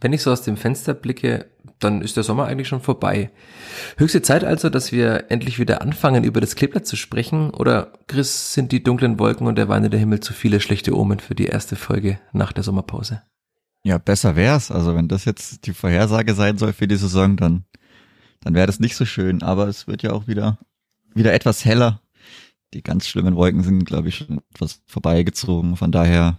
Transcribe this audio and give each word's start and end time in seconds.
Wenn 0.00 0.12
ich 0.12 0.22
so 0.22 0.32
aus 0.32 0.42
dem 0.42 0.56
Fenster 0.56 0.94
blicke, 0.94 1.46
dann 1.78 2.00
ist 2.00 2.16
der 2.16 2.24
Sommer 2.24 2.46
eigentlich 2.46 2.68
schon 2.68 2.80
vorbei. 2.80 3.30
Höchste 3.96 4.22
Zeit 4.22 4.44
also, 4.44 4.70
dass 4.70 4.92
wir 4.92 5.30
endlich 5.30 5.58
wieder 5.58 5.82
anfangen, 5.82 6.24
über 6.24 6.40
das 6.40 6.54
Kleeblatt 6.56 6.86
zu 6.86 6.96
sprechen. 6.96 7.50
Oder, 7.50 7.92
Chris, 8.06 8.54
sind 8.54 8.72
die 8.72 8.82
dunklen 8.82 9.18
Wolken 9.18 9.46
und 9.46 9.56
der 9.56 9.68
weinende 9.68 9.98
Himmel 9.98 10.20
zu 10.20 10.32
viele 10.32 10.60
schlechte 10.60 10.96
Omen 10.96 11.20
für 11.20 11.34
die 11.34 11.46
erste 11.46 11.76
Folge 11.76 12.18
nach 12.32 12.52
der 12.52 12.64
Sommerpause? 12.64 13.22
Ja, 13.82 13.98
besser 13.98 14.36
wär's. 14.36 14.70
Also 14.70 14.94
wenn 14.94 15.08
das 15.08 15.24
jetzt 15.24 15.66
die 15.66 15.72
Vorhersage 15.72 16.34
sein 16.34 16.58
soll 16.58 16.72
für 16.72 16.88
die 16.88 16.96
Saison, 16.96 17.36
dann, 17.36 17.64
dann 18.42 18.54
wäre 18.54 18.66
das 18.66 18.80
nicht 18.80 18.96
so 18.96 19.04
schön. 19.04 19.42
Aber 19.42 19.68
es 19.68 19.86
wird 19.86 20.02
ja 20.02 20.12
auch 20.12 20.26
wieder, 20.26 20.58
wieder 21.14 21.32
etwas 21.32 21.64
heller. 21.64 22.00
Die 22.72 22.82
ganz 22.82 23.06
schlimmen 23.06 23.36
Wolken 23.36 23.62
sind, 23.62 23.84
glaube 23.84 24.08
ich, 24.08 24.16
schon 24.16 24.40
etwas 24.54 24.80
vorbeigezogen. 24.86 25.76
Von 25.76 25.92
daher 25.92 26.38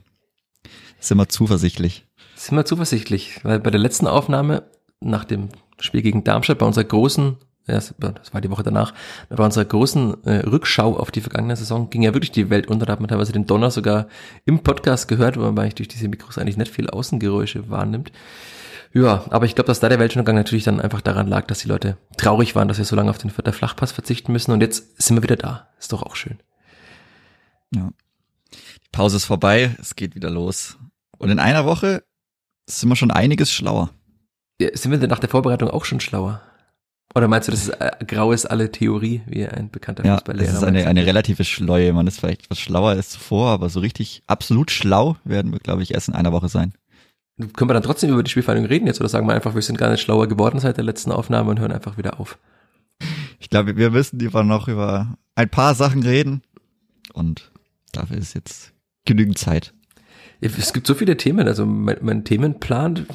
sind 0.99 1.17
wir 1.17 1.29
zuversichtlich 1.29 2.05
sind 2.45 2.57
wir 2.57 2.65
zuversichtlich, 2.65 3.39
weil 3.43 3.59
bei 3.59 3.71
der 3.71 3.79
letzten 3.79 4.07
Aufnahme 4.07 4.63
nach 4.99 5.25
dem 5.25 5.49
Spiel 5.79 6.01
gegen 6.01 6.23
Darmstadt, 6.23 6.59
bei 6.59 6.65
unserer 6.65 6.83
großen, 6.83 7.37
das 7.67 7.93
war 7.99 8.41
die 8.41 8.49
Woche 8.49 8.63
danach, 8.63 8.93
bei 9.29 9.43
unserer 9.43 9.65
großen 9.65 10.23
äh, 10.25 10.37
Rückschau 10.47 10.97
auf 10.97 11.11
die 11.11 11.21
vergangene 11.21 11.55
Saison 11.55 11.89
ging 11.89 12.01
ja 12.01 12.13
wirklich 12.13 12.31
die 12.31 12.49
Welt 12.49 12.67
unter. 12.67 12.85
Da 12.85 12.93
hat 12.93 12.99
man 12.99 13.09
teilweise 13.09 13.31
den 13.31 13.45
Donner 13.45 13.71
sogar 13.71 14.07
im 14.45 14.59
Podcast 14.59 15.07
gehört, 15.07 15.37
wo 15.37 15.51
man 15.51 15.69
durch 15.69 15.87
diese 15.87 16.07
Mikros 16.07 16.37
eigentlich 16.37 16.57
nicht 16.57 16.71
viel 16.71 16.89
Außengeräusche 16.89 17.69
wahrnimmt. 17.69 18.11
Ja, 18.93 19.23
aber 19.29 19.45
ich 19.45 19.55
glaube, 19.55 19.67
dass 19.67 19.79
da 19.79 19.87
der 19.87 19.99
Weltuntergang 19.99 20.35
natürlich 20.35 20.65
dann 20.65 20.81
einfach 20.81 21.01
daran 21.01 21.27
lag, 21.27 21.47
dass 21.47 21.59
die 21.59 21.69
Leute 21.69 21.97
traurig 22.17 22.55
waren, 22.55 22.67
dass 22.67 22.77
wir 22.77 22.85
so 22.85 22.95
lange 22.95 23.09
auf 23.09 23.17
den 23.17 23.29
Vierter 23.29 23.53
Flachpass 23.53 23.93
verzichten 23.93 24.33
müssen. 24.33 24.51
Und 24.51 24.61
jetzt 24.61 25.01
sind 25.01 25.15
wir 25.15 25.23
wieder 25.23 25.37
da. 25.37 25.69
Ist 25.79 25.93
doch 25.93 26.03
auch 26.03 26.15
schön. 26.15 26.39
Ja. 27.73 27.91
Die 28.51 28.89
Pause 28.91 29.15
ist 29.17 29.25
vorbei, 29.25 29.75
es 29.79 29.95
geht 29.95 30.15
wieder 30.15 30.29
los. 30.29 30.77
Und 31.17 31.29
in 31.29 31.39
einer 31.39 31.65
Woche 31.65 32.03
sind 32.79 32.89
wir 32.89 32.95
schon 32.95 33.11
einiges 33.11 33.51
schlauer. 33.51 33.89
Ja, 34.59 34.69
sind 34.73 34.91
wir 34.91 34.97
denn 34.97 35.09
nach 35.09 35.19
der 35.19 35.29
Vorbereitung 35.29 35.69
auch 35.69 35.85
schon 35.85 35.99
schlauer? 35.99 36.41
Oder 37.13 37.27
meinst 37.27 37.47
du, 37.47 37.51
das 37.51 37.63
ist 37.63 37.69
äh, 37.69 37.91
grau 38.05 38.31
ist 38.31 38.45
alle 38.45 38.71
Theorie, 38.71 39.21
wie 39.25 39.45
ein 39.45 39.69
bekannter 39.69 40.05
ja, 40.05 40.15
Fußballlehrer 40.15 40.45
Das 40.45 40.61
ist 40.61 40.63
eine, 40.63 40.87
eine 40.87 41.05
relative 41.05 41.43
Schleue. 41.43 41.91
Man 41.93 42.07
ist 42.07 42.19
vielleicht 42.19 42.45
etwas 42.45 42.59
schlauer 42.59 42.91
als 42.91 43.09
zuvor, 43.09 43.49
aber 43.49 43.69
so 43.69 43.79
richtig 43.81 44.23
absolut 44.27 44.71
schlau 44.71 45.17
werden 45.25 45.51
wir, 45.51 45.59
glaube 45.59 45.83
ich, 45.83 45.93
erst 45.93 46.07
in 46.07 46.13
einer 46.13 46.31
Woche 46.31 46.47
sein. 46.47 46.73
Können 47.53 47.69
wir 47.69 47.73
dann 47.73 47.83
trotzdem 47.83 48.11
über 48.11 48.23
die 48.23 48.31
Spielverhandlung 48.31 48.69
reden 48.69 48.87
jetzt 48.87 48.99
oder 48.99 49.09
sagen 49.09 49.27
wir 49.27 49.33
einfach, 49.33 49.55
wir 49.55 49.61
sind 49.61 49.77
gar 49.77 49.89
nicht 49.89 50.01
schlauer 50.01 50.27
geworden 50.27 50.59
seit 50.59 50.77
der 50.77 50.83
letzten 50.83 51.11
Aufnahme 51.11 51.49
und 51.49 51.59
hören 51.59 51.71
einfach 51.71 51.97
wieder 51.97 52.19
auf? 52.19 52.37
Ich 53.39 53.49
glaube, 53.49 53.75
wir 53.75 53.89
müssen 53.89 54.19
lieber 54.19 54.43
noch 54.43 54.67
über 54.67 55.17
ein 55.35 55.49
paar 55.49 55.75
Sachen 55.75 56.03
reden 56.03 56.43
und 57.13 57.51
dafür 57.91 58.17
ist 58.17 58.35
jetzt 58.35 58.73
genügend 59.05 59.37
Zeit. 59.37 59.73
Es 60.43 60.73
gibt 60.73 60.87
so 60.87 60.95
viele 60.95 61.17
Themen, 61.17 61.47
also 61.47 61.67
mein, 61.67 61.97
mein 62.01 62.23
Themenplan 62.23 63.05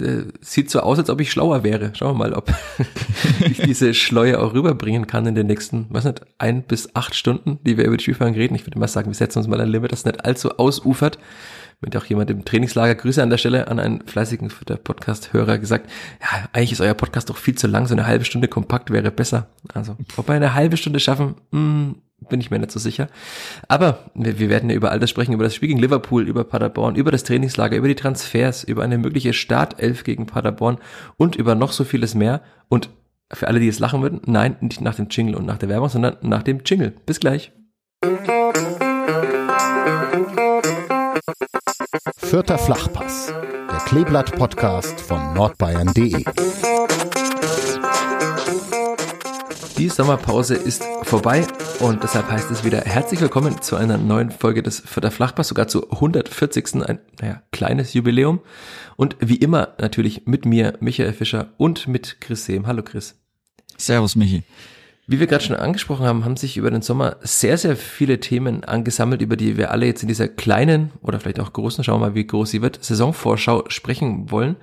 äh, 0.00 0.24
sieht 0.40 0.68
so 0.68 0.80
aus, 0.80 0.98
als 0.98 1.10
ob 1.10 1.20
ich 1.20 1.30
schlauer 1.30 1.62
wäre. 1.62 1.92
Schauen 1.94 2.14
wir 2.14 2.18
mal, 2.18 2.32
ob 2.32 2.52
ich 3.40 3.58
diese 3.58 3.94
Schleue 3.94 4.40
auch 4.40 4.52
rüberbringen 4.52 5.06
kann 5.06 5.24
in 5.26 5.36
den 5.36 5.46
nächsten, 5.46 5.86
was 5.90 6.04
nicht, 6.04 6.22
ein 6.38 6.64
bis 6.64 6.96
acht 6.96 7.14
Stunden, 7.14 7.60
die 7.64 7.76
wir 7.76 7.84
über 7.84 7.96
die 7.96 8.02
Spielfang 8.02 8.34
reden. 8.34 8.56
Ich 8.56 8.66
würde 8.66 8.80
mal 8.80 8.88
sagen, 8.88 9.08
wir 9.08 9.14
setzen 9.14 9.38
uns 9.38 9.46
mal 9.46 9.60
ein 9.60 9.68
Limit, 9.68 9.92
das 9.92 10.04
nicht 10.04 10.24
allzu 10.24 10.58
ausufert. 10.58 11.18
Mit 11.80 11.96
auch 11.96 12.04
jemand 12.04 12.30
im 12.30 12.44
Trainingslager, 12.44 12.94
Grüße 12.94 13.22
an 13.22 13.30
der 13.30 13.38
Stelle 13.38 13.68
an 13.68 13.80
einen 13.80 14.06
fleißigen 14.06 14.48
Podcast-Hörer 14.48 15.58
gesagt, 15.58 15.90
ja, 16.20 16.48
eigentlich 16.52 16.72
ist 16.72 16.80
euer 16.80 16.94
Podcast 16.94 17.28
doch 17.28 17.36
viel 17.36 17.56
zu 17.56 17.66
lang, 17.66 17.86
so 17.86 17.94
eine 17.94 18.06
halbe 18.06 18.24
Stunde 18.24 18.46
kompakt 18.46 18.92
wäre 18.92 19.10
besser. 19.10 19.48
Also, 19.74 19.96
ob 20.16 20.28
wir 20.28 20.34
eine 20.34 20.54
halbe 20.54 20.76
Stunde 20.76 21.00
schaffen, 21.00 21.34
mh, 21.50 21.58
hm, 21.58 21.94
bin 22.28 22.40
ich 22.40 22.50
mir 22.50 22.58
nicht 22.58 22.70
so 22.72 22.78
sicher. 22.78 23.08
Aber 23.68 24.10
wir, 24.14 24.38
wir 24.38 24.48
werden 24.48 24.70
ja 24.70 24.76
über 24.76 24.90
all 24.90 25.00
das 25.00 25.10
sprechen, 25.10 25.32
über 25.32 25.44
das 25.44 25.54
Spiel 25.54 25.68
gegen 25.68 25.80
Liverpool, 25.80 26.28
über 26.28 26.44
Paderborn, 26.44 26.96
über 26.96 27.10
das 27.10 27.24
Trainingslager, 27.24 27.76
über 27.76 27.88
die 27.88 27.94
Transfers, 27.94 28.64
über 28.64 28.82
eine 28.82 28.98
mögliche 28.98 29.32
Startelf 29.32 30.04
gegen 30.04 30.26
Paderborn 30.26 30.78
und 31.16 31.36
über 31.36 31.54
noch 31.54 31.72
so 31.72 31.84
vieles 31.84 32.14
mehr. 32.14 32.42
Und 32.68 32.90
für 33.32 33.48
alle, 33.48 33.60
die 33.60 33.68
es 33.68 33.78
lachen 33.78 34.02
würden, 34.02 34.20
nein, 34.26 34.56
nicht 34.60 34.80
nach 34.80 34.94
dem 34.94 35.08
Jingle 35.08 35.36
und 35.36 35.46
nach 35.46 35.58
der 35.58 35.68
Werbung, 35.68 35.88
sondern 35.88 36.16
nach 36.22 36.42
dem 36.42 36.60
Jingle. 36.64 36.92
Bis 37.06 37.20
gleich. 37.20 37.52
Vierter 42.16 42.58
Flachpass, 42.58 43.32
der 43.70 43.78
Kleeblatt-Podcast 43.86 45.00
von 45.00 45.34
nordbayern.de. 45.34 46.24
Die 49.82 49.88
Sommerpause 49.88 50.54
ist 50.54 50.84
vorbei 51.02 51.44
und 51.80 52.04
deshalb 52.04 52.30
heißt 52.30 52.52
es 52.52 52.62
wieder 52.62 52.82
herzlich 52.82 53.20
willkommen 53.20 53.60
zu 53.62 53.74
einer 53.74 53.98
neuen 53.98 54.30
Folge 54.30 54.62
des 54.62 54.78
Vierter 54.78 55.10
Flachpass, 55.10 55.48
sogar 55.48 55.66
zu 55.66 55.90
140. 55.90 56.84
ein 56.88 57.00
naja, 57.20 57.42
kleines 57.50 57.92
Jubiläum. 57.92 58.42
Und 58.94 59.16
wie 59.18 59.34
immer 59.34 59.74
natürlich 59.80 60.24
mit 60.24 60.46
mir, 60.46 60.74
Michael 60.78 61.12
Fischer 61.12 61.54
und 61.56 61.88
mit 61.88 62.20
Chris 62.20 62.44
Sehm. 62.44 62.68
Hallo 62.68 62.84
Chris. 62.84 63.20
Servus 63.76 64.14
Michi. 64.14 64.44
Wie 65.08 65.18
wir 65.18 65.26
gerade 65.26 65.42
schon 65.42 65.56
angesprochen 65.56 66.06
haben, 66.06 66.24
haben 66.24 66.36
sich 66.36 66.56
über 66.56 66.70
den 66.70 66.82
Sommer 66.82 67.16
sehr, 67.22 67.58
sehr 67.58 67.74
viele 67.74 68.20
Themen 68.20 68.62
angesammelt, 68.62 69.20
über 69.20 69.36
die 69.36 69.56
wir 69.56 69.72
alle 69.72 69.86
jetzt 69.86 70.02
in 70.02 70.08
dieser 70.08 70.28
kleinen 70.28 70.92
oder 71.02 71.18
vielleicht 71.18 71.40
auch 71.40 71.52
großen, 71.52 71.82
schauen 71.82 72.00
wir 72.00 72.10
mal, 72.10 72.14
wie 72.14 72.24
groß 72.24 72.52
sie 72.52 72.62
wird, 72.62 72.84
Saisonvorschau 72.84 73.64
sprechen 73.66 74.30
wollen. 74.30 74.54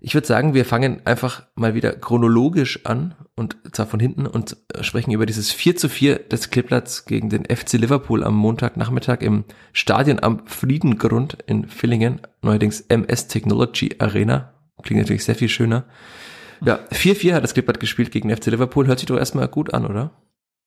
Ich 0.00 0.14
würde 0.14 0.26
sagen, 0.26 0.54
wir 0.54 0.64
fangen 0.64 1.00
einfach 1.06 1.46
mal 1.54 1.74
wieder 1.74 1.92
chronologisch 1.92 2.84
an 2.84 3.14
und 3.34 3.56
zwar 3.72 3.86
von 3.86 3.98
hinten 3.98 4.26
und 4.26 4.56
sprechen 4.80 5.12
über 5.12 5.26
dieses 5.26 5.52
4 5.52 5.76
zu 5.76 5.88
4 5.88 6.18
des 6.18 6.50
Kleeblatts 6.50 7.06
gegen 7.06 7.30
den 7.30 7.44
FC 7.44 7.74
Liverpool 7.74 8.22
am 8.22 8.34
Montagnachmittag 8.34 9.20
im 9.20 9.44
Stadion 9.72 10.22
am 10.22 10.46
Friedengrund 10.46 11.38
in 11.46 11.66
Villingen, 11.68 12.20
neuerdings 12.42 12.82
MS 12.82 13.28
Technology 13.28 13.96
Arena. 13.98 14.52
Klingt 14.82 15.00
natürlich 15.00 15.24
sehr 15.24 15.34
viel 15.34 15.48
schöner. 15.48 15.86
Ja, 16.64 16.78
4-4 16.92 17.34
hat 17.34 17.44
das 17.44 17.54
Kleeblatt 17.54 17.80
gespielt 17.80 18.10
gegen 18.10 18.34
FC 18.34 18.46
Liverpool. 18.46 18.86
Hört 18.86 18.98
sich 18.98 19.06
doch 19.06 19.18
erstmal 19.18 19.48
gut 19.48 19.74
an, 19.74 19.86
oder? 19.86 20.12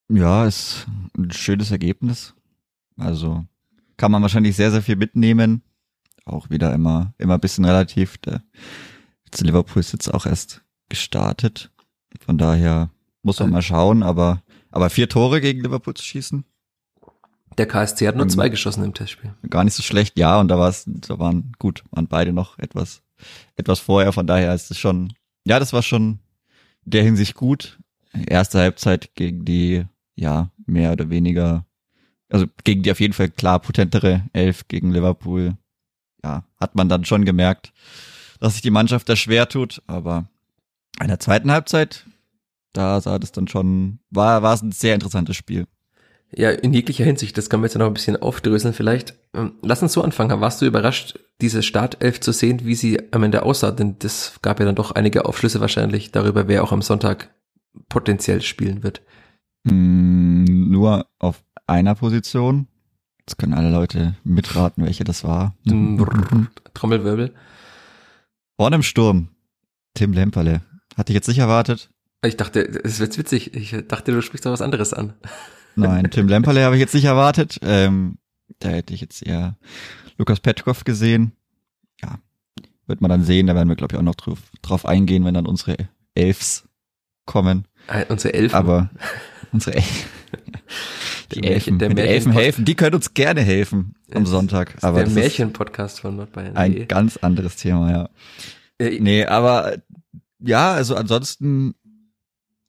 Ja, 0.09 0.45
ist 0.45 0.87
ein 1.17 1.31
schönes 1.31 1.71
Ergebnis. 1.71 2.33
Also 2.97 3.45
kann 3.97 4.11
man 4.11 4.21
wahrscheinlich 4.21 4.55
sehr, 4.55 4.71
sehr 4.71 4.81
viel 4.81 4.95
mitnehmen. 4.95 5.61
Auch 6.25 6.49
wieder 6.49 6.73
immer, 6.73 7.13
immer 7.17 7.35
ein 7.35 7.39
bisschen 7.39 7.65
relativ. 7.65 8.17
Der 8.19 8.41
Jetzt 9.31 9.41
Liverpool 9.41 9.79
ist 9.79 9.91
jetzt 9.91 10.11
auch 10.11 10.25
erst 10.25 10.63
gestartet. 10.89 11.71
Von 12.25 12.39
daher 12.39 12.89
muss 13.21 13.39
man 13.39 13.51
mal 13.51 13.61
schauen, 13.61 14.01
aber, 14.01 14.41
aber 14.71 14.89
vier 14.89 15.07
Tore 15.07 15.39
gegen 15.39 15.61
Liverpool 15.61 15.93
zu 15.93 16.03
schießen. 16.03 16.43
Der 17.59 17.67
KSC 17.67 18.07
hat 18.07 18.15
nur 18.15 18.27
zwei 18.27 18.49
geschossen 18.49 18.83
im 18.83 18.93
Testspiel. 18.95 19.35
Gar 19.47 19.65
nicht 19.65 19.75
so 19.75 19.83
schlecht, 19.83 20.17
ja, 20.17 20.39
und 20.39 20.47
da 20.47 20.57
war 20.57 20.69
es, 20.69 20.85
da 20.87 21.19
waren 21.19 21.51
gut, 21.59 21.83
waren 21.91 22.07
beide 22.07 22.33
noch 22.33 22.57
etwas, 22.57 23.03
etwas 23.55 23.79
vorher, 23.79 24.13
von 24.13 24.25
daher 24.25 24.55
ist 24.55 24.71
es 24.71 24.79
schon, 24.79 25.13
ja, 25.45 25.59
das 25.59 25.73
war 25.73 25.83
schon 25.83 26.19
der 26.85 27.03
Hinsicht 27.03 27.35
gut. 27.35 27.77
Erste 28.13 28.59
Halbzeit 28.59 29.13
gegen 29.13 29.45
die, 29.45 29.85
ja, 30.15 30.51
mehr 30.65 30.91
oder 30.91 31.11
weniger, 31.11 31.65
also 32.29 32.47
gegen 32.63 32.81
die 32.81 32.91
auf 32.91 32.99
jeden 32.99 33.13
Fall 33.13 33.29
klar 33.29 33.59
potentere 33.59 34.23
Elf 34.33 34.67
gegen 34.67 34.91
Liverpool, 34.91 35.55
ja, 36.23 36.45
hat 36.59 36.73
man 36.73 36.89
dann 36.89 37.05
schon 37.05 37.25
gemerkt, 37.25 37.73
dass 38.39 38.53
sich 38.53 38.61
die 38.61 38.71
Mannschaft 38.71 39.09
da 39.09 39.15
schwer 39.15 39.47
tut, 39.49 39.81
aber 39.87 40.27
in 41.01 41.07
der 41.07 41.19
zweiten 41.19 41.51
Halbzeit, 41.51 42.05
da 42.73 42.99
sah 43.01 43.19
das 43.19 43.31
dann 43.31 43.47
schon, 43.47 43.99
war, 44.09 44.41
war 44.41 44.53
es 44.53 44.61
ein 44.61 44.71
sehr 44.71 44.95
interessantes 44.95 45.35
Spiel. 45.35 45.65
Ja, 46.31 46.51
in 46.51 46.73
jeglicher 46.73 47.05
Hinsicht, 47.05 47.37
das 47.37 47.49
können 47.49 47.63
wir 47.63 47.67
jetzt 47.67 47.77
noch 47.77 47.87
ein 47.87 47.93
bisschen 47.93 48.21
aufdröseln 48.21 48.73
vielleicht. 48.73 49.15
Ähm, 49.33 49.53
lass 49.63 49.81
uns 49.81 49.93
so 49.93 50.03
anfangen. 50.03 50.41
Warst 50.41 50.61
du 50.61 50.67
überrascht, 50.67 51.17
diese 51.41 51.63
Startelf 51.63 52.19
zu 52.19 52.31
sehen, 52.31 52.65
wie 52.65 52.75
sie 52.75 53.11
am 53.11 53.23
Ende 53.23 53.43
aussah? 53.43 53.71
Denn 53.71 53.95
das 53.97 54.39
gab 54.43 54.59
ja 54.59 54.65
dann 54.65 54.75
doch 54.75 54.91
einige 54.91 55.25
Aufschlüsse 55.25 55.59
wahrscheinlich 55.59 56.11
darüber, 56.11 56.47
wer 56.47 56.63
auch 56.63 56.71
am 56.71 56.83
Sonntag 56.83 57.33
potenziell 57.87 58.41
spielen 58.41 58.83
wird. 58.83 59.01
Mm, 59.63 60.69
nur 60.69 61.07
auf 61.17 61.43
einer 61.65 61.95
Position. 61.95 62.67
Jetzt 63.21 63.37
können 63.37 63.53
alle 63.53 63.71
Leute 63.71 64.15
mitraten, 64.23 64.85
welche 64.85 65.03
das 65.03 65.23
war. 65.23 65.55
Trommelwirbel. 66.75 67.33
Vorne 68.59 68.75
im 68.75 68.83
Sturm, 68.83 69.29
Tim 69.93 70.11
Lemperle. 70.11 70.59
Hatte 70.97 71.13
ich 71.13 71.15
jetzt 71.15 71.29
nicht 71.29 71.37
erwartet. 71.37 71.89
Ich 72.25 72.35
dachte, 72.35 72.59
es 72.59 72.99
wird 72.99 73.17
witzig. 73.17 73.55
Ich 73.55 73.73
dachte, 73.87 74.11
du 74.11 74.21
sprichst 74.21 74.45
da 74.45 74.51
was 74.51 74.61
anderes 74.61 74.93
an. 74.93 75.13
Nein, 75.77 76.11
Tim 76.11 76.27
Lemperle 76.27 76.65
habe 76.65 76.75
ich 76.75 76.81
jetzt 76.81 76.93
nicht 76.93 77.05
erwartet. 77.05 77.59
Ähm, 77.61 78.17
da 78.59 78.67
hätte 78.67 78.93
ich 78.93 78.99
jetzt 78.99 79.25
eher 79.25 79.55
Lukas 80.17 80.41
Petkov 80.41 80.83
gesehen. 80.83 81.31
Ja, 82.01 82.19
wird 82.85 82.99
man 82.99 83.07
dann 83.07 83.23
sehen. 83.23 83.47
Da 83.47 83.55
werden 83.55 83.69
wir, 83.69 83.77
glaube 83.77 83.93
ich, 83.93 83.97
auch 83.97 84.03
noch 84.03 84.15
drauf, 84.15 84.39
drauf 84.61 84.85
eingehen, 84.85 85.23
wenn 85.23 85.35
dann 85.35 85.47
unsere 85.47 85.77
Elfs 86.13 86.67
kommen. 87.25 87.65
Äh, 87.87 88.07
unsere 88.09 88.33
Elfen? 88.33 88.57
Aber 88.57 88.89
unsere 89.53 89.77
Elfen. 89.77 90.09
Die 91.31 91.43
Elfen, 91.43 91.79
der 91.79 91.89
die 91.89 92.01
Elfen 92.01 92.31
helfen, 92.31 92.65
die 92.65 92.75
können 92.75 92.95
uns 92.95 93.13
gerne 93.13 93.41
helfen 93.41 93.95
am 94.13 94.25
Sonntag. 94.25 94.75
Aber 94.81 95.03
der 95.03 95.13
Märchenpodcast 95.13 95.99
von 95.99 96.15
Nordbayern. 96.15 96.55
Ein 96.55 96.87
ganz 96.87 97.17
anderes 97.17 97.55
Thema, 97.55 97.91
ja. 97.91 98.09
Äh, 98.79 98.99
nee, 98.99 99.25
aber 99.25 99.77
ja, 100.39 100.73
also 100.73 100.95
ansonsten 100.95 101.75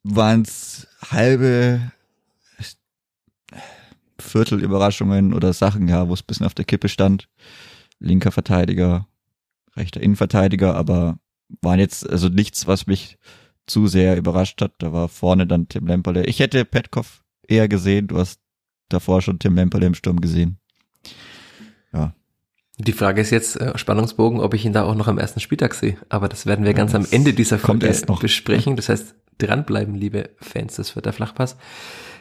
waren 0.02 0.42
es 0.42 0.88
halbe 1.10 1.80
Viertelüberraschungen 4.18 5.32
oder 5.32 5.52
Sachen, 5.52 5.88
ja, 5.88 6.08
wo 6.08 6.14
es 6.14 6.22
bisschen 6.22 6.46
auf 6.46 6.54
der 6.54 6.64
Kippe 6.64 6.88
stand. 6.88 7.28
Linker 7.98 8.32
Verteidiger, 8.32 9.06
rechter 9.76 10.00
Innenverteidiger, 10.00 10.74
aber 10.74 11.18
waren 11.60 11.78
jetzt 11.78 12.08
also 12.08 12.28
nichts, 12.28 12.66
was 12.66 12.86
mich 12.86 13.18
zu 13.66 13.86
sehr 13.86 14.16
überrascht 14.16 14.60
hat. 14.62 14.72
Da 14.78 14.92
war 14.92 15.08
vorne 15.08 15.46
dann 15.46 15.68
Tim 15.68 15.86
Lemperle. 15.86 16.24
Ich 16.26 16.40
hätte 16.40 16.64
Petkov 16.64 17.22
eher 17.46 17.68
gesehen. 17.68 18.08
Du 18.08 18.18
hast 18.18 18.40
davor 18.92 19.22
schon 19.22 19.38
Tim 19.38 19.56
Lemperle 19.56 19.86
im 19.86 19.94
Sturm 19.94 20.20
gesehen. 20.20 20.58
Ja. 21.92 22.14
Die 22.78 22.92
Frage 22.92 23.20
ist 23.20 23.30
jetzt, 23.30 23.60
äh, 23.60 23.76
Spannungsbogen, 23.76 24.40
ob 24.40 24.54
ich 24.54 24.64
ihn 24.64 24.72
da 24.72 24.84
auch 24.84 24.94
noch 24.94 25.08
am 25.08 25.18
ersten 25.18 25.40
Spieltag 25.40 25.74
sehe. 25.74 25.96
Aber 26.08 26.28
das 26.28 26.46
werden 26.46 26.64
wir 26.64 26.72
ja, 26.72 26.76
ganz 26.76 26.94
am 26.94 27.06
Ende 27.10 27.32
dieser 27.32 27.58
Folge 27.58 27.92
besprechen. 28.20 28.76
Das 28.76 28.88
heißt, 28.88 29.14
dranbleiben, 29.38 29.94
liebe 29.94 30.30
Fans 30.40 30.76
das 30.76 30.94
wird 30.96 31.06
der 31.06 31.12
Flachpass. 31.12 31.56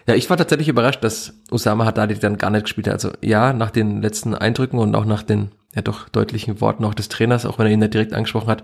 Ja, 0.08 0.16
ich 0.16 0.30
war 0.30 0.38
tatsächlich 0.38 0.68
überrascht, 0.68 1.04
dass 1.04 1.34
Osama 1.52 1.86
Haddadi 1.86 2.16
dann 2.16 2.38
gar 2.38 2.50
nicht 2.50 2.64
gespielt 2.64 2.88
hat. 2.88 2.94
Also 2.94 3.12
ja, 3.22 3.54
nach 3.54 3.72
den 3.72 4.02
letzten 4.02 4.34
Eindrücken 4.34 4.80
und 4.80 4.96
auch 4.96 5.06
nach 5.06 5.24
den 5.24 5.52
ja 5.76 5.82
doch 5.82 6.10
deutlichen 6.10 6.62
Worten 6.62 6.84
auch 6.84 6.94
des 6.94 7.10
Trainers, 7.10 7.46
auch 7.46 7.60
wenn 7.60 7.68
er 7.68 7.74
ihn 7.74 7.80
nicht 7.80 7.94
direkt 7.94 8.14
angesprochen 8.14 8.50
hat, 8.50 8.64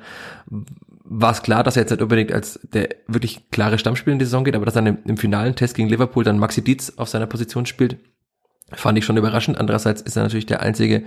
war 1.07 1.31
es 1.31 1.43
klar, 1.43 1.63
dass 1.63 1.75
er 1.77 1.83
jetzt 1.83 1.91
nicht 1.91 2.01
unbedingt 2.01 2.31
als 2.31 2.59
der 2.63 2.89
wirklich 3.07 3.49
klare 3.51 3.77
Stammspieler 3.77 4.13
in 4.13 4.19
die 4.19 4.25
Saison 4.25 4.43
geht, 4.43 4.55
aber 4.55 4.65
dass 4.65 4.75
er 4.75 4.85
im, 4.85 4.97
im 5.05 5.17
finalen 5.17 5.55
Test 5.55 5.75
gegen 5.75 5.87
Liverpool 5.87 6.23
dann 6.23 6.39
Maxi 6.39 6.63
Dietz 6.63 6.93
auf 6.97 7.09
seiner 7.09 7.27
Position 7.27 7.65
spielt, 7.65 7.97
fand 8.71 8.97
ich 8.97 9.05
schon 9.05 9.17
überraschend. 9.17 9.57
Andererseits 9.57 10.01
ist 10.01 10.17
er 10.17 10.23
natürlich 10.23 10.47
der 10.47 10.61
einzige 10.61 11.03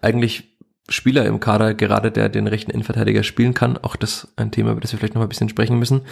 eigentlich 0.00 0.56
Spieler 0.88 1.26
im 1.26 1.38
Kader 1.38 1.74
gerade, 1.74 2.10
der 2.10 2.28
den 2.28 2.46
rechten 2.46 2.70
Innenverteidiger 2.70 3.22
spielen 3.22 3.54
kann. 3.54 3.78
Auch 3.78 3.94
das 3.94 4.32
ein 4.36 4.50
Thema, 4.50 4.72
über 4.72 4.80
das 4.80 4.92
wir 4.92 4.98
vielleicht 4.98 5.14
noch 5.14 5.20
mal 5.20 5.26
ein 5.26 5.30
bisschen 5.30 5.48
sprechen 5.48 5.78
müssen 5.78 6.02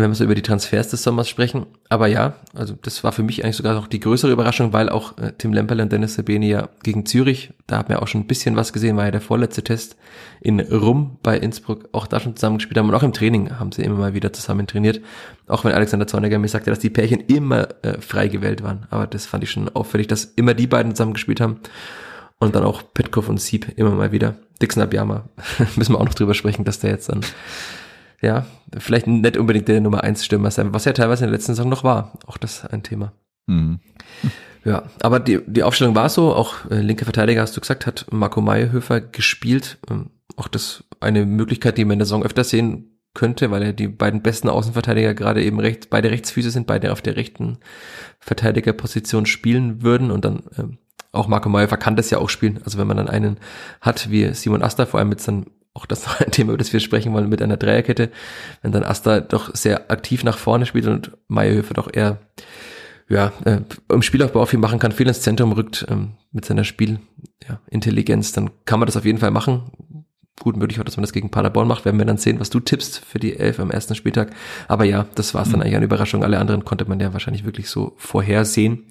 wenn 0.00 0.10
wir 0.10 0.14
so 0.14 0.24
über 0.24 0.34
die 0.34 0.42
Transfers 0.42 0.88
des 0.88 1.02
Sommers 1.02 1.28
sprechen. 1.28 1.66
Aber 1.90 2.06
ja, 2.06 2.34
also 2.54 2.74
das 2.80 3.04
war 3.04 3.12
für 3.12 3.22
mich 3.22 3.44
eigentlich 3.44 3.56
sogar 3.56 3.74
noch 3.74 3.86
die 3.86 4.00
größere 4.00 4.32
Überraschung, 4.32 4.72
weil 4.72 4.88
auch 4.88 5.18
äh, 5.18 5.32
Tim 5.36 5.52
Lemperle 5.52 5.82
und 5.82 5.92
Dennis 5.92 6.14
Sabeni 6.14 6.48
ja 6.48 6.70
gegen 6.82 7.04
Zürich, 7.04 7.52
da 7.66 7.78
haben 7.78 7.90
wir 7.90 8.00
auch 8.00 8.08
schon 8.08 8.22
ein 8.22 8.26
bisschen 8.26 8.56
was 8.56 8.72
gesehen, 8.72 8.96
war 8.96 9.04
ja 9.04 9.10
der 9.10 9.20
vorletzte 9.20 9.62
Test 9.62 9.96
in 10.40 10.60
Rum 10.60 11.18
bei 11.22 11.36
Innsbruck, 11.36 11.90
auch 11.92 12.06
da 12.06 12.20
schon 12.20 12.36
zusammen 12.36 12.56
gespielt 12.56 12.78
haben 12.78 12.88
und 12.88 12.94
auch 12.94 13.02
im 13.02 13.12
Training 13.12 13.58
haben 13.58 13.70
sie 13.70 13.82
immer 13.82 13.98
mal 13.98 14.14
wieder 14.14 14.32
zusammen 14.32 14.66
trainiert. 14.66 15.02
Auch 15.46 15.64
wenn 15.64 15.72
Alexander 15.72 16.06
Zorniger 16.06 16.38
mir 16.38 16.48
sagte, 16.48 16.70
dass 16.70 16.78
die 16.78 16.90
Pärchen 16.90 17.20
immer 17.20 17.68
äh, 17.82 18.00
frei 18.00 18.28
gewählt 18.28 18.62
waren. 18.62 18.86
Aber 18.88 19.06
das 19.06 19.26
fand 19.26 19.44
ich 19.44 19.50
schon 19.50 19.68
auffällig, 19.68 20.06
dass 20.06 20.24
immer 20.24 20.54
die 20.54 20.66
beiden 20.66 20.94
zusammen 20.94 21.12
gespielt 21.12 21.40
haben. 21.40 21.60
Und 22.38 22.56
dann 22.56 22.64
auch 22.64 22.82
Petkov 22.92 23.28
und 23.28 23.40
Sieb 23.40 23.72
immer 23.76 23.90
mal 23.90 24.10
wieder. 24.10 24.34
Dixon 24.60 24.82
Abiyama 24.82 25.28
müssen 25.76 25.92
wir 25.92 26.00
auch 26.00 26.04
noch 26.04 26.14
drüber 26.14 26.34
sprechen, 26.34 26.64
dass 26.64 26.80
der 26.80 26.90
jetzt 26.90 27.08
dann 27.08 27.20
ja, 28.22 28.46
vielleicht 28.78 29.06
nicht 29.06 29.36
unbedingt 29.36 29.68
der 29.68 29.80
Nummer 29.80 30.04
1 30.04 30.24
Stürmer 30.24 30.50
sein, 30.50 30.72
was 30.72 30.84
ja 30.84 30.92
teilweise 30.92 31.24
in 31.24 31.30
der 31.30 31.36
letzten 31.36 31.54
Saison 31.54 31.68
noch 31.68 31.84
war. 31.84 32.12
Auch 32.26 32.38
das 32.38 32.64
ein 32.66 32.82
Thema. 32.82 33.12
Mhm. 33.46 33.80
Ja, 34.64 34.84
aber 35.00 35.18
die, 35.18 35.40
die 35.44 35.64
Aufstellung 35.64 35.96
war 35.96 36.08
so, 36.08 36.32
auch 36.32 36.70
äh, 36.70 36.80
linke 36.80 37.04
Verteidiger, 37.04 37.42
hast 37.42 37.56
du 37.56 37.60
gesagt, 37.60 37.84
hat 37.84 38.06
Marco 38.12 38.40
Meyerhöfer 38.40 39.00
gespielt. 39.00 39.78
Ähm, 39.90 40.10
auch 40.36 40.46
das 40.46 40.84
eine 41.00 41.26
Möglichkeit, 41.26 41.78
die 41.78 41.84
man 41.84 41.94
in 41.94 41.98
der 41.98 42.06
Saison 42.06 42.22
öfter 42.22 42.44
sehen 42.44 43.00
könnte, 43.12 43.50
weil 43.50 43.62
er 43.62 43.72
die 43.72 43.88
beiden 43.88 44.22
besten 44.22 44.48
Außenverteidiger 44.48 45.14
gerade 45.14 45.42
eben 45.42 45.58
rechts, 45.58 45.88
beide 45.88 46.12
Rechtsfüße 46.12 46.50
sind, 46.50 46.68
beide 46.68 46.92
auf 46.92 47.02
der 47.02 47.16
rechten 47.16 47.58
Verteidigerposition 48.20 49.26
spielen 49.26 49.82
würden 49.82 50.12
und 50.12 50.24
dann 50.24 50.44
ähm, 50.56 50.78
auch 51.10 51.28
Marco 51.28 51.48
Meyerhöfer 51.48 51.76
kann 51.76 51.96
das 51.96 52.10
ja 52.10 52.18
auch 52.18 52.30
spielen. 52.30 52.60
Also 52.64 52.78
wenn 52.78 52.86
man 52.86 52.96
dann 52.96 53.08
einen 53.08 53.38
hat 53.80 54.10
wie 54.10 54.32
Simon 54.32 54.62
Asta, 54.62 54.86
vor 54.86 55.00
allem 55.00 55.10
mit 55.10 55.20
seinem 55.20 55.46
auch 55.74 55.86
das 55.86 56.06
noch 56.06 56.20
ein 56.20 56.30
Thema, 56.30 56.50
über 56.50 56.58
das 56.58 56.72
wir 56.72 56.80
sprechen 56.80 57.12
wollen, 57.12 57.28
mit 57.28 57.42
einer 57.42 57.56
Dreierkette, 57.56 58.10
wenn 58.62 58.72
dann 58.72 58.84
Asta 58.84 59.20
doch 59.20 59.54
sehr 59.54 59.90
aktiv 59.90 60.24
nach 60.24 60.38
vorne 60.38 60.66
spielt 60.66 60.86
und 60.86 61.12
Meyerhöfer 61.28 61.74
doch 61.74 61.92
eher 61.92 62.18
ja, 63.08 63.32
äh, 63.44 63.60
im 63.90 64.02
Spielaufbau 64.02 64.46
viel 64.46 64.58
machen 64.58 64.78
kann, 64.78 64.92
viel 64.92 65.08
ins 65.08 65.20
Zentrum 65.20 65.52
rückt 65.52 65.86
ähm, 65.90 66.12
mit 66.30 66.44
seiner 66.44 66.64
Spielintelligenz, 66.64 68.30
ja, 68.30 68.40
dann 68.40 68.50
kann 68.64 68.80
man 68.80 68.86
das 68.86 68.96
auf 68.96 69.04
jeden 69.04 69.18
Fall 69.18 69.30
machen. 69.30 69.70
Gut 70.40 70.56
möglich 70.56 70.80
auch, 70.80 70.84
dass 70.84 70.96
man 70.96 71.02
das 71.02 71.12
gegen 71.12 71.30
Paderborn 71.30 71.68
macht, 71.68 71.84
werden 71.84 71.98
wir 71.98 72.06
dann 72.06 72.16
sehen, 72.16 72.40
was 72.40 72.48
du 72.48 72.58
tippst 72.58 73.04
für 73.04 73.18
die 73.18 73.36
Elf 73.36 73.60
am 73.60 73.70
ersten 73.70 73.94
Spieltag. 73.94 74.30
Aber 74.66 74.84
ja, 74.84 75.06
das 75.14 75.34
war 75.34 75.42
es 75.42 75.50
dann 75.50 75.58
mhm. 75.58 75.64
eigentlich 75.64 75.76
eine 75.76 75.84
Überraschung. 75.84 76.24
Alle 76.24 76.38
anderen 76.38 76.64
konnte 76.64 76.86
man 76.86 77.00
ja 77.00 77.12
wahrscheinlich 77.12 77.44
wirklich 77.44 77.68
so 77.68 77.92
vorhersehen. 77.96 78.86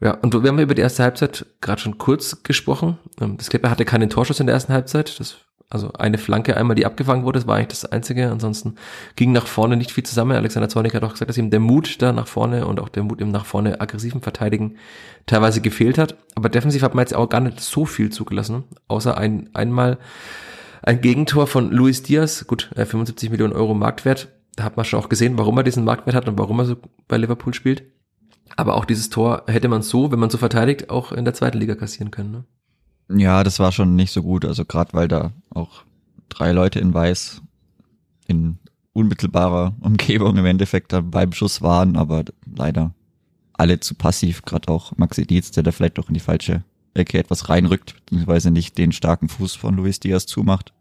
Ja, 0.00 0.12
und 0.14 0.34
wir 0.34 0.48
haben 0.48 0.58
über 0.58 0.74
die 0.74 0.82
erste 0.82 1.04
Halbzeit 1.04 1.46
gerade 1.60 1.80
schon 1.80 1.98
kurz 1.98 2.42
gesprochen. 2.42 2.98
Ähm, 3.20 3.36
das 3.36 3.50
Klepper 3.50 3.70
hatte 3.70 3.84
keinen 3.84 4.10
Torschuss 4.10 4.40
in 4.40 4.46
der 4.46 4.54
ersten 4.54 4.72
Halbzeit. 4.72 5.18
Das 5.20 5.36
also 5.70 5.92
eine 5.92 6.16
Flanke 6.16 6.56
einmal, 6.56 6.76
die 6.76 6.86
abgefangen 6.86 7.24
wurde, 7.24 7.38
das 7.38 7.46
war 7.46 7.56
eigentlich 7.56 7.68
das 7.68 7.84
Einzige. 7.84 8.30
Ansonsten 8.30 8.76
ging 9.16 9.32
nach 9.32 9.46
vorne 9.46 9.76
nicht 9.76 9.90
viel 9.90 10.04
zusammen. 10.04 10.32
Alexander 10.32 10.70
Zornig 10.70 10.94
hat 10.94 11.04
auch 11.04 11.12
gesagt, 11.12 11.28
dass 11.28 11.36
ihm 11.36 11.50
der 11.50 11.60
Mut 11.60 12.00
da 12.00 12.12
nach 12.12 12.26
vorne 12.26 12.66
und 12.66 12.80
auch 12.80 12.88
der 12.88 13.02
Mut 13.02 13.20
im 13.20 13.30
nach 13.30 13.44
vorne 13.44 13.80
aggressiven 13.80 14.22
Verteidigen 14.22 14.76
teilweise 15.26 15.60
gefehlt 15.60 15.98
hat. 15.98 16.16
Aber 16.34 16.48
defensiv 16.48 16.82
hat 16.82 16.94
man 16.94 17.02
jetzt 17.02 17.14
auch 17.14 17.28
gar 17.28 17.40
nicht 17.40 17.60
so 17.60 17.84
viel 17.84 18.10
zugelassen, 18.10 18.64
außer 18.88 19.18
ein, 19.18 19.50
einmal 19.52 19.98
ein 20.82 21.02
Gegentor 21.02 21.46
von 21.46 21.70
Luis 21.70 22.02
Diaz, 22.02 22.46
gut, 22.46 22.70
75 22.74 23.30
Millionen 23.30 23.52
Euro 23.52 23.74
Marktwert. 23.74 24.28
Da 24.56 24.64
hat 24.64 24.76
man 24.76 24.86
schon 24.86 25.00
auch 25.00 25.10
gesehen, 25.10 25.36
warum 25.36 25.58
er 25.58 25.64
diesen 25.64 25.84
Marktwert 25.84 26.16
hat 26.16 26.28
und 26.28 26.38
warum 26.38 26.60
er 26.60 26.64
so 26.64 26.76
bei 27.08 27.18
Liverpool 27.18 27.52
spielt. 27.52 27.82
Aber 28.56 28.76
auch 28.76 28.86
dieses 28.86 29.10
Tor 29.10 29.42
hätte 29.46 29.68
man 29.68 29.82
so, 29.82 30.10
wenn 30.10 30.18
man 30.18 30.30
so 30.30 30.38
verteidigt, 30.38 30.88
auch 30.88 31.12
in 31.12 31.26
der 31.26 31.34
zweiten 31.34 31.58
Liga 31.58 31.74
kassieren 31.74 32.10
können. 32.10 32.30
Ne? 32.30 32.44
Ja, 33.10 33.42
das 33.42 33.58
war 33.58 33.72
schon 33.72 33.96
nicht 33.96 34.12
so 34.12 34.22
gut. 34.22 34.44
Also 34.44 34.64
gerade 34.64 34.92
weil 34.92 35.08
da 35.08 35.32
auch 35.50 35.82
drei 36.28 36.52
Leute 36.52 36.78
in 36.80 36.92
Weiß 36.92 37.42
in 38.26 38.58
unmittelbarer 38.92 39.74
Umgebung 39.80 40.36
im 40.36 40.46
Endeffekt 40.46 40.94
beim 41.10 41.32
Schuss 41.32 41.62
waren, 41.62 41.96
aber 41.96 42.24
leider 42.54 42.94
alle 43.54 43.80
zu 43.80 43.94
passiv. 43.94 44.42
Gerade 44.42 44.70
auch 44.70 44.96
Maxi 44.96 45.26
Dietz, 45.26 45.50
der 45.50 45.62
da 45.62 45.72
vielleicht 45.72 45.98
auch 45.98 46.08
in 46.08 46.14
die 46.14 46.20
falsche 46.20 46.64
Ecke 46.94 47.18
etwas 47.18 47.48
reinrückt, 47.48 47.94
beziehungsweise 48.06 48.50
nicht 48.50 48.76
den 48.76 48.92
starken 48.92 49.28
Fuß 49.28 49.54
von 49.54 49.76
Luis 49.76 50.00
Diaz 50.00 50.26
zumacht. 50.26 50.72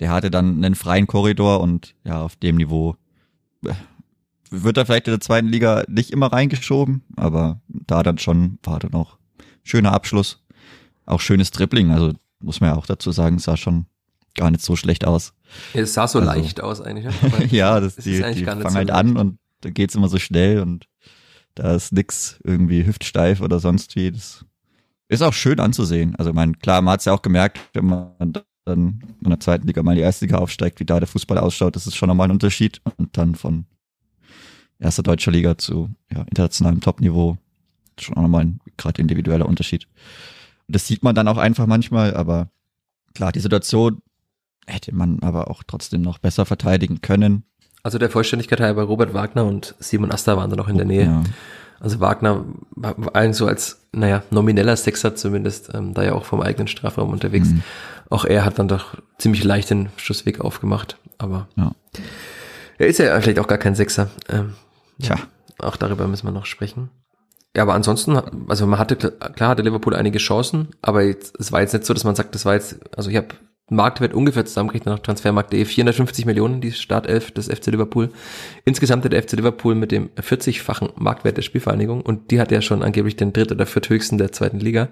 Der 0.00 0.10
hatte 0.10 0.30
dann 0.30 0.62
einen 0.62 0.74
freien 0.74 1.06
Korridor 1.06 1.60
und 1.60 1.94
ja, 2.04 2.20
auf 2.20 2.36
dem 2.36 2.56
Niveau 2.56 2.96
äh, 3.64 3.72
wird 4.50 4.76
er 4.76 4.86
vielleicht 4.86 5.08
in 5.08 5.12
der 5.12 5.20
zweiten 5.20 5.48
Liga 5.48 5.84
nicht 5.88 6.10
immer 6.10 6.32
reingeschoben, 6.32 7.02
aber 7.16 7.60
da 7.68 8.02
dann 8.02 8.18
schon 8.18 8.58
war 8.62 8.78
dann 8.78 8.94
auch 8.94 9.16
schöner 9.62 9.92
Abschluss 9.92 10.44
auch 11.06 11.20
schönes 11.20 11.50
Dribbling, 11.50 11.90
also 11.90 12.12
muss 12.40 12.60
man 12.60 12.70
ja 12.70 12.76
auch 12.76 12.86
dazu 12.86 13.12
sagen, 13.12 13.38
sah 13.38 13.56
schon 13.56 13.86
gar 14.34 14.50
nicht 14.50 14.62
so 14.62 14.76
schlecht 14.76 15.06
aus. 15.06 15.32
es 15.72 15.94
sah 15.94 16.06
so 16.06 16.18
also, 16.18 16.30
leicht 16.30 16.60
aus 16.60 16.80
eigentlich. 16.80 17.06
Ne? 17.06 17.46
ja, 17.50 17.80
das, 17.80 17.96
die, 17.96 18.22
die 18.34 18.44
fangen 18.44 18.68
so 18.68 18.74
halt 18.74 18.90
an 18.90 19.16
und 19.16 19.38
da 19.62 19.70
geht's 19.70 19.94
immer 19.94 20.08
so 20.08 20.18
schnell 20.18 20.60
und 20.60 20.86
da 21.54 21.74
ist 21.74 21.92
nix 21.92 22.38
irgendwie 22.44 22.86
hüftsteif 22.86 23.40
oder 23.40 23.58
sonst 23.58 23.96
wie. 23.96 24.12
Das 24.12 24.44
ist 25.08 25.22
auch 25.22 25.32
schön 25.32 25.58
anzusehen. 25.60 26.14
Also 26.16 26.32
man, 26.32 26.58
klar, 26.58 26.82
man 26.82 26.92
hat's 26.92 27.06
ja 27.06 27.12
auch 27.12 27.22
gemerkt, 27.22 27.58
wenn 27.72 27.86
man 27.86 28.32
dann 28.64 29.00
in 29.22 29.30
der 29.30 29.40
zweiten 29.40 29.66
Liga 29.66 29.82
mal 29.82 29.94
die 29.94 30.02
erste 30.02 30.26
Liga 30.26 30.38
aufsteigt, 30.38 30.80
wie 30.80 30.84
da 30.84 30.98
der 30.98 31.06
Fußball 31.06 31.38
ausschaut, 31.38 31.76
das 31.76 31.86
ist 31.86 31.96
schon 31.96 32.08
nochmal 32.08 32.28
ein 32.28 32.32
Unterschied. 32.32 32.82
Und 32.96 33.16
dann 33.16 33.34
von 33.34 33.64
erster 34.78 35.02
deutscher 35.02 35.30
Liga 35.30 35.56
zu 35.56 35.90
ja, 36.12 36.22
internationalem 36.22 36.80
Topniveau 36.80 37.38
schon 37.98 38.16
auch 38.16 38.22
nochmal 38.22 38.44
ein 38.44 38.60
gerade 38.76 39.00
individueller 39.00 39.46
Unterschied. 39.46 39.86
Das 40.68 40.86
sieht 40.86 41.02
man 41.02 41.14
dann 41.14 41.28
auch 41.28 41.38
einfach 41.38 41.66
manchmal, 41.66 42.14
aber 42.14 42.48
klar, 43.14 43.32
die 43.32 43.40
Situation 43.40 44.02
hätte 44.66 44.94
man 44.94 45.20
aber 45.20 45.50
auch 45.50 45.62
trotzdem 45.66 46.02
noch 46.02 46.18
besser 46.18 46.44
verteidigen 46.44 47.00
können. 47.00 47.44
Also 47.82 47.98
der 47.98 48.10
Vollständigkeit 48.10 48.60
halber 48.60 48.82
Robert 48.84 49.14
Wagner 49.14 49.44
und 49.44 49.76
Simon 49.78 50.10
Asta 50.10 50.36
waren 50.36 50.50
da 50.50 50.56
noch 50.56 50.68
in 50.68 50.76
der 50.76 50.86
Nähe. 50.86 51.04
Ja. 51.04 51.22
Also 51.78 52.00
Wagner 52.00 52.44
war 52.70 52.96
eigentlich 53.14 53.36
so 53.36 53.46
als, 53.46 53.86
naja, 53.92 54.22
nomineller 54.30 54.76
Sechser 54.76 55.14
zumindest, 55.14 55.72
ähm, 55.74 55.94
da 55.94 56.02
ja 56.02 56.14
auch 56.14 56.24
vom 56.24 56.40
eigenen 56.40 56.68
Strafraum 56.68 57.10
unterwegs. 57.10 57.50
Mhm. 57.50 57.62
Auch 58.08 58.24
er 58.24 58.44
hat 58.44 58.58
dann 58.58 58.68
doch 58.68 58.96
ziemlich 59.18 59.44
leicht 59.44 59.70
den 59.70 59.90
Schussweg 59.96 60.40
aufgemacht, 60.40 60.96
aber 61.18 61.48
ja. 61.56 61.72
er 62.78 62.86
ist 62.86 62.98
ja 62.98 63.20
vielleicht 63.20 63.38
auch 63.38 63.46
gar 63.46 63.58
kein 63.58 63.74
Sechser. 63.74 64.10
Ähm, 64.28 64.54
Tja. 65.00 65.16
Auch 65.58 65.76
darüber 65.76 66.08
müssen 66.08 66.26
wir 66.26 66.32
noch 66.32 66.46
sprechen. 66.46 66.90
Ja, 67.56 67.62
aber 67.62 67.72
ansonsten, 67.72 68.20
also 68.48 68.66
man 68.66 68.78
hatte, 68.78 68.96
klar 68.96 69.48
hatte 69.48 69.62
Liverpool 69.62 69.96
einige 69.96 70.18
Chancen, 70.18 70.68
aber 70.82 71.04
jetzt, 71.04 71.40
es 71.40 71.52
war 71.52 71.62
jetzt 71.62 71.72
nicht 71.72 71.86
so, 71.86 71.94
dass 71.94 72.04
man 72.04 72.14
sagt, 72.14 72.34
das 72.34 72.44
war 72.44 72.52
jetzt, 72.52 72.78
also 72.94 73.08
ich 73.08 73.16
habe 73.16 73.28
Marktwert 73.70 74.12
ungefähr 74.12 74.44
zusammengerechnet 74.44 74.94
nach 74.94 75.02
Transfermarkt.de 75.02 75.64
450 75.64 76.26
Millionen, 76.26 76.60
die 76.60 76.72
Startelf 76.72 77.30
des 77.30 77.46
FC 77.46 77.68
Liverpool. 77.68 78.10
Insgesamt 78.66 79.06
hat 79.06 79.14
der 79.14 79.22
FC 79.22 79.32
Liverpool 79.32 79.74
mit 79.74 79.90
dem 79.90 80.10
40-fachen 80.10 80.90
Marktwert 80.96 81.38
der 81.38 81.42
Spielvereinigung 81.42 82.02
und 82.02 82.30
die 82.30 82.40
hat 82.40 82.52
ja 82.52 82.60
schon 82.60 82.82
angeblich 82.82 83.16
den 83.16 83.32
dritt- 83.32 83.52
oder 83.52 83.64
vierthöchsten 83.64 84.18
der 84.18 84.32
zweiten 84.32 84.60
Liga. 84.60 84.90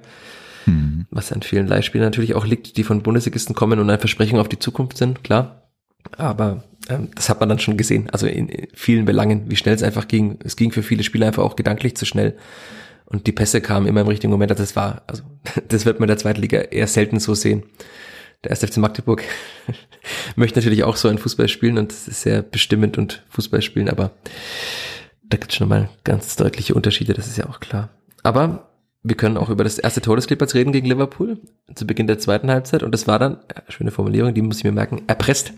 Mhm. 0.64 1.04
Was 1.11 1.33
an 1.33 1.42
vielen 1.42 1.66
Leihspielern 1.66 2.06
natürlich 2.06 2.35
auch 2.35 2.47
liegt, 2.47 2.78
die 2.78 2.85
von 2.85 3.02
Bundesligisten 3.02 3.54
kommen 3.54 3.78
und 3.78 3.90
eine 3.90 3.99
Versprechung 3.99 4.40
auf 4.40 4.49
die 4.49 4.59
Zukunft 4.59 4.97
sind, 4.97 5.23
klar. 5.23 5.63
Aber 6.13 6.65
ähm, 6.89 7.09
das 7.15 7.29
hat 7.29 7.41
man 7.41 7.49
dann 7.49 7.59
schon 7.59 7.77
gesehen, 7.77 8.11
also 8.11 8.27
in, 8.27 8.69
vielen 8.75 9.05
Belangen, 9.05 9.51
wie 9.51 9.57
schnell 9.57 9.75
es 9.75 9.83
einfach 9.83 10.09
ging. 10.09 10.39
Es 10.45 10.57
ging 10.57 10.73
für 10.73 10.83
viele 10.83 11.03
Spieler 11.03 11.27
einfach 11.27 11.43
auch 11.43 11.57
gedanklich 11.57 11.97
zu 11.97 12.05
schnell. 12.05 12.37
und 13.07 13.27
die 13.27 13.33
Pässe 13.33 13.61
kamen 13.61 13.87
immer 13.87 14.01
im 14.01 14.09
richtigen 14.09 14.31
Moment. 14.31 14.51
Also 14.51 14.63
das 14.63 14.77
war, 14.77 15.03
also 15.07 15.23
das 15.69 15.87
wird 15.87 16.01
man 16.01 16.09
in 16.09 16.15
der 16.15 16.19
zweiten 16.19 16.41
Liga 16.41 16.61
eher 16.61 16.87
selten 16.87 17.21
so 17.21 17.35
sehen. 17.35 17.65
Der 18.43 18.51
erste 18.51 18.67
FC 18.67 18.77
Magdeburg 18.77 19.23
möchte 20.37 20.59
natürlich 20.59 20.85
auch 20.85 20.97
so 20.97 21.09
ein 21.09 21.19
Fußball 21.19 21.49
spielen 21.49 21.79
und 21.79 21.93
ist 21.93 22.23
sehr 22.23 22.43
bestimmend 22.43 22.99
und 22.99 23.25
Fußball 23.31 23.63
spielen, 23.63 23.89
aber 23.89 24.11
da 25.23 25.39
gibt 25.39 25.53
es 25.53 25.57
schon 25.57 25.69
mal 25.69 25.89
ganz 26.05 26.37
deutliche 26.37 26.75
Unterschiede, 26.75 27.15
das 27.15 27.27
ist 27.27 27.39
ja 27.39 27.49
auch 27.49 27.61
klar. 27.61 27.89
Aber 28.23 28.69
wir 29.03 29.17
können 29.17 29.39
auch 29.39 29.49
über 29.49 29.65
das 29.65 29.79
erste 29.79 30.03
Tor 30.03 30.17
des 30.17 30.27
Clippers 30.27 30.55
reden 30.55 30.73
gegen 30.73 30.87
Liverpool 30.87 31.39
zu 31.75 31.87
Beginn 31.87 32.07
der 32.07 32.19
zweiten 32.19 32.51
Halbzeit 32.51 32.83
und 32.83 32.93
das 32.93 33.07
war 33.07 33.19
dann, 33.19 33.39
schöne 33.69 33.91
Formulierung, 33.91 34.35
die 34.35 34.43
muss 34.43 34.59
ich 34.59 34.65
mir 34.65 34.73
merken, 34.73 35.03
erpresst. 35.07 35.55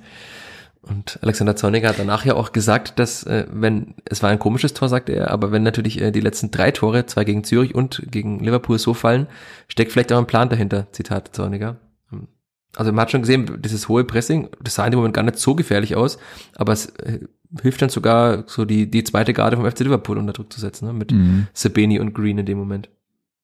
Und 0.88 1.18
Alexander 1.20 1.56
Zorniger 1.56 1.88
hat 1.88 1.98
danach 1.98 2.24
ja 2.24 2.34
auch 2.34 2.52
gesagt, 2.52 2.98
dass 2.98 3.24
äh, 3.24 3.46
wenn, 3.50 3.94
es 4.04 4.22
war 4.22 4.30
ein 4.30 4.38
komisches 4.38 4.72
Tor, 4.72 4.88
sagte 4.88 5.12
er, 5.12 5.32
aber 5.32 5.50
wenn 5.50 5.64
natürlich 5.64 6.00
äh, 6.00 6.12
die 6.12 6.20
letzten 6.20 6.52
drei 6.52 6.70
Tore, 6.70 7.06
zwei 7.06 7.24
gegen 7.24 7.42
Zürich 7.42 7.74
und 7.74 8.02
gegen 8.10 8.38
Liverpool 8.38 8.78
so 8.78 8.94
fallen, 8.94 9.26
steckt 9.66 9.90
vielleicht 9.90 10.12
auch 10.12 10.18
ein 10.18 10.28
Plan 10.28 10.48
dahinter, 10.48 10.86
Zitat 10.92 11.34
Zorniger. 11.34 11.76
Also 12.76 12.92
man 12.92 13.02
hat 13.02 13.10
schon 13.10 13.22
gesehen, 13.22 13.62
dieses 13.62 13.88
hohe 13.88 14.04
Pressing, 14.04 14.48
das 14.62 14.74
sah 14.74 14.84
in 14.84 14.92
dem 14.92 14.98
Moment 14.98 15.14
gar 15.14 15.22
nicht 15.22 15.38
so 15.38 15.54
gefährlich 15.54 15.96
aus, 15.96 16.18
aber 16.54 16.72
es 16.72 16.86
äh, 16.96 17.20
hilft 17.62 17.82
dann 17.82 17.88
sogar 17.88 18.44
so 18.46 18.64
die, 18.64 18.88
die 18.88 19.02
zweite 19.02 19.32
Garde 19.32 19.56
vom 19.56 19.68
FC 19.68 19.80
Liverpool 19.80 20.18
unter 20.18 20.34
Druck 20.34 20.52
zu 20.52 20.60
setzen, 20.60 20.86
ne? 20.86 20.92
mit 20.92 21.10
mhm. 21.10 21.48
Sabeni 21.52 21.98
und 21.98 22.14
Green 22.14 22.38
in 22.38 22.46
dem 22.46 22.58
Moment. 22.58 22.90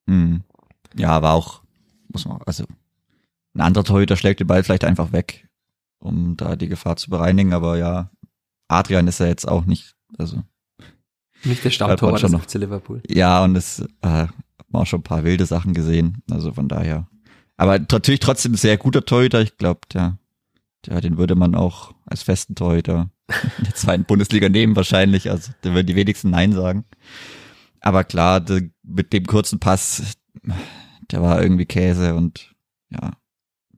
Mhm. 0.06 0.42
Ja, 0.94 1.08
aber 1.08 1.32
auch, 1.32 1.62
muss 2.08 2.26
man, 2.26 2.38
also 2.46 2.64
ein 3.54 3.62
anderer 3.62 3.84
Torhüter 3.84 4.16
schlägt 4.16 4.40
den 4.40 4.46
Ball 4.46 4.62
vielleicht 4.62 4.84
einfach 4.84 5.12
weg 5.12 5.48
um 6.02 6.36
da 6.36 6.56
die 6.56 6.68
Gefahr 6.68 6.96
zu 6.96 7.10
bereinigen. 7.10 7.52
Aber 7.52 7.78
ja, 7.78 8.10
Adrian 8.68 9.08
ist 9.08 9.20
ja 9.20 9.26
jetzt 9.26 9.46
auch 9.46 9.64
nicht, 9.64 9.94
also 10.18 10.42
nicht 11.44 11.64
der 11.64 11.70
Stammtorwart 11.70 12.22
des 12.22 12.34
FC 12.34 12.54
Liverpool. 12.54 13.02
Ja, 13.08 13.42
und 13.42 13.56
es 13.56 13.84
äh, 14.02 14.26
auch 14.72 14.86
schon 14.86 15.00
ein 15.00 15.04
paar 15.04 15.24
wilde 15.24 15.46
Sachen 15.46 15.74
gesehen. 15.74 16.22
Also 16.30 16.52
von 16.52 16.68
daher. 16.68 17.08
Aber 17.56 17.78
natürlich 17.78 18.20
trotzdem 18.20 18.54
sehr 18.54 18.76
guter 18.76 19.04
Torhüter. 19.04 19.40
Ich 19.40 19.56
glaube, 19.56 19.80
der, 19.92 20.18
der, 20.86 21.00
den 21.00 21.18
würde 21.18 21.34
man 21.34 21.54
auch 21.54 21.94
als 22.06 22.22
festen 22.22 22.54
Torhüter 22.54 23.10
in 23.58 23.64
der 23.64 23.74
zweiten 23.74 24.04
Bundesliga 24.04 24.48
nehmen 24.48 24.76
wahrscheinlich. 24.76 25.30
Also 25.30 25.52
der 25.64 25.72
würde 25.72 25.84
die 25.84 25.96
wenigsten 25.96 26.30
Nein 26.30 26.52
sagen. 26.52 26.84
Aber 27.80 28.04
klar, 28.04 28.40
de, 28.40 28.70
mit 28.82 29.12
dem 29.12 29.26
kurzen 29.26 29.58
Pass, 29.58 30.16
der 31.10 31.22
war 31.22 31.42
irgendwie 31.42 31.66
Käse 31.66 32.14
und 32.14 32.54
ja, 32.90 33.12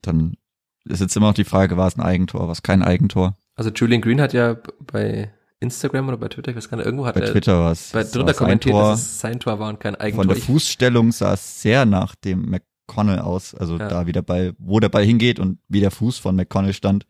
dann 0.02 0.36
ist 0.84 1.00
jetzt 1.00 1.16
immer 1.16 1.28
noch 1.28 1.34
die 1.34 1.44
Frage, 1.44 1.76
war 1.76 1.86
es 1.86 1.96
ein 1.96 2.02
Eigentor, 2.02 2.42
war 2.42 2.52
es 2.52 2.62
kein 2.62 2.82
Eigentor? 2.82 3.36
Also 3.56 3.70
Julian 3.70 4.00
Green 4.00 4.20
hat 4.20 4.32
ja 4.32 4.56
bei 4.80 5.32
Instagram 5.60 6.08
oder 6.08 6.18
bei 6.18 6.28
Twitter, 6.28 6.50
ich 6.50 6.56
weiß 6.56 6.68
gar 6.68 6.76
nicht, 6.76 6.86
irgendwo 6.86 7.06
hat 7.06 7.14
bei 7.14 7.22
er 7.22 7.32
Twitter 7.32 7.64
was, 7.64 7.90
bei 7.92 8.04
drunter 8.04 8.34
kommentiert, 8.34 8.74
Tor, 8.74 8.90
dass 8.90 9.00
es 9.00 9.20
sein 9.20 9.40
Tor 9.40 9.58
war 9.58 9.68
und 9.68 9.80
kein 9.80 9.94
Eigentor. 9.94 10.24
Von 10.24 10.34
der 10.34 10.42
Fußstellung 10.42 11.12
sah 11.12 11.34
es 11.34 11.62
sehr 11.62 11.86
nach 11.86 12.14
dem 12.14 12.50
McConnell 12.50 13.20
aus, 13.20 13.54
also 13.54 13.78
ja. 13.78 13.88
da 13.88 14.06
wie 14.06 14.12
der 14.12 14.22
Ball, 14.22 14.54
wo 14.58 14.80
der 14.80 14.88
Ball 14.88 15.04
hingeht 15.04 15.38
und 15.38 15.58
wie 15.68 15.80
der 15.80 15.90
Fuß 15.90 16.18
von 16.18 16.36
McConnell 16.36 16.74
stand. 16.74 17.06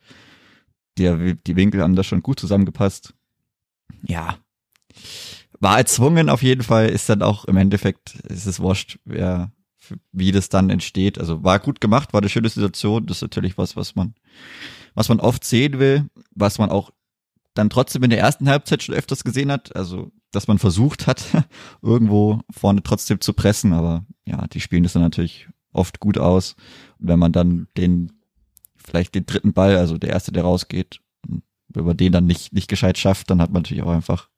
Die, 0.97 1.37
die 1.45 1.57
Winkel 1.57 1.83
haben 1.83 1.97
da 1.97 2.05
schon 2.05 2.23
gut 2.23 2.39
zusammengepasst. 2.39 3.15
Ja. 4.03 4.37
War 5.59 5.79
erzwungen 5.79 6.29
auf 6.29 6.43
jeden 6.43 6.63
Fall, 6.63 6.89
ist 6.89 7.09
dann 7.09 7.23
auch 7.23 7.47
im 7.47 7.57
Endeffekt, 7.57 8.15
ist 8.29 8.47
es 8.47 8.61
wurscht, 8.61 8.99
wer, 9.05 9.51
wie 10.13 10.33
das 10.33 10.49
dann 10.49 10.71
entsteht. 10.71 11.19
Also 11.19 11.43
war 11.43 11.59
gut 11.59 11.81
gemacht, 11.81 12.13
war 12.13 12.21
eine 12.21 12.29
schöne 12.29 12.49
Situation. 12.49 13.07
Das 13.07 13.19
ist 13.19 13.23
natürlich 13.23 13.59
was, 13.59 13.77
was 13.77 13.95
man, 13.95 14.15
was 14.95 15.09
man 15.09 15.21
oft 15.21 15.45
sehen 15.45 15.79
will, 15.79 16.09
was 16.35 16.59
man 16.59 16.71
auch 16.71 16.91
dann 17.55 17.71
trotzdem 17.71 18.03
in 18.03 18.11
der 18.11 18.19
ersten 18.19 18.49
Halbzeit 18.49 18.83
schon 18.83 18.95
öfters 18.95 19.25
gesehen 19.25 19.51
hat. 19.51 19.75
Also, 19.77 20.11
dass 20.33 20.49
man 20.49 20.59
versucht 20.59 21.07
hat, 21.07 21.25
irgendwo 21.83 22.41
vorne 22.51 22.83
trotzdem 22.83 23.21
zu 23.21 23.33
pressen. 23.33 23.73
Aber 23.73 24.05
ja, 24.27 24.47
die 24.49 24.61
spielen 24.61 24.83
das 24.83 24.95
dann 24.95 25.03
natürlich 25.03 25.49
oft 25.73 26.01
gut 26.01 26.19
aus. 26.19 26.57
Und 26.99 27.09
wenn 27.09 27.19
man 27.19 27.33
dann 27.33 27.69
den, 27.77 28.13
vielleicht 28.77 29.15
den 29.15 29.27
dritten 29.27 29.53
Ball, 29.53 29.77
also 29.77 29.99
der 29.99 30.11
erste, 30.11 30.33
der 30.33 30.43
rausgeht, 30.43 31.01
wenn 31.69 31.85
man 31.85 31.97
den 31.97 32.13
dann 32.13 32.27
nicht, 32.27 32.53
nicht 32.53 32.69
gescheit 32.69 32.99
schafft, 32.99 33.31
dann 33.31 33.41
hat 33.41 33.51
man 33.51 33.63
natürlich 33.63 33.83
auch 33.83 33.93
einfach, 33.93 34.29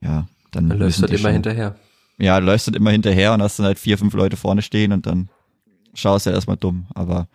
ja, 0.00 0.26
dann. 0.50 0.68
Dann 0.68 0.78
löst 0.78 1.02
das 1.02 1.10
immer 1.10 1.30
hinterher 1.30 1.76
ja, 2.20 2.38
du 2.40 2.46
läufst 2.46 2.66
dann 2.66 2.74
immer 2.74 2.90
hinterher 2.90 3.32
und 3.32 3.42
hast 3.42 3.58
dann 3.58 3.66
halt 3.66 3.78
vier, 3.78 3.98
fünf 3.98 4.14
Leute 4.14 4.36
vorne 4.36 4.62
stehen 4.62 4.92
und 4.92 5.06
dann 5.06 5.30
schaust 5.94 6.26
du 6.26 6.30
ja 6.30 6.36
erstmal 6.36 6.56
dumm. 6.56 6.86
Aber 6.94 7.28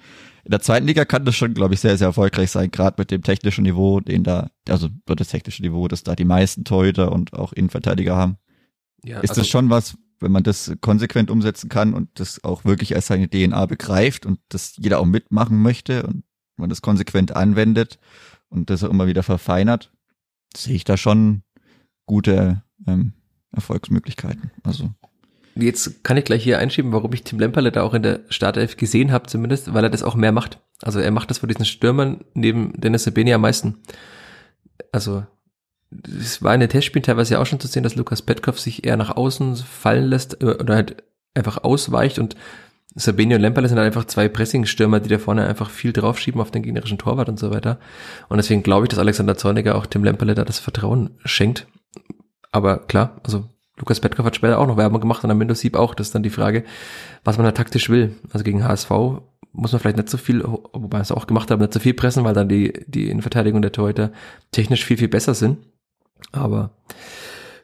in 0.44 0.52
der 0.52 0.62
zweiten 0.62 0.86
Liga 0.86 1.06
kann 1.06 1.26
das 1.26 1.36
schon, 1.36 1.54
glaube 1.54 1.74
ich, 1.74 1.80
sehr, 1.80 1.98
sehr 1.98 2.08
erfolgreich 2.08 2.52
sein, 2.52 2.72
gerade 2.72 2.96
mit 3.00 3.12
dem 3.12 3.24
technischen 3.24 3.64
Niveau, 3.64 4.00
den 4.00 4.24
da, 4.24 4.50
also 4.70 4.90
das 5.06 5.30
technische 5.30 5.64
Niveau, 5.64 5.88
dass 5.88 6.04
da 6.04 6.16
die 6.16 6.26
meisten 6.26 6.64
Torhüter 6.64 7.12
und 7.12 7.34
auch 7.34 7.52
Innenverteidiger 7.52 8.16
haben. 8.16 8.38
Ja, 9.04 9.20
ist 9.22 9.32
also, 9.32 9.42
das 9.42 9.50
schon 9.50 9.70
was, 9.70 9.98
wenn 10.20 10.32
man 10.32 10.44
das 10.44 10.72
konsequent 10.82 11.32
umsetzen 11.32 11.70
kann 11.70 11.94
und 11.94 12.20
das 12.20 12.44
auch 12.44 12.64
wirklich 12.64 12.96
als 12.96 13.08
seine 13.08 13.30
DNA 13.30 13.66
begreift 13.66 14.26
und 14.26 14.40
das 14.50 14.76
jeder 14.78 15.00
auch 15.00 15.06
mitmachen 15.06 15.62
möchte 15.62 16.04
und 16.04 16.24
man 16.58 16.70
das 16.70 16.82
konsequent 16.82 17.36
anwendet 17.36 18.00
und 18.50 18.70
das 18.70 18.84
auch 18.84 18.90
immer 18.90 19.08
wieder 19.08 19.24
verfeinert, 19.24 19.92
sehe 20.56 20.76
ich 20.76 20.84
da 20.84 20.96
schon 20.96 21.44
gute 22.06 22.64
ähm, 22.88 23.14
Erfolgsmöglichkeiten. 23.56 24.52
Also 24.64 24.90
Jetzt 25.56 26.04
kann 26.04 26.18
ich 26.18 26.26
gleich 26.26 26.44
hier 26.44 26.60
einschieben, 26.60 26.92
warum 26.92 27.14
ich 27.14 27.24
Tim 27.24 27.40
Lemperle 27.40 27.72
da 27.72 27.84
auch 27.84 27.94
in 27.94 28.04
der 28.04 28.22
Startelf 28.30 28.76
gesehen 28.76 29.14
habe, 29.14 29.28
zumindest, 29.28 29.74
weil 29.74 29.86
er 29.86 29.90
das 29.90 30.04
auch 30.04 30.16
mehr 30.16 30.34
macht. 30.34 30.60
Also 30.82 31.00
er 31.00 31.12
macht 31.12 31.30
das 31.30 31.38
vor 31.38 31.48
diesen 31.48 31.66
Stürmern 31.66 32.26
neben 32.34 32.74
Dennis 32.80 33.06
Sabeni 33.06 33.34
am 33.34 33.42
meisten. 33.42 33.78
Also 34.92 35.24
es 36.20 36.44
war 36.44 36.54
in 36.54 36.60
den 36.60 36.70
Testspielen 36.70 37.04
teilweise 37.04 37.36
ja 37.36 37.42
auch 37.42 37.46
schon 37.46 37.62
zu 37.62 37.68
sehen, 37.68 37.84
dass 37.84 37.96
Lukas 37.96 38.22
Petkov 38.22 38.60
sich 38.60 38.86
eher 38.86 38.98
nach 38.98 39.16
außen 39.16 39.56
fallen 39.56 40.06
lässt 40.06 40.42
äh, 40.42 40.58
oder 40.60 40.76
halt 40.76 41.04
einfach 41.34 41.64
ausweicht 41.64 42.20
und 42.20 42.36
Sabini 42.98 43.36
und 43.36 43.42
Lemperle 43.42 43.68
sind 43.68 43.78
halt 43.78 43.88
einfach 43.88 44.06
zwei 44.06 44.30
Pressing-Stürmer, 44.30 45.02
die 45.02 45.10
da 45.10 45.18
vorne 45.18 45.46
einfach 45.46 45.70
viel 45.70 45.92
draufschieben 45.92 46.40
auf 46.40 46.52
den 46.52 46.64
gegnerischen 46.64 46.98
Torwart 46.98 47.28
und 47.28 47.38
so 47.38 47.52
weiter. 47.52 47.78
Und 48.30 48.38
deswegen 48.38 48.64
glaube 48.64 48.86
ich, 48.86 48.90
dass 48.90 49.00
Alexander 49.00 49.36
Zorniger 49.38 49.76
auch 49.76 49.86
Tim 49.86 50.06
Lemperle 50.06 50.34
da 50.34 50.46
das 50.46 50.60
Vertrauen 50.60 51.12
schenkt. 51.26 51.68
Aber 52.56 52.78
klar, 52.78 53.20
also 53.22 53.44
Lukas 53.76 54.00
Petkov 54.00 54.26
hat 54.26 54.38
später 54.38 54.60
auch 54.60 54.68
noch 54.68 54.78
Werbung 54.78 55.02
gemacht 55.02 55.26
und 55.26 55.30
am 55.30 55.42
Windows 55.42 55.60
Sieb 55.60 55.76
auch. 55.76 55.94
Das 55.94 56.08
ist 56.08 56.16
dann 56.16 56.24
die 56.24 56.30
Frage, 56.30 56.64
was 57.26 57.36
man 57.36 57.46
da 57.46 57.52
taktisch 57.52 57.90
will. 57.90 58.16
Also 58.32 58.46
gegen 58.46 58.64
HSV 58.64 58.90
muss 59.52 59.74
man 59.74 59.82
vielleicht 59.82 59.98
nicht 59.98 60.10
so 60.10 60.18
viel, 60.18 60.42
wobei 60.42 61.00
es 61.00 61.12
auch 61.12 61.28
gemacht 61.28 61.52
hat, 61.52 61.60
nicht 61.60 61.74
so 61.74 61.82
viel 61.82 61.94
pressen, 61.94 62.24
weil 62.24 62.34
dann 62.34 62.48
die, 62.48 62.72
die 62.88 63.10
Innenverteidigung 63.10 63.62
der 63.62 63.74
Torhüter 63.74 64.12
technisch 64.52 64.86
viel, 64.86 64.96
viel 64.96 65.10
besser 65.10 65.34
sind. 65.34 65.58
Aber 66.32 66.72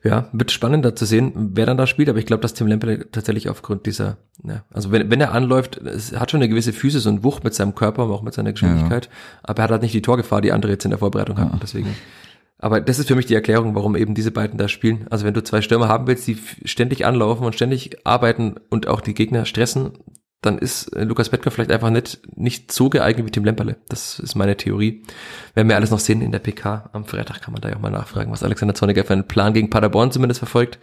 ja, 0.03 0.27
wird 0.33 0.51
spannender 0.51 0.93
zu 0.93 1.05
sehen, 1.05 1.31
wer 1.53 1.65
dann 1.65 1.77
da 1.77 1.88
spielt. 1.88 2.10
Aber 2.10 2.19
ich 2.19 2.25
glaube, 2.25 2.41
dass 2.41 2.53
Tim 2.53 2.67
Lemper 2.67 3.10
tatsächlich 3.13 3.48
aufgrund 3.48 3.86
dieser, 3.86 4.17
ja, 4.43 4.65
also 4.74 4.91
wenn, 4.91 5.10
wenn 5.10 5.21
er 5.21 5.31
anläuft, 5.31 5.77
es 5.77 6.19
hat 6.19 6.31
schon 6.31 6.41
eine 6.41 6.50
gewisse 6.50 6.74
Physis 6.74 7.05
und 7.05 7.24
Wucht 7.24 7.45
mit 7.45 7.53
seinem 7.53 7.75
Körper, 7.75 8.03
auch 8.03 8.24
mit 8.24 8.33
seiner 8.33 8.51
Geschwindigkeit. 8.51 9.05
Ja. 9.05 9.12
Aber 9.43 9.60
er 9.60 9.63
hat 9.63 9.71
halt 9.71 9.83
nicht 9.83 9.93
die 9.93 10.01
Torgefahr, 10.01 10.41
die 10.41 10.51
andere 10.51 10.74
jetzt 10.74 10.83
in 10.83 10.91
der 10.91 11.00
Vorbereitung 11.00 11.38
ja. 11.38 11.45
hatten. 11.45 11.60
Deswegen 11.62 11.95
aber 12.62 12.80
das 12.80 13.00
ist 13.00 13.08
für 13.08 13.15
mich 13.15 13.25
die 13.25 13.34
Erklärung, 13.34 13.74
warum 13.74 13.96
eben 13.96 14.13
diese 14.13 14.32
beiden 14.32 14.60
da 14.60 14.68
spielen. 14.68 15.08
Also 15.10 15.25
wenn 15.25 15.34
du 15.34 15.44
zwei 15.44 15.62
Stürmer 15.62 15.88
haben 15.88 16.06
willst, 16.06 16.27
die 16.27 16.38
ständig 16.63 17.06
anlaufen 17.06 17.44
und 17.44 17.56
ständig 17.56 18.06
arbeiten 18.06 18.56
und 18.70 18.88
auch 18.88 19.01
die 19.01 19.15
Gegner 19.15 19.46
stressen, 19.46 19.94
dann 20.41 20.60
ist 20.60 20.96
äh, 20.96 21.03
Lukas 21.03 21.30
Bettger 21.30 21.50
vielleicht 21.50 21.72
einfach 21.72 21.89
nicht, 21.89 22.22
nicht 22.38 22.72
so 22.72 22.89
geeignet 22.89 23.25
wie 23.25 23.32
Tim 23.32 23.46
Lemperle. 23.46 23.77
Das 23.89 24.20
ist 24.20 24.36
meine 24.36 24.58
Theorie. 24.58 25.03
Werden 25.56 25.70
wir 25.70 25.75
alles 25.75 25.89
noch 25.89 26.00
sehen 26.00 26.22
in 26.22 26.32
der 26.32 26.39
PK. 26.39 26.91
Am 26.94 27.06
Freitag 27.06 27.41
kann 27.41 27.51
man 27.51 27.62
da 27.62 27.70
ja 27.70 27.77
auch 27.77 27.82
mal 27.82 27.89
nachfragen, 27.89 28.32
was 28.32 28.44
Alexander 28.44 28.75
Zorniger 28.75 29.06
für 29.06 29.13
einen 29.13 29.27
Plan 29.27 29.53
gegen 29.53 29.72
Paderborn 29.72 30.12
zumindest 30.12 30.39
verfolgt. 30.39 30.77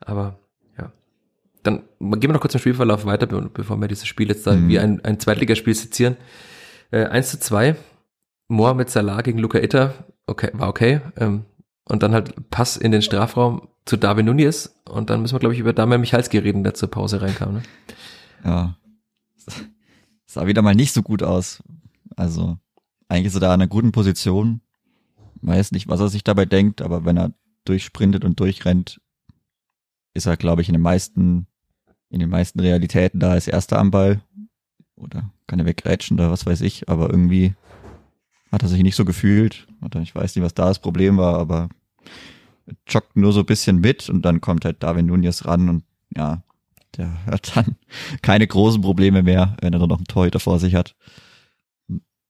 Aber 0.00 0.38
ja. 0.78 0.90
Dann 1.62 1.82
gehen 2.00 2.30
wir 2.30 2.32
noch 2.32 2.40
kurz 2.40 2.54
im 2.54 2.60
Spielverlauf 2.60 3.04
weiter, 3.04 3.26
bevor 3.26 3.76
wir 3.76 3.88
dieses 3.88 4.06
Spiel 4.06 4.28
jetzt 4.28 4.46
da 4.46 4.54
mhm. 4.54 4.68
wie 4.68 4.78
ein, 4.78 5.04
ein 5.04 5.20
Zweitligaspiel 5.20 5.74
sezieren. 5.74 6.16
Äh, 6.90 7.04
1 7.04 7.30
zu 7.30 7.40
2. 7.40 7.76
Mohamed 8.48 8.88
Salah 8.88 9.20
gegen 9.20 9.38
Luca 9.38 9.58
Itter 9.58 9.92
okay, 10.28 10.50
war 10.52 10.68
okay. 10.68 11.00
Ähm, 11.16 11.44
und 11.84 12.02
dann 12.02 12.12
halt 12.12 12.50
Pass 12.50 12.76
in 12.76 12.92
den 12.92 13.02
Strafraum 13.02 13.68
zu 13.84 13.96
Darwin 13.96 14.26
Nunez 14.26 14.78
und 14.84 15.10
dann 15.10 15.22
müssen 15.22 15.34
wir, 15.34 15.40
glaube 15.40 15.54
ich, 15.54 15.60
über 15.60 15.72
Damian 15.72 16.00
Michalski 16.00 16.38
reden, 16.38 16.62
der 16.62 16.74
zur 16.74 16.90
Pause 16.90 17.22
reinkam. 17.22 17.54
Ne? 17.54 17.62
Ja. 18.44 18.76
Sah 20.26 20.46
wieder 20.46 20.62
mal 20.62 20.74
nicht 20.74 20.92
so 20.92 21.02
gut 21.02 21.22
aus. 21.22 21.62
Also, 22.14 22.58
eigentlich 23.08 23.28
ist 23.28 23.34
er 23.34 23.40
da 23.40 23.46
in 23.48 23.60
einer 23.60 23.66
guten 23.66 23.92
Position. 23.92 24.60
Weiß 25.40 25.72
nicht, 25.72 25.88
was 25.88 26.00
er 26.00 26.08
sich 26.08 26.24
dabei 26.24 26.44
denkt, 26.44 26.82
aber 26.82 27.04
wenn 27.04 27.16
er 27.16 27.32
durchsprintet 27.64 28.24
und 28.24 28.38
durchrennt, 28.40 29.00
ist 30.14 30.26
er, 30.26 30.36
glaube 30.36 30.60
ich, 30.60 30.68
in 30.68 30.74
den 30.74 30.82
meisten, 30.82 31.46
in 32.10 32.20
den 32.20 32.28
meisten 32.28 32.60
Realitäten 32.60 33.20
da 33.20 33.30
als 33.30 33.48
erster 33.48 33.78
am 33.78 33.90
Ball. 33.90 34.20
Oder 34.96 35.30
kann 35.46 35.60
er 35.60 35.66
wegrätschen 35.66 36.18
oder 36.18 36.30
was 36.30 36.44
weiß 36.44 36.60
ich, 36.62 36.88
aber 36.88 37.08
irgendwie 37.08 37.54
hat 38.50 38.62
er 38.62 38.68
sich 38.68 38.82
nicht 38.82 38.96
so 38.96 39.04
gefühlt. 39.04 39.66
Oder 39.82 40.00
ich 40.00 40.14
weiß 40.14 40.34
nicht, 40.34 40.44
was 40.44 40.54
da 40.54 40.66
das 40.66 40.78
Problem 40.78 41.16
war, 41.16 41.38
aber 41.38 41.68
joggt 42.86 43.16
nur 43.16 43.32
so 43.32 43.40
ein 43.40 43.46
bisschen 43.46 43.78
mit 43.78 44.08
und 44.08 44.22
dann 44.22 44.40
kommt 44.40 44.64
halt 44.64 44.82
Darwin 44.82 45.06
Nunez 45.06 45.44
ran 45.46 45.68
und 45.68 45.84
ja, 46.14 46.42
der 46.96 47.24
hat 47.26 47.56
dann 47.56 47.76
keine 48.22 48.46
großen 48.46 48.82
Probleme 48.82 49.22
mehr, 49.22 49.56
wenn 49.60 49.72
er 49.72 49.78
dann 49.78 49.88
noch 49.88 49.98
einen 49.98 50.06
Torhüter 50.06 50.40
vor 50.40 50.58
sich 50.58 50.74
hat. 50.74 50.94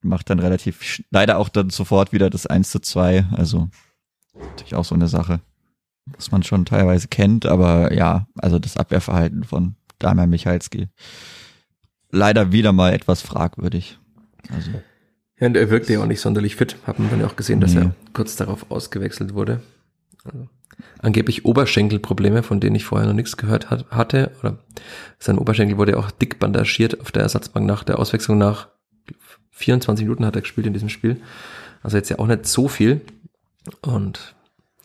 Macht 0.01 0.31
dann 0.31 0.39
relativ, 0.39 1.03
leider 1.11 1.39
auch 1.39 1.49
dann 1.49 1.71
sofort 1.71 2.13
wieder 2.13 2.31
das 2.31 2.47
1 2.47 2.71
zu 2.71 2.79
2, 2.79 3.27
also 3.33 3.69
natürlich 4.35 4.77
auch 4.77 4.85
so 4.85 4.95
eine 4.95 5.09
Sache. 5.09 5.41
was 6.17 6.31
man 6.31 6.43
schon 6.45 6.65
teilweise 6.65 7.09
kennt, 7.09 7.47
aber 7.47 7.93
ja, 7.93 8.29
also 8.37 8.59
das 8.59 8.77
Abwehrverhalten 8.77 9.45
von 9.45 9.75
Damian 9.99 10.31
Michalski 10.31 10.89
leider 12.11 12.53
wieder 12.53 12.73
mal 12.73 12.93
etwas 12.93 13.23
fragwürdig. 13.23 13.99
Also. 14.51 14.71
Ja, 15.41 15.47
und 15.47 15.57
er 15.57 15.71
wirkte 15.71 15.93
ja 15.93 16.01
auch 16.01 16.07
nicht 16.07 16.21
sonderlich 16.21 16.57
fit. 16.57 16.77
Haben 16.87 17.05
wir 17.05 17.11
dann 17.11 17.21
ja 17.21 17.27
auch 17.27 17.37
gesehen, 17.37 17.61
dass 17.61 17.75
nee. 17.75 17.83
er 17.83 17.95
kurz 18.13 18.37
darauf 18.37 18.71
ausgewechselt 18.71 19.35
wurde. 19.35 19.61
Also, 20.25 20.49
angeblich 21.01 21.45
Oberschenkelprobleme, 21.45 22.43
von 22.43 22.61
denen 22.61 22.77
ich 22.77 22.85
vorher 22.85 23.07
noch 23.07 23.15
nichts 23.15 23.37
gehört 23.37 23.71
hat, 23.71 23.91
hatte. 23.91 24.33
Oder 24.41 24.59
sein 25.19 25.39
Oberschenkel 25.39 25.79
wurde 25.79 25.97
auch 25.97 26.11
dick 26.11 26.39
bandagiert 26.39 27.01
auf 27.01 27.13
der 27.13 27.23
Ersatzbank 27.23 27.67
nach 27.67 27.85
der 27.85 27.99
Auswechslung 27.99 28.39
nach 28.39 28.69
24 29.53 30.05
Minuten 30.05 30.25
hat 30.25 30.37
er 30.37 30.43
gespielt 30.43 30.67
in 30.67 30.73
diesem 30.73 30.89
Spiel. 30.89 31.21
Also 31.83 31.97
jetzt 31.97 32.09
ja 32.09 32.19
auch 32.19 32.27
nicht 32.27 32.47
so 32.47 32.69
viel. 32.69 33.01
Und 33.83 34.35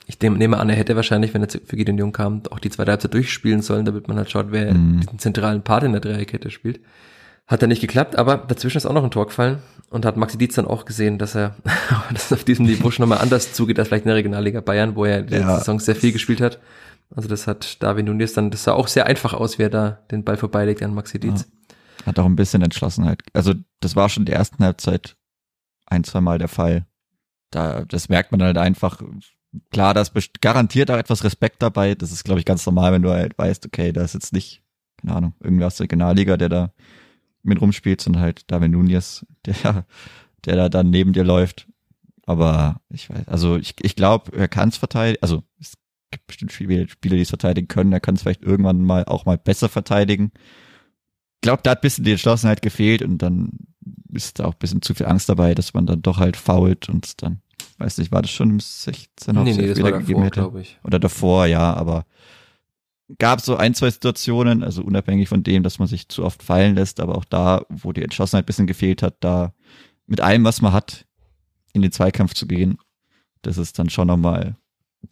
ich 0.08 0.20
nehme 0.20 0.58
an, 0.58 0.70
er 0.70 0.76
hätte 0.76 0.96
wahrscheinlich, 0.96 1.34
wenn 1.34 1.44
er 1.44 1.50
für 1.50 1.78
Gideon 1.78 1.98
Jung 1.98 2.12
kam, 2.12 2.42
auch 2.50 2.60
die 2.60 2.70
zweite 2.70 2.92
Halbzeit 2.92 3.14
durchspielen 3.14 3.62
sollen, 3.62 3.86
damit 3.86 4.08
man 4.08 4.18
halt 4.18 4.32
schaut, 4.32 4.48
wer 4.50 4.74
mhm. 4.74 5.00
diesen 5.00 5.20
zentralen 5.20 5.62
Part 5.62 5.84
in 5.84 5.92
der 5.92 6.02
Dreierkette 6.02 6.50
spielt. 6.50 6.80
Hat 7.46 7.62
er 7.62 7.68
nicht 7.68 7.82
geklappt, 7.82 8.16
aber 8.16 8.38
dazwischen 8.38 8.78
ist 8.78 8.86
auch 8.86 8.94
noch 8.94 9.04
ein 9.04 9.12
Tor 9.12 9.28
gefallen 9.28 9.60
und 9.94 10.06
hat 10.06 10.18
Maxi 10.18 10.40
Dietz 10.40 10.56
dann 10.56 10.66
auch 10.66 10.86
gesehen, 10.86 11.20
dass 11.20 11.36
er 11.36 11.56
dass 12.12 12.34
auf 12.34 12.44
diesem 12.44 12.66
Niveau 12.66 12.90
schon 12.90 13.04
nochmal 13.04 13.24
anders 13.24 13.54
zugeht 13.54 13.78
als 13.78 13.90
vielleicht 13.90 14.06
in 14.06 14.10
der 14.10 14.18
Regionalliga 14.18 14.60
Bayern, 14.60 14.96
wo 14.96 15.06
er 15.06 15.20
in 15.20 15.32
ja. 15.32 15.60
Saison 15.60 15.80
sehr 15.80 15.96
viel 15.96 16.12
gespielt 16.12 16.42
hat. 16.42 16.60
Also 17.16 17.30
das 17.30 17.46
hat 17.46 17.82
David 17.84 18.08
Nunes 18.08 18.34
dann, 18.34 18.50
das 18.50 18.64
sah 18.64 18.74
auch 18.74 18.88
sehr 18.88 19.06
einfach 19.06 19.34
aus, 19.34 19.60
wer 19.60 19.70
da 19.70 20.00
den 20.10 20.24
Ball 20.24 20.36
vorbeilegt 20.36 20.82
an 20.82 20.96
Maxi 20.96 21.20
Dietz. 21.20 21.48
Ja. 22.02 22.08
Hat 22.08 22.20
auch 22.20 22.26
ein 22.26 22.36
bisschen 22.36 22.64
Entschlossenheit. 22.64 23.22
Also 23.34 23.54
das 23.82 23.96
war 23.96 24.10
schon 24.10 24.22
in 24.22 24.26
der 24.26 24.36
ersten 24.36 24.64
Halbzeit 24.64 25.16
ein, 25.86 26.04
zwei 26.04 26.22
Mal 26.22 26.40
der 26.40 26.48
Fall. 26.48 26.88
Da, 27.52 27.86
das 27.86 28.10
merkt 28.10 28.32
man 28.32 28.42
halt 28.42 28.58
einfach. 28.58 29.00
Klar, 29.72 29.94
da 29.94 30.02
ist 30.02 30.42
garantiert 30.42 30.90
auch 30.90 30.98
etwas 30.98 31.24
Respekt 31.24 31.62
dabei. 31.62 31.94
Das 31.94 32.12
ist, 32.12 32.24
glaube 32.24 32.40
ich, 32.40 32.46
ganz 32.46 32.66
normal, 32.66 32.94
wenn 32.94 33.04
du 33.04 33.12
halt 33.12 33.38
weißt, 33.38 33.68
okay, 33.68 33.94
da 33.94 34.02
ist 34.02 34.16
jetzt 34.16 34.34
nicht, 34.34 34.64
keine 35.00 35.16
Ahnung, 35.16 35.34
irgendwer 35.40 35.68
aus 35.68 35.76
der 35.76 35.84
Regionalliga, 35.84 36.36
der 36.36 36.50
da 36.50 36.74
mit 37.44 37.62
rumspielt, 37.62 38.02
sondern 38.02 38.22
halt 38.22 38.50
David 38.52 38.72
Nunez, 38.72 39.26
der, 39.46 39.86
der 40.46 40.56
da 40.56 40.70
dann 40.70 40.90
neben 40.90 41.14
dir 41.14 41.24
läuft. 41.24 41.68
Aber 42.26 42.82
ich 42.90 43.10
weiß, 43.10 43.28
also 43.28 43.58
ich, 43.58 43.76
ich 43.82 43.96
glaube, 43.96 44.36
er 44.36 44.48
kann 44.48 44.70
es 44.70 44.78
verteidigen. 44.78 45.22
Also 45.22 45.44
es 45.60 45.74
gibt 46.12 46.28
bestimmt 46.28 46.52
viele 46.52 46.88
Spieler, 46.88 47.16
die 47.16 47.24
es 47.24 47.30
verteidigen 47.30 47.68
können. 47.68 47.92
Er 47.92 48.00
kann 48.00 48.16
es 48.16 48.22
vielleicht 48.22 48.44
irgendwann 48.44 48.82
mal 48.82 49.06
auch 49.06 49.26
mal 49.26 49.38
besser 49.38 49.68
verteidigen. 49.68 50.32
Ich 51.36 51.42
glaube, 51.42 51.62
da 51.64 51.72
hat 51.72 51.80
ein 51.80 51.82
bisschen 51.82 52.06
die 52.06 52.12
Entschlossenheit 52.12 52.62
gefehlt 52.62 53.02
und 53.02 53.18
dann 53.18 53.52
ist 54.14 54.40
da 54.40 54.46
auch 54.46 54.54
ein 54.54 54.60
bisschen 54.60 54.82
zu 54.82 54.94
viel 54.94 55.08
Angst 55.08 55.28
dabei, 55.28 55.54
dass 55.56 55.74
man 55.74 55.86
dann 55.86 56.02
doch 56.02 56.20
halt 56.20 56.38
fault 56.38 56.88
und 56.88 57.22
dann, 57.22 57.42
weiß 57.80 57.98
nicht, 57.98 58.12
war 58.12 58.22
das 58.22 58.32
schon 58.32 58.52
im 58.52 58.60
16 58.62 59.36
nee, 59.36 59.54
nee, 59.54 59.68
das 59.68 59.82
war 59.82 59.92
davor, 59.92 60.30
glaube 60.30 60.62
ich. 60.62 60.80
Oder 60.84 61.00
davor, 61.00 61.46
ja, 61.48 61.74
aber 61.74 62.06
gab 63.20 63.42
so 63.42 63.56
ein, 63.56 63.74
zwei 63.74 63.90
Situationen, 63.90 64.64
also 64.64 64.82
unabhängig 64.84 65.30
von 65.30 65.44
dem, 65.44 65.64
dass 65.64 65.80
man 65.80 65.88
sich 65.88 66.08
zu 66.10 66.24
oft 66.24 66.44
fallen 66.44 66.76
lässt, 66.76 67.00
aber 67.00 67.18
auch 67.18 67.26
da, 67.26 67.66
wo 67.70 67.92
die 67.92 68.02
Entschlossenheit 68.02 68.44
ein 68.44 68.48
bisschen 68.48 68.68
gefehlt 68.68 69.04
hat, 69.04 69.16
da 69.20 69.54
mit 70.08 70.22
allem, 70.22 70.44
was 70.44 70.62
man 70.62 70.74
hat, 70.74 71.06
in 71.74 71.82
den 71.82 71.92
Zweikampf 71.92 72.34
zu 72.34 72.48
gehen. 72.48 72.78
Das 73.42 73.58
ist 73.58 73.78
dann 73.80 73.90
schon 73.90 74.08
nochmal 74.08 74.56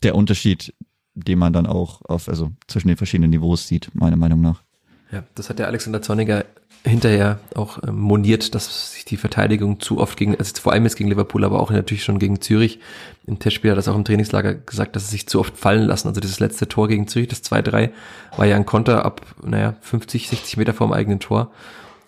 der 0.04 0.16
Unterschied, 0.16 0.74
den 1.14 1.40
man 1.40 1.54
dann 1.54 1.66
auch 1.66 2.02
auf, 2.04 2.30
also 2.30 2.52
zwischen 2.68 2.88
den 2.88 2.98
verschiedenen 2.98 3.32
Niveaus 3.32 3.68
sieht, 3.68 3.94
meiner 3.94 4.16
Meinung 4.16 4.42
nach. 4.42 4.64
Ja, 5.12 5.24
das 5.36 5.50
hat 5.50 5.60
der 5.60 5.68
Alexander 5.68 6.02
Zorniger 6.02 6.46
hinterher 6.84 7.40
auch 7.56 7.80
ähm, 7.88 8.00
moniert, 8.00 8.56
dass 8.56 8.94
sich 8.94 9.06
die 9.06 9.18
Verteidigung 9.18 9.80
zu 9.80 10.00
oft 10.00 10.18
gegen, 10.18 10.36
also 10.38 10.54
vor 10.60 10.74
allem 10.74 10.84
jetzt 10.84 10.96
gegen 10.96 11.10
Liverpool, 11.10 11.44
aber 11.44 11.60
auch 11.60 11.70
natürlich 11.70 12.04
schon 12.04 12.20
gegen 12.20 12.42
Zürich. 12.42 12.80
Im 13.28 13.38
Testspiel 13.38 13.72
hat 13.72 13.78
das 13.78 13.88
auch 13.88 13.96
im 13.96 14.04
Trainingslager 14.04 14.56
gesagt, 14.56 14.96
dass 14.96 15.06
sie 15.06 15.12
sich 15.12 15.28
zu 15.28 15.40
oft 15.40 15.58
fallen 15.58 15.84
lassen. 15.84 16.08
Also 16.08 16.22
dieses 16.22 16.40
letzte 16.40 16.68
Tor 16.68 16.88
gegen 16.88 17.08
Zürich, 17.08 17.28
das 17.28 17.44
2-3, 17.44 17.92
war 18.36 18.46
ja 18.46 18.56
ein 18.56 18.66
Konter 18.66 19.06
ab, 19.06 19.22
naja, 19.44 19.76
50, 19.82 20.30
60 20.30 20.58
Meter 20.58 20.74
vorm 20.74 20.92
eigenen 20.92 21.20
Tor. 21.20 21.52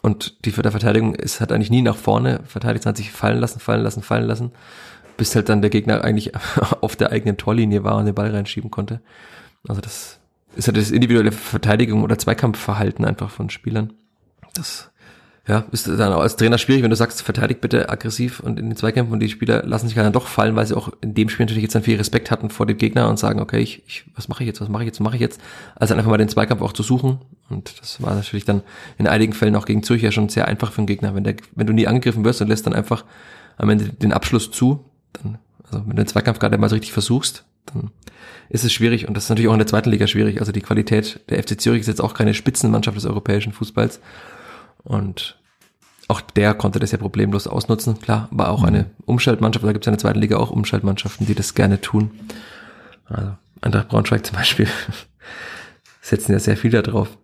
Und 0.01 0.45
die 0.45 0.51
der 0.51 0.71
Verteidigung 0.71 1.15
ist 1.15 1.39
hat 1.39 1.51
eigentlich 1.51 1.69
nie 1.69 1.81
nach 1.81 1.95
vorne 1.95 2.41
verteidigt, 2.45 2.85
hat 2.85 2.97
sich 2.97 3.11
fallen 3.11 3.39
lassen, 3.39 3.59
fallen 3.59 3.83
lassen, 3.83 4.01
fallen 4.01 4.25
lassen, 4.25 4.51
bis 5.17 5.35
halt 5.35 5.49
dann 5.49 5.61
der 5.61 5.69
Gegner 5.69 6.03
eigentlich 6.03 6.31
auf 6.81 6.95
der 6.95 7.11
eigenen 7.11 7.37
Torlinie 7.37 7.83
war 7.83 7.97
und 7.97 8.07
den 8.07 8.15
Ball 8.15 8.31
reinschieben 8.31 8.71
konnte. 8.71 9.01
Also 9.67 9.81
das 9.81 10.19
ist 10.55 10.67
halt 10.67 10.77
das 10.77 10.91
individuelle 10.91 11.31
Verteidigung 11.31 12.03
oder 12.03 12.17
Zweikampfverhalten 12.17 13.05
einfach 13.05 13.29
von 13.29 13.49
Spielern 13.49 13.93
das 14.53 14.91
ja, 15.45 15.65
ist 15.73 15.87
dann 15.89 15.99
als 15.99 16.37
Trainer 16.37 16.57
schwierig, 16.57 16.83
wenn 16.83 16.89
du 16.89 16.95
sagst, 16.95 17.21
verteidigt 17.21 17.59
bitte 17.59 17.89
aggressiv 17.89 18.39
und 18.39 18.57
in 18.57 18.69
den 18.69 18.77
Zweikämpfen 18.77 19.11
und 19.11 19.19
die 19.19 19.27
Spieler 19.27 19.63
lassen 19.65 19.87
sich 19.87 19.95
dann 19.95 20.13
doch 20.13 20.27
fallen, 20.27 20.55
weil 20.55 20.65
sie 20.65 20.77
auch 20.77 20.89
in 21.01 21.15
dem 21.15 21.27
Spiel 21.27 21.45
natürlich 21.45 21.63
jetzt 21.63 21.75
dann 21.75 21.83
viel 21.83 21.97
Respekt 21.97 22.31
hatten 22.31 22.49
vor 22.49 22.65
dem 22.65 22.77
Gegner 22.77 23.09
und 23.09 23.19
sagen, 23.19 23.41
okay, 23.41 23.59
ich, 23.59 23.83
ich 23.85 24.05
was 24.15 24.29
mache 24.29 24.43
ich 24.43 24.47
jetzt, 24.47 24.61
was 24.61 24.69
mache 24.69 24.83
ich 24.83 24.87
jetzt, 24.87 25.01
was 25.01 25.03
mache 25.03 25.15
ich 25.15 25.21
jetzt, 25.21 25.41
also 25.75 25.95
einfach 25.95 26.09
mal 26.09 26.17
den 26.17 26.29
Zweikampf 26.29 26.61
auch 26.61 26.71
zu 26.71 26.81
suchen. 26.81 27.19
Und 27.49 27.77
das 27.81 28.01
war 28.01 28.15
natürlich 28.15 28.45
dann 28.45 28.61
in 28.97 29.05
einigen 29.05 29.33
Fällen 29.33 29.57
auch 29.57 29.65
gegen 29.65 29.83
Zürich 29.83 30.01
ja 30.01 30.13
schon 30.13 30.29
sehr 30.29 30.47
einfach 30.47 30.71
für 30.71 30.81
den 30.81 30.87
Gegner, 30.87 31.13
wenn 31.13 31.25
der, 31.25 31.35
wenn 31.55 31.67
du 31.67 31.73
nie 31.73 31.87
angegriffen 31.87 32.23
wirst 32.23 32.41
und 32.41 32.47
lässt 32.47 32.65
dann 32.65 32.73
einfach 32.73 33.03
am 33.57 33.69
Ende 33.69 33.89
den 33.89 34.13
Abschluss 34.13 34.49
zu, 34.49 34.85
dann, 35.11 35.39
also 35.65 35.79
wenn 35.79 35.97
du 35.97 36.03
den 36.03 36.07
Zweikampf 36.07 36.39
gerade 36.39 36.57
mal 36.57 36.69
so 36.69 36.75
richtig 36.75 36.93
versuchst, 36.93 37.43
dann 37.65 37.91
ist 38.47 38.63
es 38.63 38.71
schwierig. 38.71 39.09
Und 39.09 39.17
das 39.17 39.25
ist 39.25 39.29
natürlich 39.29 39.49
auch 39.49 39.53
in 39.53 39.59
der 39.59 39.67
zweiten 39.67 39.89
Liga 39.89 40.07
schwierig, 40.07 40.39
also 40.39 40.53
die 40.53 40.61
Qualität 40.61 41.19
der 41.29 41.43
FC 41.43 41.59
Zürich 41.59 41.81
ist 41.81 41.87
jetzt 41.87 42.01
auch 42.01 42.13
keine 42.13 42.33
Spitzenmannschaft 42.33 42.95
des 42.95 43.05
europäischen 43.05 43.51
Fußballs 43.51 43.99
und 44.83 45.37
auch 46.07 46.21
der 46.21 46.53
konnte 46.53 46.79
das 46.79 46.91
ja 46.91 46.97
problemlos 46.97 47.47
ausnutzen. 47.47 47.99
Klar, 47.99 48.27
war 48.31 48.49
auch 48.49 48.63
eine 48.63 48.83
mhm. 48.83 48.89
Umschaltmannschaft, 49.05 49.65
da 49.65 49.71
gibt 49.71 49.85
es 49.85 49.87
in 49.87 49.93
der 49.93 49.99
zweiten 49.99 50.19
Liga 50.19 50.37
auch 50.37 50.51
Umschaltmannschaften, 50.51 51.25
die 51.25 51.35
das 51.35 51.53
gerne 51.53 51.81
tun. 51.81 52.11
Also 53.05 53.35
Eintracht 53.61 53.89
Braunschweig 53.89 54.25
zum 54.25 54.35
Beispiel 54.35 54.67
setzen 56.01 56.33
ja 56.33 56.39
sehr 56.39 56.57
viel 56.57 56.71
da 56.71 56.81
drauf. 56.81 57.17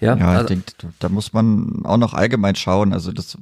Ja, 0.00 0.16
ja 0.16 0.28
also, 0.28 0.42
ich 0.42 0.48
denke, 0.48 0.92
da 0.98 1.08
muss 1.08 1.32
man 1.32 1.84
auch 1.84 1.96
noch 1.96 2.14
allgemein 2.14 2.56
schauen. 2.56 2.92
Also 2.92 3.12
das, 3.12 3.38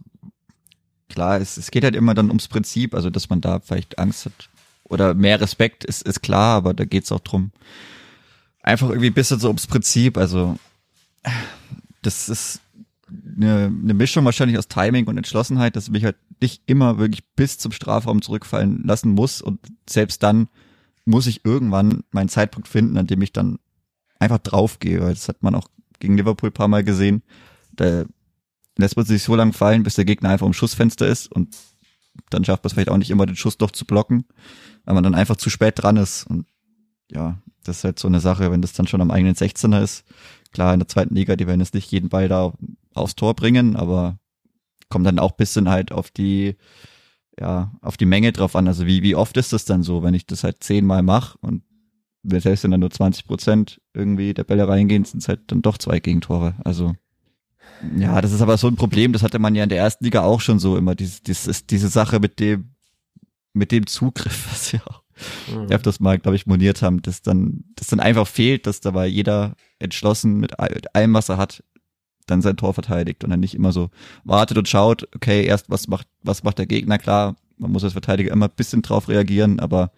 klar, 1.09 1.41
es, 1.41 1.57
es 1.57 1.71
geht 1.71 1.85
halt 1.85 1.97
immer 1.97 2.15
dann 2.15 2.29
ums 2.29 2.49
Prinzip, 2.49 2.95
also 2.95 3.11
dass 3.11 3.31
man 3.31 3.41
da 3.41 3.61
vielleicht 3.61 3.99
Angst 3.99 4.27
hat 4.27 4.51
oder 4.85 5.15
mehr 5.15 5.41
Respekt 5.41 5.85
ist, 5.85 6.03
ist 6.03 6.23
klar, 6.23 6.57
aber 6.57 6.75
da 6.75 6.85
geht's 6.85 7.13
auch 7.13 7.21
drum. 7.21 7.51
Einfach 8.63 8.89
irgendwie 8.89 9.09
ein 9.11 9.15
bisschen 9.15 9.41
so 9.41 9.49
ums 9.49 9.67
Prinzip. 9.67 10.19
Also 10.19 10.57
das 12.03 12.29
ist 12.29 12.61
eine, 13.09 13.67
eine 13.67 13.95
Mischung 13.95 14.25
wahrscheinlich 14.25 14.59
aus 14.59 14.69
Timing 14.69 15.07
und 15.07 15.17
Entschlossenheit, 15.17 15.77
dass 15.77 15.85
ich 15.85 15.91
mich 15.91 16.05
halt 16.05 16.17
nicht 16.41 16.63
immer 16.67 16.99
wirklich 16.99 17.25
bis 17.35 17.59
zum 17.59 17.73
Strafraum 17.73 18.23
zurückfallen 18.23 18.83
lassen 18.85 19.11
muss 19.11 19.41
und 19.41 19.61
selbst 19.89 20.23
dann 20.23 20.49
muss 21.05 21.27
ich 21.27 21.45
irgendwann 21.45 22.03
meinen 22.11 22.29
Zeitpunkt 22.29 22.69
finden, 22.69 22.97
an 22.99 23.07
dem 23.07 23.23
ich 23.23 23.33
dann 23.33 23.59
einfach 24.19 24.39
draufgehe, 24.39 24.99
das 24.99 25.29
hat 25.29 25.43
man 25.43 25.55
auch 25.55 25.69
gegen 26.01 26.17
Liverpool 26.17 26.51
paar 26.51 26.69
Mal 26.69 26.85
gesehen. 26.85 27.23
Da 27.75 28.05
lässt 28.77 28.97
man 28.97 29.07
sich 29.07 29.23
so 29.23 29.35
lange 29.35 29.53
fallen, 29.53 29.83
bis 29.83 29.95
der 29.95 30.05
Gegner 30.05 30.31
einfach 30.31 30.47
im 30.47 30.53
Schussfenster 30.53 31.07
ist 31.07 31.31
und 31.31 31.57
dann 32.31 32.45
schafft 32.45 32.65
man 32.65 32.69
es 32.69 32.73
vielleicht 32.73 32.91
auch 32.91 32.97
nicht 32.97 33.11
immer, 33.11 33.27
den 33.27 33.37
Schuss 33.37 33.59
doch 33.59 33.71
zu 33.71 33.85
blocken, 33.85 34.25
weil 34.85 34.95
man 34.95 35.05
dann 35.05 35.15
einfach 35.15 35.37
zu 35.37 35.49
spät 35.49 35.75
dran 35.77 35.97
ist 35.97 36.27
und 36.27 36.47
ja, 37.11 37.39
das 37.63 37.79
ist 37.79 37.85
halt 37.85 37.99
so 37.99 38.09
eine 38.09 38.21
Sache, 38.21 38.51
wenn 38.51 38.63
das 38.63 38.73
dann 38.73 38.87
schon 38.87 39.01
am 39.01 39.11
eigenen 39.11 39.35
16er 39.35 39.83
ist. 39.83 40.05
Klar, 40.53 40.73
in 40.73 40.81
der 40.81 40.89
zweiten 40.89 41.15
Liga, 41.15 41.37
die 41.37 41.47
werden 41.47 41.61
jetzt 41.61 41.75
nicht 41.75 41.91
jeden 41.91 42.09
Ball 42.09 42.29
da 42.29 42.53
aufs 42.97 43.17
Tor 43.17 43.35
bringen, 43.35 43.77
aber 43.77 44.19
kommt 44.89 45.07
dann 45.07 45.19
auch 45.19 45.33
bisschen 45.33 45.69
halt 45.69 45.93
auf 45.93 46.11
die, 46.11 46.57
ja, 47.39 47.73
auf 47.81 47.97
die 47.97 48.07
Menge 48.07 48.33
drauf 48.33 48.57
an. 48.57 48.69
Also 48.69 48.87
wie, 48.87 49.03
wie 49.03 49.15
oft 49.15 49.37
ist 49.37 49.53
das 49.53 49.65
dann 49.65 49.83
so, 49.83 50.03
wenn 50.03 50.15
ich 50.15 50.27
das 50.27 50.45
halt 50.45 50.63
zehnmal 50.63 51.03
mache 51.03 51.39
und 51.41 51.63
selbst 52.23 52.65
wenn 52.65 52.73
dann 52.73 52.81
nur 52.81 52.91
20 52.91 53.27
Prozent 53.27 53.81
irgendwie 53.95 54.35
der 54.35 54.45
Bälle 54.45 54.67
reingehen, 54.67 55.05
sind 55.05 55.23
es 55.23 55.29
halt 55.29 55.41
dann 55.47 55.63
doch 55.63 55.79
zwei 55.79 56.01
Gegentore. 56.01 56.55
Also 56.65 56.95
ja, 57.97 58.21
das 58.21 58.33
ist 58.33 58.41
aber 58.41 58.57
so 58.57 58.69
ein 58.69 58.77
Problem, 58.77 59.13
das 59.13 59.23
hatte 59.23 59.39
man 59.39 59.55
ja 59.55 59.63
in 59.63 59.69
der 59.69 59.79
ersten 59.79 60.05
Liga 60.05 60.23
auch 60.23 60.41
schon 60.41 60.59
so 60.59 60.77
immer, 60.77 60.95
diese, 60.95 61.23
diese, 61.23 61.53
diese 61.65 61.89
Sache 61.89 62.21
mit 62.21 62.41
dem, 62.41 62.71
mit 63.53 63.73
dem 63.73 63.87
Zugriff, 63.87 64.47
was 64.51 64.73
ja 64.73 64.81
auch 64.87 65.03
mhm. 65.49 65.71
öfters 65.71 66.01
mal, 66.01 66.19
glaube 66.19 66.37
ich, 66.37 66.47
moniert 66.47 66.83
haben, 66.83 67.03
dass 67.03 67.23
dann, 67.23 67.65
dass 67.75 67.89
dann 67.89 68.01
einfach 68.01 68.27
fehlt, 68.27 68.67
dass 68.67 68.81
dabei 68.81 69.07
jeder 69.07 69.55
entschlossen 69.79 70.39
mit 70.39 70.59
allem, 70.59 71.15
was 71.15 71.29
er 71.29 71.37
hat, 71.37 71.63
dann 72.27 72.43
sein 72.43 72.57
Tor 72.57 72.75
verteidigt 72.75 73.25
und 73.25 73.31
dann 73.31 73.41
nicht 73.41 73.55
immer 73.55 73.73
so 73.73 73.91
wartet 74.25 74.59
und 74.59 74.69
schaut, 74.69 75.09
okay, 75.15 75.45
erst 75.45 75.71
was 75.71 75.89
macht, 75.89 76.07
was 76.23 76.43
macht 76.43 76.59
der 76.59 76.67
Gegner, 76.67 76.99
klar, 76.99 77.37
man 77.59 77.73
muss 77.73 77.85
als 77.85 77.93
Verteidiger 77.93 78.33
immer 78.33 78.47
ein 78.47 78.57
bisschen 78.57 78.83
drauf 78.83 79.09
reagieren, 79.09 79.61
aber 79.61 79.91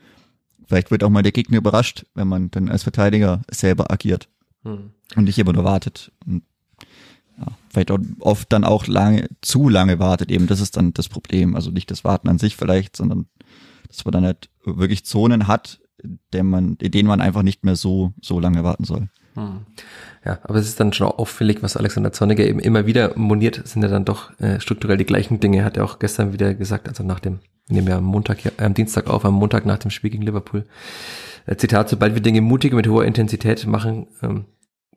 vielleicht 0.66 0.90
wird 0.90 1.02
auch 1.02 1.10
mal 1.10 1.22
der 1.22 1.32
Gegner 1.32 1.58
überrascht, 1.58 2.06
wenn 2.14 2.28
man 2.28 2.50
dann 2.50 2.68
als 2.68 2.82
Verteidiger 2.82 3.42
selber 3.50 3.90
agiert 3.90 4.28
hm. 4.62 4.90
und 5.16 5.24
nicht 5.24 5.38
immer 5.38 5.52
nur 5.52 5.64
wartet 5.64 6.12
und 6.26 6.42
ja, 7.38 7.46
vielleicht 7.70 7.90
auch 7.90 7.98
oft 8.20 8.52
dann 8.52 8.64
auch 8.64 8.86
lange, 8.86 9.28
zu 9.42 9.68
lange 9.68 9.98
wartet 9.98 10.30
eben, 10.30 10.46
das 10.46 10.60
ist 10.60 10.76
dann 10.76 10.92
das 10.92 11.08
Problem, 11.08 11.54
also 11.54 11.70
nicht 11.70 11.90
das 11.90 12.04
Warten 12.04 12.28
an 12.28 12.38
sich 12.38 12.56
vielleicht, 12.56 12.96
sondern 12.96 13.26
dass 13.88 14.04
man 14.04 14.12
dann 14.12 14.24
halt 14.24 14.50
wirklich 14.64 15.04
Zonen 15.04 15.46
hat, 15.46 15.80
der 16.32 16.44
man, 16.44 16.76
in 16.76 16.90
denen 16.90 17.08
man 17.08 17.20
einfach 17.20 17.42
nicht 17.42 17.64
mehr 17.64 17.76
so, 17.76 18.12
so 18.20 18.38
lange 18.40 18.64
warten 18.64 18.84
soll. 18.84 19.08
Hm. 19.38 19.66
Ja, 20.24 20.38
aber 20.42 20.56
es 20.56 20.68
ist 20.68 20.80
dann 20.80 20.92
schon 20.92 21.06
auffällig, 21.06 21.62
was 21.62 21.76
Alexander 21.76 22.12
Zorniger 22.12 22.44
eben 22.44 22.58
immer 22.58 22.86
wieder 22.86 23.16
moniert, 23.16 23.66
sind 23.66 23.82
ja 23.82 23.88
dann 23.88 24.04
doch 24.04 24.38
äh, 24.40 24.60
strukturell 24.60 24.96
die 24.96 25.06
gleichen 25.06 25.40
Dinge. 25.40 25.64
Hat 25.64 25.76
er 25.76 25.84
auch 25.84 25.98
gestern 25.98 26.32
wieder 26.32 26.54
gesagt, 26.54 26.88
also 26.88 27.04
nach 27.04 27.20
dem, 27.20 27.38
nehmen 27.68 27.86
wir 27.86 27.96
am 27.96 28.04
Montag, 28.04 28.44
äh, 28.44 28.50
am 28.58 28.74
Dienstag 28.74 29.06
auf, 29.06 29.24
am 29.24 29.34
Montag 29.34 29.64
nach 29.64 29.78
dem 29.78 29.90
Spiel 29.90 30.10
gegen 30.10 30.24
Liverpool. 30.24 30.66
Äh, 31.46 31.56
Zitat, 31.56 31.88
sobald 31.88 32.14
wir 32.14 32.22
Dinge 32.22 32.40
mutig 32.40 32.72
mit 32.72 32.88
hoher 32.88 33.04
Intensität 33.04 33.66
machen, 33.66 34.08
ähm, 34.22 34.46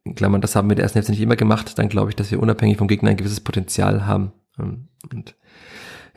in 0.04 0.15
Klammern, 0.15 0.41
das 0.41 0.56
haben 0.56 0.67
wir 0.69 0.75
der 0.75 0.84
ersten 0.84 0.97
Hälfte 0.97 1.12
nicht 1.12 1.21
immer 1.21 1.36
gemacht, 1.36 1.77
dann 1.77 1.88
glaube 1.88 2.10
ich, 2.10 2.15
dass 2.15 2.32
wir 2.32 2.39
unabhängig 2.39 2.77
vom 2.77 2.88
Gegner 2.88 3.12
ein 3.12 3.17
gewisses 3.17 3.41
Potenzial 3.41 4.08
haben. 4.08 4.34
Ähm, 4.60 4.88
und 5.12 5.36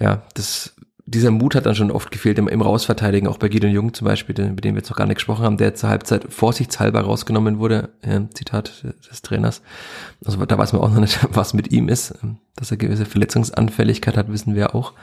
ja, 0.01 0.23
das, 0.35 0.75
dieser 1.07 1.31
Mut 1.31 1.55
hat 1.55 1.67
dann 1.67 1.75
schon 1.75 1.91
oft 1.91 2.11
gefehlt 2.11 2.39
im, 2.39 2.49
im 2.49 2.63
Rausverteidigen, 2.63 3.29
auch 3.29 3.37
bei 3.37 3.49
Gideon 3.49 3.73
Jung 3.73 3.93
zum 3.93 4.07
Beispiel, 4.07 4.35
den, 4.35 4.55
mit 4.55 4.65
dem 4.65 4.75
wir 4.75 4.81
jetzt 4.81 4.91
noch 4.91 4.97
gar 4.97 5.07
nicht 5.07 5.17
gesprochen 5.17 5.45
haben, 5.45 5.59
der 5.59 5.75
zur 5.75 5.91
Halbzeit 5.91 6.33
vorsichtshalber 6.33 7.03
rausgenommen 7.03 7.59
wurde, 7.59 7.91
äh, 8.01 8.21
Zitat 8.33 8.85
des 9.11 9.23
Trainers. 9.23 9.63
Also 10.25 10.43
da 10.45 10.57
weiß 10.57 10.73
man 10.73 10.83
auch 10.83 10.91
noch 10.91 11.01
nicht, 11.01 11.19
was 11.31 11.53
mit 11.53 11.73
ihm 11.73 11.89
ist. 11.89 12.15
Dass 12.57 12.71
er 12.71 12.79
gewisse 12.79 13.05
Verletzungsanfälligkeit 13.05 14.17
hat, 14.17 14.33
wissen 14.33 14.55
wir 14.55 14.75
auch. 14.75 14.95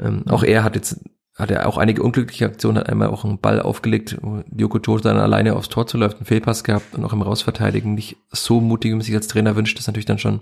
Ähm, 0.00 0.24
auch 0.28 0.42
er 0.42 0.64
hat 0.64 0.74
jetzt 0.74 1.00
hat 1.36 1.50
er 1.50 1.68
auch 1.68 1.78
einige 1.78 2.02
unglückliche 2.02 2.46
Aktionen, 2.46 2.78
hat 2.78 2.88
einmal 2.88 3.08
auch 3.08 3.24
einen 3.24 3.40
Ball 3.40 3.60
aufgelegt, 3.60 4.16
wo 4.22 4.44
Joko 4.56 4.78
Toto 4.78 5.02
dann 5.02 5.16
alleine 5.16 5.56
aufs 5.56 5.68
Tor 5.68 5.86
zu 5.86 5.98
läuft, 5.98 6.18
einen 6.18 6.26
Fehlpass 6.26 6.62
gehabt 6.62 6.94
und 6.94 7.04
auch 7.04 7.12
im 7.12 7.22
Rausverteidigen 7.22 7.94
nicht 7.94 8.16
so 8.30 8.60
mutig, 8.60 8.90
wie 8.90 8.94
man 8.94 9.02
sich 9.02 9.16
als 9.16 9.26
Trainer 9.26 9.56
wünscht. 9.56 9.76
Das 9.76 9.82
ist 9.82 9.88
natürlich 9.88 10.06
dann 10.06 10.20
schon 10.20 10.40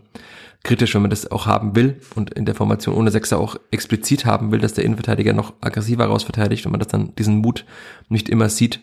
kritisch, 0.64 0.94
wenn 0.94 1.02
man 1.02 1.10
das 1.10 1.30
auch 1.30 1.46
haben 1.46 1.74
will 1.74 2.00
und 2.14 2.30
in 2.30 2.44
der 2.44 2.54
Formation 2.54 2.94
ohne 2.94 3.10
Sechser 3.10 3.38
auch 3.38 3.56
explizit 3.70 4.24
haben 4.24 4.52
will, 4.52 4.60
dass 4.60 4.74
der 4.74 4.84
Innenverteidiger 4.84 5.32
noch 5.32 5.54
aggressiver 5.60 6.06
rausverteidigt 6.06 6.66
und 6.66 6.72
man 6.72 6.78
das 6.78 6.88
dann 6.88 7.14
diesen 7.16 7.38
Mut 7.38 7.64
nicht 8.08 8.28
immer 8.28 8.48
sieht. 8.48 8.80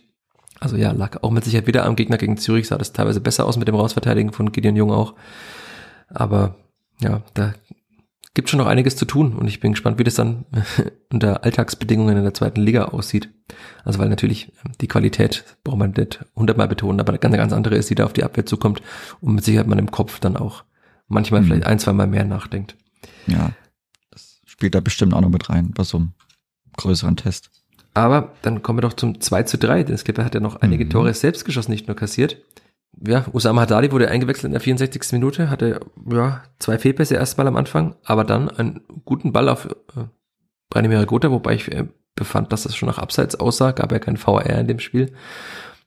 Also 0.59 0.75
ja, 0.75 0.91
lag 0.91 1.23
auch 1.23 1.31
mit 1.31 1.45
Sicherheit 1.45 1.67
wieder 1.67 1.85
am 1.85 1.95
Gegner 1.95 2.17
gegen 2.17 2.37
Zürich, 2.37 2.67
sah 2.67 2.77
das 2.77 2.91
teilweise 2.91 3.21
besser 3.21 3.45
aus 3.45 3.57
mit 3.57 3.67
dem 3.67 3.75
Rausverteidigen 3.75 4.33
von 4.33 4.51
Gideon 4.51 4.75
Jung 4.75 4.91
auch. 4.91 5.13
Aber 6.09 6.55
ja, 6.99 7.21
da 7.33 7.53
gibt 8.33 8.49
schon 8.49 8.59
noch 8.59 8.67
einiges 8.67 8.95
zu 8.95 9.05
tun 9.05 9.33
und 9.33 9.47
ich 9.47 9.59
bin 9.59 9.71
gespannt, 9.71 9.99
wie 9.99 10.03
das 10.03 10.15
dann 10.15 10.45
unter 11.11 11.43
Alltagsbedingungen 11.43 12.17
in 12.17 12.23
der 12.23 12.33
zweiten 12.33 12.61
Liga 12.61 12.85
aussieht. 12.85 13.29
Also 13.83 13.99
weil 13.99 14.09
natürlich 14.09 14.51
ähm, 14.65 14.73
die 14.81 14.87
Qualität, 14.87 15.45
braucht 15.63 15.77
man 15.77 15.91
nicht 15.91 16.25
hundertmal 16.35 16.67
betonen, 16.67 16.99
aber 16.99 17.09
eine 17.09 17.19
ganz, 17.19 17.35
ganz 17.35 17.53
andere 17.53 17.75
ist, 17.75 17.89
die 17.89 17.95
da 17.95 18.05
auf 18.05 18.13
die 18.13 18.23
Abwehr 18.23 18.45
zukommt 18.45 18.81
und 19.21 19.35
mit 19.35 19.43
Sicherheit 19.43 19.67
man 19.67 19.79
im 19.79 19.91
Kopf 19.91 20.19
dann 20.19 20.37
auch 20.37 20.63
manchmal 21.09 21.41
mhm. 21.41 21.45
vielleicht 21.45 21.65
ein, 21.65 21.79
zwei 21.79 21.93
Mal 21.93 22.07
mehr 22.07 22.25
nachdenkt. 22.25 22.75
Ja, 23.27 23.51
das 24.11 24.39
spielt 24.45 24.75
da 24.75 24.79
bestimmt 24.79 25.13
auch 25.13 25.21
noch 25.21 25.29
mit 25.29 25.49
rein 25.49 25.71
bei 25.71 25.83
so 25.83 25.97
einem 25.97 26.13
größeren 26.77 27.17
Test. 27.17 27.51
Aber 27.93 28.33
dann 28.43 28.61
kommen 28.61 28.77
wir 28.77 28.83
doch 28.83 28.93
zum 28.93 29.19
2 29.19 29.43
zu 29.43 29.57
3, 29.57 29.83
denn 29.83 29.97
Skipper 29.97 30.23
hat 30.23 30.35
ja 30.35 30.39
noch 30.39 30.57
einige 30.57 30.85
mhm. 30.85 30.89
Tore 30.91 31.13
selbst 31.13 31.43
geschossen, 31.43 31.71
nicht 31.71 31.87
nur 31.87 31.97
kassiert 31.97 32.37
ja, 33.05 33.25
Usama 33.31 33.61
Haddadi 33.61 33.91
wurde 33.91 34.09
eingewechselt 34.09 34.45
in 34.45 34.51
der 34.51 34.61
64. 34.61 35.13
Minute, 35.13 35.49
hatte 35.49 35.79
ja 36.11 36.43
zwei 36.59 36.77
Fehlpässe 36.77 37.15
erstmal 37.15 37.47
am 37.47 37.55
Anfang, 37.55 37.95
aber 38.03 38.23
dann 38.23 38.49
einen 38.49 38.81
guten 39.05 39.31
Ball 39.31 39.49
auf 39.49 39.65
äh, 39.65 40.05
Branimir 40.69 41.05
Gotha, 41.05 41.31
wobei 41.31 41.55
ich 41.55 41.71
äh, 41.71 41.85
befand, 42.15 42.51
dass 42.51 42.63
das 42.63 42.75
schon 42.75 42.87
nach 42.87 42.97
Abseits 42.97 43.35
aussah, 43.35 43.71
gab 43.71 43.91
ja 43.91 43.99
kein 43.99 44.17
VR 44.17 44.59
in 44.59 44.67
dem 44.67 44.79
Spiel. 44.79 45.13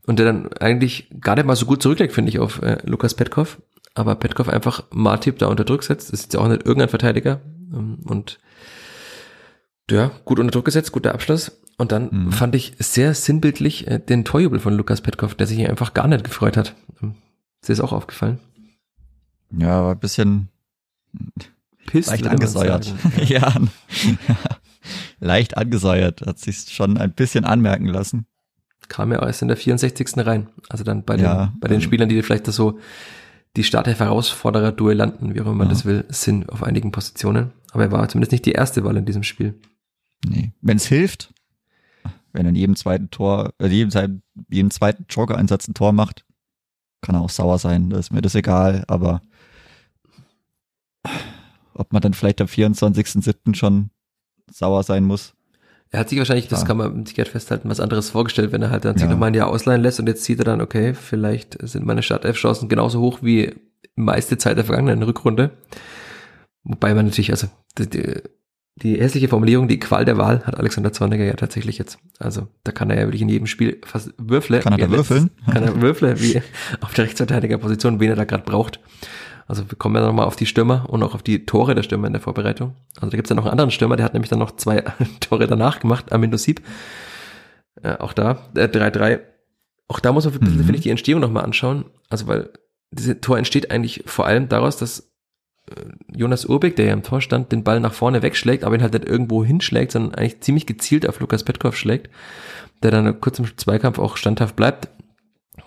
Und 0.07 0.19
der 0.19 0.27
dann 0.27 0.53
eigentlich 0.55 1.11
gar 1.21 1.37
nicht 1.37 1.45
mal 1.45 1.57
so 1.57 1.67
gut 1.67 1.83
zurücklegt, 1.83 2.13
finde 2.13 2.31
ich, 2.31 2.39
auf 2.39 2.61
äh, 2.63 2.79
Lukas 2.85 3.15
Petkov. 3.15 3.61
Aber 3.95 4.15
Petkov 4.15 4.49
einfach 4.49 4.85
Martip 4.91 5.39
da 5.39 5.47
unter 5.47 5.65
Druck 5.65 5.83
setzt. 5.83 6.13
Das 6.13 6.21
ist 6.21 6.35
ja 6.35 6.41
auch 6.41 6.49
nicht 6.49 6.65
irgendein 6.65 6.89
Verteidiger. 6.89 7.41
Ähm, 7.73 7.99
und 8.05 8.39
ja, 9.91 10.11
gut 10.25 10.39
unter 10.39 10.53
Druck 10.53 10.65
gesetzt, 10.65 10.93
guter 10.93 11.13
Abschluss. 11.13 11.61
Und 11.79 11.93
dann 11.93 12.09
mhm. 12.11 12.33
fand 12.33 12.55
ich 12.55 12.75
sehr 12.79 13.15
sinnbildlich 13.15 13.87
äh, 13.89 13.99
den 13.99 14.25
Torjubel 14.25 14.61
von 14.61 14.75
Lukas 14.75 15.01
Petkov, 15.01 15.35
der 15.35 15.47
sich 15.47 15.69
einfach 15.69 15.95
gar 15.95 16.07
nicht 16.09 16.25
gefreut 16.25 16.57
hat. 16.57 16.75
Ist 17.61 17.69
dir 17.69 17.75
das 17.75 17.81
auch 17.81 17.93
aufgefallen? 17.93 18.41
Ja, 19.51 19.83
war 19.85 19.93
ein 19.93 19.99
bisschen 19.99 20.49
Pist, 21.87 22.09
leicht 22.09 22.27
angesäuert. 22.27 22.93
ja. 23.27 23.53
leicht 25.21 25.57
angesäuert, 25.57 26.23
hat 26.23 26.39
sich 26.39 26.69
schon 26.71 26.97
ein 26.99 27.13
bisschen 27.13 27.45
anmerken 27.45 27.87
lassen. 27.87 28.27
Kam 28.89 29.13
ja 29.13 29.25
erst 29.25 29.43
in 29.43 29.49
der 29.49 29.57
64. 29.57 30.27
rein. 30.27 30.49
Also 30.69 30.85
dann 30.85 31.05
bei 31.05 31.17
den, 31.17 31.25
ja, 31.25 31.53
bei 31.61 31.69
den 31.69 31.77
ähm, 31.77 31.81
Spielern, 31.83 32.09
die 32.09 32.23
vielleicht 32.23 32.49
das 32.49 32.57
so 32.57 32.79
die 33.57 33.65
Startelf-Herausforderer, 33.65 34.73
Duellanten, 34.73 35.35
wie 35.35 35.41
auch 35.41 35.47
immer 35.47 35.55
man 35.55 35.69
ja. 35.69 35.75
das 35.75 35.85
will, 35.85 36.05
sind 36.09 36.49
auf 36.49 36.63
einigen 36.63 36.91
Positionen. 36.91 37.53
Aber 37.73 37.85
er 37.85 37.93
war 37.93 38.09
zumindest 38.09 38.33
nicht 38.33 38.47
die 38.47 38.53
erste 38.53 38.85
Wahl 38.85 38.97
in 38.97 39.05
diesem 39.05 39.23
Spiel. 39.23 39.59
Nee. 40.27 40.53
Wenn 40.61 40.77
es 40.77 40.87
hilft, 40.87 41.35
wenn 42.33 42.47
er 42.47 42.51
in 42.51 42.57
jedem 42.57 42.77
zweiten 42.77 43.11
Tor, 43.11 43.53
äh, 43.59 43.67
jedem, 43.67 44.23
jedem 44.49 44.71
zweiten 44.71 45.07
Joker-Einsatz 45.09 45.69
ein 45.69 45.75
Tor 45.75 45.93
macht, 45.93 46.25
kann 47.01 47.15
er 47.15 47.21
auch 47.21 47.31
sauer 47.31 47.59
sein, 47.59 47.91
da 47.91 47.99
ist 47.99 48.13
mir 48.13 48.23
das 48.23 48.35
egal, 48.35 48.85
aber 48.87 49.21
ob 51.75 51.93
man 51.93 52.01
dann 52.01 52.15
vielleicht 52.15 52.41
am 52.41 52.47
24.07. 52.47 53.55
schon 53.55 53.91
sauer 54.51 54.83
sein 54.83 55.05
muss. 55.05 55.35
Er 55.95 56.01
hat 56.01 56.09
sich 56.09 56.19
wahrscheinlich, 56.19 56.49
das 56.49 56.65
kann 56.65 56.79
man 56.79 56.97
mit 56.97 57.09
Sicherheit 57.09 57.29
festhalten, 57.29 57.69
was 57.69 57.79
anderes 57.79 58.09
vorgestellt, 58.09 58.51
wenn 58.51 58.63
er 58.63 58.71
halt 58.71 58.87
dann 58.87 58.97
sich 58.97 59.05
ja. 59.05 59.11
nochmal 59.11 59.29
ein 59.29 59.35
Jahr 59.35 59.49
ausleihen 59.49 59.83
lässt 59.83 60.01
und 60.01 60.07
jetzt 60.07 60.25
sieht 60.25 60.39
er 60.39 60.47
dann, 60.47 60.63
okay, 60.63 60.95
vielleicht 60.95 61.59
sind 61.61 61.85
meine 61.85 62.03
Startelf-Chancen 62.03 62.71
genauso 62.71 62.99
hoch 63.01 63.19
wie 63.21 63.55
meiste 63.95 64.39
Zeit 64.39 64.57
der 64.57 64.65
vergangenen 64.65 65.03
Rückrunde. 65.03 65.51
Wobei 66.65 66.95
man 66.95 67.05
natürlich, 67.05 67.31
also 67.31 67.47
die, 67.77 67.91
die, 67.91 68.23
die 68.77 68.99
hässliche 68.99 69.29
Formulierung, 69.29 69.69
die 69.69 69.79
Qual 69.79 70.07
der 70.07 70.17
Wahl 70.17 70.47
hat 70.47 70.57
Alexander 70.59 70.95
Zorniger 70.95 71.25
ja 71.25 71.35
tatsächlich 71.35 71.77
jetzt. 71.77 71.99
Also 72.19 72.49
da 72.65 72.73
kann 72.73 72.89
er 72.89 72.99
ja 72.99 73.07
wirklich 73.07 73.21
in 73.21 73.29
jedem 73.29 73.47
Spiel 73.47 73.79
fast 73.85 74.15
würfeln. 74.17 74.63
Kann 74.63 74.73
er 74.73 74.89
da 74.89 74.91
würfeln? 74.91 75.31
Kann 75.53 75.63
er 75.63 75.83
würfeln, 75.83 76.19
wie 76.23 76.41
auf 76.81 76.95
der 76.95 77.05
Rechtsverteidigerposition, 77.05 78.01
wen 78.01 78.09
er 78.09 78.17
da 78.17 78.25
gerade 78.25 78.45
braucht. 78.45 78.81
Also 79.47 79.71
wir 79.71 79.77
kommen 79.77 79.97
ja 79.97 80.03
nochmal 80.03 80.27
auf 80.27 80.37
die 80.37 80.47
Stürmer 80.47 80.87
und 80.89 81.03
auch 81.03 81.15
auf 81.15 81.23
die 81.23 81.45
Tore 81.47 81.75
der 81.75 81.83
Stürmer 81.83 82.07
in 82.07 82.13
der 82.13 82.23
Vorbereitung. 82.23 82.75
Also 82.97 83.11
da 83.11 83.17
gibt's 83.17 83.31
ja 83.31 83.37
noch 83.37 83.45
einen 83.45 83.53
anderen 83.53 83.71
Stürmer, 83.71 83.97
der 83.97 84.05
hat 84.05 84.15
nämlich 84.15 84.31
dann 84.31 84.39
noch 84.39 84.57
zwei 84.57 84.81
Tore 85.21 85.47
danach 85.47 85.81
gemacht, 85.81 86.13
Amin 86.13 86.37
Sieb. 86.37 86.63
Äh, 87.83 87.97
auch 87.99 88.13
da, 88.13 88.39
3-3. 88.55 89.11
Äh, 89.11 89.21
auch 89.89 90.01
da 90.01 90.13
muss 90.13 90.25
man, 90.25 90.35
mhm. 90.35 90.65
finde 90.65 90.77
ich, 90.77 90.83
die 90.83 90.91
Entstehung 90.91 91.21
nochmal 91.21 91.45
anschauen. 91.45 91.87
Also 92.09 92.27
weil 92.27 92.51
diese 92.91 93.21
Tor 93.21 93.39
entsteht 93.39 93.71
eigentlich 93.71 94.05
vor 94.07 94.27
allem 94.27 94.49
daraus, 94.49 94.77
dass 94.77 95.13
äh, 95.69 95.85
Jonas 96.15 96.45
Urbeck, 96.45 96.77
der 96.77 96.87
ja 96.87 96.93
im 96.93 97.03
Tor 97.03 97.21
stand, 97.21 97.53
den 97.53 97.65
Ball 97.65 97.81
nach 97.81 97.95
vorne 97.95 98.23
wegschlägt, 98.23 98.65
aber 98.65 98.75
ihn 98.75 98.83
halt 98.83 98.93
nicht 98.93 99.07
irgendwo 99.07 99.45
hinschlägt, 99.45 99.93
sondern 99.93 100.15
eigentlich 100.15 100.41
ziemlich 100.41 100.67
gezielt 100.67 101.09
auf 101.09 101.21
Lukas 101.21 101.45
Petkov 101.45 101.77
schlägt, 101.77 102.11
der 102.83 102.91
dann 102.91 103.21
kurz 103.21 103.39
im 103.39 103.57
Zweikampf 103.57 103.99
auch 103.99 104.17
standhaft 104.17 104.57
bleibt, 104.57 104.89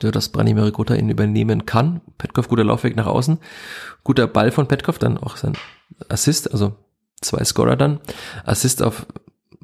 so 0.01 0.11
dass 0.11 0.29
Branimir 0.29 0.71
Gotha 0.71 0.95
ihn 0.95 1.09
übernehmen 1.09 1.65
kann. 1.65 2.01
Petkov 2.17 2.47
guter 2.47 2.63
Laufweg 2.63 2.95
nach 2.95 3.07
außen, 3.07 3.37
guter 4.03 4.27
Ball 4.27 4.51
von 4.51 4.67
Petkov, 4.67 4.99
dann 4.99 5.17
auch 5.17 5.37
sein 5.37 5.53
Assist, 6.09 6.51
also 6.51 6.75
zwei 7.21 7.43
Scorer 7.43 7.75
dann, 7.75 7.99
Assist 8.45 8.81
auf 8.83 9.05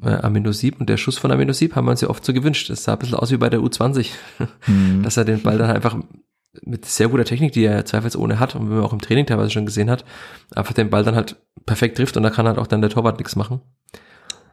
äh, 0.02 0.10
Amino 0.10 0.52
Sieb 0.52 0.80
und 0.80 0.88
der 0.88 0.96
Schuss 0.96 1.18
von 1.18 1.30
Amino 1.30 1.52
Sieb 1.52 1.76
haben 1.76 1.86
wir 1.86 1.92
uns 1.92 2.00
ja 2.00 2.10
oft 2.10 2.24
so 2.24 2.32
gewünscht. 2.32 2.70
Das 2.70 2.84
sah 2.84 2.92
ein 2.92 2.98
bisschen 2.98 3.18
aus 3.18 3.30
wie 3.30 3.36
bei 3.36 3.50
der 3.50 3.60
U20, 3.60 4.10
mhm. 4.66 5.02
dass 5.04 5.16
er 5.16 5.24
den 5.24 5.42
Ball 5.42 5.58
dann 5.58 5.70
einfach 5.70 5.96
mit 6.60 6.84
sehr 6.84 7.08
guter 7.08 7.24
Technik, 7.24 7.52
die 7.52 7.64
er 7.64 7.84
zweifelsohne 7.84 8.38
hat 8.38 8.54
und 8.54 8.68
wie 8.68 8.74
man 8.74 8.84
auch 8.84 8.92
im 8.92 9.00
Training 9.00 9.26
teilweise 9.26 9.50
schon 9.50 9.66
gesehen 9.66 9.90
hat, 9.90 10.04
einfach 10.54 10.74
den 10.74 10.90
Ball 10.90 11.02
dann 11.02 11.14
halt 11.14 11.36
perfekt 11.64 11.96
trifft 11.96 12.16
und 12.16 12.22
da 12.22 12.30
kann 12.30 12.46
halt 12.46 12.58
auch 12.58 12.66
dann 12.66 12.82
der 12.82 12.90
Torwart 12.90 13.18
nichts 13.18 13.36
machen. 13.36 13.60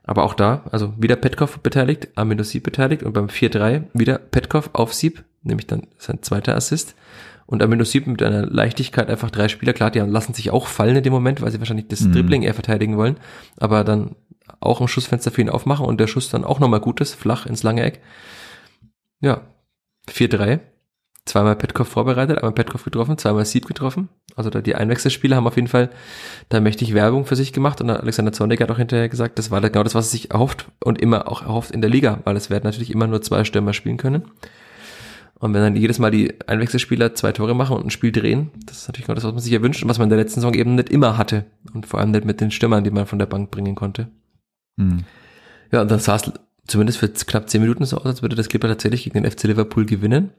Aber 0.04 0.24
auch 0.24 0.34
da, 0.34 0.64
also 0.72 0.94
wieder 0.98 1.16
Petkov 1.18 1.60
beteiligt, 1.60 2.08
Amino 2.16 2.44
Sieb 2.44 2.64
beteiligt 2.64 3.04
und 3.04 3.14
beim 3.14 3.28
4-3 3.28 3.84
wieder 3.94 4.18
Petkov 4.18 4.70
auf 4.74 4.94
Sieb, 4.94 5.24
nämlich 5.42 5.68
dann 5.68 5.88
sein 5.98 6.22
zweiter 6.22 6.56
Assist. 6.56 6.96
Und 7.46 7.64
Amino 7.64 7.84
Sieb 7.84 8.06
mit 8.06 8.22
einer 8.22 8.46
Leichtigkeit 8.46 9.10
einfach 9.10 9.32
drei 9.32 9.48
Spieler, 9.48 9.74
klar, 9.74 9.90
die 9.90 10.00
lassen 10.00 10.34
sich 10.34 10.52
auch 10.52 10.68
fallen 10.68 10.98
in 10.98 11.04
dem 11.04 11.14
Moment, 11.14 11.42
weil 11.42 11.52
sie 11.52 11.60
wahrscheinlich 11.60 11.88
das 11.88 12.02
mhm. 12.02 12.12
Dribbling 12.12 12.44
eher 12.44 12.54
verteidigen 12.54 12.96
wollen, 12.96 13.18
aber 13.58 13.84
dann 13.84 14.16
auch 14.60 14.82
ein 14.82 14.88
Schussfenster 14.88 15.32
für 15.32 15.42
ihn 15.42 15.50
aufmachen 15.50 15.86
und 15.86 16.00
der 16.00 16.08
Schuss 16.08 16.30
dann 16.30 16.44
auch 16.44 16.60
nochmal 16.60 16.80
gut 16.80 17.02
ist, 17.02 17.16
flach 17.16 17.46
ins 17.46 17.64
lange 17.64 17.84
Eck. 17.84 18.02
Ja, 19.20 19.42
4-3 20.10 20.60
zweimal 21.30 21.56
Petkov 21.56 21.88
vorbereitet, 21.88 22.38
einmal 22.38 22.52
Petkov 22.52 22.84
getroffen, 22.84 23.18
zweimal 23.18 23.46
Sieb 23.46 23.68
getroffen. 23.68 24.10
Also 24.36 24.50
da 24.50 24.62
die 24.62 24.76
Einwechselspieler 24.76 25.36
haben 25.36 25.48
auf 25.48 25.56
jeden 25.56 25.68
Fall 25.68 25.90
da 26.50 26.60
mächtig 26.60 26.94
Werbung 26.94 27.26
für 27.26 27.36
sich 27.36 27.54
gemacht 27.54 27.80
und 27.82 27.90
Alexander 27.90 28.34
Zornig 28.34 28.60
hat 28.62 28.72
auch 28.72 28.78
hinterher 28.78 29.10
gesagt, 29.10 29.40
das 29.40 29.52
war 29.52 29.62
genau 29.62 29.84
das, 29.84 29.96
was 29.96 30.08
er 30.08 30.12
sich 30.12 30.32
erhofft 30.32 30.68
und 30.84 31.00
immer 31.02 31.32
auch 31.32 31.44
erhofft 31.44 31.72
in 31.72 31.82
der 31.82 31.90
Liga, 31.90 32.20
weil 32.26 32.36
es 32.36 32.50
werden 32.50 32.66
natürlich 32.66 32.92
immer 32.92 33.08
nur 33.08 33.22
zwei 33.22 33.44
Stürmer 33.44 33.74
spielen 33.74 33.98
können. 33.98 34.24
Und 35.40 35.54
wenn 35.54 35.62
dann 35.62 35.76
jedes 35.76 36.00
Mal 36.00 36.12
die 36.12 36.34
Einwechselspieler 36.48 37.16
zwei 37.16 37.32
Tore 37.32 37.56
machen 37.56 37.78
und 37.78 37.86
ein 37.86 37.92
Spiel 37.92 38.12
drehen, 38.12 38.52
das 38.66 38.80
ist 38.80 38.88
natürlich 38.88 39.08
genau 39.08 39.16
das, 39.16 39.24
was 39.24 39.32
man 39.32 39.42
sich 39.42 39.54
erwünscht 39.54 39.82
und 39.82 39.90
was 39.90 39.98
man 39.98 40.08
in 40.08 40.10
der 40.10 40.20
letzten 40.20 40.42
Saison 40.42 40.54
eben 40.54 40.76
nicht 40.76 40.90
immer 40.90 41.18
hatte. 41.18 41.46
Und 41.74 41.86
vor 41.86 42.00
allem 42.00 42.12
nicht 42.12 42.26
mit 42.26 42.42
den 42.42 42.52
Stürmern, 42.52 42.84
die 42.84 42.92
man 42.92 43.06
von 43.06 43.20
der 43.20 43.26
Bank 43.26 43.50
bringen 43.50 43.76
konnte. 43.76 44.10
Mhm. 44.76 45.06
Ja, 45.72 45.82
und 45.82 45.90
dann 45.90 46.00
sah 46.00 46.18
es 46.18 46.32
zumindest 46.68 47.00
für 47.00 47.08
knapp 47.08 47.50
zehn 47.50 47.62
Minuten 47.62 47.86
so 47.86 47.98
aus, 47.98 48.06
als 48.06 48.22
würde 48.22 48.36
das 48.36 48.50
Clipper 48.50 48.68
tatsächlich 48.68 49.06
gegen 49.06 49.24
den 49.24 49.32
FC 49.32 49.46
Liverpool 49.46 49.86
gewinnen 49.86 50.32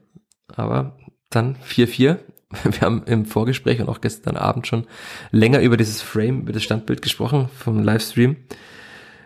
aber 0.55 0.97
dann 1.29 1.55
4-4. 1.67 2.17
Wir 2.63 2.81
haben 2.81 3.03
im 3.05 3.25
Vorgespräch 3.25 3.79
und 3.79 3.89
auch 3.89 4.01
gestern 4.01 4.37
Abend 4.37 4.67
schon 4.67 4.85
länger 5.31 5.61
über 5.61 5.77
dieses 5.77 6.01
Frame, 6.01 6.41
über 6.41 6.53
das 6.53 6.63
Standbild 6.63 7.01
gesprochen 7.01 7.49
vom 7.57 7.81
Livestream, 7.83 8.35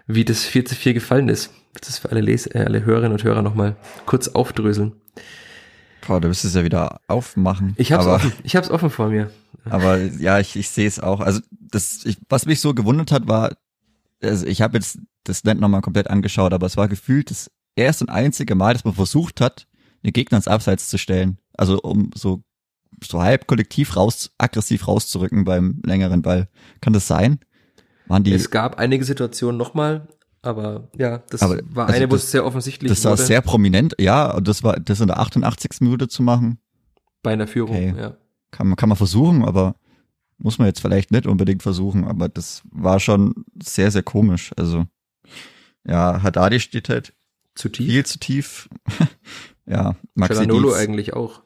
wie 0.08 0.26
das 0.26 0.44
4 0.44 0.66
4 0.68 0.94
gefallen 0.94 1.30
ist. 1.30 1.52
Das 1.80 1.90
ist 1.90 2.00
für 2.00 2.12
alle, 2.12 2.22
Les 2.22 2.48
äh, 2.48 2.64
alle 2.66 2.86
Hörerinnen 2.86 3.12
und 3.12 3.24
Hörer 3.24 3.42
nochmal 3.42 3.76
kurz 4.06 4.30
aufdröseln. 4.30 4.94
Boah, 6.08 6.22
du 6.22 6.30
wirst 6.30 6.46
es 6.46 6.54
ja 6.54 6.64
wieder 6.64 7.02
aufmachen. 7.08 7.74
Ich 7.78 7.92
hab's, 7.92 8.06
aber, 8.06 8.16
offen, 8.16 8.34
ich 8.44 8.56
hab's 8.56 8.70
offen 8.70 8.90
vor 8.90 9.10
mir. 9.10 9.32
Aber 9.66 9.98
ja, 9.98 10.40
ich, 10.40 10.56
ich 10.56 10.70
sehe 10.70 10.88
es 10.88 11.00
auch. 11.00 11.20
Also 11.20 11.42
das, 11.52 12.06
ich, 12.06 12.18
was 12.30 12.46
mich 12.46 12.62
so 12.62 12.74
gewundert 12.74 13.12
hat, 13.12 13.28
war, 13.28 13.56
also 14.22 14.46
ich 14.46 14.62
habe 14.62 14.78
jetzt 14.78 15.00
das 15.24 15.44
Land 15.44 15.60
nochmal 15.60 15.82
komplett 15.82 16.10
angeschaut, 16.10 16.54
aber 16.54 16.68
es 16.68 16.78
war 16.78 16.88
gefühlt 16.88 17.32
das 17.32 17.50
erste 17.76 18.06
und 18.06 18.10
einzige 18.12 18.56
Mal, 18.56 18.74
dass 18.74 18.86
man 18.86 18.94
versucht 18.94 19.42
hat, 19.42 19.68
den 20.04 20.14
Gegner 20.14 20.38
ins 20.38 20.48
Abseits 20.48 20.90
zu 20.90 20.98
stellen. 20.98 21.40
Also 21.58 21.80
um 21.82 22.12
so, 22.14 22.44
so 23.04 23.22
halb 23.22 23.48
kollektiv 23.48 23.96
raus, 23.96 24.32
aggressiv 24.38 24.88
rauszurücken 24.88 25.44
beim 25.44 25.82
längeren 25.84 26.22
Ball. 26.22 26.48
Kann 26.82 26.94
das 26.94 27.08
sein? 27.08 27.40
Waren 28.08 28.24
die, 28.24 28.34
es 28.34 28.52
gab 28.52 28.78
einige 28.78 29.04
Situationen 29.04 29.58
nochmal, 29.58 30.08
aber 30.46 30.88
ja, 30.96 31.24
das 31.30 31.42
aber, 31.42 31.60
war 31.70 31.88
also 31.88 31.98
eine, 31.98 32.12
wo 32.12 32.16
es 32.16 32.30
sehr 32.30 32.46
offensichtlich 32.46 32.90
Das 32.90 33.04
war 33.06 33.18
sehr 33.18 33.42
prominent, 33.42 33.96
ja, 34.00 34.32
und 34.32 34.48
das 34.48 34.64
war 34.64 34.80
das 34.80 35.00
in 35.00 35.08
der 35.08 35.20
88. 35.20 35.82
Minute 35.82 36.08
zu 36.08 36.22
machen. 36.24 36.60
Bei 37.24 37.34
einer 37.34 37.48
Führung, 37.48 37.76
okay. 37.76 37.94
ja. 37.98 38.18
Kann 38.52 38.68
man, 38.68 38.76
kann 38.76 38.90
man 38.90 38.98
versuchen, 38.98 39.44
aber 39.44 39.76
muss 40.38 40.58
man 40.58 40.68
jetzt 40.68 40.82
vielleicht 40.82 41.12
nicht 41.12 41.26
unbedingt 41.26 41.64
versuchen, 41.64 42.06
aber 42.06 42.30
das 42.30 42.62
war 42.72 43.00
schon 43.00 43.46
sehr, 43.62 43.92
sehr 43.92 44.04
komisch. 44.04 44.52
Also, 44.58 44.86
ja, 45.86 46.22
Haddadi 46.22 46.60
steht 46.60 46.90
halt 46.90 47.14
zu 47.56 47.70
tief. 47.70 47.88
viel 47.88 48.06
zu 48.06 48.20
tief. 48.20 48.70
ja, 49.66 49.96
Maxi 50.14 50.36
Chalanolo 50.36 50.74
eigentlich 50.74 51.14
auch. 51.14 51.42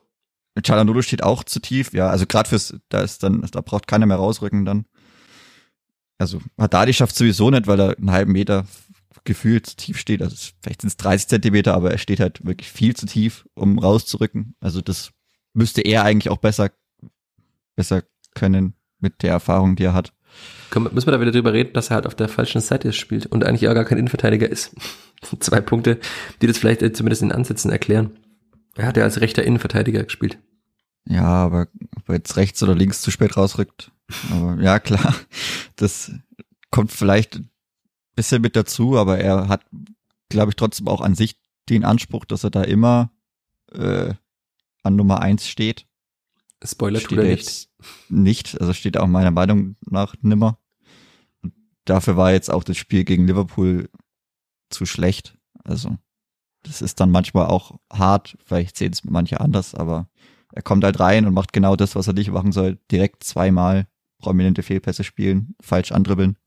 Chalanolo 0.62 1.02
steht 1.02 1.24
auch 1.24 1.44
zu 1.44 1.62
tief, 1.62 1.94
ja, 1.94 2.10
also 2.10 2.26
gerade 2.26 2.50
fürs, 2.50 2.76
da 2.90 3.00
ist 3.00 3.24
dann, 3.24 3.48
da 3.52 3.62
braucht 3.62 3.88
keiner 3.88 4.06
mehr 4.06 4.18
rausrücken 4.18 4.66
dann. 4.66 4.86
Also 6.18 6.42
Haddadi 6.58 6.94
schafft 6.94 7.16
sowieso 7.16 7.50
nicht, 7.50 7.66
weil 7.66 7.80
er 7.80 7.98
einen 7.98 8.12
halben 8.12 8.34
Meter 8.34 8.66
gefühlt 9.24 9.66
zu 9.66 9.76
tief 9.76 9.98
steht. 9.98 10.22
Also 10.22 10.36
vielleicht 10.62 10.82
sind 10.82 10.90
es 10.90 10.98
30 10.98 11.28
Zentimeter, 11.28 11.74
aber 11.74 11.92
er 11.92 11.98
steht 11.98 12.20
halt 12.20 12.46
wirklich 12.46 12.72
viel 12.72 12.96
zu 12.96 13.06
tief, 13.06 13.48
um 13.54 13.80
rauszurücken. 13.80 14.56
Also 14.60 14.82
das 14.82 15.12
müsste 15.54 15.82
er 15.82 16.04
eigentlich 16.04 16.30
auch 16.30 16.38
besser, 16.38 16.72
besser 17.76 18.04
können 18.36 18.76
mit 19.00 19.24
der 19.24 19.32
Erfahrung, 19.32 19.76
die 19.76 19.84
er 19.84 19.94
hat. 19.94 20.14
Können, 20.70 20.94
müssen 20.94 21.08
wir 21.08 21.12
da 21.12 21.22
wieder 21.22 21.32
drüber 21.32 21.54
reden, 21.54 21.74
dass 21.74 21.90
er 21.90 21.96
halt 21.96 22.08
auf 22.08 22.16
der 22.16 22.30
falschen 22.30 22.62
Seite 22.62 22.94
spielt 22.94 23.26
und 23.26 23.44
eigentlich 23.44 23.68
auch 23.68 23.74
gar 23.74 23.86
kein 23.86 23.98
Innenverteidiger 23.98 24.50
ist. 24.50 24.76
Zwei 25.40 25.62
Punkte, 25.62 26.00
die 26.42 26.48
das 26.48 26.58
vielleicht 26.58 26.82
äh, 26.82 26.94
zumindest 26.94 27.24
in 27.24 27.32
Ansätzen 27.32 27.72
erklären. 27.72 28.12
Er 28.76 28.86
hat 28.86 28.98
ja 28.98 29.04
als 29.04 29.20
rechter 29.20 29.44
Innenverteidiger 29.44 30.04
gespielt. 30.04 30.38
Ja, 31.06 31.26
aber 31.26 31.68
ob 31.98 32.08
er 32.08 32.16
jetzt 32.16 32.38
rechts 32.38 32.62
oder 32.62 32.76
links 32.76 33.02
zu 33.02 33.10
spät 33.10 33.36
rausrückt. 33.36 33.92
Aber 34.32 34.62
ja, 34.62 34.80
klar, 34.80 35.16
das 35.76 36.12
kommt 36.70 36.92
vielleicht 36.92 37.42
bisschen 38.20 38.42
mit 38.42 38.58
dazu, 38.58 38.98
aber 38.98 39.20
er 39.20 39.48
hat, 39.48 39.66
glaube 40.28 40.52
ich, 40.52 40.58
trotzdem 40.58 40.90
auch 40.90 41.00
an 41.00 41.16
sich 41.16 41.40
den 41.70 41.86
Anspruch, 41.86 42.26
dass 42.26 42.44
er 42.44 42.50
da 42.50 42.64
immer 42.64 43.12
äh, 43.72 44.14
an 44.84 44.96
Nummer 44.98 45.22
eins 45.22 45.48
steht. 45.48 45.88
Spoiler 46.62 47.00
steht 47.00 47.10
tut 47.10 47.20
er 47.20 47.24
nicht. 47.24 47.70
Nicht, 48.10 48.60
also 48.60 48.74
steht 48.74 48.98
auch 48.98 49.08
meiner 49.08 49.32
Meinung 49.32 49.78
nach 49.90 50.16
nimmer. 50.22 50.60
Und 51.42 51.54
dafür 51.86 52.18
war 52.18 52.34
jetzt 52.34 52.52
auch 52.52 52.66
das 52.66 52.76
Spiel 52.76 53.06
gegen 53.06 53.26
Liverpool 53.26 53.90
zu 54.70 54.86
schlecht. 54.86 55.38
Also 55.64 55.98
das 56.64 56.82
ist 56.82 57.00
dann 57.00 57.12
manchmal 57.12 57.46
auch 57.46 57.80
hart, 57.92 58.38
vielleicht 58.44 58.76
sehen 58.76 58.92
es 58.92 59.06
manche 59.06 59.40
anders, 59.40 59.76
aber 59.76 60.10
er 60.52 60.62
kommt 60.62 60.84
halt 60.84 61.00
rein 61.00 61.26
und 61.26 61.34
macht 61.34 61.54
genau 61.54 61.78
das, 61.78 61.96
was 61.96 62.08
er 62.08 62.14
nicht 62.14 62.32
machen 62.32 62.52
soll. 62.52 62.80
Direkt 62.92 63.24
zweimal 63.24 63.88
prominente 64.18 64.62
Fehlpässe 64.62 65.06
spielen, 65.06 65.56
falsch 65.62 65.94
andribbeln. 65.94 66.38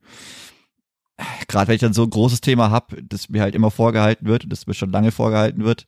Gerade 1.49 1.69
wenn 1.69 1.75
ich 1.75 1.81
dann 1.81 1.93
so 1.93 2.05
ein 2.05 2.11
großes 2.11 2.41
Thema 2.41 2.71
hab, 2.71 2.95
das 3.03 3.29
mir 3.29 3.43
halt 3.43 3.55
immer 3.55 3.71
vorgehalten 3.71 4.27
wird, 4.27 4.51
das 4.51 4.67
mir 4.67 4.75
schon 4.75 4.93
lange 4.93 5.13
vorgehalten 5.13 5.65
wird, 5.65 5.87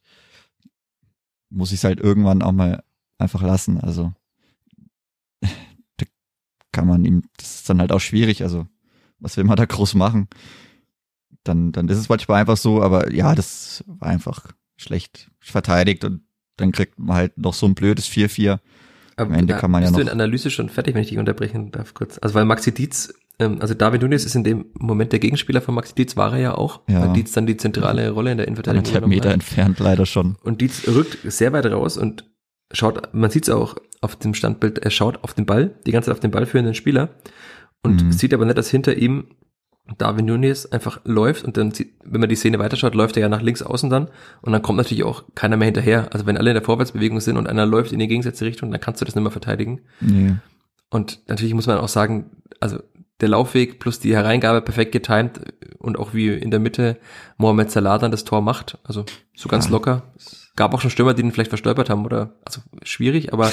muss 1.51 1.73
ich 1.73 1.79
es 1.79 1.85
halt 1.85 2.01
irgendwann 2.01 2.43
auch 2.43 2.53
mal 2.53 2.83
einfach 3.19 3.43
lassen. 3.43 3.81
Also 3.81 4.13
da 5.41 6.07
kann 6.73 6.87
man 6.87 7.05
ihm, 7.05 7.23
das 7.37 7.57
ist 7.57 7.71
dann 7.71 7.81
halt 7.81 7.93
auch 7.93 8.01
schwierig. 8.01 8.43
Also 8.43 8.67
was 9.19 9.37
will 9.37 9.45
man 9.45 9.57
da 9.57 9.65
groß 9.65 9.95
machen? 9.95 10.29
Dann, 11.45 11.73
dann 11.73 11.89
ist 11.89 11.99
es 11.99 12.09
manchmal 12.09 12.41
einfach 12.41 12.57
so, 12.57 12.83
aber 12.83 13.13
ja, 13.13 13.35
das 13.35 13.85
war 13.87 14.09
einfach 14.09 14.47
schlecht 14.77 15.31
verteidigt 15.41 16.05
und 16.05 16.23
dann 16.57 16.73
kriegt 16.73 16.99
man 16.99 17.17
halt 17.17 17.39
noch 17.39 17.55
so 17.55 17.67
ein 17.67 17.75
blödes 17.75 18.09
4-4. 18.09 18.59
Am 19.17 19.33
Ende 19.33 19.57
kann 19.57 19.71
man 19.71 19.83
ja 19.83 19.91
noch. 19.91 19.97
Bist 19.97 20.09
du 20.09 20.13
in 20.13 20.21
Analyse 20.21 20.51
schon 20.51 20.69
fertig, 20.69 20.95
wenn 20.95 21.03
ich 21.03 21.09
dich 21.09 21.19
unterbrechen 21.19 21.71
darf 21.71 21.95
kurz? 21.95 22.19
Also 22.19 22.35
weil 22.35 22.45
Maxi 22.45 22.73
Dietz, 22.73 23.15
ähm, 23.39 23.59
also 23.61 23.75
David 23.75 24.03
Nunes 24.03 24.25
ist 24.25 24.35
in 24.35 24.45
dem 24.45 24.67
Moment 24.75 25.13
der 25.13 25.19
Gegenspieler 25.19 25.61
von 25.61 25.75
Maxi 25.75 25.95
Dietz, 25.95 26.17
war 26.17 26.33
er 26.33 26.39
ja 26.39 26.55
auch, 26.55 26.81
ja. 26.89 27.03
weil 27.03 27.13
Dietz 27.15 27.33
dann 27.33 27.47
die 27.47 27.57
zentrale 27.57 28.11
Rolle 28.11 28.33
in 28.33 28.39
der 28.39 28.47
Innenverteidigung 28.47 28.87
Anderthalb 28.87 29.09
Meter 29.09 29.29
hat. 29.29 29.35
entfernt 29.35 29.79
leider 29.79 30.07
schon. 30.07 30.37
Und 30.43 30.61
Dietz 30.61 30.87
rückt 30.87 31.19
sehr 31.25 31.53
weit 31.53 31.67
raus 31.67 31.97
und 31.97 32.31
schaut, 32.73 33.13
man 33.13 33.31
sieht 33.31 33.45
es 33.45 33.51
auch 33.51 33.77
auf 34.01 34.17
dem 34.17 34.35
Standbild, 34.35 34.79
er 34.79 34.91
schaut 34.91 35.23
auf 35.23 35.35
den 35.35 35.47
Ball, 35.47 35.75
die 35.87 35.93
ganze 35.93 36.07
Zeit 36.07 36.15
auf 36.15 36.21
den 36.21 36.31
Ball 36.31 36.47
führenden 36.47 36.75
Spieler 36.75 37.11
und 37.83 38.05
mhm. 38.05 38.13
sieht 38.13 38.35
aber 38.35 38.45
nicht, 38.45 38.59
dass 38.59 38.71
hinter 38.71 38.97
ihm 38.97 39.27
Darwin 39.99 40.25
Nunes 40.25 40.71
einfach 40.73 41.01
läuft 41.05 41.45
und 41.45 41.59
dann, 41.59 41.73
wenn 42.05 42.21
man 42.21 42.31
die 42.31 42.37
Szene 42.37 42.59
weiterschaut, 42.59 42.95
läuft 42.95 43.17
er 43.17 43.23
ja 43.23 43.29
nach 43.29 43.43
links 43.43 43.63
außen 43.63 43.91
dann 43.91 44.09
und 44.41 44.53
dann 44.53 44.63
kommt 44.63 44.79
natürlich 44.79 45.05
auch 45.05 45.25
keiner 45.35 45.59
mehr 45.59 45.67
hinterher. 45.67 46.09
Also 46.13 46.25
wenn 46.25 46.39
alle 46.39 46.51
in 46.51 46.55
der 46.55 46.63
Vorwärtsbewegung 46.63 47.21
sind 47.21 47.37
und 47.37 47.47
einer 47.47 47.67
läuft 47.67 47.93
in 47.93 47.99
die 47.99 48.09
gegensätzliche 48.09 48.51
Richtung, 48.51 48.71
dann 48.71 48.81
kannst 48.81 49.03
du 49.03 49.05
das 49.05 49.15
nicht 49.15 49.23
mehr 49.23 49.31
verteidigen. 49.31 49.83
Nee. 50.01 50.37
Und 50.89 51.21
natürlich 51.29 51.53
muss 51.53 51.67
man 51.67 51.79
auch 51.79 51.89
sagen, 51.89 52.31
also 52.61 52.79
der 53.25 53.31
Laufweg 53.31 53.81
plus 53.81 54.01
die 54.01 54.15
Hereingabe 54.15 54.61
perfekt 54.61 54.93
getimt 54.93 55.41
und 55.79 55.99
auch 55.99 56.13
wie 56.13 56.29
in 56.29 56.51
der 56.51 56.61
Mitte 56.61 56.99
Mohamed 57.39 57.71
Salah 57.71 57.97
dann 57.97 58.11
das 58.11 58.25
Tor 58.25 58.43
macht, 58.43 58.79
also 58.85 59.07
so 59.35 59.49
ganz 59.49 59.65
ja. 59.65 59.71
locker. 59.71 60.03
Gab 60.57 60.75
auch 60.75 60.83
schon 60.83 60.91
Stürmer, 60.91 61.15
die 61.15 61.23
ihn 61.23 61.33
vielleicht 61.33 61.49
verstolpert 61.49 61.89
haben 61.89 62.05
oder, 62.05 62.35
also 62.45 62.61
schwierig, 62.83 63.33
aber 63.33 63.51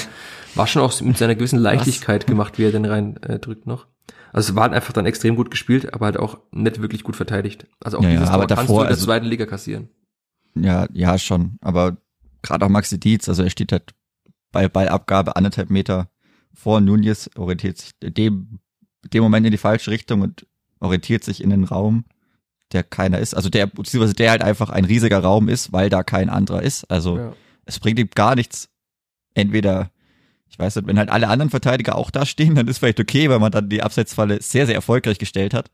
war 0.54 0.66
schon 0.66 0.82
auch 0.82 1.00
mit 1.00 1.16
seiner 1.16 1.34
gewissen 1.34 1.58
Leichtigkeit 1.60 2.22
Was? 2.22 2.26
gemacht, 2.26 2.58
wie 2.58 2.64
er 2.64 2.72
den 2.72 2.84
rein 2.84 3.16
äh, 3.22 3.38
drückt 3.38 3.66
noch. 3.66 3.86
Also 4.32 4.50
es 4.50 4.56
war 4.56 4.70
einfach 4.70 4.92
dann 4.92 5.06
extrem 5.06 5.34
gut 5.34 5.50
gespielt, 5.50 5.94
aber 5.94 6.06
halt 6.06 6.18
auch 6.18 6.38
nicht 6.52 6.80
wirklich 6.82 7.02
gut 7.02 7.16
verteidigt. 7.16 7.66
Also 7.80 7.98
auch 7.98 8.02
ja, 8.02 8.10
dieses 8.10 8.28
ja, 8.28 8.34
aber 8.34 8.46
Tor 8.46 8.56
davor, 8.56 8.56
kannst 8.56 8.70
du 8.70 8.74
in 8.74 8.80
der 8.80 8.88
also, 8.88 9.04
zweiten 9.06 9.26
Liga 9.26 9.46
kassieren. 9.46 9.88
Ja, 10.54 10.86
ja, 10.92 11.18
schon. 11.18 11.56
Aber 11.60 11.96
gerade 12.42 12.64
auch 12.64 12.68
Maxi 12.68 13.00
Dietz, 13.00 13.28
also 13.28 13.42
er 13.42 13.50
steht 13.50 13.72
halt 13.72 13.94
bei 14.52 14.68
Ballabgabe 14.68 15.36
anderthalb 15.36 15.70
Meter 15.70 16.08
vor 16.54 16.80
Nunez, 16.80 17.30
orientiert 17.36 17.78
sich 17.78 17.92
dem, 18.02 18.60
dem 19.04 19.22
Moment 19.22 19.46
in 19.46 19.52
die 19.52 19.58
falsche 19.58 19.90
Richtung 19.90 20.22
und 20.22 20.46
orientiert 20.80 21.24
sich 21.24 21.42
in 21.42 21.50
den 21.50 21.64
Raum, 21.64 22.04
der 22.72 22.82
keiner 22.82 23.18
ist. 23.18 23.34
Also 23.34 23.48
der, 23.48 23.66
beziehungsweise 23.66 24.14
der 24.14 24.30
halt 24.30 24.42
einfach 24.42 24.70
ein 24.70 24.84
riesiger 24.84 25.18
Raum 25.18 25.48
ist, 25.48 25.72
weil 25.72 25.90
da 25.90 26.02
kein 26.02 26.28
anderer 26.28 26.62
ist. 26.62 26.84
Also 26.90 27.18
ja. 27.18 27.32
es 27.64 27.78
bringt 27.78 27.98
ihm 27.98 28.08
gar 28.14 28.34
nichts, 28.34 28.68
entweder 29.34 29.90
ich 30.52 30.58
weiß 30.58 30.76
nicht, 30.76 30.86
wenn 30.86 30.98
halt 30.98 31.08
alle 31.08 31.28
anderen 31.28 31.50
Verteidiger 31.50 31.96
auch 31.96 32.10
da 32.10 32.26
stehen, 32.26 32.54
dann 32.56 32.68
ist 32.68 32.78
vielleicht 32.78 33.00
okay, 33.00 33.30
weil 33.30 33.38
man 33.38 33.52
dann 33.52 33.68
die 33.68 33.82
Abseitsfalle 33.82 34.40
sehr, 34.42 34.66
sehr 34.66 34.74
erfolgreich 34.74 35.18
gestellt 35.18 35.54
hat. 35.54 35.70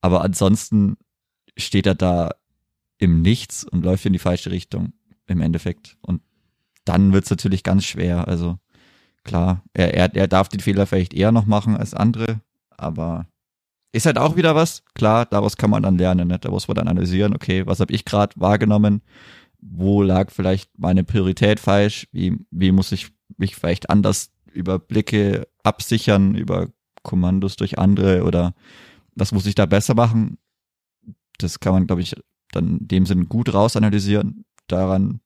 Aber 0.00 0.22
ansonsten 0.22 0.96
steht 1.56 1.86
er 1.86 1.94
da 1.94 2.32
im 2.98 3.22
Nichts 3.22 3.64
und 3.64 3.84
läuft 3.84 4.04
in 4.04 4.12
die 4.12 4.18
falsche 4.18 4.50
Richtung 4.50 4.92
im 5.26 5.40
Endeffekt. 5.40 5.96
Und 6.02 6.20
dann 6.84 7.12
wird's 7.14 7.30
natürlich 7.30 7.62
ganz 7.62 7.84
schwer. 7.84 8.28
Also 8.28 8.58
klar, 9.24 9.62
er, 9.72 9.94
er, 9.94 10.14
er 10.14 10.28
darf 10.28 10.48
den 10.48 10.60
Fehler 10.60 10.86
vielleicht 10.86 11.14
eher 11.14 11.32
noch 11.32 11.46
machen 11.46 11.76
als 11.76 11.94
andere, 11.94 12.40
aber 12.70 13.26
ist 13.92 14.06
halt 14.06 14.18
auch 14.18 14.36
wieder 14.36 14.54
was. 14.54 14.82
Klar, 14.94 15.24
daraus 15.26 15.56
kann 15.56 15.70
man 15.70 15.84
dann 15.84 15.98
lernen. 15.98 16.28
Ne? 16.28 16.38
Da 16.38 16.50
muss 16.50 16.66
man 16.66 16.74
dann 16.74 16.88
analysieren, 16.88 17.34
okay, 17.34 17.64
was 17.66 17.78
habe 17.78 17.92
ich 17.92 18.04
gerade 18.04 18.34
wahrgenommen? 18.36 19.02
Wo 19.60 20.02
lag 20.02 20.32
vielleicht 20.32 20.78
meine 20.78 21.04
Priorität 21.04 21.60
falsch? 21.60 22.08
Wie, 22.10 22.36
wie 22.50 22.72
muss 22.72 22.90
ich 22.90 23.12
mich 23.36 23.54
vielleicht 23.54 23.90
anders 23.90 24.32
über 24.52 24.78
Blicke 24.78 25.46
absichern, 25.62 26.34
über 26.34 26.68
Kommandos 27.02 27.54
durch 27.56 27.78
andere 27.78 28.24
oder 28.24 28.54
was 29.14 29.30
muss 29.30 29.46
ich 29.46 29.54
da 29.54 29.66
besser 29.66 29.94
machen? 29.94 30.38
Das 31.38 31.60
kann 31.60 31.72
man, 31.72 31.86
glaube 31.86 32.02
ich, 32.02 32.14
dann 32.50 32.78
in 32.78 32.88
dem 32.88 33.06
Sinn 33.06 33.28
gut 33.28 33.54
rausanalysieren. 33.54 34.44
Daran 34.66 35.20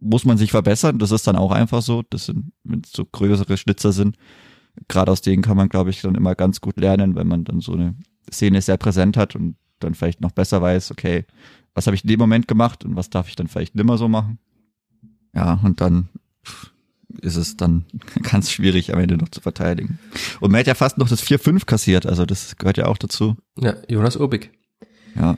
muss 0.00 0.24
man 0.24 0.38
sich 0.38 0.50
verbessern. 0.50 0.98
Das 0.98 1.10
ist 1.10 1.26
dann 1.26 1.36
auch 1.36 1.52
einfach 1.52 1.82
so. 1.82 2.02
Das 2.08 2.26
sind, 2.26 2.52
wenn 2.64 2.82
es 2.84 2.92
so 2.92 3.04
größere 3.04 3.56
Schnitzer 3.56 3.92
sind, 3.92 4.16
gerade 4.88 5.10
aus 5.12 5.20
denen 5.20 5.42
kann 5.42 5.56
man, 5.56 5.68
glaube 5.68 5.90
ich, 5.90 6.00
dann 6.00 6.14
immer 6.14 6.34
ganz 6.34 6.60
gut 6.60 6.78
lernen, 6.78 7.14
wenn 7.14 7.26
man 7.26 7.44
dann 7.44 7.60
so 7.60 7.72
eine 7.72 7.94
Szene 8.32 8.62
sehr 8.62 8.76
präsent 8.76 9.16
hat 9.16 9.36
und 9.36 9.56
dann 9.78 9.94
vielleicht 9.94 10.20
noch 10.20 10.32
besser 10.32 10.60
weiß, 10.62 10.90
okay, 10.90 11.24
was 11.74 11.86
habe 11.86 11.94
ich 11.94 12.04
in 12.04 12.08
dem 12.08 12.18
Moment 12.18 12.48
gemacht 12.48 12.84
und 12.84 12.96
was 12.96 13.10
darf 13.10 13.28
ich 13.28 13.36
dann 13.36 13.48
vielleicht 13.48 13.74
nimmer 13.74 13.98
so 13.98 14.08
machen. 14.08 14.38
Ja, 15.34 15.60
und 15.62 15.80
dann 15.80 16.08
ist 17.20 17.36
es 17.36 17.56
dann 17.56 17.86
ganz 18.22 18.50
schwierig 18.50 18.92
am 18.92 19.00
Ende 19.00 19.16
noch 19.16 19.28
zu 19.28 19.40
verteidigen. 19.40 19.98
Und 20.40 20.50
man 20.52 20.60
hat 20.60 20.66
ja 20.66 20.74
fast 20.74 20.98
noch 20.98 21.08
das 21.08 21.22
4-5 21.22 21.66
kassiert, 21.66 22.06
also 22.06 22.26
das 22.26 22.56
gehört 22.56 22.76
ja 22.76 22.86
auch 22.86 22.98
dazu. 22.98 23.36
Ja, 23.58 23.76
Jonas 23.88 24.16
Urbig. 24.16 24.52
Ja. 25.16 25.36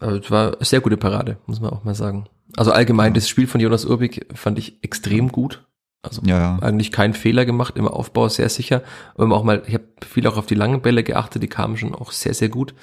Also 0.00 0.18
es 0.18 0.30
war 0.30 0.56
eine 0.56 0.64
sehr 0.64 0.80
gute 0.80 0.96
Parade, 0.96 1.38
muss 1.46 1.60
man 1.60 1.70
auch 1.70 1.84
mal 1.84 1.94
sagen. 1.94 2.26
Also 2.56 2.72
allgemein, 2.72 3.12
ja. 3.12 3.14
das 3.14 3.28
Spiel 3.28 3.46
von 3.46 3.60
Jonas 3.60 3.84
Urbig 3.84 4.26
fand 4.34 4.58
ich 4.58 4.82
extrem 4.82 5.30
gut. 5.30 5.66
Also 6.02 6.20
ja, 6.26 6.58
eigentlich 6.60 6.92
keinen 6.92 7.14
Fehler 7.14 7.46
gemacht, 7.46 7.78
im 7.78 7.88
Aufbau 7.88 8.28
sehr 8.28 8.50
sicher. 8.50 8.82
Und 9.14 9.32
auch 9.32 9.42
mal, 9.42 9.62
ich 9.66 9.74
habe 9.74 9.84
viel 10.06 10.26
auch 10.26 10.36
auf 10.36 10.46
die 10.46 10.54
langen 10.54 10.82
Bälle 10.82 11.02
geachtet, 11.02 11.42
die 11.42 11.48
kamen 11.48 11.78
schon 11.78 11.94
auch 11.94 12.12
sehr, 12.12 12.34
sehr 12.34 12.50
gut 12.50 12.74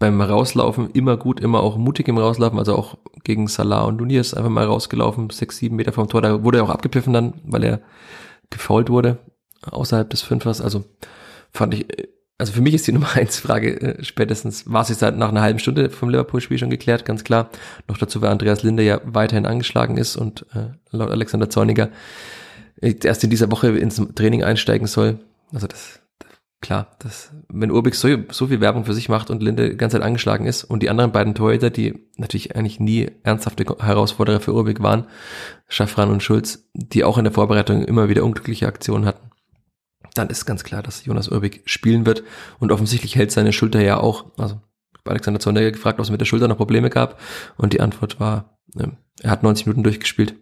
beim 0.00 0.20
Rauslaufen 0.20 0.90
immer 0.92 1.18
gut, 1.18 1.40
immer 1.40 1.60
auch 1.60 1.76
mutig 1.76 2.08
im 2.08 2.18
Rauslaufen, 2.18 2.58
also 2.58 2.74
auch 2.74 2.96
gegen 3.22 3.46
Salah 3.46 3.82
und 3.82 3.98
Nunez 3.98 4.32
einfach 4.32 4.50
mal 4.50 4.64
rausgelaufen, 4.64 5.28
sechs, 5.28 5.58
sieben 5.58 5.76
Meter 5.76 5.92
vom 5.92 6.08
Tor, 6.08 6.22
da 6.22 6.42
wurde 6.42 6.58
er 6.58 6.64
auch 6.64 6.70
abgepfiffen 6.70 7.12
dann, 7.12 7.34
weil 7.44 7.62
er 7.62 7.80
gefault 8.48 8.88
wurde, 8.88 9.18
außerhalb 9.70 10.08
des 10.08 10.22
Fünfers, 10.22 10.62
also 10.62 10.84
fand 11.52 11.74
ich, 11.74 11.86
also 12.40 12.52
für 12.52 12.62
mich 12.62 12.74
ist 12.74 12.86
die 12.86 12.92
Nummer 12.94 13.14
eins 13.14 13.38
Frage 13.38 13.80
äh, 13.80 14.04
spätestens, 14.04 14.70
war 14.70 14.84
sie 14.84 14.94
seit 14.94 15.16
nach 15.16 15.28
einer 15.28 15.42
halben 15.42 15.58
Stunde 15.58 15.90
vom 15.90 16.08
Liverpool-Spiel 16.08 16.58
schon 16.58 16.70
geklärt, 16.70 17.04
ganz 17.04 17.22
klar. 17.22 17.50
Noch 17.86 17.98
dazu, 17.98 18.20
weil 18.22 18.30
Andreas 18.30 18.62
Linde 18.62 18.82
ja 18.82 19.00
weiterhin 19.04 19.46
angeschlagen 19.46 19.96
ist 19.96 20.16
und 20.16 20.46
äh, 20.54 20.70
laut 20.90 21.10
Alexander 21.10 21.50
Zorniger 21.50 21.90
äh, 22.80 22.94
erst 23.04 23.22
in 23.22 23.30
dieser 23.30 23.50
Woche 23.50 23.68
ins 23.68 24.02
Training 24.14 24.42
einsteigen 24.42 24.86
soll. 24.86 25.20
Also 25.52 25.66
das, 25.66 26.00
klar, 26.60 26.96
das, 27.00 27.32
wenn 27.48 27.70
Urbik 27.70 27.94
so, 27.94 28.08
so 28.30 28.46
viel 28.46 28.60
Werbung 28.60 28.84
für 28.84 28.94
sich 28.94 29.08
macht 29.08 29.30
und 29.30 29.42
Linde 29.42 29.70
die 29.70 29.76
ganze 29.76 29.98
Zeit 29.98 30.06
angeschlagen 30.06 30.46
ist 30.46 30.64
und 30.64 30.82
die 30.82 30.90
anderen 30.90 31.12
beiden 31.12 31.34
Torhüter, 31.34 31.70
die 31.70 32.06
natürlich 32.16 32.56
eigentlich 32.56 32.80
nie 32.80 33.10
ernsthafte 33.22 33.64
Herausforderer 33.78 34.40
für 34.40 34.54
Urbik 34.54 34.82
waren, 34.82 35.06
Schaffran 35.68 36.10
und 36.10 36.22
Schulz, 36.22 36.64
die 36.74 37.04
auch 37.04 37.18
in 37.18 37.24
der 37.24 37.32
Vorbereitung 37.32 37.84
immer 37.84 38.08
wieder 38.08 38.24
unglückliche 38.24 38.66
Aktionen 38.66 39.06
hatten, 39.06 39.29
dann 40.14 40.28
ist 40.28 40.46
ganz 40.46 40.64
klar, 40.64 40.82
dass 40.82 41.04
Jonas 41.04 41.28
Urbig 41.28 41.62
spielen 41.64 42.06
wird. 42.06 42.22
Und 42.58 42.72
offensichtlich 42.72 43.16
hält 43.16 43.32
seine 43.32 43.52
Schulter 43.52 43.80
ja 43.80 43.98
auch. 43.98 44.26
Also 44.38 44.60
Alexander 45.04 45.40
Zorniger 45.40 45.70
gefragt, 45.72 45.98
ob 45.98 46.04
es 46.04 46.10
mit 46.10 46.20
der 46.20 46.26
Schulter 46.26 46.48
noch 46.48 46.56
Probleme 46.56 46.90
gab. 46.90 47.20
Und 47.56 47.72
die 47.72 47.80
Antwort 47.80 48.20
war, 48.20 48.58
äh, 48.76 48.88
er 49.22 49.30
hat 49.30 49.42
90 49.42 49.66
Minuten 49.66 49.82
durchgespielt. 49.82 50.34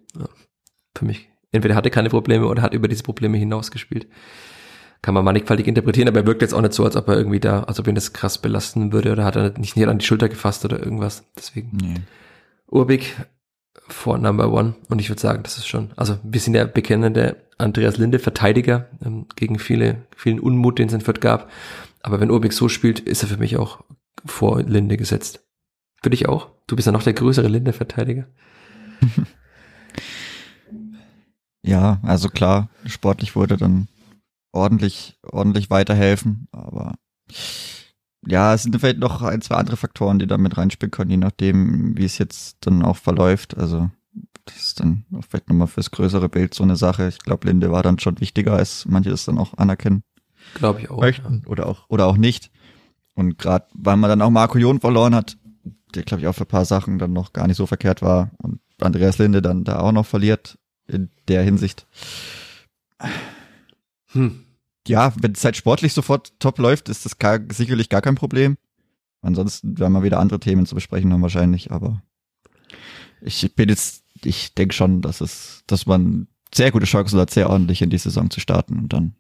Für 0.95 1.05
mich. 1.05 1.29
Entweder 1.53 1.75
hatte 1.75 1.89
er 1.89 1.93
keine 1.93 2.11
Probleme 2.11 2.47
oder 2.47 2.63
hat 2.63 2.75
über 2.75 2.89
diese 2.89 3.03
Probleme 3.03 3.39
hinaus 3.39 3.71
gespielt. 3.71 4.07
Kann 5.01 5.15
man 5.15 5.25
mannigfaltig 5.25 5.67
interpretieren, 5.69 6.09
aber 6.09 6.21
er 6.21 6.27
wirkt 6.27 6.43
jetzt 6.43 6.53
auch 6.53 6.61
nicht 6.61 6.73
so, 6.73 6.85
als 6.85 6.97
ob 6.97 7.09
er 7.09 7.17
irgendwie 7.17 7.41
da, 7.41 7.63
als 7.63 7.79
ob 7.79 7.87
ihn 7.87 7.95
das 7.95 8.13
krass 8.13 8.39
belasten 8.39 8.93
würde 8.93 9.13
oder 9.13 9.25
hat 9.25 9.37
er 9.37 9.57
nicht 9.57 9.77
näher 9.77 9.89
an 9.89 9.99
die 9.99 10.05
Schulter 10.05 10.29
gefasst 10.29 10.65
oder 10.65 10.81
irgendwas. 10.81 11.25
Deswegen. 11.37 11.77
Nee. 11.81 11.95
Urbig 12.67 13.15
vor 13.89 14.19
Number 14.19 14.53
One. 14.53 14.75
Und 14.89 15.01
ich 15.01 15.09
würde 15.09 15.21
sagen, 15.21 15.43
das 15.45 15.57
ist 15.57 15.69
schon, 15.69 15.93
also 15.97 16.19
wir 16.23 16.41
sind 16.41 16.55
ja 16.55 16.65
bekennende 16.65 17.48
Andreas 17.59 17.99
Linde 17.99 18.19
Verteidiger 18.19 18.89
ähm, 19.05 19.27
gegen 19.35 19.59
viele, 19.59 20.07
vielen 20.17 20.41
Unmut, 20.41 20.79
den 20.79 20.89
es 20.89 20.95
in 20.95 21.01
Fürth 21.01 21.21
gab. 21.21 21.51
Aber 22.03 22.21
wenn 22.21 22.31
Urbik 22.31 22.53
so 22.53 22.69
spielt, 22.69 23.01
ist 23.01 23.23
er 23.23 23.29
für 23.29 23.37
mich 23.37 23.57
auch 23.57 23.85
vor 24.25 24.63
Linde 24.63 24.97
gesetzt. 24.97 25.45
Für 26.03 26.11
dich 26.11 26.29
auch? 26.29 26.51
Du 26.69 26.77
bist 26.77 26.87
ja 26.87 26.93
noch 26.93 27.03
der 27.03 27.15
größere 27.15 27.49
Linde-Verteidiger. 27.49 28.27
ja, 31.63 32.01
also 32.03 32.29
klar, 32.29 32.71
sportlich 32.87 33.35
wurde 33.35 33.57
dann 33.57 33.89
ordentlich, 34.53 35.19
ordentlich 35.23 35.71
weiterhelfen, 35.71 36.49
aber 36.53 36.95
ja, 38.27 38.55
es 38.55 38.65
sind 38.65 38.79
vielleicht 38.79 38.99
noch 38.99 39.23
ein, 39.23 39.41
zwei 39.41 39.57
andere 39.57 39.77
Faktoren, 39.77 40.19
die 40.19 40.27
da 40.27 40.39
mit 40.39 40.57
reinspielen 40.57 40.91
können, 40.91 41.11
je 41.11 41.17
nachdem, 41.17 41.97
wie 41.97 42.05
es 42.05 42.19
jetzt 42.19 42.59
dann 42.61 42.83
auch 42.85 42.97
verläuft. 42.97 43.57
Also 43.57 43.91
das 44.49 44.69
ist 44.69 44.81
dann 44.81 45.05
vielleicht 45.29 45.49
nochmal 45.49 45.67
fürs 45.67 45.91
größere 45.91 46.29
Bild 46.29 46.55
so 46.55 46.63
eine 46.63 46.77
Sache. 46.77 47.09
Ich 47.09 47.19
glaube, 47.19 47.47
Linde 47.47 47.71
war 47.71 47.83
dann 47.83 47.99
schon 47.99 48.21
wichtiger, 48.21 48.55
als 48.55 48.87
manche 48.87 49.11
das 49.11 49.25
dann 49.25 49.39
auch 49.39 49.55
anerkennen. 49.57 50.03
Glaube 50.55 50.81
ich 50.81 50.91
auch. 50.91 51.01
Möchten. 51.01 51.45
Oder 51.47 51.67
auch, 51.67 51.85
oder 51.89 52.07
auch 52.07 52.17
nicht. 52.17 52.51
Und 53.15 53.39
gerade, 53.39 53.67
weil 53.75 53.97
man 53.97 54.09
dann 54.11 54.23
auch 54.23 54.31
Marco 54.31 54.59
Jon 54.59 54.81
verloren 54.81 55.15
hat, 55.15 55.37
der 55.95 56.03
glaube 56.03 56.23
ich 56.23 56.27
auch 56.29 56.35
für 56.35 56.45
ein 56.45 56.49
paar 56.49 56.65
Sachen 56.65 56.99
dann 56.99 57.13
noch 57.13 57.33
gar 57.33 57.47
nicht 57.47 57.57
so 57.57 57.67
verkehrt 57.67 58.03
war 58.03 58.31
und 58.39 58.61
Andreas 58.81 59.19
Linde 59.19 59.43
dann 59.43 59.65
da 59.65 59.81
auch 59.81 59.93
noch 59.93 60.07
verliert 60.07 60.59
in 60.87 61.11
der 61.27 61.43
Hinsicht. 61.43 61.87
Hm. 64.13 64.45
Ja, 64.87 65.13
wenn 65.21 65.33
es 65.33 65.45
halt 65.45 65.57
sportlich 65.57 65.93
sofort 65.93 66.33
top 66.39 66.59
läuft, 66.59 66.89
ist 66.89 67.05
das 67.05 67.19
gar, 67.19 67.41
sicherlich 67.53 67.89
gar 67.89 68.01
kein 68.01 68.15
Problem. 68.15 68.57
Ansonsten 69.21 69.79
werden 69.79 69.93
wir 69.93 70.03
wieder 70.03 70.21
andere 70.21 70.41
Themen 70.41 70.65
zu 70.65 70.75
besprechen 70.75 71.13
haben 71.13 71.23
wahrscheinlich, 71.23 71.73
aber 71.73 72.03
ich 73.21 73.55
bin 73.55 73.69
jetzt 73.69 74.05
ich 74.25 74.55
denke 74.55 74.75
schon, 74.75 75.03
dass 75.03 75.21
es, 75.21 75.63
dass 75.67 75.87
man 75.87 76.29
sehr 76.55 76.71
gute 76.71 76.87
Chancen 76.87 77.19
hat, 77.19 77.31
sehr 77.31 77.51
ordentlich 77.51 77.83
in 77.83 77.91
die 77.91 77.99
Saison 77.99 78.31
zu 78.31 78.41
starten 78.41 78.79
und 78.79 78.93
dann, 78.93 79.15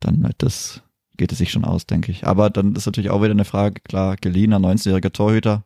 dann 0.00 0.24
halt 0.24 0.36
das 0.38 0.82
geht 1.16 1.32
es 1.32 1.38
sich 1.38 1.50
schon 1.50 1.64
aus, 1.64 1.86
denke 1.86 2.10
ich. 2.12 2.26
Aber 2.26 2.48
dann 2.48 2.74
ist 2.74 2.86
natürlich 2.86 3.10
auch 3.10 3.20
wieder 3.20 3.32
eine 3.32 3.44
Frage, 3.44 3.80
klar, 3.82 4.16
geliehener 4.16 4.56
19-jähriger 4.56 5.12
Torhüter, 5.12 5.64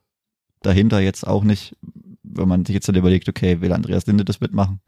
dahinter 0.63 0.99
jetzt 0.99 1.27
auch 1.27 1.45
nicht, 1.45 1.77
wenn 2.25 2.49
man 2.49 2.65
sich 2.65 2.75
jetzt 2.75 2.89
dann 2.89 2.97
überlegt, 2.97 3.29
okay, 3.29 3.61
will 3.61 3.73
Andreas 3.73 4.07
Linde 4.07 4.25
das 4.25 4.41
mitmachen? 4.41 4.81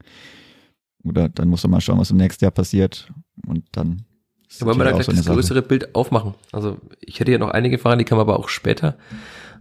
Oder 1.05 1.29
dann 1.29 1.47
muss 1.47 1.63
man 1.63 1.71
mal 1.71 1.81
schauen, 1.81 1.99
was 1.99 2.11
im 2.11 2.17
nächsten 2.17 2.43
Jahr 2.43 2.51
passiert 2.51 3.13
und 3.45 3.63
dann 3.71 4.03
ja, 4.59 4.65
wollen 4.65 4.77
wir 4.77 4.85
da 4.85 4.91
gleich 4.91 5.05
so 5.05 5.11
das 5.11 5.25
größere 5.25 5.61
Bild 5.61 5.95
aufmachen. 5.95 6.33
Also 6.51 6.77
ich 6.99 7.19
hätte 7.19 7.31
ja 7.31 7.37
noch 7.37 7.51
einige 7.51 7.77
Fragen, 7.77 7.99
die 7.99 8.05
kann 8.05 8.17
man 8.17 8.27
aber 8.27 8.39
auch 8.39 8.49
später 8.49 8.97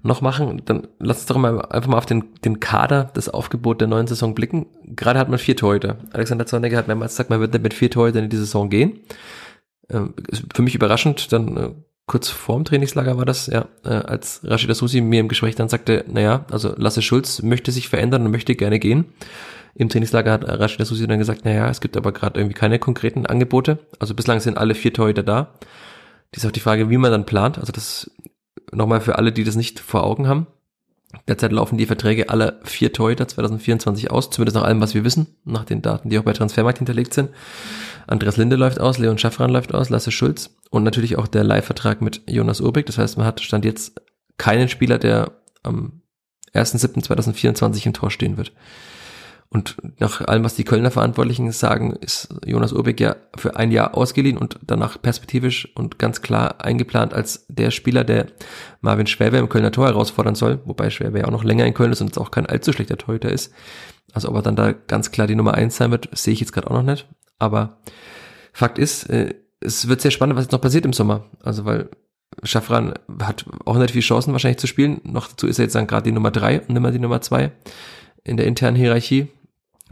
noch 0.03 0.21
machen, 0.21 0.63
dann 0.65 0.87
lass 0.99 1.19
uns 1.19 1.27
doch 1.27 1.37
mal 1.37 1.61
einfach 1.63 1.89
mal 1.91 1.99
auf 1.99 2.07
den, 2.07 2.25
den 2.45 2.61
Kader, 2.61 3.11
das 3.15 3.29
Aufgebot 3.29 3.81
der 3.81 3.89
neuen 3.89 4.07
Saison 4.07 4.35
blicken. 4.35 4.67
Gerade 4.85 5.19
hat 5.19 5.29
man 5.29 5.39
vier 5.39 5.57
Torhüter. 5.57 5.99
Alexander 6.13 6.47
Zorniger 6.47 6.77
hat 6.77 6.89
mehrmals 6.89 7.13
gesagt, 7.13 7.31
man 7.31 7.41
wird 7.41 7.53
nicht 7.53 7.63
mit 7.63 7.75
vier 7.75 7.91
Torhütern 7.91 8.25
in 8.25 8.31
die 8.31 8.37
Saison 8.37 8.71
gehen. 8.71 9.01
Ähm, 9.91 10.15
für 10.55 10.63
mich 10.63 10.75
überraschend, 10.75 11.33
dann 11.33 11.57
äh, 11.57 11.71
kurz 12.07 12.29
vorm 12.29 12.65
Trainingslager 12.65 13.19
war 13.19 13.25
das, 13.25 13.47
ja, 13.47 13.67
äh, 13.85 13.89
als 13.89 14.41
Rashida 14.45 14.75
Susi 14.75 15.01
mir 15.01 15.21
im 15.21 15.29
Gespräch 15.29 15.55
dann 15.55 15.69
sagte, 15.69 16.05
naja, 16.09 16.45
also 16.51 16.75
Lasse 16.77 17.03
Schulz 17.03 17.43
möchte 17.43 17.73
sich 17.73 17.89
verändern 17.89 18.25
und 18.25 18.31
möchte 18.31 18.55
gerne 18.55 18.79
gehen. 18.79 19.07
Im 19.75 19.89
Trainingslager 19.89 20.33
hat 20.33 20.45
Rashida 20.45 20.85
Susi 20.85 21.07
dann 21.07 21.19
gesagt, 21.19 21.45
naja, 21.45 21.69
es 21.69 21.81
gibt 21.81 21.97
aber 21.97 22.13
gerade 22.13 22.41
irgendwie 22.41 22.55
keine 22.55 22.79
konkreten 22.79 23.27
Angebote. 23.27 23.79
Also 23.99 24.15
bislang 24.15 24.41
sind 24.41 24.57
alle 24.57 24.75
vier 24.75 24.93
Torhüter 24.93 25.23
da. 25.23 25.55
Die 26.35 26.39
ist 26.39 26.47
auch 26.47 26.53
die 26.53 26.61
Frage, 26.61 26.89
wie 26.89 26.97
man 26.97 27.11
dann 27.11 27.27
plant. 27.27 27.59
Also 27.59 27.73
das 27.73 28.11
nochmal 28.73 29.01
für 29.01 29.17
alle, 29.19 29.33
die 29.33 29.45
das 29.45 29.57
nicht 29.57 29.81
vor 29.81 30.05
Augen 30.05 30.29
haben. 30.29 30.47
Derzeit 31.29 31.53
laufen 31.53 31.79
die 31.79 31.87
Verträge 31.87 32.29
aller 32.31 32.61
vier 32.65 32.93
Torhüter 32.93 33.29
2024 33.29 34.11
aus, 34.11 34.31
zumindest 34.31 34.57
nach 34.57 34.65
allem, 34.65 34.81
was 34.81 34.95
wir 34.95 35.05
wissen, 35.05 35.29
nach 35.45 35.65
den 35.65 35.81
Daten, 35.81 36.11
die 36.11 36.19
auch 36.19 36.25
bei 36.25 36.33
Transfermarkt 36.33 36.79
hinterlegt 36.79 37.15
sind. 37.15 37.31
Andreas 38.07 38.37
Linde 38.37 38.57
läuft 38.57 38.81
aus, 38.81 38.99
Leon 38.99 39.19
Schaffran 39.19 39.51
läuft 39.51 39.75
aus, 39.75 39.89
Lasse 39.89 40.11
Schulz 40.11 40.57
und 40.71 40.83
natürlich 40.83 41.17
auch 41.17 41.27
der 41.27 41.45
Leihvertrag 41.45 42.03
mit 42.03 42.23
Jonas 42.29 42.61
Urbig. 42.61 42.87
Das 42.87 42.99
heißt, 42.99 43.17
man 43.17 43.27
hat 43.27 43.41
Stand 43.41 43.65
jetzt 43.65 44.01
keinen 44.37 44.69
Spieler, 44.69 44.99
der 44.99 45.33
am 45.63 46.03
1.7.2024 46.55 47.87
im 47.87 47.93
Tor 47.93 48.11
stehen 48.11 48.37
wird. 48.37 48.53
Und 49.49 49.77
nach 50.01 50.21
allem, 50.23 50.45
was 50.45 50.55
die 50.55 50.65
Kölner 50.65 50.91
Verantwortlichen 50.91 51.51
sagen, 51.53 51.93
ist 51.93 52.29
Jonas 52.45 52.73
Urbeck 52.73 53.01
ja 53.01 53.17
für 53.37 53.57
ein 53.57 53.71
Jahr 53.71 53.97
ausgeliehen 53.97 54.39
und 54.39 54.59
danach 54.67 55.01
perspektivisch 55.01 55.69
und 55.77 55.99
ganz 55.99 56.21
klar 56.21 56.65
eingeplant 56.65 57.15
als 57.15 57.47
der 57.49 57.71
Spieler, 57.71 58.05
der 58.05 58.27
Marvin 58.81 59.07
Schwäbe 59.07 59.37
im 59.37 59.49
Kölner 59.49 59.71
Tor 59.71 59.87
herausfordern 59.87 60.35
soll, 60.35 60.61
wobei 60.65 60.91
Schwäbe 60.91 61.21
ja 61.21 61.27
auch 61.27 61.31
noch 61.31 61.45
länger 61.45 61.65
in 61.65 61.75
Köln 61.75 61.93
ist 61.93 62.01
und 62.01 62.11
es 62.11 62.19
auch 62.19 62.31
kein 62.31 62.47
allzu 62.47 62.73
schlechter 62.73 62.99
Torhüter 62.99 63.31
ist. 63.31 63.53
Also 64.13 64.29
ob 64.29 64.35
er 64.35 64.43
dann 64.43 64.57
da 64.57 64.73
ganz 64.73 65.11
klar 65.11 65.27
die 65.27 65.37
Nummer 65.37 65.55
eins 65.55 65.77
sein 65.77 65.91
wird, 65.91 66.09
sehe 66.13 66.33
ich 66.33 66.41
jetzt 66.41 66.53
gerade 66.53 66.69
auch 66.69 66.75
noch 66.75 66.83
nicht. 66.83 67.07
Aber 67.39 67.79
Fakt 68.53 68.79
ist, 68.79 69.09
äh, 69.11 69.35
es 69.61 69.89
wird 69.89 70.01
sehr 70.01 70.11
spannend, 70.11 70.37
was 70.37 70.47
jetzt 70.47 70.53
noch 70.53 70.61
passiert 70.61 70.85
im 70.85 70.93
Sommer. 70.93 71.27
Also 71.43 71.65
weil 71.65 71.91
Schaffran 72.43 72.95
hat 73.21 73.47
auch 73.65 73.77
nicht 73.77 73.93
viele 73.93 74.03
Chancen 74.03 74.33
wahrscheinlich 74.33 74.59
zu 74.59 74.67
spielen. 74.67 75.01
Noch 75.05 75.29
dazu 75.29 75.47
ist 75.47 75.59
er 75.59 75.65
jetzt 75.65 75.75
dann 75.75 75.87
gerade 75.87 76.05
die 76.05 76.13
Nummer 76.13 76.31
drei 76.31 76.61
und 76.61 76.71
nicht 76.71 76.81
mehr 76.81 76.91
die 76.91 76.99
Nummer 76.99 77.21
zwei 77.21 77.53
in 78.25 78.37
der 78.37 78.47
internen 78.47 78.77
Hierarchie. 78.77 79.29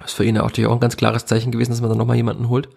Ist 0.03 0.15
für 0.15 0.25
ihn 0.25 0.35
natürlich 0.35 0.69
auch 0.69 0.75
ein 0.75 0.81
ganz 0.81 0.97
klares 0.97 1.27
Zeichen 1.27 1.53
gewesen, 1.53 1.71
dass 1.71 1.81
man 1.81 1.91
dann 1.91 1.99
nochmal 1.99 2.17
jemanden 2.17 2.49
holt. 2.49 2.69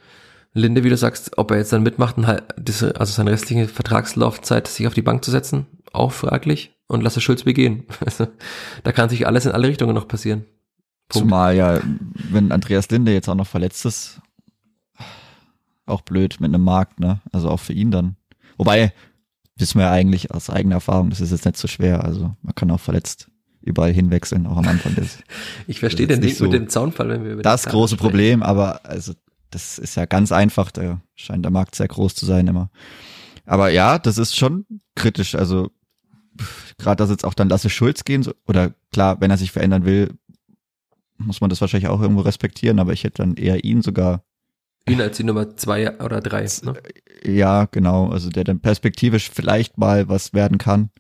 Linde, 0.53 0.83
wie 0.83 0.89
du 0.89 0.97
sagst, 0.97 1.37
ob 1.37 1.51
er 1.51 1.57
jetzt 1.57 1.73
dann 1.73 1.83
mitmacht, 1.83 2.17
also 2.17 3.05
seine 3.05 3.31
restliche 3.31 3.67
Vertragslaufzeit 3.67 4.67
sich 4.67 4.87
auf 4.87 4.93
die 4.93 5.01
Bank 5.01 5.23
zu 5.23 5.31
setzen, 5.31 5.67
auch 5.93 6.11
fraglich. 6.11 6.73
Und 6.89 7.01
lasse 7.01 7.19
Schulz 7.19 7.43
begehen. 7.43 7.85
Also, 8.05 8.27
da 8.83 8.93
kann 8.93 9.09
sich 9.09 9.27
alles 9.27 9.45
in 9.45 9.51
alle 9.51 9.67
Richtungen 9.67 9.93
noch 9.93 10.07
passieren. 10.07 10.45
Punkt. 11.09 11.27
Zumal 11.27 11.55
ja, 11.55 11.81
wenn 12.13 12.51
Andreas 12.51 12.89
Linde 12.89 13.13
jetzt 13.13 13.27
auch 13.27 13.35
noch 13.35 13.47
verletzt 13.47 13.85
ist, 13.85 14.21
auch 15.85 16.01
blöd 16.01 16.39
mit 16.39 16.53
einem 16.53 16.63
Markt, 16.63 16.99
ne? 16.99 17.21
Also 17.31 17.49
auch 17.49 17.59
für 17.59 17.73
ihn 17.73 17.91
dann. 17.91 18.15
Wobei, 18.57 18.93
wissen 19.57 19.79
wir 19.79 19.85
ja 19.85 19.91
eigentlich 19.91 20.31
aus 20.31 20.49
eigener 20.49 20.75
Erfahrung, 20.75 21.09
das 21.09 21.21
ist 21.21 21.31
jetzt 21.31 21.45
nicht 21.45 21.57
so 21.57 21.67
schwer. 21.67 22.03
Also 22.03 22.35
man 22.41 22.55
kann 22.55 22.71
auch 22.71 22.79
verletzt 22.79 23.29
überall 23.67 23.93
hinwechseln, 23.93 24.47
auch 24.47 24.57
am 24.57 24.67
Anfang 24.67 24.95
des. 24.95 25.19
ich 25.67 25.79
verstehe 25.79 26.07
den 26.07 26.21
Ding 26.21 26.33
so 26.33 26.45
mit 26.45 26.53
dem 26.53 26.69
Zaunfall, 26.69 27.09
wenn 27.09 27.23
wir 27.23 27.33
über 27.33 27.41
das 27.41 27.65
große 27.65 27.95
sprechen. 27.95 28.09
Problem, 28.09 28.43
aber 28.43 28.85
also 28.85 29.13
das 29.51 29.77
ist 29.77 29.95
ja 29.95 30.05
ganz 30.05 30.31
einfach, 30.31 30.71
da 30.71 31.01
scheint 31.15 31.45
der 31.45 31.51
Markt 31.51 31.75
sehr 31.75 31.87
groß 31.87 32.15
zu 32.15 32.25
sein 32.25 32.47
immer. 32.47 32.69
Aber 33.45 33.69
ja, 33.69 33.97
das 33.97 34.17
ist 34.17 34.35
schon 34.35 34.65
kritisch, 34.95 35.35
also 35.35 35.69
gerade 36.77 36.97
dass 36.97 37.09
jetzt 37.09 37.25
auch 37.25 37.33
dann 37.33 37.49
Lasse 37.49 37.69
Schulz 37.69 38.03
gehen 38.03 38.23
so, 38.23 38.33
oder 38.45 38.73
klar, 38.91 39.21
wenn 39.21 39.31
er 39.31 39.37
sich 39.37 39.51
verändern 39.51 39.85
will, 39.85 40.13
muss 41.17 41.41
man 41.41 41.49
das 41.49 41.61
wahrscheinlich 41.61 41.89
auch 41.89 42.01
irgendwo 42.01 42.21
respektieren, 42.21 42.79
aber 42.79 42.93
ich 42.93 43.03
hätte 43.03 43.23
dann 43.23 43.35
eher 43.35 43.63
ihn 43.63 43.81
sogar 43.81 44.23
Ihn 44.87 45.01
als 45.01 45.17
die 45.17 45.23
Nummer 45.23 45.57
zwei 45.57 45.99
oder 45.99 46.21
drei. 46.21 46.47
Ne? 46.63 46.73
Ja, 47.25 47.65
genau. 47.65 48.09
Also 48.09 48.29
der 48.29 48.45
dann 48.45 48.61
perspektivisch 48.61 49.29
vielleicht 49.29 49.77
mal 49.77 50.07
was 50.07 50.33
werden 50.33 50.57
kann 50.57 50.91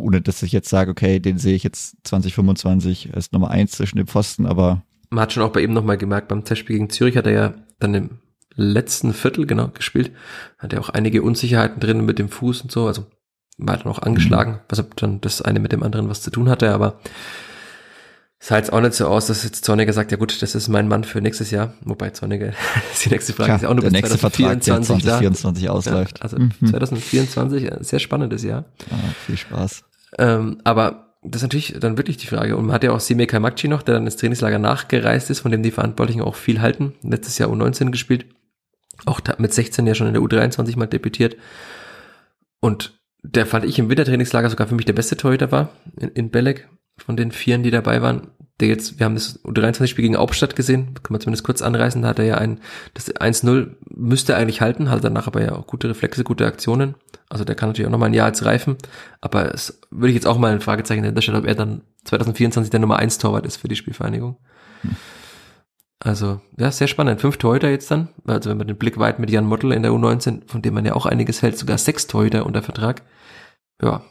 ohne 0.00 0.20
dass 0.20 0.42
ich 0.42 0.52
jetzt 0.52 0.68
sage, 0.68 0.90
okay, 0.90 1.20
den 1.20 1.38
sehe 1.38 1.54
ich 1.54 1.62
jetzt 1.62 1.96
2025 2.04 3.14
als 3.14 3.32
Nummer 3.32 3.50
eins 3.50 3.72
zwischen 3.72 3.98
den 3.98 4.06
Pfosten, 4.06 4.46
aber. 4.46 4.82
Man 5.10 5.22
hat 5.22 5.32
schon 5.32 5.42
auch 5.42 5.52
bei 5.52 5.62
ihm 5.62 5.72
nochmal 5.72 5.98
gemerkt, 5.98 6.28
beim 6.28 6.44
Testspiel 6.44 6.76
gegen 6.76 6.90
Zürich 6.90 7.16
hat 7.16 7.26
er 7.26 7.32
ja 7.32 7.54
dann 7.78 7.94
im 7.94 8.10
letzten 8.54 9.12
Viertel, 9.12 9.46
genau, 9.46 9.68
gespielt, 9.68 10.12
hat 10.58 10.72
er 10.72 10.80
auch 10.80 10.88
einige 10.88 11.22
Unsicherheiten 11.22 11.80
drin 11.80 12.04
mit 12.04 12.18
dem 12.18 12.28
Fuß 12.28 12.62
und 12.62 12.72
so, 12.72 12.86
also 12.86 13.06
war 13.58 13.76
dann 13.76 13.92
auch 13.92 14.00
angeschlagen, 14.00 14.52
mhm. 14.52 14.58
was 14.68 14.78
ob 14.78 14.96
dann 14.96 15.20
das 15.20 15.42
eine 15.42 15.60
mit 15.60 15.72
dem 15.72 15.82
anderen 15.82 16.08
was 16.08 16.22
zu 16.22 16.30
tun 16.30 16.48
hatte, 16.48 16.72
aber 16.72 17.00
sah 18.40 18.56
jetzt 18.56 18.72
auch 18.72 18.80
nicht 18.80 18.94
so 18.94 19.06
aus, 19.06 19.26
dass 19.26 19.44
jetzt 19.44 19.64
Zorniger 19.64 19.92
sagt, 19.92 20.10
ja 20.12 20.16
gut, 20.16 20.40
das 20.40 20.54
ist 20.54 20.68
mein 20.68 20.88
Mann 20.88 21.04
für 21.04 21.20
nächstes 21.20 21.50
Jahr. 21.50 21.74
Wobei 21.82 22.10
Zorniger, 22.10 22.52
die 23.04 23.10
nächste 23.10 23.34
Frage 23.34 23.46
Klar, 23.46 23.56
ist 23.56 23.62
ja 23.62 23.68
auch 23.68 23.74
nur 23.74 23.82
der 23.82 23.90
bis 23.90 24.00
nächste 24.00 24.18
Vertrag 24.18 24.62
2024 24.62 25.04
da. 25.04 25.18
2024 25.18 25.70
ausläuft. 25.70 26.18
Ja, 26.18 26.22
also 26.22 26.38
Mhm. 26.38 26.66
2024, 26.66 27.72
ein 27.72 27.84
sehr 27.84 27.98
spannendes 27.98 28.42
Jahr. 28.42 28.64
Ah, 28.90 28.94
viel 29.26 29.36
Spaß. 29.36 29.84
Ähm, 30.18 30.60
aber 30.64 31.16
das 31.22 31.42
ist 31.42 31.42
natürlich 31.42 31.76
dann 31.78 31.98
wirklich 31.98 32.16
die 32.16 32.26
Frage. 32.26 32.56
Und 32.56 32.66
man 32.66 32.74
hat 32.74 32.84
ja 32.84 32.92
auch 32.92 33.00
Sime 33.00 33.26
Kaimakchi 33.26 33.68
noch, 33.68 33.82
der 33.82 33.94
dann 33.94 34.06
ins 34.06 34.16
Trainingslager 34.16 34.58
nachgereist 34.58 35.30
ist, 35.30 35.40
von 35.40 35.50
dem 35.50 35.62
die 35.62 35.70
Verantwortlichen 35.70 36.22
auch 36.22 36.34
viel 36.34 36.60
halten. 36.60 36.94
Letztes 37.02 37.38
Jahr 37.38 37.50
U19 37.50 37.90
gespielt. 37.90 38.26
Auch 39.06 39.20
mit 39.38 39.52
16 39.52 39.86
ja 39.86 39.94
schon 39.94 40.06
in 40.06 40.14
der 40.14 40.22
U23 40.22 40.78
mal 40.78 40.86
debütiert. 40.86 41.36
Und 42.60 42.98
der 43.22 43.46
fand 43.46 43.64
ich 43.64 43.78
im 43.78 43.90
Wintertrainingslager 43.90 44.50
sogar 44.50 44.66
für 44.66 44.74
mich 44.74 44.86
der 44.86 44.92
beste 44.94 45.16
Torhüter 45.16 45.52
war 45.52 45.70
in, 45.98 46.08
in 46.10 46.30
Belek 46.30 46.68
von 46.96 47.16
den 47.16 47.32
Vieren, 47.32 47.62
die 47.62 47.70
dabei 47.70 48.02
waren. 48.02 48.28
Der 48.60 48.68
jetzt, 48.68 48.98
wir 48.98 49.06
haben 49.06 49.14
das 49.14 49.42
U23-Spiel 49.44 50.02
gegen 50.02 50.16
Hauptstadt 50.16 50.54
gesehen, 50.54 50.94
kann 51.02 51.12
man 51.12 51.20
zumindest 51.20 51.44
kurz 51.44 51.62
anreißen, 51.62 52.02
da 52.02 52.08
hat 52.08 52.18
er 52.18 52.26
ja 52.26 52.34
ein, 52.36 52.60
das 52.94 53.12
1-0 53.14 53.70
müsste 53.94 54.34
er 54.34 54.38
eigentlich 54.38 54.60
halten, 54.60 54.90
hat 54.90 55.02
danach 55.02 55.26
aber 55.26 55.42
ja 55.42 55.52
auch 55.52 55.66
gute 55.66 55.88
Reflexe, 55.88 56.24
gute 56.24 56.46
Aktionen. 56.46 56.94
Also 57.28 57.44
der 57.44 57.54
kann 57.54 57.70
natürlich 57.70 57.86
auch 57.86 57.92
nochmal 57.92 58.10
ein 58.10 58.14
Jahr 58.14 58.26
als 58.26 58.44
reifen, 58.44 58.76
aber 59.20 59.54
es 59.54 59.80
würde 59.90 60.08
ich 60.08 60.14
jetzt 60.14 60.26
auch 60.26 60.38
mal 60.38 60.52
ein 60.52 60.60
Fragezeichen 60.60 61.04
hinterstellen, 61.04 61.40
ob 61.40 61.46
er 61.46 61.54
dann 61.54 61.82
2024 62.04 62.70
der 62.70 62.80
Nummer 62.80 62.96
1 62.96 63.18
Torwart 63.18 63.46
ist 63.46 63.56
für 63.56 63.68
die 63.68 63.76
Spielvereinigung. 63.76 64.36
Also, 66.02 66.40
ja, 66.56 66.70
sehr 66.70 66.86
spannend. 66.86 67.20
Fünf 67.20 67.36
Torhüter 67.36 67.68
jetzt 67.68 67.90
dann. 67.90 68.08
Also, 68.26 68.48
wenn 68.48 68.56
man 68.56 68.66
den 68.66 68.78
Blick 68.78 68.98
weit 68.98 69.18
mit 69.18 69.30
Jan 69.30 69.44
Mottel 69.44 69.72
in 69.72 69.82
der 69.82 69.92
U19, 69.92 70.48
von 70.50 70.62
dem 70.62 70.72
man 70.72 70.86
ja 70.86 70.94
auch 70.94 71.04
einiges 71.04 71.42
hält, 71.42 71.58
sogar 71.58 71.76
sechs 71.76 72.06
Torhüter 72.06 72.46
unter 72.46 72.62
Vertrag. 72.62 73.02
Ja. 73.82 74.02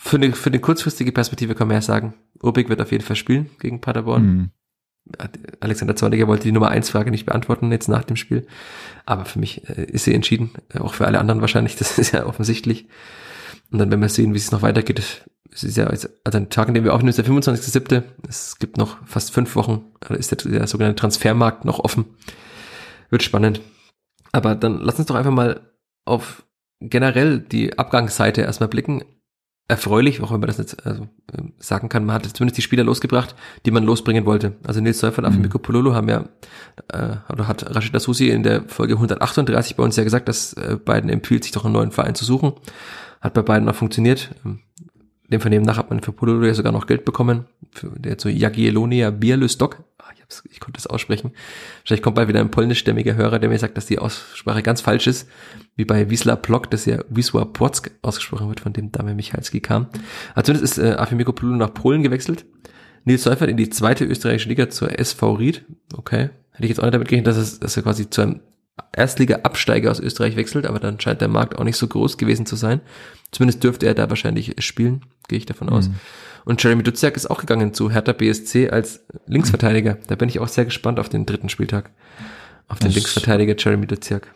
Für 0.00 0.16
eine, 0.16 0.32
für 0.32 0.50
eine 0.50 0.60
kurzfristige 0.60 1.12
Perspektive 1.12 1.54
kann 1.54 1.68
man 1.68 1.76
ja 1.76 1.80
sagen, 1.82 2.14
Urbik 2.42 2.68
wird 2.68 2.80
auf 2.80 2.92
jeden 2.92 3.04
Fall 3.04 3.16
spielen 3.16 3.50
gegen 3.58 3.80
Paderborn. 3.80 4.22
Mhm. 4.26 4.50
Alexander 5.60 5.96
Zorniger 5.96 6.28
wollte 6.28 6.44
die 6.44 6.52
Nummer 6.52 6.68
1 6.68 6.90
Frage 6.90 7.10
nicht 7.10 7.24
beantworten 7.26 7.72
jetzt 7.72 7.88
nach 7.88 8.04
dem 8.04 8.16
Spiel. 8.16 8.46
Aber 9.06 9.24
für 9.24 9.38
mich 9.38 9.68
äh, 9.68 9.84
ist 9.84 10.04
sie 10.04 10.14
entschieden. 10.14 10.50
Äh, 10.72 10.80
Auch 10.80 10.94
für 10.94 11.06
alle 11.06 11.18
anderen 11.18 11.40
wahrscheinlich. 11.40 11.76
Das 11.78 11.98
ist 11.98 12.12
ja 12.12 12.26
offensichtlich. 12.26 12.88
Und 13.70 13.78
dann 13.78 13.90
werden 13.90 14.00
wir 14.02 14.08
sehen, 14.08 14.34
wie 14.34 14.38
es 14.38 14.52
noch 14.52 14.62
weitergeht. 14.62 15.24
Es 15.50 15.64
ist 15.64 15.76
ja, 15.76 15.90
jetzt- 15.90 16.10
also 16.24 16.38
ein 16.38 16.50
Tag, 16.50 16.68
an 16.68 16.74
dem 16.74 16.84
wir 16.84 16.92
aufnehmen, 16.94 17.08
ist 17.10 17.16
der 17.18 17.24
25.07. 17.24 18.02
Es 18.28 18.58
gibt 18.58 18.76
noch 18.76 18.98
fast 19.06 19.32
fünf 19.32 19.56
Wochen. 19.56 19.84
Da 20.00 20.14
ist 20.14 20.30
der, 20.30 20.50
der 20.50 20.66
sogenannte 20.66 21.00
Transfermarkt 21.00 21.64
noch 21.64 21.78
offen. 21.80 22.04
Wird 23.10 23.22
spannend. 23.22 23.60
Aber 24.32 24.54
dann 24.54 24.78
lass 24.80 24.98
uns 24.98 25.06
doch 25.08 25.14
einfach 25.16 25.32
mal 25.32 25.72
auf 26.04 26.44
generell 26.80 27.38
die 27.40 27.78
Abgangsseite 27.78 28.42
erstmal 28.42 28.68
blicken. 28.68 29.02
Erfreulich, 29.70 30.22
auch 30.22 30.32
wenn 30.32 30.40
man 30.40 30.46
das 30.46 30.56
jetzt 30.56 30.86
also, 30.86 31.08
ähm, 31.36 31.52
sagen 31.58 31.90
kann, 31.90 32.06
man 32.06 32.14
hat 32.14 32.24
zumindest 32.24 32.56
die 32.56 32.62
Spieler 32.62 32.84
losgebracht, 32.84 33.34
die 33.66 33.70
man 33.70 33.84
losbringen 33.84 34.24
wollte. 34.24 34.54
Also 34.66 34.80
Nils 34.80 34.98
Seufert 34.98 35.18
und 35.18 35.30
Mhm. 35.30 35.36
Afimiko 35.36 35.58
Pololo 35.58 35.94
haben 35.94 36.08
ja, 36.08 36.24
äh, 36.90 37.16
oder 37.30 37.46
hat 37.46 37.74
Rashida 37.74 38.00
Susi 38.00 38.30
in 38.30 38.42
der 38.42 38.62
Folge 38.66 38.94
138 38.94 39.76
bei 39.76 39.82
uns 39.82 39.96
ja 39.96 40.04
gesagt, 40.04 40.26
dass 40.28 40.54
äh, 40.54 40.78
beiden 40.82 41.10
empfiehlt, 41.10 41.44
sich 41.44 41.52
doch 41.52 41.66
einen 41.66 41.74
neuen 41.74 41.90
Verein 41.90 42.14
zu 42.14 42.24
suchen. 42.24 42.54
Hat 43.20 43.34
bei 43.34 43.42
beiden 43.42 43.68
auch 43.68 43.74
funktioniert. 43.74 44.30
Dem 45.30 45.40
Vernehmen 45.40 45.64
nach 45.64 45.76
hat 45.76 45.90
man 45.90 46.00
für 46.00 46.12
Pololo 46.12 46.46
ja 46.46 46.54
sogar 46.54 46.72
noch 46.72 46.86
Geld 46.86 47.04
bekommen. 47.04 47.46
Für 47.72 47.90
der 47.98 48.16
zu 48.18 48.30
Jagiellonia 48.30 49.10
Bialystok. 49.10 49.84
Ah, 49.98 50.10
Ich, 50.16 50.52
ich 50.52 50.60
konnte 50.60 50.78
das 50.78 50.86
aussprechen. 50.86 51.32
Wahrscheinlich 51.82 52.02
kommt 52.02 52.16
bald 52.16 52.28
wieder 52.28 52.40
ein 52.40 52.50
polnischstämmiger 52.50 53.14
Hörer, 53.14 53.38
der 53.38 53.50
mir 53.50 53.58
sagt, 53.58 53.76
dass 53.76 53.86
die 53.86 53.98
Aussprache 53.98 54.62
ganz 54.62 54.80
falsch 54.80 55.06
ist. 55.06 55.28
Wie 55.76 55.84
bei 55.84 56.08
Wisla 56.08 56.36
Plock, 56.36 56.70
das 56.70 56.86
ja 56.86 56.98
Wisła 57.10 57.44
Płock 57.44 57.90
ausgesprochen 58.02 58.48
wird, 58.48 58.60
von 58.60 58.72
dem 58.72 58.90
Dame 58.90 59.14
Michalski 59.14 59.60
kam. 59.60 59.88
Also 60.34 60.52
zumindest 60.52 60.78
ist 60.78 60.84
äh, 60.84 60.94
Afimiko 60.94 61.32
Pololo 61.32 61.56
nach 61.58 61.74
Polen 61.74 62.02
gewechselt. 62.02 62.46
Nils 63.04 63.22
Seufert 63.22 63.50
in 63.50 63.56
die 63.56 63.70
zweite 63.70 64.04
österreichische 64.04 64.48
Liga 64.48 64.70
zur 64.70 64.98
SV 64.98 65.34
Ried. 65.34 65.64
Okay. 65.94 66.30
Hätte 66.52 66.64
ich 66.64 66.70
jetzt 66.70 66.80
auch 66.80 66.84
nicht 66.84 66.94
damit 66.94 67.08
gerechnet, 67.08 67.26
dass, 67.28 67.36
es, 67.36 67.60
dass 67.60 67.76
er 67.76 67.82
quasi 67.82 68.10
zu 68.10 68.22
einem 68.22 68.40
Erstliga-Absteiger 68.92 69.90
aus 69.90 70.00
Österreich 70.00 70.36
wechselt, 70.36 70.66
aber 70.66 70.80
dann 70.80 71.00
scheint 71.00 71.20
der 71.20 71.28
Markt 71.28 71.56
auch 71.58 71.64
nicht 71.64 71.76
so 71.76 71.86
groß 71.86 72.18
gewesen 72.18 72.46
zu 72.46 72.56
sein. 72.56 72.80
Zumindest 73.30 73.62
dürfte 73.62 73.86
er 73.86 73.94
da 73.94 74.08
wahrscheinlich 74.08 74.54
spielen, 74.58 75.02
gehe 75.28 75.38
ich 75.38 75.46
davon 75.46 75.68
aus. 75.68 75.90
Und 76.44 76.62
Jeremy 76.62 76.82
Duziak 76.82 77.16
ist 77.16 77.30
auch 77.30 77.38
gegangen 77.40 77.74
zu 77.74 77.90
Hertha 77.90 78.12
BSC 78.12 78.70
als 78.70 79.00
Linksverteidiger. 79.26 79.98
Da 80.06 80.16
bin 80.16 80.28
ich 80.28 80.40
auch 80.40 80.48
sehr 80.48 80.64
gespannt 80.64 80.98
auf 80.98 81.08
den 81.08 81.26
dritten 81.26 81.48
Spieltag. 81.50 81.90
Auf 82.68 82.78
den 82.78 82.88
Das- 82.88 82.94
Linksverteidiger 82.96 83.54
Jeremy 83.56 83.86
Duziak. 83.86 84.34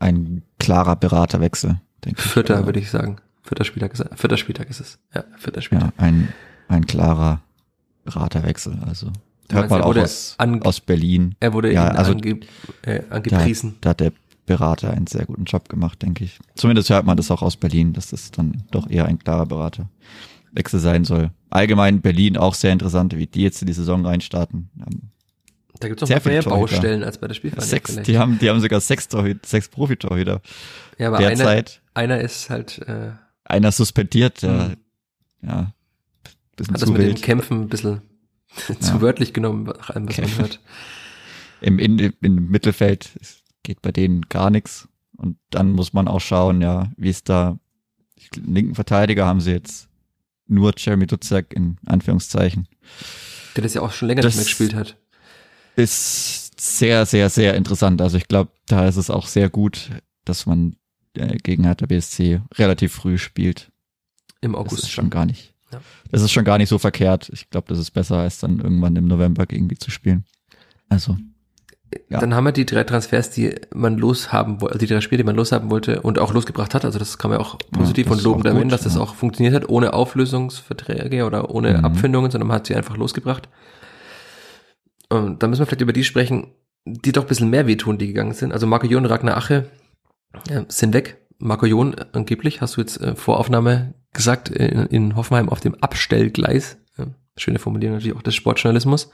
Ein 0.00 0.42
klarer 0.58 0.96
Beraterwechsel, 0.96 1.80
denke 2.04 2.20
ich. 2.20 2.30
Vierter, 2.30 2.66
würde 2.66 2.80
ich 2.80 2.90
sagen. 2.90 3.16
Vierter 3.42 3.64
Spieltag 3.64 3.92
ist, 3.92 4.04
vierter 4.16 4.36
Spieltag 4.36 4.68
ist 4.70 4.80
es. 4.80 4.98
Ja, 5.14 5.24
vierter 5.38 5.62
Spieltag. 5.62 5.92
Ja, 5.98 6.04
ein, 6.04 6.28
ein 6.68 6.86
klarer 6.86 7.40
Beraterwechsel. 8.04 8.78
Also 8.86 9.10
hört 9.50 9.70
man 9.70 9.80
er 9.80 9.86
auch 9.86 9.96
aus, 9.96 10.36
aus 10.38 10.80
Berlin. 10.80 11.34
Er 11.40 11.52
wurde 11.52 11.72
Ja, 11.72 11.88
also- 11.88 12.12
ange, 12.12 12.40
äh, 12.82 13.00
Da, 13.08 13.16
angepriesen. 13.16 13.76
da 13.80 13.90
hat 13.90 14.00
der 14.00 14.12
Berater 14.46 14.90
einen 14.92 15.06
sehr 15.06 15.24
guten 15.26 15.44
Job 15.44 15.68
gemacht, 15.68 16.02
denke 16.02 16.24
ich. 16.24 16.38
Zumindest 16.54 16.90
hört 16.90 17.06
man 17.06 17.16
das 17.16 17.30
auch 17.30 17.42
aus 17.42 17.56
Berlin, 17.56 17.92
dass 17.92 18.10
das 18.10 18.30
dann 18.30 18.62
doch 18.70 18.88
eher 18.90 19.06
ein 19.06 19.18
klarer 19.18 19.46
Beraterwechsel 19.46 20.80
sein 20.80 21.04
soll. 21.04 21.30
Allgemein 21.50 22.00
Berlin 22.00 22.36
auch 22.36 22.54
sehr 22.54 22.72
interessant, 22.72 23.16
wie 23.16 23.26
die 23.26 23.42
jetzt 23.42 23.62
in 23.62 23.66
die 23.66 23.72
Saison 23.72 24.04
reinstarten. 24.04 24.70
Ähm, 24.78 25.10
Da 25.80 25.88
gibt 25.88 26.02
es 26.02 26.08
noch 26.08 26.24
mehr. 26.24 26.42
Baustellen 26.42 27.02
als 27.02 27.18
bei 27.18 27.28
der 27.28 27.34
Spielvereinigung. 27.34 27.70
Sechs, 27.70 28.02
die 28.02 28.18
haben, 28.18 28.38
die 28.38 28.50
haben 28.50 28.60
sogar 28.60 28.80
sechs, 28.80 29.08
Torhüter, 29.08 29.46
sechs 29.46 29.68
Profitorhüter 29.68 30.40
ja, 30.98 31.08
aber 31.08 31.18
einer, 31.18 31.28
derzeit. 31.28 31.80
einer 31.94 32.20
ist 32.20 32.50
halt, 32.50 32.78
äh, 32.86 33.12
Einer 33.44 33.72
suspendiert, 33.72 34.42
der, 34.42 34.50
Mhm. 34.68 34.76
ja, 35.48 35.72
bisschen 36.56 36.74
hat 36.74 36.82
das 36.82 36.88
mit 36.90 36.98
den 36.98 37.06
wild. 37.08 37.22
Kämpfen 37.22 37.62
ein 37.62 37.68
bisschen 37.68 38.02
zu 38.80 38.92
Ja. 38.92 39.00
wörtlich 39.00 39.32
genommen, 39.32 39.64
nach 39.64 39.90
allem, 39.90 40.08
was 40.08 40.16
man 40.18 40.26
Kämpfe. 40.26 40.42
hört. 40.42 40.60
Im, 41.60 41.78
in, 41.78 41.98
Im 42.20 42.48
Mittelfeld 42.50 43.10
es 43.20 43.42
geht 43.64 43.82
bei 43.82 43.90
denen 43.90 44.22
gar 44.28 44.50
nichts. 44.50 44.88
Und 45.16 45.36
dann 45.50 45.72
muss 45.72 45.92
man 45.92 46.06
auch 46.06 46.20
schauen, 46.20 46.60
ja, 46.62 46.90
wie 46.96 47.08
es 47.08 47.24
da, 47.24 47.58
linken 48.36 48.74
Verteidiger 48.76 49.26
haben 49.26 49.40
sie 49.40 49.50
jetzt 49.52 49.88
nur 50.46 50.72
Jeremy 50.76 51.06
Dutzak 51.06 51.52
in 51.52 51.78
Anführungszeichen. 51.86 52.68
Der 53.56 53.62
das 53.64 53.74
ja 53.74 53.82
auch 53.82 53.90
schon 53.92 54.08
länger 54.08 54.22
Das- 54.22 54.34
nicht 54.34 54.38
mehr 54.38 54.44
gespielt 54.44 54.74
hat. 54.74 54.96
Ist 55.76 56.60
sehr, 56.60 57.04
sehr, 57.06 57.30
sehr 57.30 57.54
interessant. 57.56 58.00
Also 58.00 58.16
ich 58.16 58.28
glaube, 58.28 58.52
da 58.66 58.86
ist 58.86 58.96
es 58.96 59.10
auch 59.10 59.26
sehr 59.26 59.48
gut, 59.50 59.90
dass 60.24 60.46
man 60.46 60.76
äh, 61.16 61.36
gegen 61.38 61.64
Hertha 61.64 61.86
BSC 61.86 62.40
relativ 62.54 62.92
früh 62.92 63.18
spielt. 63.18 63.70
Im 64.40 64.52
Das 64.52 64.60
August 64.60 64.82
ist 64.84 64.90
schon 64.90 65.10
gar 65.10 65.26
nicht. 65.26 65.52
Ja. 65.72 65.80
Das 66.12 66.22
ist 66.22 66.30
schon 66.32 66.44
gar 66.44 66.58
nicht 66.58 66.68
so 66.68 66.78
verkehrt. 66.78 67.28
Ich 67.32 67.50
glaube, 67.50 67.66
das 67.68 67.78
ist 67.78 67.90
besser, 67.90 68.18
als 68.18 68.38
dann 68.38 68.60
irgendwann 68.60 68.94
im 68.96 69.08
November 69.08 69.46
gegen 69.46 69.68
die 69.68 69.78
zu 69.78 69.90
spielen. 69.90 70.24
Also, 70.88 71.16
ja. 72.08 72.18
Dann 72.18 72.34
haben 72.34 72.44
wir 72.44 72.52
die 72.52 72.66
drei 72.66 72.84
Transfers, 72.84 73.30
die 73.30 73.54
man 73.74 73.98
loshaben 73.98 74.60
wollte, 74.60 74.74
also 74.74 74.86
die 74.86 74.92
drei 74.92 75.00
Spiele, 75.00 75.22
die 75.22 75.26
man 75.26 75.36
loshaben 75.36 75.70
wollte 75.70 76.02
und 76.02 76.18
auch 76.18 76.32
losgebracht 76.32 76.74
hat. 76.74 76.84
Also 76.84 76.98
das 76.98 77.18
kann 77.18 77.30
man 77.30 77.40
auch 77.40 77.58
positiv 77.70 78.08
das 78.08 78.24
und 78.24 78.34
gut, 78.34 78.46
erwähnen, 78.46 78.68
dass 78.68 78.82
das 78.82 78.96
ja. 78.96 79.00
auch 79.00 79.14
funktioniert 79.14 79.54
hat, 79.54 79.68
ohne 79.68 79.92
Auflösungsverträge 79.92 81.24
oder 81.24 81.50
ohne 81.50 81.78
Mhm. 81.78 81.84
Abfindungen, 81.84 82.30
sondern 82.30 82.48
man 82.48 82.56
hat 82.56 82.66
sie 82.66 82.74
einfach 82.74 82.96
losgebracht. 82.96 83.48
Und 85.08 85.42
da 85.42 85.46
müssen 85.46 85.60
wir 85.60 85.66
vielleicht 85.66 85.82
über 85.82 85.92
die 85.92 86.04
sprechen, 86.04 86.48
die 86.84 87.12
doch 87.12 87.22
ein 87.22 87.28
bisschen 87.28 87.50
mehr 87.50 87.66
wehtun, 87.66 87.98
die 87.98 88.08
gegangen 88.08 88.34
sind. 88.34 88.52
Also 88.52 88.66
Marco 88.66 88.86
Jon 88.86 89.04
und 89.04 89.10
Ragnar 89.10 89.36
Ache 89.36 89.70
äh, 90.48 90.62
sind 90.68 90.94
weg. 90.94 91.18
Marco 91.38 91.66
Jon 91.66 91.94
äh, 91.94 92.06
angeblich, 92.12 92.60
hast 92.60 92.76
du 92.76 92.80
jetzt 92.80 93.00
äh, 93.00 93.14
vor 93.14 93.38
Aufnahme 93.38 93.94
gesagt, 94.12 94.48
in, 94.48 94.86
in 94.86 95.16
Hoffenheim 95.16 95.48
auf 95.48 95.60
dem 95.60 95.74
Abstellgleis. 95.76 96.76
Ja, 96.98 97.06
schöne 97.36 97.58
Formulierung 97.58 97.96
natürlich 97.96 98.16
auch 98.16 98.22
des 98.22 98.34
Sportjournalismus. 98.34 99.10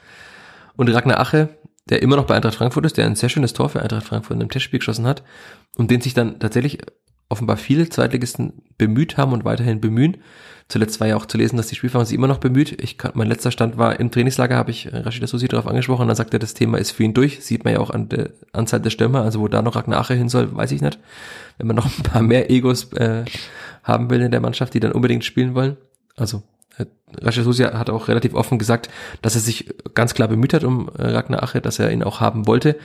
Und 0.77 0.89
Ragnar 0.89 1.21
Ache, 1.21 1.51
der 1.91 2.03
immer 2.03 2.17
noch 2.17 2.27
bei 2.27 2.35
Eintracht 2.35 2.55
Frankfurt 2.55 2.87
ist, 2.87 2.97
der 2.97 3.07
ein 3.07 3.17
sehr 3.17 3.29
schönes 3.29 3.53
Tor 3.53 3.69
für 3.69 3.83
Eintracht 3.83 4.07
Frankfurt 4.07 4.37
in 4.37 4.43
einem 4.43 4.51
Testspiel 4.51 4.79
geschossen 4.79 5.07
hat 5.07 5.23
und 5.77 5.91
den 5.91 6.01
sich 6.01 6.15
dann 6.15 6.39
tatsächlich 6.39 6.79
offenbar 7.29 7.57
viele 7.57 7.89
Zweitligisten 7.89 8.63
bemüht 8.77 9.17
haben 9.17 9.33
und 9.33 9.45
weiterhin 9.45 9.81
bemühen. 9.81 10.19
Zuletzt 10.69 11.01
war 11.01 11.07
ja 11.09 11.17
auch 11.17 11.27
zu 11.27 11.39
lesen, 11.39 11.57
dass 11.57 11.69
die 11.69 11.75
Spielfahrer 11.75 12.05
sich 12.05 12.17
immer 12.17 12.29
noch 12.29 12.39
bemüht. 12.39 12.81
Ich 12.81 12.97
mein 13.15 13.29
letzter 13.29 13.51
Stand 13.51 13.77
war 13.77 13.99
im 13.99 14.11
Trainingslager, 14.11 14.57
habe 14.57 14.71
ich 14.71 14.87
äh, 14.87 14.99
Rashida 14.99 15.27
Susi 15.27 15.49
darauf 15.49 15.67
angesprochen 15.67 16.03
und 16.03 16.09
dann 16.09 16.17
sagt 16.17 16.33
er, 16.33 16.39
das 16.39 16.55
Thema 16.55 16.79
ist 16.79 16.91
für 16.93 17.05
ihn 17.05 17.15
durch. 17.15 17.45
Sieht 17.45 17.65
man 17.65 17.75
ja 17.75 17.81
auch 17.81 17.91
an 17.91 18.09
der 18.09 18.31
Anzahl 18.53 18.81
der 18.81 18.91
Stürmer, 18.91 19.23
also 19.23 19.41
wo 19.41 19.49
da 19.49 19.63
noch 19.63 19.75
Ragnar 19.75 20.07
hin 20.07 20.29
soll, 20.29 20.55
weiß 20.55 20.73
ich 20.73 20.81
nicht. 20.81 20.99
Wenn 21.59 21.67
man 21.67 21.77
noch 21.77 21.87
ein 21.87 22.03
paar 22.03 22.23
mehr 22.23 22.51
Egos 22.51 22.93
äh, 22.93 23.25
haben 23.83 24.11
will 24.11 24.21
in 24.21 24.31
der 24.31 24.41
Mannschaft, 24.41 24.75
die 24.75 24.81
dann 24.81 24.93
unbedingt 24.93 25.25
spielen 25.25 25.55
wollen. 25.55 25.77
Also 26.17 26.43
äh, 26.83 26.87
Rashida 27.25 27.45
Susi 27.45 27.63
hat 27.65 27.91
auch 27.91 28.09
relativ 28.09 28.35
offen 28.35 28.59
gesagt, 28.59 28.89
dass 29.23 29.35
er 29.35 29.41
sich 29.41 29.75
ganz 29.95 30.15
klar 30.15 30.29
bemüht 30.29 30.55
hat 30.55 30.65
um 30.65 30.89
äh, 30.97 31.03
Ragnar 31.03 31.43
Ache, 31.43 31.61
dass 31.61 31.79
er 31.79 31.91
ihn 31.91 32.03
auch 32.03 32.21
haben 32.21 32.47
wollte 32.47 32.77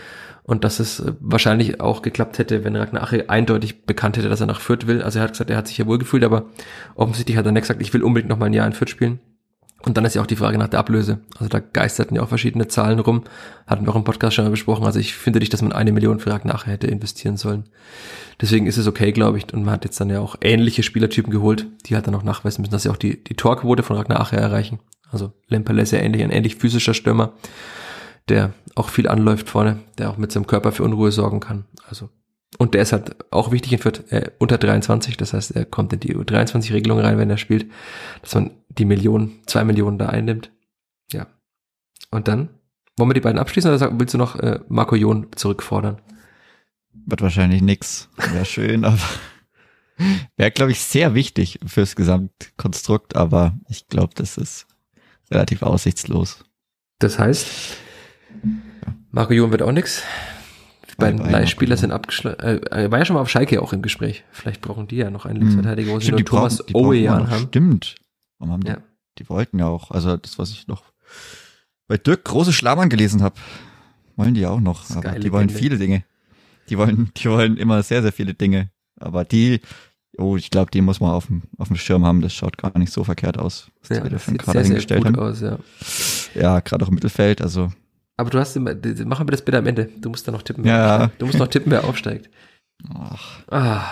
und 0.43 0.63
dass 0.63 0.79
es 0.79 0.99
äh, 0.99 1.13
wahrscheinlich 1.19 1.81
auch 1.81 2.01
geklappt 2.01 2.37
hätte, 2.37 2.63
wenn 2.63 2.75
Ragnar 2.75 3.03
Ache 3.03 3.29
eindeutig 3.29 3.85
bekannt 3.85 4.17
hätte, 4.17 4.29
dass 4.29 4.41
er 4.41 4.47
nach 4.47 4.61
Fürth 4.61 4.87
will. 4.87 5.01
Also 5.01 5.19
er 5.19 5.23
hat 5.23 5.31
gesagt, 5.31 5.49
er 5.49 5.57
hat 5.57 5.67
sich 5.67 5.77
ja 5.77 5.85
wohl 5.85 5.97
gefühlt, 5.97 6.23
aber 6.23 6.45
offensichtlich 6.95 7.37
hat 7.37 7.45
er 7.45 7.51
nicht 7.51 7.63
gesagt, 7.63 7.81
ich 7.81 7.93
will 7.93 8.03
unbedingt 8.03 8.29
noch 8.29 8.37
mal 8.37 8.47
ein 8.47 8.53
Jahr 8.53 8.67
in 8.67 8.73
Fürth 8.73 8.89
spielen. 8.89 9.19
Und 9.85 9.97
dann 9.97 10.05
ist 10.05 10.15
ja 10.15 10.21
auch 10.21 10.27
die 10.27 10.35
Frage 10.35 10.57
nach 10.57 10.67
der 10.67 10.79
Ablöse. 10.79 11.19
Also 11.37 11.47
da 11.47 11.59
geisterten 11.59 12.15
ja 12.15 12.23
auch 12.23 12.29
verschiedene 12.29 12.67
Zahlen 12.67 12.99
rum. 12.99 13.23
Hatten 13.67 13.85
wir 13.85 13.91
auch 13.91 13.95
im 13.95 14.03
Podcast 14.03 14.35
schon 14.35 14.45
mal 14.45 14.51
besprochen. 14.51 14.83
Also 14.83 14.99
ich 14.99 15.13
finde 15.13 15.39
nicht, 15.39 15.53
dass 15.53 15.61
man 15.61 15.73
eine 15.73 15.91
Million 15.91 16.19
für 16.19 16.29
nachher 16.29 16.73
hätte 16.73 16.87
investieren 16.87 17.37
sollen. 17.37 17.65
Deswegen 18.41 18.65
ist 18.65 18.77
es 18.77 18.87
okay, 18.87 19.11
glaube 19.11 19.37
ich. 19.37 19.53
Und 19.53 19.63
man 19.63 19.75
hat 19.75 19.85
jetzt 19.85 20.01
dann 20.01 20.09
ja 20.09 20.19
auch 20.19 20.37
ähnliche 20.41 20.81
Spielertypen 20.81 21.31
geholt, 21.31 21.67
die 21.85 21.95
halt 21.95 22.07
dann 22.07 22.15
auch 22.15 22.23
nachweisen 22.23 22.61
müssen, 22.61 22.71
dass 22.71 22.83
sie 22.83 22.89
auch 22.89 22.97
die, 22.97 23.23
die 23.23 23.35
Torquote 23.35 23.83
von 23.83 23.95
Ragnar 23.95 24.33
erreichen. 24.33 24.79
Also 25.11 25.33
Lemperle 25.47 25.83
ist 25.83 25.91
ja 25.91 25.99
ähnlich, 25.99 26.23
ein 26.23 26.31
ähnlich 26.31 26.55
physischer 26.55 26.95
Stürmer, 26.95 27.33
der 28.27 28.53
auch 28.73 28.89
viel 28.89 29.07
anläuft 29.07 29.49
vorne, 29.49 29.79
der 29.99 30.09
auch 30.09 30.17
mit 30.17 30.31
seinem 30.31 30.47
Körper 30.47 30.71
für 30.71 30.83
Unruhe 30.83 31.11
sorgen 31.11 31.39
kann. 31.39 31.65
Also 31.87 32.09
und 32.57 32.73
der 32.73 32.81
ist 32.81 32.93
halt 32.93 33.15
auch 33.31 33.51
wichtig 33.51 33.73
in 33.73 33.79
Fürth, 33.79 34.11
äh, 34.11 34.31
unter 34.39 34.57
23, 34.57 35.17
das 35.17 35.33
heißt, 35.33 35.51
er 35.51 35.65
kommt 35.65 35.93
in 35.93 35.99
die 35.99 36.15
U23-Regelung 36.15 36.99
rein, 36.99 37.17
wenn 37.17 37.29
er 37.29 37.37
spielt, 37.37 37.69
dass 38.21 38.35
man 38.35 38.51
die 38.69 38.85
Millionen, 38.85 39.41
zwei 39.45 39.63
Millionen 39.63 39.97
da 39.97 40.07
einnimmt. 40.07 40.51
Ja. 41.11 41.27
Und 42.11 42.27
dann, 42.27 42.49
wollen 42.97 43.09
wir 43.09 43.13
die 43.13 43.21
beiden 43.21 43.39
abschließen 43.39 43.73
oder 43.73 43.99
willst 43.99 44.13
du 44.13 44.17
noch 44.17 44.37
äh, 44.37 44.59
Marco 44.69 44.95
Jon 44.95 45.27
zurückfordern? 45.35 46.01
Wird 47.05 47.21
wahrscheinlich 47.21 47.61
nix. 47.61 48.09
Wäre 48.15 48.45
schön, 48.45 48.85
aber 48.85 48.99
wäre, 50.37 50.51
glaube 50.51 50.71
ich, 50.71 50.79
sehr 50.79 51.13
wichtig 51.13 51.59
fürs 51.65 51.95
Gesamtkonstrukt, 51.95 53.15
aber 53.15 53.57
ich 53.69 53.87
glaube, 53.87 54.13
das 54.15 54.37
ist 54.37 54.67
relativ 55.31 55.61
aussichtslos. 55.61 56.45
Das 56.99 57.19
heißt, 57.19 57.77
Marco 59.11 59.33
Jon 59.33 59.51
wird 59.51 59.61
auch 59.61 59.71
nix. 59.71 60.03
Die 60.95 61.01
beiden 61.01 61.19
Leihspieler 61.19 61.75
sind 61.75 61.91
abgeschlossen. 61.91 62.39
Äh, 62.39 62.61
er 62.71 62.91
war 62.91 62.99
ja 62.99 63.05
schon 63.05 63.15
mal 63.15 63.21
auf 63.21 63.29
Schalke 63.29 63.61
auch 63.61 63.73
im 63.73 63.81
Gespräch. 63.81 64.23
Vielleicht 64.31 64.61
brauchen 64.61 64.87
die 64.87 64.95
ja 64.95 65.09
noch 65.09 65.25
einen 65.25 65.41
Linksverteidiger, 65.41 65.91
wo 65.91 65.99
sie 65.99 66.11
nur 66.11 66.23
Thomas 66.23 66.63
Owejan 66.73 67.29
haben. 67.29 67.47
Stimmt. 67.47 67.95
Warum 68.39 68.53
haben 68.53 68.63
die, 68.63 68.71
ja. 68.71 68.77
die 69.19 69.27
wollten 69.27 69.59
ja 69.59 69.67
auch, 69.67 69.91
also 69.91 70.15
das, 70.15 70.39
was 70.39 70.51
ich 70.51 70.67
noch 70.67 70.83
bei 71.87 71.97
Dirk 71.97 72.23
große 72.23 72.53
Schlammern 72.53 72.89
gelesen 72.89 73.21
habe, 73.21 73.35
wollen 74.15 74.33
die 74.33 74.41
ja 74.41 74.49
auch 74.49 74.61
noch. 74.61 74.89
Aber 74.91 75.19
die 75.19 75.31
wollen 75.31 75.49
Legende. 75.49 75.53
viele 75.53 75.77
Dinge. 75.77 76.03
Die 76.69 76.77
wollen, 76.77 77.11
die 77.17 77.29
wollen 77.29 77.57
immer 77.57 77.83
sehr, 77.83 78.01
sehr 78.01 78.13
viele 78.13 78.33
Dinge. 78.33 78.69
Aber 78.97 79.25
die, 79.25 79.59
oh, 80.17 80.37
ich 80.37 80.49
glaube, 80.49 80.71
die 80.71 80.81
muss 80.81 81.01
man 81.01 81.11
auf 81.11 81.27
dem, 81.27 81.43
auf 81.57 81.67
dem 81.67 81.77
Schirm 81.77 82.05
haben. 82.05 82.21
Das 82.21 82.33
schaut 82.33 82.57
gar 82.57 82.77
nicht 82.77 82.93
so 82.93 83.03
verkehrt 83.03 83.37
aus, 83.37 83.69
was 83.81 83.97
ja, 83.97 84.03
die 84.03 84.09
da 84.09 84.17
für 84.17 84.29
einen 84.29 84.37
Kader 84.37 84.63
hingestellt 84.63 85.05
haben. 85.05 85.15
Aus, 85.17 85.41
ja, 85.41 85.59
ja 86.33 86.59
gerade 86.61 86.85
auch 86.85 86.89
im 86.89 86.95
Mittelfeld, 86.95 87.41
also 87.41 87.71
aber 88.17 88.29
du 88.29 88.39
hast, 88.39 88.55
machen 88.57 89.27
wir 89.27 89.31
das 89.31 89.43
bitte 89.43 89.57
am 89.57 89.67
Ende. 89.67 89.89
Du 89.99 90.09
musst 90.09 90.27
da 90.27 90.31
noch 90.31 90.43
tippen. 90.43 90.65
Ja. 90.65 91.11
Du 91.17 91.25
musst 91.25 91.37
noch 91.37 91.47
tippen, 91.47 91.71
wer 91.71 91.83
aufsteigt. 91.83 92.29
Ach. 92.93 93.43
Ah. 93.49 93.91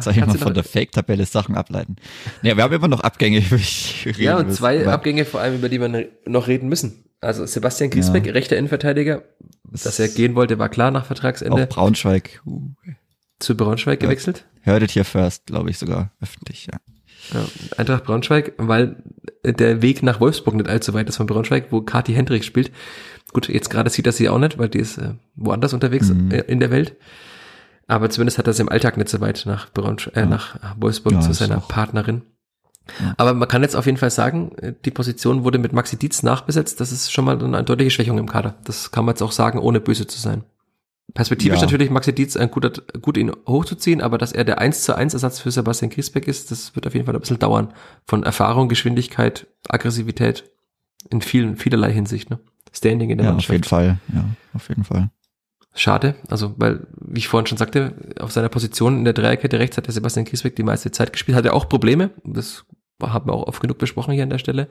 Soll 0.00 0.14
ich 0.14 0.26
mal 0.26 0.38
von 0.38 0.54
der 0.54 0.64
Fake-Tabelle 0.64 1.26
Sachen 1.26 1.56
ableiten? 1.56 1.96
Ja, 2.42 2.56
wir 2.56 2.64
haben 2.64 2.72
immer 2.72 2.88
noch 2.88 3.00
Abgänge. 3.00 3.42
ja, 4.16 4.38
und 4.38 4.52
zwei 4.52 4.78
müssen, 4.78 4.88
Abgänge 4.88 5.26
vor 5.26 5.40
allem, 5.40 5.56
über 5.56 5.68
die 5.68 5.78
wir 5.78 6.08
noch 6.26 6.48
reden 6.48 6.70
müssen. 6.70 7.04
Also 7.20 7.44
Sebastian 7.44 7.90
Griesbeck, 7.90 8.26
ja. 8.26 8.32
rechter 8.32 8.56
Innenverteidiger, 8.56 9.22
dass 9.64 9.98
er 9.98 10.08
gehen 10.08 10.34
wollte, 10.34 10.58
war 10.58 10.70
klar 10.70 10.90
nach 10.90 11.04
Vertragsende. 11.04 11.64
Auch 11.64 11.68
Braunschweig. 11.68 12.40
Uh. 12.46 12.70
Zu 13.40 13.56
Braunschweig 13.56 14.02
ja. 14.02 14.08
gewechselt? 14.08 14.46
Hörtet 14.62 14.90
hier 14.90 15.04
first, 15.04 15.46
glaube 15.46 15.68
ich 15.68 15.78
sogar, 15.78 16.12
öffentlich, 16.20 16.66
ja. 16.66 16.78
Ja, 17.32 17.44
Eintracht 17.78 18.04
Braunschweig, 18.04 18.52
weil 18.58 19.02
der 19.44 19.82
Weg 19.82 20.02
nach 20.02 20.20
Wolfsburg 20.20 20.54
nicht 20.54 20.68
allzu 20.68 20.92
weit 20.94 21.08
ist 21.08 21.16
von 21.16 21.26
Braunschweig, 21.26 21.66
wo 21.70 21.80
Kati 21.80 22.12
Hendricks 22.12 22.46
spielt. 22.46 22.70
Gut, 23.34 23.48
jetzt 23.48 23.68
gerade 23.68 23.90
sieht 23.90 24.06
er 24.06 24.12
sie 24.12 24.28
auch 24.28 24.38
nicht, 24.38 24.58
weil 24.58 24.68
die 24.68 24.78
ist 24.78 24.96
äh, 24.96 25.14
woanders 25.34 25.74
unterwegs 25.74 26.08
mhm. 26.08 26.30
äh, 26.30 26.40
in 26.42 26.60
der 26.60 26.70
Welt. 26.70 26.96
Aber 27.86 28.08
zumindest 28.08 28.38
hat 28.38 28.46
er 28.46 28.52
es 28.52 28.60
im 28.60 28.68
Alltag 28.68 28.96
nicht 28.96 29.10
so 29.10 29.20
weit 29.20 29.42
nach, 29.44 29.70
Braunschweig, 29.72 30.16
äh, 30.16 30.20
ja. 30.20 30.26
nach 30.26 30.56
Wolfsburg 30.78 31.14
ja, 31.14 31.20
zu 31.20 31.34
seiner 31.34 31.58
Partnerin. 31.58 32.22
Ja. 33.00 33.14
Aber 33.16 33.34
man 33.34 33.48
kann 33.48 33.62
jetzt 33.62 33.74
auf 33.74 33.86
jeden 33.86 33.98
Fall 33.98 34.10
sagen, 34.10 34.52
äh, 34.58 34.72
die 34.84 34.92
Position 34.92 35.42
wurde 35.42 35.58
mit 35.58 35.72
Maxi 35.72 35.96
Dietz 35.96 36.22
nachbesetzt. 36.22 36.80
Das 36.80 36.92
ist 36.92 37.12
schon 37.12 37.24
mal 37.24 37.42
eine 37.42 37.64
deutliche 37.64 37.90
Schwächung 37.90 38.18
im 38.18 38.28
Kader. 38.28 38.54
Das 38.64 38.92
kann 38.92 39.04
man 39.04 39.14
jetzt 39.14 39.22
auch 39.22 39.32
sagen, 39.32 39.58
ohne 39.58 39.80
böse 39.80 40.06
zu 40.06 40.20
sein. 40.20 40.44
Perspektivisch 41.12 41.58
ja. 41.58 41.66
natürlich 41.66 41.90
Maxi 41.90 42.14
Dietz 42.14 42.36
ein 42.36 42.52
guter, 42.52 42.70
gut 43.02 43.16
ihn 43.16 43.32
hochzuziehen, 43.48 44.00
aber 44.00 44.16
dass 44.16 44.32
er 44.32 44.44
der 44.44 44.58
1 44.58 44.84
zu 44.84 44.96
1 44.96 45.12
Ersatz 45.12 45.40
für 45.40 45.50
Sebastian 45.50 45.90
Griesbeck 45.90 46.28
ist, 46.28 46.52
das 46.52 46.74
wird 46.76 46.86
auf 46.86 46.94
jeden 46.94 47.04
Fall 47.04 47.14
ein 47.14 47.20
bisschen 47.20 47.38
dauern. 47.40 47.74
Von 48.06 48.22
Erfahrung, 48.22 48.68
Geschwindigkeit, 48.68 49.48
Aggressivität 49.68 50.50
in 51.10 51.20
vielen, 51.20 51.56
vielerlei 51.56 51.92
Hinsicht, 51.92 52.30
ne? 52.30 52.38
Standing 52.74 53.10
in 53.10 53.18
der 53.18 53.26
ja, 53.26 53.32
Mannschaft. 53.32 53.50
Auf 53.50 53.54
jeden 53.54 53.64
Fall, 53.64 53.98
ja, 54.12 54.24
auf 54.52 54.68
jeden 54.68 54.84
Fall. 54.84 55.10
Schade, 55.76 56.14
also 56.28 56.54
weil, 56.56 56.86
wie 57.00 57.18
ich 57.18 57.28
vorhin 57.28 57.46
schon 57.46 57.58
sagte, 57.58 57.94
auf 58.20 58.30
seiner 58.30 58.48
Position 58.48 58.98
in 58.98 59.04
der 59.04 59.12
Dreierkette 59.12 59.58
rechts 59.58 59.76
hat 59.76 59.86
der 59.86 59.94
Sebastian 59.94 60.24
Griesbeck 60.24 60.54
die 60.54 60.62
meiste 60.62 60.92
Zeit 60.92 61.12
gespielt, 61.12 61.36
hat 61.36 61.44
er 61.44 61.54
auch 61.54 61.68
Probleme, 61.68 62.10
das 62.22 62.64
haben 63.02 63.28
wir 63.28 63.32
auch 63.32 63.48
oft 63.48 63.60
genug 63.60 63.78
besprochen 63.78 64.14
hier 64.14 64.22
an 64.22 64.30
der 64.30 64.38
Stelle, 64.38 64.68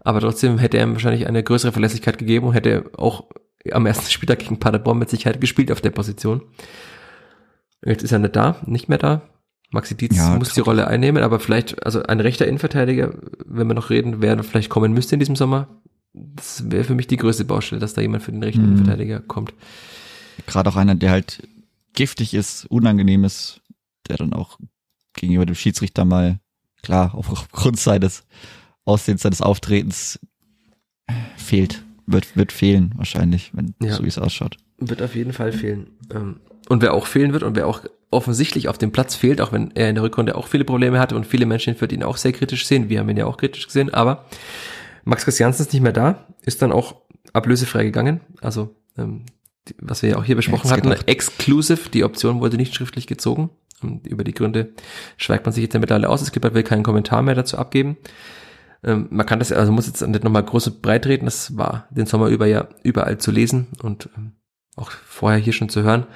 aber 0.00 0.20
trotzdem 0.20 0.58
hätte 0.58 0.78
er 0.78 0.84
ihm 0.84 0.94
wahrscheinlich 0.94 1.28
eine 1.28 1.44
größere 1.44 1.70
Verlässlichkeit 1.70 2.18
gegeben 2.18 2.48
und 2.48 2.54
hätte 2.54 2.90
auch 2.96 3.26
am 3.70 3.86
ersten 3.86 4.10
Spieltag 4.10 4.40
gegen 4.40 4.58
Paderborn 4.58 4.98
mit 4.98 5.10
Sicherheit 5.10 5.40
gespielt 5.40 5.70
auf 5.70 5.80
der 5.80 5.90
Position. 5.90 6.42
Jetzt 7.84 8.02
ist 8.02 8.10
er 8.10 8.18
nicht 8.18 8.34
da, 8.34 8.56
nicht 8.66 8.88
mehr 8.88 8.98
da. 8.98 9.22
Maxi 9.70 9.96
Dietz 9.96 10.16
ja, 10.16 10.36
muss 10.36 10.54
die 10.54 10.60
Rolle 10.60 10.86
einnehmen, 10.86 11.22
aber 11.22 11.40
vielleicht, 11.40 11.84
also 11.86 12.02
ein 12.02 12.20
rechter 12.20 12.46
Innenverteidiger, 12.46 13.14
wenn 13.46 13.68
wir 13.68 13.74
noch 13.74 13.90
reden, 13.90 14.20
wer 14.20 14.42
vielleicht 14.42 14.68
kommen 14.68 14.92
müsste 14.92 15.14
in 15.14 15.20
diesem 15.20 15.36
Sommer, 15.36 15.68
das 16.14 16.70
wäre 16.70 16.84
für 16.84 16.94
mich 16.94 17.06
die 17.06 17.16
größte 17.16 17.44
Baustelle, 17.44 17.80
dass 17.80 17.94
da 17.94 18.02
jemand 18.02 18.22
für 18.22 18.32
den 18.32 18.42
rechten 18.42 18.62
mhm. 18.62 18.72
Innenverteidiger 18.72 19.20
kommt. 19.20 19.54
Gerade 20.46 20.70
auch 20.70 20.76
einer, 20.76 20.94
der 20.94 21.10
halt 21.10 21.46
giftig 21.94 22.34
ist, 22.34 22.66
unangenehm 22.66 23.24
ist, 23.24 23.60
der 24.08 24.16
dann 24.16 24.32
auch 24.32 24.58
gegenüber 25.14 25.46
dem 25.46 25.54
Schiedsrichter 25.54 26.04
mal, 26.04 26.38
klar, 26.82 27.14
aufgrund 27.14 27.78
seines 27.78 28.24
Aussehens, 28.84 29.22
seines 29.22 29.42
Auftretens 29.42 30.18
fehlt 31.36 31.82
wird, 32.06 32.36
wird 32.36 32.52
fehlen 32.52 32.92
wahrscheinlich, 32.96 33.52
wenn 33.54 33.74
ja. 33.80 33.94
so 33.94 34.04
wie 34.04 34.08
es 34.08 34.18
ausschaut. 34.18 34.56
Wird 34.78 35.02
auf 35.02 35.14
jeden 35.14 35.32
Fall 35.32 35.52
fehlen. 35.52 35.90
Ähm, 36.12 36.40
und 36.68 36.82
wer 36.82 36.94
auch 36.94 37.06
fehlen 37.06 37.32
wird 37.32 37.42
und 37.42 37.56
wer 37.56 37.66
auch 37.66 37.84
offensichtlich 38.10 38.68
auf 38.68 38.78
dem 38.78 38.92
Platz 38.92 39.14
fehlt, 39.14 39.40
auch 39.40 39.52
wenn 39.52 39.70
er 39.74 39.88
in 39.88 39.94
der 39.94 40.04
Rückrunde 40.04 40.34
auch 40.34 40.46
viele 40.46 40.64
Probleme 40.64 40.98
hatte 40.98 41.16
und 41.16 41.26
viele 41.26 41.46
Menschen 41.46 41.76
für 41.76 41.86
ihn 41.86 42.02
auch 42.02 42.16
sehr 42.16 42.32
kritisch 42.32 42.66
sehen. 42.66 42.88
Wir 42.88 43.00
haben 43.00 43.08
ihn 43.08 43.16
ja 43.16 43.26
auch 43.26 43.36
kritisch 43.36 43.66
gesehen, 43.66 43.92
aber 43.92 44.26
Max 45.04 45.24
Christiansen 45.24 45.62
ist 45.62 45.72
nicht 45.72 45.82
mehr 45.82 45.92
da, 45.92 46.26
ist 46.42 46.62
dann 46.62 46.72
auch 46.72 47.02
ablösefrei 47.32 47.84
gegangen. 47.84 48.20
Also, 48.40 48.74
ähm, 48.96 49.26
was 49.78 50.02
wir 50.02 50.10
ja 50.10 50.16
auch 50.16 50.24
hier 50.24 50.36
besprochen 50.36 50.70
hatten, 50.70 50.90
gedacht. 50.90 51.08
exclusive, 51.08 51.88
die 51.90 52.04
Option 52.04 52.40
wurde 52.40 52.56
nicht 52.56 52.74
schriftlich 52.74 53.06
gezogen. 53.06 53.50
Und 53.80 54.06
über 54.06 54.22
die 54.24 54.34
Gründe 54.34 54.72
schweigt 55.16 55.44
man 55.44 55.52
sich 55.52 55.62
jetzt 55.62 55.74
ja 55.74 55.80
mittlerweile 55.80 56.08
aus. 56.08 56.22
Es 56.22 56.32
gibt 56.32 56.44
halt 56.44 56.54
will 56.54 56.62
keinen 56.62 56.84
Kommentar 56.84 57.22
mehr 57.22 57.34
dazu 57.34 57.58
abgeben. 57.58 57.96
Ähm, 58.84 59.08
man 59.10 59.26
kann 59.26 59.38
das, 59.38 59.52
also 59.52 59.72
muss 59.72 59.86
jetzt 59.86 60.06
nicht 60.06 60.24
nochmal 60.24 60.44
groß 60.44 60.68
und 60.68 60.82
breit 60.82 61.06
reden, 61.06 61.24
das 61.24 61.56
war 61.56 61.86
den 61.90 62.06
Sommer 62.06 62.28
über 62.28 62.46
ja 62.46 62.68
überall 62.82 63.18
zu 63.18 63.30
lesen 63.30 63.68
und 63.82 64.08
ähm, 64.16 64.32
auch 64.74 64.90
vorher 64.90 65.38
hier 65.38 65.52
schon 65.52 65.68
zu 65.68 65.82
hören, 65.82 66.06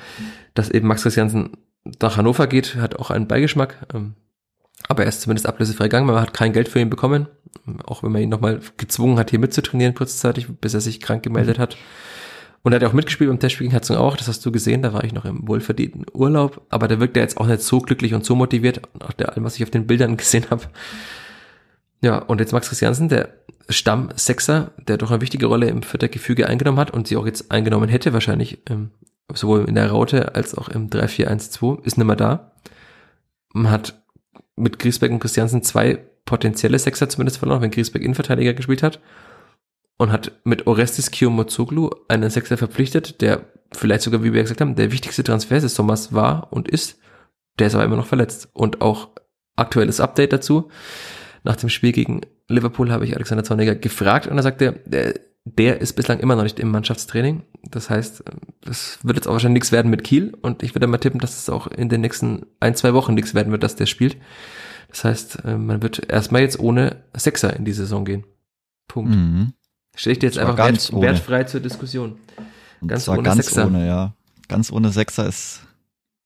dass 0.55 0.71
eben 0.71 0.89
Max 0.89 1.03
Christiansen 1.03 1.57
nach 2.01 2.17
Hannover 2.17 2.47
geht, 2.47 2.77
hat 2.77 2.97
auch 2.97 3.11
einen 3.11 3.29
Beigeschmack. 3.29 3.87
Ähm, 3.95 4.15
aber 4.89 5.03
er 5.03 5.09
ist 5.09 5.23
zumindest 5.23 5.47
ablösefrei 5.47 5.85
gegangen, 5.85 6.07
man 6.07 6.21
hat 6.21 6.35
kein 6.35 6.53
Geld 6.53 6.69
für 6.69 6.81
ihn 6.81 6.91
bekommen, 6.91 7.27
auch 7.85 8.03
wenn 8.03 8.13
man 8.13 8.23
ihn 8.23 8.29
nochmal 8.29 8.61
gezwungen 8.77 9.19
hat, 9.19 9.31
hier 9.31 9.39
mitzutrainieren 9.39 9.95
kurzzeitig, 9.95 10.47
bis 10.61 10.75
er 10.75 10.81
sich 10.81 11.01
krank 11.01 11.23
gemeldet 11.23 11.59
hat. 11.59 11.77
Und 12.63 12.73
er 12.73 12.81
hat 12.81 12.89
auch 12.89 12.93
mitgespielt 12.93 13.31
beim 13.31 13.39
Testspiel 13.39 13.67
gegen 13.67 13.73
Herzog 13.73 13.97
auch, 13.97 14.17
das 14.17 14.29
hast 14.29 14.45
du 14.45 14.51
gesehen, 14.51 14.83
da 14.83 14.93
war 14.93 15.05
ich 15.05 15.13
noch 15.13 15.25
im 15.25 15.47
wohlverdienten 15.47 16.05
Urlaub, 16.13 16.63
aber 16.69 16.89
da 16.89 16.99
wirkt 16.99 17.17
er 17.17 17.23
jetzt 17.23 17.39
auch 17.39 17.47
nicht 17.47 17.63
so 17.63 17.81
glücklich 17.81 18.13
und 18.13 18.25
so 18.25 18.35
motiviert, 18.35 18.83
nach 18.99 19.17
allem, 19.29 19.45
was 19.45 19.57
ich 19.57 19.63
auf 19.63 19.71
den 19.71 19.87
Bildern 19.87 20.17
gesehen 20.17 20.47
habe. 20.51 20.65
Ja, 22.03 22.19
und 22.19 22.41
jetzt 22.41 22.53
Max 22.53 22.69
Christiansen, 22.69 23.09
der 23.09 23.29
Stamm-Sechser, 23.69 24.73
der 24.87 24.97
doch 24.97 25.11
eine 25.11 25.21
wichtige 25.21 25.47
Rolle 25.47 25.69
im 25.69 25.83
vierter 25.83 26.09
Gefüge 26.09 26.49
eingenommen 26.49 26.79
hat 26.79 26.91
und 26.91 27.09
sie 27.09 27.17
auch 27.17 27.27
jetzt 27.27 27.51
eingenommen 27.51 27.89
hätte 27.89 28.13
wahrscheinlich, 28.13 28.59
ähm, 28.69 28.91
sowohl 29.33 29.65
in 29.69 29.75
der 29.75 29.91
Raute 29.91 30.35
als 30.35 30.57
auch 30.57 30.69
im 30.69 30.91
3-4-1-2, 30.91 31.85
ist 31.85 31.99
nicht 31.99 32.07
mehr 32.07 32.17
da. 32.17 32.53
Man 33.53 33.71
hat 33.71 34.03
mit 34.57 34.79
Griesbeck 34.79 35.11
und 35.11 35.21
Christiansen 35.21 35.63
zwei 35.63 36.05
potenzielle 36.25 36.79
Sechser 36.79 37.09
zumindest 37.09 37.39
verloren, 37.39 37.63
wenn 37.63 37.71
Griesbeck 37.71 38.03
Innenverteidiger 38.03 38.55
gespielt 38.55 38.83
hat. 38.83 39.01
Und 39.99 40.13
hat 40.13 40.33
mit 40.45 40.67
Orestis 40.67 41.11
Kiyomozoglu 41.11 41.91
einen 42.09 42.29
Sechser 42.29 42.59
verpflichtet, 42.59 43.23
der 43.23 43.47
vielleicht 43.73 44.03
sogar, 44.03 44.23
wie 44.23 44.35
wir 44.35 44.43
gesagt 44.43 44.61
haben, 44.61 44.75
der 44.75 44.93
wichtigste 44.93 45.25
Transfer 45.25 45.61
des 45.61 45.75
Sommers 45.75 46.13
war 46.13 46.53
und 46.53 46.69
ist. 46.69 46.99
Der 47.59 47.69
ist 47.69 47.75
aber 47.75 47.85
immer 47.85 47.97
noch 47.97 48.07
verletzt. 48.07 48.51
Und 48.53 48.83
auch 48.83 49.09
aktuelles 49.57 50.01
Update 50.01 50.35
dazu 50.35 50.71
nach 51.45 51.57
dem 51.57 51.71
Spiel 51.71 51.93
gegen 51.93 52.23
Liverpool 52.49 52.91
habe 52.91 53.05
ich 53.05 53.15
Alexander 53.15 53.45
Zorniger 53.45 53.75
gefragt 53.75 54.27
und 54.27 54.37
er 54.37 54.43
sagte, 54.43 54.81
der, 55.47 55.81
ist 55.81 55.93
bislang 55.93 56.19
immer 56.19 56.35
noch 56.35 56.43
nicht 56.43 56.59
im 56.59 56.71
Mannschaftstraining. 56.73 57.43
Das 57.71 57.89
heißt, 57.89 58.25
das 58.63 58.99
wird 59.05 59.17
jetzt 59.17 59.29
auch 59.29 59.33
wahrscheinlich 59.33 59.63
nichts 59.63 59.73
werden 59.73 59.91
mit 59.91 60.03
Kiel 60.03 60.37
und 60.43 60.65
ich 60.65 60.75
würde 60.75 60.89
mal 60.89 60.99
tippen, 60.99 61.21
dass 61.21 61.39
es 61.39 61.49
auch 61.49 61.69
in 61.69 61.89
den 61.89 62.01
nächsten 62.01 62.47
ein, 62.59 62.75
zwei 62.75 62.95
Wochen 62.95 63.15
nichts 63.15 63.33
werden 63.33 63.53
wird, 63.53 63.63
dass 63.63 63.77
der 63.77 63.87
spielt. 63.87 64.17
Das 64.89 65.05
heißt, 65.05 65.45
äh, 65.45 65.57
man 65.57 65.83
wird 65.83 66.11
erstmal 66.11 66.43
jetzt 66.43 66.59
ohne 66.59 67.05
Sechser 67.15 67.55
in 67.55 67.65
die 67.65 67.73
Saison 67.73 68.05
gehen. 68.05 68.25
Punkt. 68.89 69.15
Mhm. 69.15 69.53
Stelle 69.95 70.15
ich 70.15 70.19
dir 70.19 70.27
jetzt 70.27 70.39
einfach 70.39 70.59
wert, 70.59 70.93
wertfrei 70.93 71.45
zur 71.45 71.61
Diskussion. 71.61 72.19
Ganz 72.85 73.09
ohne 73.09 73.23
ganz 73.23 73.47
Sechser. 73.47 73.67
ohne, 73.67 73.87
ja. 73.87 74.15
Ganz 74.49 74.73
ohne 74.73 74.91
Sechser 74.91 75.27
ist, 75.27 75.63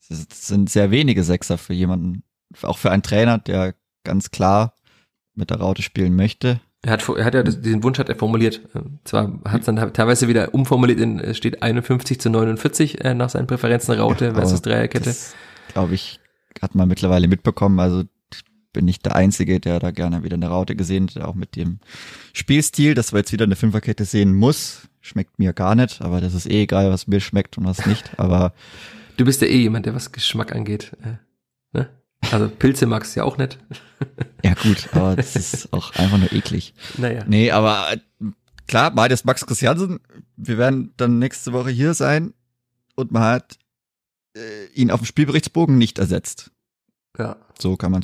sind 0.01 0.71
sehr 0.71 0.91
wenige 0.91 1.25
Sechser 1.25 1.59
für 1.59 1.75
jemanden, 1.75 2.23
auch 2.63 2.79
für 2.79 2.91
einen 2.91 3.03
Trainer, 3.03 3.39
der 3.39 3.75
ganz 4.03 4.31
klar 4.31 4.75
mit 5.35 5.51
der 5.51 5.59
Raute 5.59 5.83
spielen 5.83 6.17
möchte. 6.17 6.61
Er 6.83 6.93
hat, 6.93 7.07
er 7.09 7.25
hat 7.25 7.35
ja 7.35 7.43
diesen 7.43 7.83
Wunsch 7.83 7.99
hat 7.99 8.09
er 8.09 8.17
formuliert. 8.17 8.63
Zwar 9.05 9.39
hat 9.45 9.61
es 9.61 9.67
dann 9.67 9.93
teilweise 9.93 10.29
wieder 10.29 10.55
umformuliert 10.55 10.99
in, 10.99 11.21
es 11.21 11.37
steht 11.37 11.63
51 11.63 12.21
zu 12.21 12.31
49 12.31 13.05
äh, 13.05 13.15
nach 13.15 13.29
seinen 13.29 13.47
Präferenzen 13.47 13.95
Raute 13.95 14.27
ja, 14.27 14.35
versus 14.35 14.63
Dreierkette. 14.63 15.15
Glaube 15.73 15.95
ich, 15.95 16.21
hat 16.63 16.75
man 16.75 16.89
mittlerweile 16.89 17.29
mitbekommen. 17.29 17.79
Also 17.81 18.05
bin 18.73 18.85
nicht 18.85 19.05
der 19.05 19.17
Einzige, 19.17 19.61
der 19.61 19.79
da 19.79 19.91
gerne 19.91 20.23
wieder 20.23 20.37
eine 20.37 20.49
Raute 20.49 20.77
gesehen 20.77 21.09
hat, 21.09 21.23
auch 21.23 21.35
mit 21.35 21.57
dem 21.57 21.81
Spielstil, 22.33 22.95
dass 22.95 23.13
wir 23.13 23.19
jetzt 23.19 23.33
wieder 23.33 23.45
eine 23.45 23.57
Fünferkette 23.57 24.05
sehen 24.05 24.35
muss. 24.35 24.89
Schmeckt 25.01 25.39
mir 25.39 25.53
gar 25.53 25.75
nicht, 25.75 26.03
aber 26.03 26.21
das 26.21 26.35
ist 26.35 26.49
eh 26.49 26.63
egal, 26.63 26.91
was 26.91 27.07
mir 27.07 27.21
schmeckt 27.21 27.59
und 27.59 27.65
was 27.65 27.87
nicht. 27.87 28.19
Aber 28.19 28.53
du 29.17 29.25
bist 29.25 29.41
ja 29.41 29.49
eh 29.49 29.59
jemand, 29.59 29.87
der 29.87 29.95
was 29.95 30.13
Geschmack 30.13 30.55
angeht. 30.55 30.97
Äh, 31.03 31.17
ne? 31.77 31.91
Also 32.31 32.49
Pilze 32.49 32.87
magst 32.87 33.15
du 33.15 33.21
ja 33.21 33.25
auch 33.25 33.39
nicht. 33.39 33.59
Ja 34.43 34.55
gut, 34.55 34.89
aber 34.93 35.17
das 35.17 35.37
ist 35.37 35.71
auch 35.75 35.95
einfach 35.97 36.17
nur 36.17 36.33
eklig. 36.33 36.73
Naja. 36.97 37.25
Nee, 37.27 37.51
aber 37.51 37.93
äh, 37.93 37.99
klar, 38.67 38.91
beides 38.91 39.25
Max 39.25 39.45
Christiansen. 39.45 40.01
Wir 40.37 40.57
werden 40.57 40.95
dann 40.97 41.19
nächste 41.19 41.53
Woche 41.53 41.69
hier 41.69 41.93
sein 41.93 42.33
und 42.95 43.13
man 43.13 43.23
hat 43.23 43.59
äh, 44.35 44.65
ihn 44.73 44.91
auf 44.91 45.01
dem 45.01 45.05
Spielberichtsbogen 45.05 45.77
nicht 45.77 45.99
ersetzt. 45.99 46.51
Ja. 47.19 47.37
So 47.59 47.77
kann 47.77 47.93
man 47.93 48.03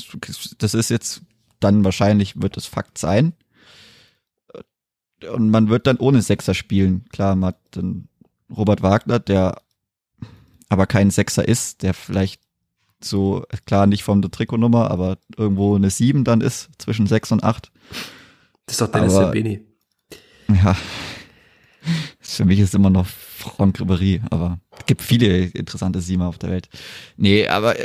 Das 0.59 0.75
ist 0.75 0.91
jetzt 0.91 1.23
dann 1.61 1.85
wahrscheinlich 1.85 2.41
wird 2.41 2.57
es 2.57 2.67
Fakt 2.67 2.99
sein. 2.99 3.33
Und 5.33 5.51
man 5.51 5.71
wird 5.71 5.87
dann 5.87 5.97
ohne 5.97 6.21
Sechser 6.21 6.53
spielen. 6.53 7.07
Klar, 7.09 7.35
man 7.37 7.49
hat 7.49 7.61
dann 7.71 8.09
Robert 8.55 8.83
Wagner, 8.83 9.19
der 9.19 9.63
aber 10.69 10.87
kein 10.87 11.11
Sechser 11.11 11.47
ist, 11.47 11.83
der 11.83 11.95
vielleicht 11.95 12.43
so, 13.09 13.45
klar 13.67 13.87
nicht 13.87 14.05
von 14.05 14.23
der 14.23 14.31
Trikotnummer, 14.31 14.91
aber 14.91 15.19
irgendwo 15.37 15.77
eine 15.77 15.91
sieben 15.91 16.25
dann 16.25 16.41
ist, 16.41 16.71
zwischen 16.79 17.07
sechs 17.07 17.33
und 17.33 17.43
acht. 17.45 17.71
Das 18.67 18.75
ist 18.75 18.81
doch 18.81 18.91
Dennis 18.91 19.15
aber, 19.15 19.33
Beni. 19.33 19.61
Ja. 20.49 20.77
Für 22.21 22.45
mich 22.45 22.59
ist 22.59 22.75
immer 22.75 22.91
noch 22.91 23.07
Franck 23.07 23.81
Ribéry, 23.81 24.21
aber 24.31 24.59
es 24.79 24.87
gibt 24.87 25.03
viele 25.03 25.45
interessante 25.47 26.01
Siemer 26.01 26.27
auf 26.27 26.39
der 26.39 26.51
Welt. 26.51 26.69
Nee, 27.17 27.47
aber 27.47 27.77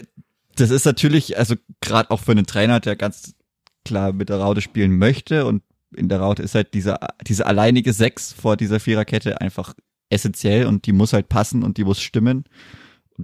das 0.56 0.70
ist 0.70 0.86
natürlich, 0.86 1.38
also 1.38 1.56
gerade 1.82 2.12
auch 2.12 2.20
für 2.20 2.32
einen 2.32 2.46
Trainer, 2.46 2.80
der 2.80 2.96
ganz 2.96 3.36
klar 3.86 4.14
mit 4.14 4.30
der 4.30 4.38
Raute 4.38 4.62
spielen 4.62 4.98
möchte 4.98 5.46
und 5.46 5.64
in 5.96 6.10
der 6.10 6.20
Raute 6.20 6.44
ist 6.44 6.56
halt 6.56 6.74
diese, 6.74 6.98
diese 7.28 7.46
alleinige 7.46 7.94
Sechs 7.94 8.34
vor 8.34 8.58
dieser 8.58 8.80
Viererkette 8.80 9.42
einfach 9.42 9.74
essentiell 10.10 10.66
und 10.66 10.86
die 10.86 10.94
muss 10.94 11.14
halt 11.14 11.30
passen 11.30 11.64
und 11.64 11.78
die 11.78 11.84
muss 11.84 12.02
stimmen. 12.02 12.46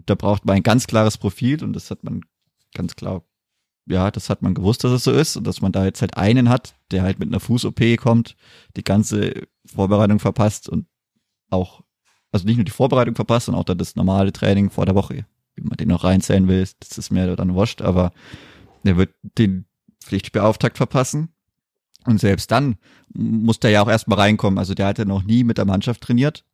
Da 0.05 0.15
braucht 0.15 0.45
man 0.45 0.57
ein 0.57 0.63
ganz 0.63 0.87
klares 0.87 1.17
Profil 1.17 1.63
und 1.63 1.73
das 1.73 1.91
hat 1.91 2.03
man 2.03 2.21
ganz 2.73 2.95
klar, 2.95 3.23
ja, 3.85 4.11
das 4.11 4.29
hat 4.29 4.41
man 4.41 4.53
gewusst, 4.53 4.83
dass 4.83 4.91
es 4.91 5.03
so 5.03 5.11
ist 5.11 5.37
und 5.37 5.47
dass 5.47 5.61
man 5.61 5.71
da 5.71 5.85
jetzt 5.85 6.01
halt 6.01 6.17
einen 6.17 6.49
hat, 6.49 6.75
der 6.91 7.03
halt 7.03 7.19
mit 7.19 7.29
einer 7.29 7.39
Fuß-OP 7.39 7.97
kommt, 7.97 8.35
die 8.75 8.83
ganze 8.83 9.47
Vorbereitung 9.65 10.19
verpasst 10.19 10.67
und 10.67 10.87
auch, 11.49 11.83
also 12.31 12.45
nicht 12.45 12.57
nur 12.57 12.65
die 12.65 12.71
Vorbereitung 12.71 13.15
verpasst, 13.15 13.45
sondern 13.45 13.61
auch 13.61 13.65
dann 13.65 13.77
das 13.77 13.95
normale 13.95 14.33
Training 14.33 14.69
vor 14.69 14.85
der 14.85 14.95
Woche. 14.95 15.25
Wie 15.55 15.63
man 15.63 15.77
den 15.77 15.87
noch 15.87 16.03
reinzählen 16.03 16.47
will, 16.47 16.67
das 16.79 16.97
ist 16.97 17.09
mir 17.09 17.35
dann 17.35 17.53
wurscht, 17.53 17.81
aber 17.81 18.11
der 18.83 18.97
wird 18.97 19.15
den 19.21 19.65
Pflichtspielauftakt 20.03 20.77
verpassen. 20.77 21.29
Und 22.05 22.19
selbst 22.19 22.51
dann 22.51 22.77
muss 23.13 23.59
der 23.59 23.71
ja 23.71 23.81
auch 23.81 23.89
erstmal 23.89 24.19
reinkommen. 24.19 24.59
Also 24.59 24.73
der 24.73 24.87
hat 24.87 24.97
ja 24.97 25.05
noch 25.05 25.23
nie 25.23 25.43
mit 25.43 25.57
der 25.57 25.65
Mannschaft 25.65 26.01
trainiert. 26.01 26.45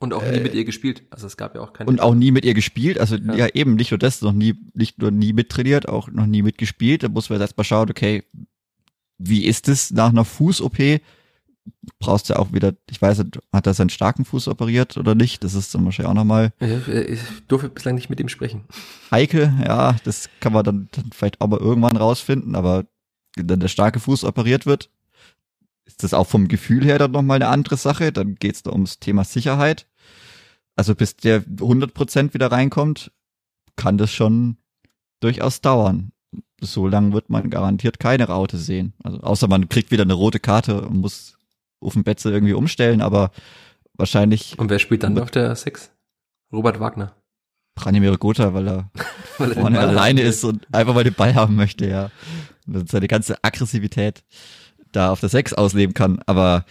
Und 0.00 0.14
auch 0.14 0.22
nie 0.22 0.38
äh, 0.38 0.40
mit 0.40 0.54
ihr 0.54 0.64
gespielt. 0.64 1.02
Also 1.10 1.26
es 1.26 1.36
gab 1.36 1.54
ja 1.54 1.60
auch 1.60 1.74
keine. 1.74 1.88
Und 1.90 2.00
auch 2.00 2.14
nie 2.14 2.30
mit 2.30 2.46
ihr 2.46 2.54
gespielt. 2.54 2.98
Also 2.98 3.16
ja. 3.16 3.34
ja, 3.34 3.48
eben 3.48 3.74
nicht 3.74 3.90
nur 3.90 3.98
das, 3.98 4.22
noch 4.22 4.32
nie, 4.32 4.54
nicht 4.72 4.98
nur 4.98 5.10
nie 5.10 5.34
mittrainiert, 5.34 5.88
auch 5.88 6.08
noch 6.10 6.26
nie 6.26 6.42
mitgespielt. 6.42 7.02
Da 7.02 7.08
muss 7.10 7.28
man 7.28 7.38
jetzt 7.38 7.50
erstmal 7.50 7.66
schauen, 7.66 7.90
okay, 7.90 8.24
wie 9.18 9.44
ist 9.44 9.68
es 9.68 9.90
nach 9.90 10.08
einer 10.08 10.24
Fuß-OP? 10.24 11.00
Brauchst 11.98 12.30
du 12.30 12.38
auch 12.38 12.54
wieder, 12.54 12.72
ich 12.90 13.00
weiß 13.00 13.18
nicht, 13.18 13.38
hat 13.52 13.66
er 13.66 13.74
seinen 13.74 13.90
starken 13.90 14.24
Fuß 14.24 14.48
operiert 14.48 14.96
oder 14.96 15.14
nicht? 15.14 15.44
Das 15.44 15.52
ist 15.52 15.74
dann 15.74 15.84
wahrscheinlich 15.84 16.10
auch 16.10 16.14
nochmal. 16.14 16.54
Ich 16.58 17.20
durfte 17.46 17.68
bislang 17.68 17.94
nicht 17.94 18.08
mit 18.08 18.18
ihm 18.18 18.30
sprechen. 18.30 18.64
Heike, 19.10 19.52
ja, 19.62 19.96
das 20.04 20.30
kann 20.40 20.54
man 20.54 20.64
dann, 20.64 20.88
dann 20.92 21.10
vielleicht 21.12 21.42
auch 21.42 21.48
mal 21.48 21.60
irgendwann 21.60 21.98
rausfinden, 21.98 22.56
aber 22.56 22.86
wenn 23.36 23.60
der 23.60 23.68
starke 23.68 24.00
Fuß 24.00 24.24
operiert 24.24 24.64
wird, 24.64 24.88
ist 25.84 26.02
das 26.02 26.14
auch 26.14 26.26
vom 26.26 26.48
Gefühl 26.48 26.84
her 26.84 26.98
dann 26.98 27.10
nochmal 27.10 27.36
eine 27.36 27.48
andere 27.48 27.76
Sache. 27.76 28.12
Dann 28.12 28.36
geht 28.36 28.54
es 28.54 28.62
da 28.62 28.72
ums 28.72 28.98
Thema 29.00 29.24
Sicherheit. 29.24 29.86
Also 30.76 30.94
bis 30.94 31.16
der 31.16 31.42
100% 31.42 32.34
wieder 32.34 32.50
reinkommt, 32.50 33.12
kann 33.76 33.98
das 33.98 34.12
schon 34.12 34.56
durchaus 35.20 35.60
dauern. 35.60 36.12
So 36.60 36.86
lange 36.86 37.12
wird 37.12 37.30
man 37.30 37.50
garantiert 37.50 37.98
keine 37.98 38.24
Raute 38.24 38.58
sehen. 38.58 38.94
Also 39.02 39.20
außer 39.20 39.48
man 39.48 39.68
kriegt 39.68 39.90
wieder 39.90 40.02
eine 40.02 40.14
rote 40.14 40.40
Karte 40.40 40.82
und 40.82 40.98
muss 40.98 41.38
auf 41.80 41.94
dem 41.94 42.04
Betze 42.04 42.30
irgendwie 42.30 42.52
umstellen, 42.52 43.00
aber 43.00 43.30
wahrscheinlich. 43.94 44.58
Und 44.58 44.70
wer 44.70 44.78
spielt 44.78 45.02
dann 45.02 45.18
auf 45.18 45.30
der 45.30 45.54
6? 45.56 45.90
Robert 46.52 46.80
Wagner. 46.80 47.14
Branimir 47.74 48.16
Gotha, 48.18 48.52
weil 48.52 48.68
er 48.68 48.90
weil 49.38 49.52
er 49.52 49.80
alleine 49.80 50.22
ist 50.22 50.44
und 50.44 50.66
einfach 50.74 50.94
mal 50.94 51.04
den 51.04 51.14
Ball 51.14 51.34
haben 51.34 51.56
möchte, 51.56 51.86
ja. 51.86 52.10
Und 52.66 52.90
seine 52.90 53.08
ganze 53.08 53.42
Aggressivität 53.42 54.22
da 54.92 55.10
auf 55.10 55.20
der 55.20 55.28
6 55.28 55.54
ausleben 55.54 55.94
kann. 55.94 56.20
Aber 56.26 56.64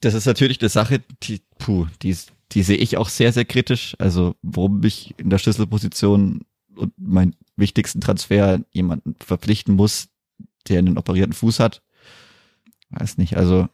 das 0.00 0.14
ist 0.14 0.26
natürlich 0.26 0.60
eine 0.60 0.68
Sache, 0.68 1.00
die, 1.22 1.40
puh, 1.58 1.86
die 2.02 2.10
ist 2.10 2.32
die 2.54 2.62
sehe 2.62 2.76
ich 2.76 2.96
auch 2.96 3.08
sehr, 3.08 3.32
sehr 3.32 3.44
kritisch. 3.44 3.96
Also, 3.98 4.34
warum 4.42 4.82
ich 4.84 5.14
in 5.18 5.30
der 5.30 5.38
Schlüsselposition 5.38 6.42
und 6.76 6.92
meinen 6.96 7.34
wichtigsten 7.56 8.00
Transfer 8.00 8.60
jemanden 8.70 9.14
verpflichten 9.20 9.74
muss, 9.74 10.08
der 10.68 10.78
einen 10.78 10.98
operierten 10.98 11.32
Fuß 11.32 11.60
hat. 11.60 11.82
Weiß 12.90 13.18
nicht, 13.18 13.36
also. 13.36 13.68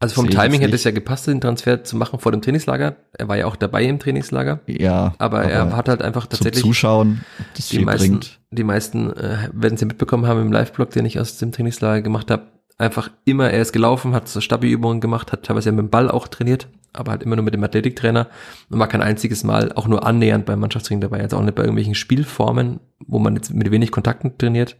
Also 0.00 0.14
vom 0.14 0.30
Timing 0.30 0.60
hätte 0.60 0.76
es 0.76 0.84
ja 0.84 0.92
gepasst, 0.92 1.26
den 1.26 1.40
Transfer 1.40 1.82
zu 1.82 1.96
machen 1.96 2.20
vor 2.20 2.30
dem 2.30 2.40
Trainingslager. 2.40 2.96
Er 3.12 3.26
war 3.26 3.36
ja 3.36 3.46
auch 3.46 3.56
dabei 3.56 3.82
im 3.82 3.98
Trainingslager. 3.98 4.60
Ja. 4.66 5.14
Aber, 5.18 5.40
aber 5.40 5.50
er 5.50 5.76
hat 5.76 5.88
halt 5.88 6.02
einfach 6.02 6.26
tatsächlich. 6.26 6.62
Zuschauen, 6.62 7.24
das 7.56 7.68
die 7.68 7.80
meisten, 7.80 8.10
bringt. 8.12 8.40
Die 8.52 8.62
meisten 8.62 9.12
äh, 9.14 9.48
werden 9.52 9.76
sie 9.76 9.86
mitbekommen 9.86 10.26
haben 10.28 10.40
im 10.40 10.52
Live-Blog, 10.52 10.90
den 10.90 11.04
ich 11.04 11.18
aus 11.18 11.38
dem 11.38 11.50
Trainingslager 11.50 12.02
gemacht 12.02 12.30
habe. 12.30 12.46
Einfach 12.78 13.10
immer, 13.24 13.50
er 13.50 13.60
ist 13.60 13.72
gelaufen, 13.72 14.14
hat 14.14 14.28
so 14.28 14.40
Stabi-Übungen 14.40 15.00
gemacht, 15.00 15.32
hat 15.32 15.44
teilweise 15.44 15.72
mit 15.72 15.80
dem 15.80 15.90
Ball 15.90 16.10
auch 16.10 16.28
trainiert 16.28 16.68
aber 16.92 17.12
halt 17.12 17.22
immer 17.22 17.36
nur 17.36 17.44
mit 17.44 17.54
dem 17.54 17.62
Athletiktrainer 17.64 18.28
und 18.70 18.78
war 18.78 18.88
kein 18.88 19.02
einziges 19.02 19.44
Mal 19.44 19.72
auch 19.72 19.86
nur 19.86 20.06
annähernd 20.06 20.46
beim 20.46 20.60
Mannschaftstraining 20.60 21.00
dabei, 21.00 21.20
also 21.20 21.36
auch 21.36 21.42
nicht 21.42 21.54
bei 21.54 21.62
irgendwelchen 21.62 21.94
Spielformen, 21.94 22.80
wo 23.06 23.18
man 23.18 23.36
jetzt 23.36 23.52
mit 23.52 23.70
wenig 23.70 23.90
Kontakten 23.90 24.36
trainiert, 24.38 24.76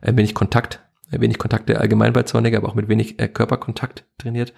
äh, 0.00 0.14
wenig 0.14 0.34
Kontakt, 0.34 0.80
äh, 1.10 1.20
wenig 1.20 1.38
Kontakte 1.38 1.80
allgemein 1.80 2.12
bei 2.12 2.22
Zorniger, 2.22 2.58
aber 2.58 2.68
auch 2.68 2.74
mit 2.74 2.88
wenig 2.88 3.20
äh, 3.20 3.28
Körperkontakt 3.28 4.04
trainiert. 4.18 4.52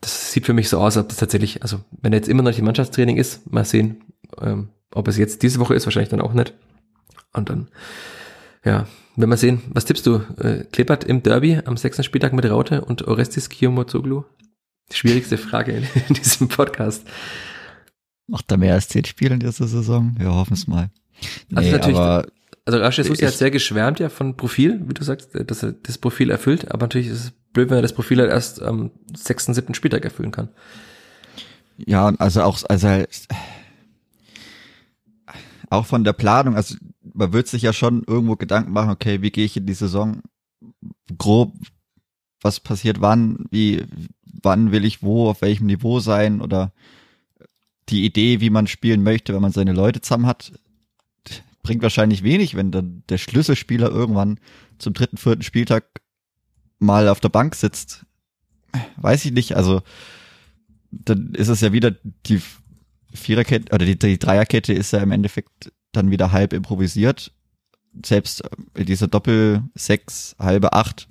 Das 0.00 0.32
sieht 0.32 0.46
für 0.46 0.52
mich 0.52 0.68
so 0.68 0.78
aus, 0.78 0.96
ob 0.96 1.08
das 1.08 1.18
tatsächlich, 1.18 1.62
also 1.62 1.80
wenn 2.02 2.12
er 2.12 2.18
jetzt 2.18 2.28
immer 2.28 2.42
noch 2.42 2.50
nicht 2.50 2.58
im 2.58 2.66
Mannschaftstraining 2.66 3.16
ist, 3.16 3.50
mal 3.50 3.64
sehen, 3.64 4.02
ähm, 4.40 4.68
ob 4.92 5.08
es 5.08 5.16
jetzt 5.16 5.42
diese 5.42 5.60
Woche 5.60 5.74
ist, 5.74 5.86
wahrscheinlich 5.86 6.10
dann 6.10 6.20
auch 6.20 6.34
nicht. 6.34 6.54
Und 7.32 7.48
dann, 7.48 7.68
ja, 8.64 8.86
wenn 9.16 9.28
wir 9.28 9.36
sehen, 9.36 9.62
was 9.68 9.84
tippst 9.84 10.06
du? 10.06 10.22
Äh, 10.38 10.64
Kleppert 10.72 11.04
im 11.04 11.22
Derby 11.22 11.60
am 11.64 11.76
sechsten 11.76 12.02
Spieltag 12.02 12.32
mit 12.32 12.44
Raute 12.46 12.84
und 12.84 13.06
Orestis 13.06 13.48
Kiyomozoglu? 13.48 14.24
Die 14.92 14.96
schwierigste 14.96 15.38
Frage 15.38 15.72
in, 15.72 15.86
in 16.08 16.14
diesem 16.14 16.48
Podcast. 16.48 17.06
Macht 18.26 18.50
er 18.50 18.56
mehr 18.56 18.74
als 18.74 18.88
zehn 18.88 19.04
Spiele 19.04 19.34
in 19.34 19.40
dieser 19.40 19.66
Saison? 19.66 20.14
Wir 20.18 20.32
hoffen 20.32 20.54
es 20.54 20.66
mal. 20.66 20.90
Also 21.54 21.68
nee, 21.68 21.72
natürlich, 21.72 21.98
aber 21.98 22.26
also 22.66 22.78
Rasch 22.78 22.98
Jesus 22.98 23.22
hat 23.22 23.34
sehr 23.34 23.50
geschwärmt 23.50 24.00
ja 24.00 24.08
von 24.08 24.36
Profil, 24.36 24.82
wie 24.86 24.94
du 24.94 25.04
sagst, 25.04 25.30
dass 25.34 25.62
er 25.62 25.72
das 25.72 25.98
Profil 25.98 26.30
erfüllt, 26.30 26.70
aber 26.70 26.86
natürlich 26.86 27.08
ist 27.08 27.24
es 27.24 27.32
blöd, 27.52 27.68
wenn 27.68 27.76
er 27.76 27.82
das 27.82 27.92
Profil 27.92 28.20
halt 28.20 28.30
erst 28.30 28.62
am 28.62 28.90
sechsten, 29.14 29.52
siebten 29.52 29.74
Spieltag 29.74 30.04
erfüllen 30.04 30.32
kann. 30.32 30.48
Ja, 31.76 32.06
also 32.18 32.42
auch, 32.42 32.58
also 32.68 33.04
auch 35.68 35.84
von 35.84 36.04
der 36.04 36.14
Planung, 36.14 36.56
also 36.56 36.76
man 37.14 37.32
wird 37.32 37.48
sich 37.48 37.62
ja 37.62 37.72
schon 37.72 38.02
irgendwo 38.06 38.36
Gedanken 38.36 38.72
machen, 38.72 38.90
okay, 38.90 39.22
wie 39.22 39.30
gehe 39.30 39.44
ich 39.46 39.56
in 39.56 39.66
die 39.66 39.74
Saison? 39.74 40.20
Grob, 41.16 41.54
was 42.42 42.60
passiert 42.60 43.00
wann, 43.00 43.46
wie, 43.50 43.84
wann 44.42 44.72
will 44.72 44.84
ich 44.84 45.02
wo, 45.02 45.30
auf 45.30 45.40
welchem 45.40 45.66
Niveau 45.66 46.00
sein? 46.00 46.40
Oder 46.40 46.72
die 47.88 48.04
Idee, 48.04 48.40
wie 48.40 48.50
man 48.50 48.66
spielen 48.66 49.02
möchte, 49.02 49.32
wenn 49.32 49.42
man 49.42 49.52
seine 49.52 49.72
Leute 49.72 50.00
zusammen 50.00 50.26
hat, 50.26 50.52
bringt 51.62 51.82
wahrscheinlich 51.82 52.22
wenig, 52.24 52.56
wenn 52.56 52.72
dann 52.72 53.04
der 53.08 53.18
Schlüsselspieler 53.18 53.90
irgendwann 53.90 54.38
zum 54.78 54.92
dritten, 54.92 55.16
vierten 55.16 55.42
Spieltag 55.42 56.02
mal 56.78 57.08
auf 57.08 57.20
der 57.20 57.30
Bank 57.30 57.54
sitzt. 57.54 58.04
Weiß 58.96 59.24
ich 59.24 59.32
nicht, 59.32 59.56
also 59.56 59.82
dann 60.90 61.32
ist 61.34 61.48
es 61.48 61.60
ja 61.60 61.72
wieder 61.72 61.92
die 62.26 62.40
Viererkette 63.12 63.72
oder 63.72 63.86
die, 63.86 63.98
die 63.98 64.18
Dreierkette 64.18 64.72
ist 64.72 64.92
ja 64.92 64.98
im 64.98 65.12
Endeffekt 65.12 65.72
dann 65.96 66.10
wieder 66.10 66.32
halb 66.32 66.52
improvisiert. 66.52 67.32
Selbst 68.04 68.42
in 68.74 68.86
dieser 68.86 69.08
Doppel 69.08 69.62
sechs, 69.74 70.34
halbe 70.38 70.72
acht 70.72 71.08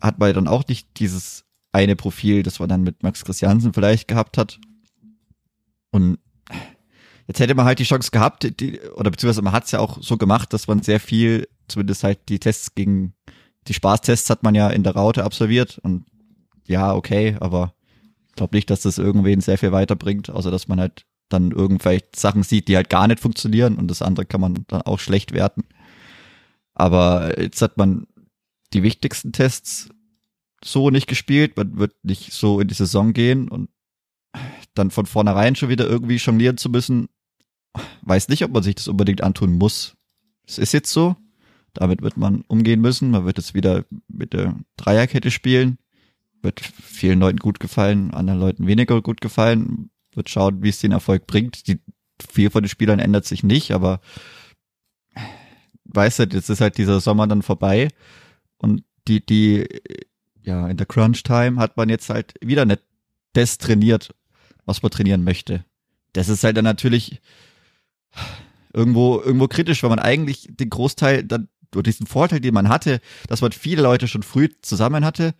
hat 0.00 0.18
man 0.18 0.34
dann 0.34 0.48
auch 0.48 0.66
nicht 0.66 0.98
dieses 0.98 1.44
eine 1.72 1.96
Profil, 1.96 2.42
das 2.42 2.58
man 2.58 2.68
dann 2.68 2.82
mit 2.82 3.02
Max 3.02 3.24
Christiansen 3.24 3.72
vielleicht 3.72 4.06
gehabt 4.08 4.38
hat. 4.38 4.60
Und 5.90 6.18
jetzt 7.26 7.40
hätte 7.40 7.54
man 7.54 7.64
halt 7.64 7.78
die 7.78 7.84
Chance 7.84 8.10
gehabt, 8.10 8.60
die, 8.60 8.80
oder 8.96 9.10
beziehungsweise 9.10 9.42
man 9.42 9.52
hat 9.52 9.64
es 9.64 9.72
ja 9.72 9.80
auch 9.80 10.02
so 10.02 10.16
gemacht, 10.16 10.52
dass 10.52 10.68
man 10.68 10.82
sehr 10.82 11.00
viel, 11.00 11.48
zumindest 11.68 12.04
halt 12.04 12.28
die 12.28 12.38
Tests 12.38 12.74
gegen 12.74 13.14
die 13.66 13.74
Spaßtests 13.74 14.28
hat 14.30 14.42
man 14.42 14.54
ja 14.54 14.68
in 14.68 14.82
der 14.82 14.94
Raute 14.94 15.24
absolviert 15.24 15.78
und 15.78 16.04
ja, 16.66 16.94
okay, 16.94 17.36
aber 17.40 17.74
ich 18.28 18.34
glaube 18.34 18.56
nicht, 18.56 18.68
dass 18.70 18.82
das 18.82 18.98
irgendwen 18.98 19.40
sehr 19.40 19.58
viel 19.58 19.72
weiterbringt, 19.72 20.30
außer 20.30 20.50
dass 20.50 20.68
man 20.68 20.80
halt 20.80 21.06
dann 21.28 21.50
irgendwelche 21.50 22.06
Sachen 22.14 22.42
sieht, 22.42 22.68
die 22.68 22.76
halt 22.76 22.90
gar 22.90 23.08
nicht 23.08 23.20
funktionieren 23.20 23.76
und 23.76 23.88
das 23.88 24.02
andere 24.02 24.26
kann 24.26 24.40
man 24.40 24.64
dann 24.68 24.82
auch 24.82 24.98
schlecht 24.98 25.32
werten. 25.32 25.64
Aber 26.74 27.40
jetzt 27.40 27.62
hat 27.62 27.76
man 27.76 28.06
die 28.72 28.82
wichtigsten 28.82 29.32
Tests 29.32 29.88
so 30.62 30.90
nicht 30.90 31.06
gespielt, 31.06 31.56
man 31.56 31.78
wird 31.78 31.94
nicht 32.02 32.32
so 32.32 32.60
in 32.60 32.68
die 32.68 32.74
Saison 32.74 33.12
gehen 33.12 33.48
und 33.48 33.68
dann 34.74 34.90
von 34.90 35.06
vornherein 35.06 35.54
schon 35.54 35.68
wieder 35.68 35.86
irgendwie 35.86 36.16
jonglieren 36.16 36.56
zu 36.56 36.68
müssen, 36.68 37.08
weiß 38.02 38.28
nicht, 38.28 38.44
ob 38.44 38.52
man 38.52 38.62
sich 38.62 38.74
das 38.76 38.88
unbedingt 38.88 39.22
antun 39.22 39.52
muss. 39.52 39.96
Es 40.46 40.58
ist 40.58 40.72
jetzt 40.72 40.92
so. 40.92 41.16
Damit 41.72 42.02
wird 42.02 42.16
man 42.16 42.42
umgehen 42.42 42.80
müssen. 42.80 43.10
Man 43.10 43.24
wird 43.24 43.38
jetzt 43.38 43.54
wieder 43.54 43.84
mit 44.08 44.32
der 44.32 44.54
Dreierkette 44.76 45.30
spielen. 45.30 45.78
Wird 46.40 46.60
vielen 46.60 47.20
Leuten 47.20 47.38
gut 47.38 47.58
gefallen, 47.58 48.12
anderen 48.12 48.38
Leuten 48.38 48.66
weniger 48.66 49.00
gut 49.02 49.20
gefallen. 49.20 49.90
Wird 50.16 50.30
schauen, 50.30 50.62
wie 50.62 50.68
es 50.68 50.78
den 50.78 50.92
Erfolg 50.92 51.26
bringt. 51.26 51.66
Die, 51.68 51.80
viel 52.30 52.50
von 52.50 52.62
den 52.62 52.68
Spielern 52.68 52.98
ändert 52.98 53.24
sich 53.24 53.42
nicht, 53.42 53.72
aber 53.72 54.00
weißt 55.84 56.20
du, 56.20 56.22
jetzt 56.24 56.48
ist 56.48 56.60
halt 56.60 56.78
dieser 56.78 57.00
Sommer 57.00 57.26
dann 57.26 57.42
vorbei 57.42 57.88
und 58.58 58.84
die, 59.06 59.24
die, 59.24 59.66
ja, 60.42 60.68
in 60.68 60.76
der 60.76 60.86
Crunch-Time 60.86 61.60
hat 61.60 61.76
man 61.76 61.88
jetzt 61.88 62.08
halt 62.10 62.34
wieder 62.40 62.64
nicht 62.64 62.82
das 63.34 63.58
trainiert, 63.58 64.14
was 64.64 64.82
man 64.82 64.90
trainieren 64.90 65.24
möchte. 65.24 65.64
Das 66.12 66.28
ist 66.28 66.44
halt 66.44 66.56
dann 66.56 66.64
natürlich 66.64 67.20
irgendwo, 68.72 69.20
irgendwo 69.20 69.48
kritisch, 69.48 69.82
weil 69.82 69.90
man 69.90 69.98
eigentlich 69.98 70.48
den 70.50 70.70
Großteil 70.70 71.24
dann, 71.24 71.48
oder 71.74 71.82
diesen 71.82 72.06
Vorteil, 72.06 72.40
den 72.40 72.54
man 72.54 72.68
hatte, 72.68 73.00
dass 73.28 73.40
man 73.40 73.52
viele 73.52 73.82
Leute 73.82 74.08
schon 74.08 74.22
früh 74.22 74.48
zusammen 74.62 75.04
hatte, 75.04 75.34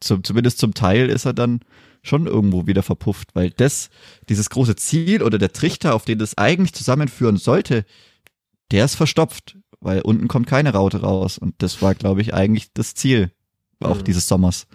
zum, 0.00 0.24
zumindest 0.24 0.58
zum 0.58 0.74
Teil 0.74 1.08
ist 1.08 1.24
er 1.24 1.32
dann 1.32 1.60
schon 2.02 2.26
irgendwo 2.26 2.66
wieder 2.66 2.82
verpufft, 2.82 3.34
weil 3.34 3.50
das, 3.50 3.90
dieses 4.28 4.50
große 4.50 4.76
Ziel 4.76 5.22
oder 5.22 5.38
der 5.38 5.52
Trichter, 5.52 5.94
auf 5.94 6.04
den 6.04 6.18
das 6.18 6.36
eigentlich 6.36 6.74
zusammenführen 6.74 7.36
sollte, 7.36 7.84
der 8.70 8.84
ist 8.84 8.96
verstopft, 8.96 9.56
weil 9.80 10.00
unten 10.00 10.28
kommt 10.28 10.46
keine 10.46 10.72
Raute 10.72 11.00
raus. 11.00 11.38
Und 11.38 11.54
das 11.58 11.80
war, 11.80 11.94
glaube 11.94 12.20
ich, 12.20 12.34
eigentlich 12.34 12.72
das 12.72 12.94
Ziel 12.94 13.30
auch 13.80 13.98
mhm. 13.98 14.04
dieses 14.04 14.26
Sommers. 14.26 14.66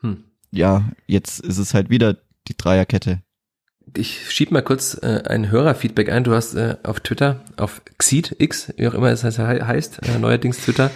Hm. 0.00 0.24
Ja, 0.50 0.90
jetzt 1.06 1.40
ist 1.40 1.58
es 1.58 1.74
halt 1.74 1.90
wieder 1.90 2.16
die 2.48 2.56
Dreierkette. 2.56 3.22
Ich 3.94 4.30
schieb 4.30 4.50
mal 4.50 4.62
kurz 4.62 4.98
äh, 5.00 5.22
ein 5.26 5.50
Hörerfeedback 5.50 6.10
ein. 6.10 6.24
Du 6.24 6.34
hast 6.34 6.54
äh, 6.54 6.76
auf 6.82 7.00
Twitter, 7.00 7.44
auf 7.56 7.82
Xeed, 7.98 8.36
X, 8.38 8.72
wie 8.76 8.88
auch 8.88 8.94
immer 8.94 9.10
es 9.10 9.22
heißt, 9.24 9.38
äh, 10.02 10.18
neuerdings 10.18 10.58
Twitter, 10.58 10.90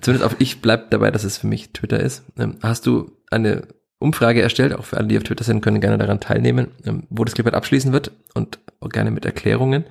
zumindest 0.00 0.24
auf 0.24 0.40
ich 0.40 0.60
bleib 0.60 0.90
dabei, 0.90 1.10
dass 1.10 1.24
es 1.24 1.38
für 1.38 1.48
mich 1.48 1.72
Twitter 1.72 1.98
ist, 1.98 2.22
ähm, 2.38 2.56
hast 2.62 2.86
du 2.86 3.10
eine 3.30 3.66
Umfrage 4.00 4.42
erstellt, 4.42 4.74
auch 4.74 4.84
für 4.84 4.96
alle, 4.96 5.08
die 5.08 5.16
auf 5.18 5.22
Twitter 5.22 5.44
sind, 5.44 5.60
können 5.60 5.80
gerne 5.80 5.98
daran 5.98 6.20
teilnehmen, 6.20 6.68
ähm, 6.84 7.04
wo 7.10 7.22
das 7.24 7.34
Clipboard 7.34 7.54
abschließen 7.54 7.92
wird 7.92 8.12
und 8.34 8.58
auch 8.80 8.88
gerne 8.88 9.10
mit 9.10 9.24
Erklärungen. 9.24 9.84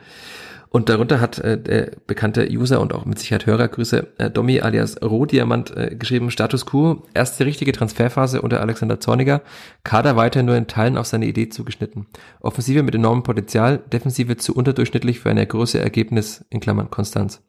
Und 0.71 0.89
darunter 0.89 1.19
hat 1.19 1.39
äh, 1.39 1.59
der 1.59 1.91
bekannte 2.05 2.47
User 2.49 2.79
und 2.79 2.93
auch 2.93 3.05
mit 3.05 3.17
Sicherheit 3.17 3.45
Hörergrüße 3.45 4.07
äh, 4.17 4.29
Domi 4.29 4.61
alias 4.61 5.01
Rohdiamant 5.01 5.75
äh, 5.75 5.95
geschrieben, 5.95 6.29
Status 6.29 6.65
Quo, 6.65 7.03
erste 7.13 7.45
richtige 7.45 7.71
Transferphase 7.71 8.41
unter 8.41 8.61
Alexander 8.61 8.99
Zorniger, 8.99 9.41
Kader 9.83 10.15
weiter 10.15 10.43
nur 10.43 10.55
in 10.55 10.67
Teilen 10.67 10.97
auf 10.97 11.07
seine 11.07 11.25
Idee 11.25 11.49
zugeschnitten. 11.49 12.07
Offensive 12.41 12.83
mit 12.83 12.93
enormem 12.93 13.23
Potenzial, 13.23 13.79
Defensive 13.79 14.37
zu 14.37 14.55
unterdurchschnittlich 14.55 15.19
für 15.19 15.29
eine 15.29 15.45
große 15.45 15.79
Ergebnis, 15.79 16.45
in 16.49 16.59
Klammern 16.59 16.91
Konstanz. 16.91 17.41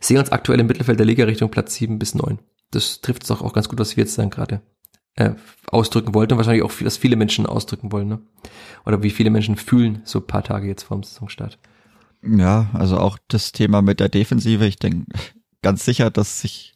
Sehen 0.00 0.18
uns 0.18 0.32
aktuell 0.32 0.60
im 0.60 0.66
Mittelfeld 0.66 0.98
der 0.98 1.06
Liga 1.06 1.24
Richtung 1.24 1.50
Platz 1.50 1.74
7 1.74 1.98
bis 1.98 2.14
9. 2.14 2.38
Das 2.70 3.00
trifft 3.02 3.28
doch 3.28 3.42
auch 3.42 3.52
ganz 3.52 3.68
gut, 3.68 3.78
was 3.78 3.96
wir 3.96 4.04
jetzt 4.04 4.18
dann 4.18 4.30
gerade 4.30 4.62
äh, 5.16 5.34
ausdrücken 5.68 6.14
wollten 6.14 6.32
und 6.32 6.38
wahrscheinlich 6.38 6.62
auch, 6.64 6.72
was 6.80 6.96
viele 6.96 7.16
Menschen 7.16 7.46
ausdrücken 7.46 7.92
wollen, 7.92 8.08
ne? 8.08 8.20
Oder 8.84 9.02
wie 9.02 9.10
viele 9.10 9.30
Menschen 9.30 9.56
fühlen, 9.56 10.02
so 10.04 10.18
ein 10.18 10.26
paar 10.26 10.42
Tage 10.42 10.66
jetzt 10.66 10.82
vorm 10.82 11.02
Saisonstart. 11.02 11.58
Ja, 12.22 12.70
also 12.72 12.98
auch 12.98 13.18
das 13.28 13.52
Thema 13.52 13.82
mit 13.82 14.00
der 14.00 14.08
Defensive. 14.08 14.66
Ich 14.66 14.76
denke 14.76 15.06
ganz 15.62 15.84
sicher, 15.84 16.10
dass 16.10 16.40
sich 16.40 16.74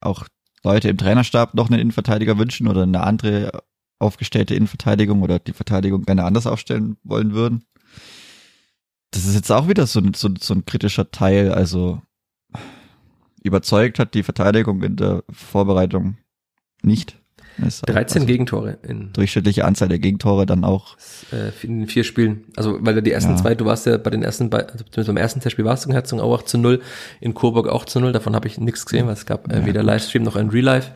auch 0.00 0.26
Leute 0.62 0.88
im 0.88 0.98
Trainerstab 0.98 1.54
noch 1.54 1.70
einen 1.70 1.80
Innenverteidiger 1.80 2.38
wünschen 2.38 2.68
oder 2.68 2.82
eine 2.82 3.02
andere 3.02 3.62
aufgestellte 3.98 4.54
Innenverteidigung 4.54 5.22
oder 5.22 5.38
die 5.38 5.52
Verteidigung 5.52 6.02
gerne 6.02 6.24
anders 6.24 6.46
aufstellen 6.46 6.96
wollen 7.02 7.32
würden. 7.32 7.64
Das 9.10 9.26
ist 9.26 9.34
jetzt 9.34 9.50
auch 9.50 9.68
wieder 9.68 9.86
so, 9.86 10.00
so, 10.14 10.30
so 10.38 10.54
ein 10.54 10.64
kritischer 10.64 11.10
Teil. 11.10 11.52
Also 11.52 12.00
überzeugt 13.42 13.98
hat 13.98 14.14
die 14.14 14.22
Verteidigung 14.22 14.82
in 14.82 14.96
der 14.96 15.24
Vorbereitung 15.30 16.16
nicht. 16.82 17.19
13 17.60 18.22
also 18.22 18.26
Gegentore. 18.26 18.78
In 18.82 19.12
durchschnittliche 19.12 19.64
Anzahl 19.64 19.88
der 19.88 19.98
Gegentore 19.98 20.46
dann 20.46 20.64
auch. 20.64 20.96
Äh, 21.32 21.50
in 21.64 21.86
vier 21.86 22.04
Spielen. 22.04 22.44
Also, 22.56 22.78
weil 22.80 22.94
du 22.94 23.02
die 23.02 23.12
ersten 23.12 23.32
ja. 23.32 23.36
zwei, 23.36 23.54
du 23.54 23.64
warst 23.64 23.86
ja 23.86 23.96
bei 23.96 24.10
den 24.10 24.22
ersten, 24.22 24.52
also 24.52 24.84
zumindest 24.84 25.06
beim 25.06 25.16
ersten 25.16 25.40
Testspiel 25.40 25.64
warst 25.64 25.84
du 25.84 25.88
in 25.88 25.94
Herzogenaurach 25.94 26.42
zu 26.42 26.58
null, 26.58 26.80
in 27.20 27.34
Coburg 27.34 27.68
auch 27.68 27.84
zu 27.84 28.00
null. 28.00 28.12
Davon 28.12 28.34
habe 28.34 28.48
ich 28.48 28.58
nichts 28.58 28.86
gesehen, 28.86 29.06
weil 29.06 29.14
es 29.14 29.26
gab 29.26 29.52
äh, 29.52 29.60
ja, 29.60 29.66
weder 29.66 29.82
Livestream 29.82 30.22
noch 30.22 30.36
ein 30.36 30.50
Real 30.50 30.64
Life. 30.64 30.92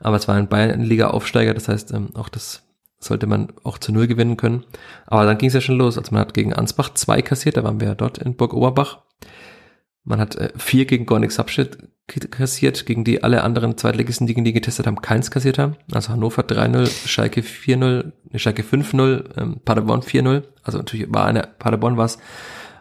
Aber 0.00 0.16
es 0.16 0.28
war 0.28 0.36
ein 0.36 0.48
Bayern-Liga-Aufsteiger, 0.48 1.52
das 1.54 1.68
heißt, 1.68 1.92
ähm, 1.92 2.10
auch 2.14 2.28
das 2.28 2.62
sollte 2.98 3.26
man 3.26 3.48
auch 3.64 3.78
zu 3.78 3.92
null 3.92 4.06
gewinnen 4.06 4.36
können. 4.36 4.64
Aber 5.06 5.24
dann 5.24 5.38
ging 5.38 5.48
es 5.48 5.54
ja 5.54 5.60
schon 5.60 5.78
los. 5.78 5.96
Also 5.96 6.12
man 6.12 6.20
hat 6.20 6.34
gegen 6.34 6.52
Ansbach 6.52 6.94
zwei 6.94 7.22
kassiert, 7.22 7.56
da 7.56 7.64
waren 7.64 7.80
wir 7.80 7.88
ja 7.88 7.94
dort 7.94 8.18
in 8.18 8.36
Burg 8.36 8.52
Oberbach. 8.52 9.02
Man 10.04 10.20
hat 10.20 10.36
äh, 10.36 10.50
vier 10.56 10.86
gegen 10.86 11.06
Gornik 11.06 11.32
Subshit 11.32 11.78
kassiert, 12.30 12.86
gegen 12.86 13.04
die 13.04 13.22
alle 13.22 13.44
anderen 13.44 13.76
Zweitligisten, 13.76 14.26
die 14.26 14.34
gegen 14.34 14.44
die 14.44 14.52
getestet 14.52 14.86
haben, 14.86 15.00
keins 15.00 15.30
kassiert 15.30 15.58
haben. 15.58 15.76
Also 15.92 16.10
Hannover 16.10 16.42
3-0, 16.42 17.08
Schalke 17.08 17.42
4-0, 17.42 18.12
Schalke 18.36 18.62
5-0, 18.62 19.24
ähm, 19.38 19.60
Paderborn 19.64 20.00
4-0. 20.00 20.42
Also 20.64 20.78
natürlich 20.78 21.12
war 21.12 21.26
eine, 21.26 21.48
Paderborn 21.58 21.96
war 21.96 22.06
es 22.06 22.18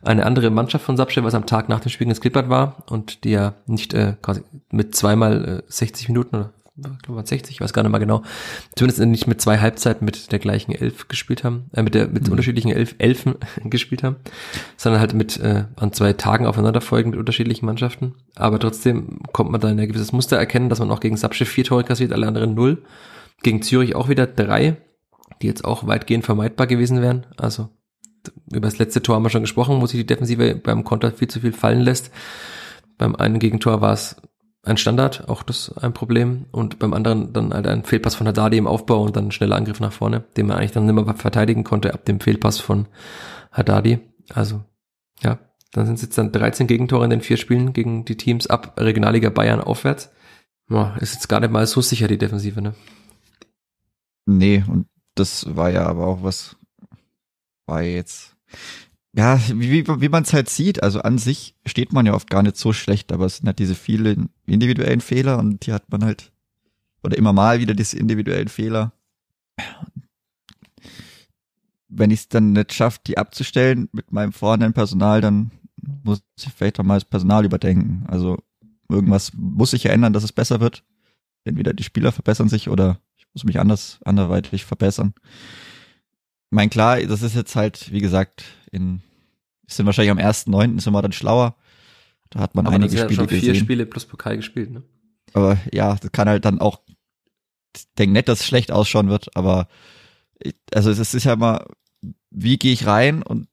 eine 0.01 0.25
andere 0.25 0.49
Mannschaft 0.49 0.85
von 0.85 0.97
Sapsche, 0.97 1.23
was 1.23 1.35
am 1.35 1.45
Tag 1.45 1.69
nach 1.69 1.81
dem 1.81 1.89
Spiel 1.89 2.07
ins 2.07 2.21
Klippert 2.21 2.49
war 2.49 2.83
und 2.87 3.23
die 3.23 3.31
ja 3.31 3.55
nicht 3.67 3.93
äh, 3.93 4.15
quasi 4.21 4.41
mit 4.71 4.95
zweimal 4.95 5.63
äh, 5.67 5.71
60 5.71 6.07
Minuten 6.07 6.35
oder 6.37 6.53
glaube 7.03 7.25
60, 7.25 7.55
ich 7.55 7.61
weiß 7.61 7.73
gar 7.73 7.83
nicht 7.83 7.91
mal 7.91 7.99
genau, 7.99 8.23
zumindest 8.75 9.01
nicht 9.01 9.27
mit 9.27 9.41
zwei 9.41 9.57
Halbzeiten 9.57 10.05
mit 10.05 10.31
der 10.31 10.39
gleichen 10.39 10.71
Elf 10.71 11.07
gespielt 11.07 11.43
haben, 11.43 11.69
äh, 11.73 11.83
mit 11.83 11.95
der 11.95 12.07
mit 12.07 12.25
mhm. 12.25 12.31
unterschiedlichen 12.31 12.71
Elf, 12.71 12.95
Elfen 12.97 13.35
gespielt 13.65 14.03
haben, 14.03 14.17
sondern 14.77 15.01
halt 15.01 15.13
mit 15.13 15.39
äh, 15.39 15.65
an 15.75 15.93
zwei 15.93 16.13
Tagen 16.13 16.45
aufeinanderfolgen 16.45 17.11
mit 17.11 17.19
unterschiedlichen 17.19 17.65
Mannschaften. 17.65 18.15
Aber 18.35 18.59
trotzdem 18.59 19.19
kommt 19.31 19.51
man 19.51 19.61
da 19.61 19.69
in 19.69 19.79
ein 19.79 19.87
gewisses 19.87 20.11
Muster 20.11 20.37
erkennen, 20.37 20.69
dass 20.69 20.79
man 20.79 20.91
auch 20.91 20.99
gegen 20.99 21.17
Sapsche 21.17 21.45
vier 21.45 21.63
Tore 21.63 21.83
kassiert, 21.83 22.13
alle 22.13 22.27
anderen 22.27 22.53
null. 22.53 22.83
Gegen 23.41 23.61
Zürich 23.61 23.95
auch 23.95 24.09
wieder 24.09 24.27
drei, 24.27 24.77
die 25.41 25.47
jetzt 25.47 25.63
auch 25.63 25.87
weitgehend 25.87 26.25
vermeidbar 26.25 26.67
gewesen 26.67 27.01
wären. 27.01 27.25
Also 27.37 27.69
über 28.51 28.67
das 28.67 28.77
letzte 28.77 29.01
Tor 29.01 29.15
haben 29.15 29.23
wir 29.23 29.29
schon 29.29 29.43
gesprochen, 29.43 29.81
wo 29.81 29.85
sich 29.85 29.99
die 29.99 30.05
Defensive 30.05 30.55
beim 30.55 30.83
Konter 30.83 31.11
viel 31.11 31.27
zu 31.27 31.39
viel 31.39 31.53
fallen 31.53 31.81
lässt. 31.81 32.11
Beim 32.97 33.15
einen 33.15 33.39
Gegentor 33.39 33.81
war 33.81 33.93
es 33.93 34.17
ein 34.63 34.77
Standard, 34.77 35.29
auch 35.29 35.43
das 35.43 35.77
ein 35.77 35.93
Problem. 35.93 36.45
Und 36.51 36.79
beim 36.79 36.93
anderen 36.93 37.33
dann 37.33 37.53
halt 37.53 37.67
ein 37.67 37.83
Fehlpass 37.83 38.15
von 38.15 38.27
Haddadi 38.27 38.57
im 38.57 38.67
Aufbau 38.67 39.01
und 39.03 39.15
dann 39.15 39.27
ein 39.27 39.31
schneller 39.31 39.55
Angriff 39.55 39.79
nach 39.79 39.93
vorne, 39.93 40.23
den 40.37 40.47
man 40.47 40.57
eigentlich 40.57 40.71
dann 40.71 40.85
nicht 40.85 40.95
mehr 40.95 41.15
verteidigen 41.15 41.63
konnte 41.63 41.93
ab 41.93 42.05
dem 42.05 42.19
Fehlpass 42.19 42.59
von 42.59 42.87
Haddadi. 43.51 43.99
Also, 44.33 44.63
ja, 45.21 45.39
dann 45.71 45.85
sind 45.85 45.95
es 45.95 46.01
jetzt 46.01 46.17
dann 46.17 46.31
13 46.31 46.67
Gegentore 46.67 47.03
in 47.03 47.09
den 47.09 47.21
vier 47.21 47.37
Spielen 47.37 47.73
gegen 47.73 48.05
die 48.05 48.17
Teams 48.17 48.47
ab 48.47 48.73
Regionalliga 48.77 49.29
Bayern 49.29 49.61
aufwärts. 49.61 50.11
Ja, 50.69 50.95
ist 50.97 51.13
jetzt 51.13 51.29
gar 51.29 51.39
nicht 51.39 51.51
mal 51.51 51.65
so 51.65 51.81
sicher, 51.81 52.07
die 52.07 52.17
Defensive, 52.17 52.61
ne? 52.61 52.75
Nee, 54.25 54.63
und 54.67 54.87
das 55.15 55.55
war 55.55 55.69
ja 55.69 55.85
aber 55.87 56.05
auch 56.05 56.21
was, 56.21 56.55
war 57.65 57.81
jetzt, 57.81 58.35
ja, 59.13 59.39
wie, 59.53 59.87
wie 59.87 60.09
man 60.09 60.23
es 60.23 60.33
halt 60.33 60.49
sieht, 60.49 60.83
also 60.83 61.01
an 61.01 61.17
sich 61.17 61.55
steht 61.65 61.93
man 61.93 62.05
ja 62.05 62.13
oft 62.13 62.29
gar 62.29 62.43
nicht 62.43 62.57
so 62.57 62.73
schlecht, 62.73 63.11
aber 63.11 63.25
es 63.25 63.37
sind 63.37 63.47
halt 63.47 63.59
diese 63.59 63.75
vielen 63.75 64.29
individuellen 64.45 65.01
Fehler 65.01 65.39
und 65.39 65.65
die 65.65 65.73
hat 65.73 65.89
man 65.91 66.03
halt, 66.03 66.31
oder 67.03 67.17
immer 67.17 67.33
mal 67.33 67.59
wieder 67.59 67.73
diese 67.73 67.97
individuellen 67.97 68.49
Fehler. 68.49 68.93
Wenn 71.87 72.11
ich 72.11 72.19
es 72.19 72.29
dann 72.29 72.53
nicht 72.53 72.73
schaffe, 72.73 72.99
die 73.07 73.17
abzustellen 73.17 73.89
mit 73.93 74.11
meinem 74.11 74.31
vorhandenen 74.31 74.73
Personal, 74.73 75.21
dann 75.21 75.51
muss 75.75 76.21
ich 76.37 76.53
vielleicht 76.53 76.79
auch 76.79 76.83
mal 76.83 76.95
das 76.95 77.05
Personal 77.05 77.45
überdenken. 77.45 78.05
Also 78.07 78.37
irgendwas 78.89 79.33
muss 79.33 79.71
sich 79.71 79.85
ja 79.85 79.91
ändern, 79.91 80.13
dass 80.13 80.23
es 80.23 80.31
besser 80.31 80.59
wird. 80.59 80.83
Entweder 81.45 81.73
die 81.73 81.83
Spieler 81.83 82.11
verbessern 82.11 82.47
sich 82.47 82.69
oder 82.69 82.99
ich 83.17 83.25
muss 83.33 83.43
mich 83.43 83.59
anders, 83.59 83.99
anderweitig 84.05 84.65
verbessern. 84.65 85.15
Mein 86.49 86.69
klar, 86.69 86.99
das 87.01 87.21
ist 87.21 87.35
jetzt 87.35 87.55
halt, 87.55 87.91
wie 87.91 88.01
gesagt, 88.01 88.43
in, 88.71 89.01
sind 89.67 89.85
wahrscheinlich 89.85 90.11
am 90.11 90.17
1.9. 90.17 90.79
sind 90.79 90.93
wir 90.93 91.01
dann 91.01 91.11
schlauer. 91.11 91.55
Da 92.29 92.39
hat 92.39 92.55
man 92.55 92.65
Aber 92.65 92.75
einige 92.75 92.97
Spiele 92.97 93.15
schon 93.15 93.29
vier 93.29 93.55
Spiele 93.55 93.85
plus 93.85 94.05
Pokal 94.05 94.37
gespielt, 94.37 94.71
ne? 94.71 94.83
Aber 95.33 95.57
ja, 95.71 95.95
das 95.95 96.11
kann 96.11 96.27
halt 96.27 96.45
dann 96.45 96.59
auch, 96.59 96.81
ich 97.75 97.85
denke 97.97 98.13
nicht, 98.13 98.27
dass 98.27 98.41
es 98.41 98.47
schlecht 98.47 98.71
ausschauen 98.71 99.09
wird, 99.09 99.35
aber 99.35 99.67
also 100.73 100.89
es 100.89 101.13
ist 101.13 101.23
ja 101.23 101.33
immer, 101.33 101.65
wie 102.31 102.57
gehe 102.57 102.73
ich 102.73 102.85
rein 102.85 103.21
und, 103.23 103.47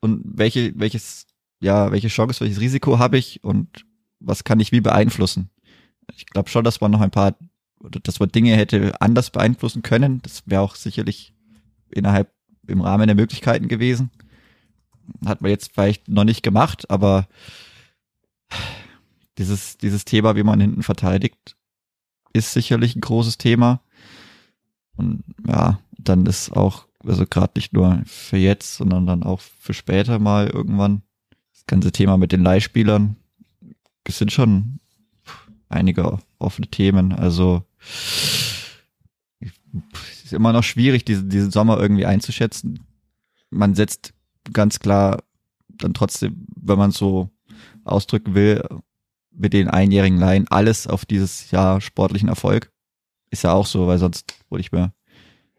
und 0.00 0.22
welche, 0.24 0.78
welches, 0.78 1.26
ja, 1.60 1.90
welche 1.90 2.08
Chance, 2.08 2.40
welches 2.40 2.60
Risiko 2.60 2.98
habe 2.98 3.18
ich 3.18 3.42
und 3.44 3.84
was 4.20 4.44
kann 4.44 4.60
ich 4.60 4.72
wie 4.72 4.80
beeinflussen? 4.80 5.50
Ich 6.14 6.26
glaube 6.26 6.48
schon, 6.48 6.64
dass 6.64 6.80
man 6.80 6.90
noch 6.90 7.00
ein 7.00 7.10
paar, 7.10 7.36
oder 7.80 8.00
dass 8.00 8.20
man 8.20 8.30
Dinge 8.30 8.56
hätte 8.56 9.00
anders 9.00 9.30
beeinflussen 9.30 9.82
können. 9.82 10.20
Das 10.22 10.42
wäre 10.46 10.62
auch 10.62 10.74
sicherlich 10.74 11.34
innerhalb 11.90 12.32
im 12.68 12.80
Rahmen 12.80 13.06
der 13.06 13.16
Möglichkeiten 13.16 13.68
gewesen. 13.68 14.10
Hat 15.24 15.40
man 15.40 15.50
jetzt 15.50 15.72
vielleicht 15.72 16.08
noch 16.08 16.24
nicht 16.24 16.42
gemacht, 16.42 16.90
aber 16.90 17.26
dieses, 19.38 19.78
dieses 19.78 20.04
Thema, 20.04 20.36
wie 20.36 20.42
man 20.42 20.60
hinten 20.60 20.82
verteidigt, 20.82 21.56
ist 22.32 22.52
sicherlich 22.52 22.96
ein 22.96 23.00
großes 23.00 23.38
Thema. 23.38 23.80
Und 24.96 25.24
ja, 25.46 25.80
dann 25.96 26.26
ist 26.26 26.50
auch, 26.52 26.86
also 27.04 27.24
gerade 27.26 27.52
nicht 27.56 27.72
nur 27.72 28.02
für 28.04 28.36
jetzt, 28.36 28.74
sondern 28.74 29.06
dann 29.06 29.22
auch 29.22 29.40
für 29.40 29.74
später 29.74 30.18
mal 30.18 30.48
irgendwann 30.48 31.02
das 31.52 31.66
ganze 31.66 31.92
Thema 31.92 32.18
mit 32.18 32.32
den 32.32 32.42
Leihspielern. 32.42 33.16
Es 34.04 34.18
sind 34.18 34.32
schon 34.32 34.80
einige 35.68 36.18
offene 36.38 36.68
Themen. 36.68 37.12
Also 37.12 37.62
ist 40.28 40.36
immer 40.36 40.52
noch 40.52 40.64
schwierig, 40.64 41.04
diesen, 41.04 41.28
diesen 41.28 41.50
Sommer 41.50 41.78
irgendwie 41.80 42.06
einzuschätzen. 42.06 42.80
Man 43.50 43.74
setzt 43.74 44.14
ganz 44.52 44.78
klar 44.78 45.22
dann 45.68 45.94
trotzdem, 45.94 46.46
wenn 46.56 46.78
man 46.78 46.90
so 46.90 47.30
ausdrücken 47.84 48.34
will, 48.34 48.62
mit 49.30 49.52
den 49.52 49.68
einjährigen 49.68 50.18
Laien 50.18 50.48
alles 50.48 50.86
auf 50.86 51.06
dieses 51.06 51.50
Jahr 51.50 51.80
sportlichen 51.80 52.28
Erfolg. 52.28 52.72
Ist 53.30 53.44
ja 53.44 53.52
auch 53.52 53.66
so, 53.66 53.86
weil 53.86 53.98
sonst 53.98 54.34
wurde 54.48 54.60
ich 54.60 54.72
mir 54.72 54.92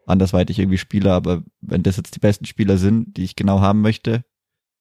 andersweitig 0.05 0.59
irgendwie 0.59 0.78
Spieler, 0.78 1.13
aber 1.13 1.43
wenn 1.61 1.84
das 1.84 1.97
jetzt 1.97 2.15
die 2.15 2.20
besten 2.20 2.45
Spieler 2.45 2.78
sind, 2.78 3.15
die 3.15 3.24
ich 3.24 3.36
genau 3.36 3.61
haben 3.61 3.82
möchte, 3.82 4.26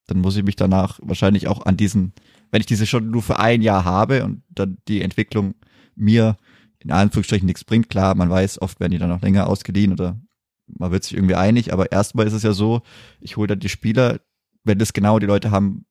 dann 0.06 0.20
muss 0.20 0.36
ich 0.36 0.42
mich 0.42 0.56
danach 0.56 0.98
wahrscheinlich 1.02 1.48
auch 1.48 1.66
an 1.66 1.76
diesen, 1.76 2.14
wenn 2.50 2.60
ich 2.60 2.66
diese 2.66 2.86
schon 2.86 3.10
nur 3.10 3.22
für 3.22 3.38
ein 3.38 3.62
Jahr 3.62 3.84
habe 3.84 4.24
und 4.24 4.42
dann 4.48 4.78
die 4.88 5.02
Entwicklung 5.02 5.54
mir 5.94 6.36
in 6.80 6.90
Anführungsstrichen 6.90 7.46
nichts 7.46 7.64
bringt, 7.64 7.88
klar, 7.88 8.14
man 8.14 8.30
weiß, 8.30 8.60
oft 8.62 8.80
werden 8.80 8.92
die 8.92 8.98
dann 8.98 9.12
auch 9.12 9.22
länger 9.22 9.48
ausgeliehen 9.48 9.92
oder 9.92 10.20
man 10.66 10.90
wird 10.90 11.04
sich 11.04 11.14
irgendwie 11.14 11.34
einig, 11.34 11.72
aber 11.72 11.92
erstmal 11.92 12.26
ist 12.26 12.34
es 12.34 12.42
ja 12.42 12.52
so, 12.52 12.82
ich 13.20 13.36
hole 13.36 13.48
dann 13.48 13.60
die 13.60 13.68
Spieler, 13.68 14.20
wenn 14.64 14.78
das 14.78 14.92
genau 14.92 15.18
die 15.18 15.26
Leute 15.26 15.50
haben, 15.50 15.86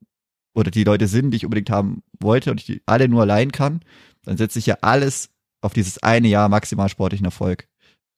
oder 0.58 0.72
die 0.72 0.84
Leute 0.84 1.08
sind, 1.08 1.30
die 1.32 1.38
ich 1.38 1.46
unbedingt 1.46 1.70
haben 1.70 2.02
wollte 2.20 2.50
und 2.50 2.60
ich 2.60 2.66
die 2.66 2.82
alle 2.88 3.08
nur 3.08 3.22
allein 3.22 3.52
kann, 3.52 3.82
dann 4.24 4.38
setze 4.38 4.58
ich 4.58 4.66
ja 4.66 4.80
alles 4.82 5.30
auf 5.62 5.74
dieses 5.74 6.02
eine 6.02 6.28
Jahr 6.28 6.50
maximal 6.50 6.90
sportlichen 6.90 7.26
Erfolg. 7.26 7.68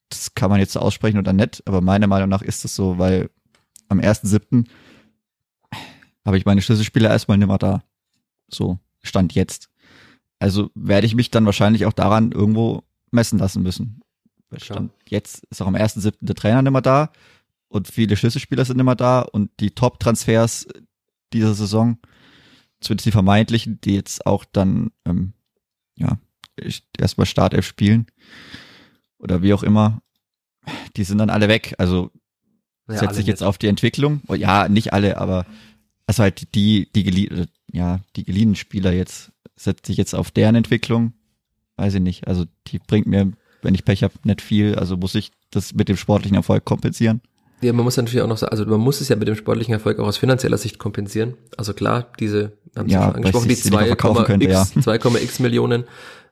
Das 0.08 0.34
kann 0.36 0.50
man 0.50 0.62
jetzt 0.62 0.72
so 0.72 0.80
aussprechen 0.80 1.20
oder 1.20 1.34
nicht, 1.34 1.62
aber 1.68 1.82
meiner 1.82 2.08
Meinung 2.08 2.30
nach 2.30 2.42
ist 2.42 2.64
es 2.64 2.76
so, 2.76 2.98
weil 2.98 3.30
am 3.90 4.00
1.7. 4.00 4.68
habe 6.26 6.38
ich 6.38 6.46
meine 6.46 6.62
Schlüsselspieler 6.62 7.10
erstmal 7.10 7.38
nicht 7.38 7.48
mehr 7.48 7.58
da. 7.58 7.84
So, 8.48 8.80
stand 9.02 9.36
jetzt. 9.36 9.70
Also 10.40 10.72
werde 10.74 11.06
ich 11.06 11.16
mich 11.16 11.32
dann 11.32 11.46
wahrscheinlich 11.46 11.86
auch 11.86 11.94
daran 11.94 12.32
irgendwo 12.32 12.84
messen 13.12 13.40
lassen 13.40 13.62
müssen. 13.62 14.02
Stand 14.58 14.92
jetzt 15.08 15.46
ist 15.52 15.62
auch 15.62 15.68
am 15.68 15.76
1.7. 15.76 16.14
der 16.22 16.36
Trainer 16.36 16.62
nicht 16.62 16.72
mehr 16.72 16.82
da 16.82 17.12
und 17.68 17.88
viele 17.88 18.16
Schlüsselspieler 18.18 18.66
sind 18.66 18.78
nicht 18.78 18.86
mehr 18.86 18.96
da 18.96 19.22
und 19.22 19.52
die 19.60 19.72
Top-Transfers 19.72 20.68
dieser 21.34 21.54
Saison 21.54 22.00
zumindest 22.82 23.08
die 23.08 23.12
vermeintlichen, 23.12 23.80
die 23.82 23.96
jetzt 23.96 24.26
auch 24.26 24.46
dann, 24.46 24.92
ähm, 25.06 25.34
ja, 25.96 26.18
erstmal 26.98 27.26
Startelf 27.26 27.66
spielen 27.66 28.08
oder 29.18 29.42
wie 29.42 29.54
auch 29.54 29.64
immer, 29.64 30.02
die 30.96 31.04
sind 31.04 31.18
dann 31.18 31.30
alle 31.30 31.48
weg. 31.48 31.76
Also 31.78 32.12
ja, 32.88 32.98
setzt 32.98 33.16
sich 33.16 33.28
jetzt 33.28 33.44
auf 33.44 33.58
die 33.58 33.68
Entwicklung. 33.68 34.22
Oh, 34.28 34.34
ja, 34.34 34.68
nicht 34.68 34.94
alle, 34.94 35.18
aber 35.18 35.46
also 36.06 36.24
halt 36.24 36.56
die, 36.56 36.92
die 36.94 37.04
geliehen, 37.04 37.48
ja, 37.72 38.02
die 38.16 38.24
geliehenen 38.24 38.56
Spieler 38.56 38.92
jetzt 38.92 39.32
setzt 39.60 39.86
sich 39.86 39.98
jetzt 39.98 40.16
auf 40.16 40.32
deren 40.32 40.56
Entwicklung. 40.56 41.14
Weiß 41.78 41.94
ich 41.94 42.02
nicht. 42.02 42.28
Also 42.28 42.46
die 42.68 42.80
bringt 42.80 43.08
mir, 43.08 43.32
wenn 43.62 43.76
ich 43.76 43.86
Pech 43.86 44.04
habe, 44.04 44.14
nicht 44.24 44.42
viel. 44.42 44.76
Also 44.76 44.98
muss 44.98 45.16
ich 45.16 45.32
das 45.52 45.74
mit 45.74 45.90
dem 45.90 45.98
sportlichen 45.98 46.36
Erfolg 46.36 46.66
kompensieren. 46.66 47.22
Ja, 47.62 47.74
man 47.74 47.84
muss 47.84 47.98
natürlich 47.98 48.22
auch 48.22 48.28
noch 48.28 48.38
sagen, 48.38 48.52
also 48.52 48.66
man 48.66 48.80
muss 48.80 49.02
es 49.02 49.10
ja 49.10 49.18
mit 49.18 49.28
dem 49.28 49.36
sportlichen 49.36 49.74
Erfolg 49.74 50.00
auch 50.00 50.08
aus 50.08 50.18
finanzieller 50.18 50.58
Sicht 50.58 50.80
kompensieren. 50.80 51.34
Also 51.58 51.74
klar, 51.74 52.08
diese, 52.20 52.54
haben 52.76 52.88
Sie 52.88 52.96
ja, 52.96 53.04
schon 53.04 53.16
angesprochen, 53.16 53.50
die 53.50 53.56
2,x 53.56 55.38
ja. 55.38 55.44
Millionen 55.44 55.84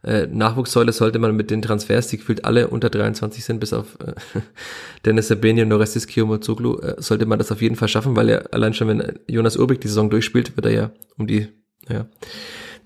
äh, 0.03 0.27
Nachwuchssäule 0.27 0.93
sollte 0.93 1.19
man 1.19 1.35
mit 1.35 1.51
den 1.51 1.61
Transfers, 1.61 2.07
die 2.07 2.17
gefühlt 2.17 2.45
alle 2.45 2.69
unter 2.69 2.89
23 2.89 3.43
sind, 3.43 3.59
bis 3.59 3.73
auf 3.73 3.97
äh, 3.99 4.13
Dennis 5.05 5.27
Sabeni 5.27 5.61
und 5.61 5.73
Orestes 5.73 6.07
Kiyomazoglu, 6.07 6.79
äh, 6.79 6.95
sollte 6.99 7.25
man 7.25 7.39
das 7.39 7.51
auf 7.51 7.61
jeden 7.61 7.75
Fall 7.75 7.89
schaffen, 7.89 8.15
weil 8.15 8.29
er 8.29 8.53
allein 8.53 8.73
schon, 8.73 8.87
wenn 8.87 9.19
Jonas 9.27 9.57
Urbig 9.57 9.81
die 9.81 9.89
Saison 9.89 10.09
durchspielt, 10.09 10.55
wird 10.55 10.65
er 10.65 10.71
ja 10.71 10.91
um 11.17 11.27
die, 11.27 11.49
ja, 11.89 12.05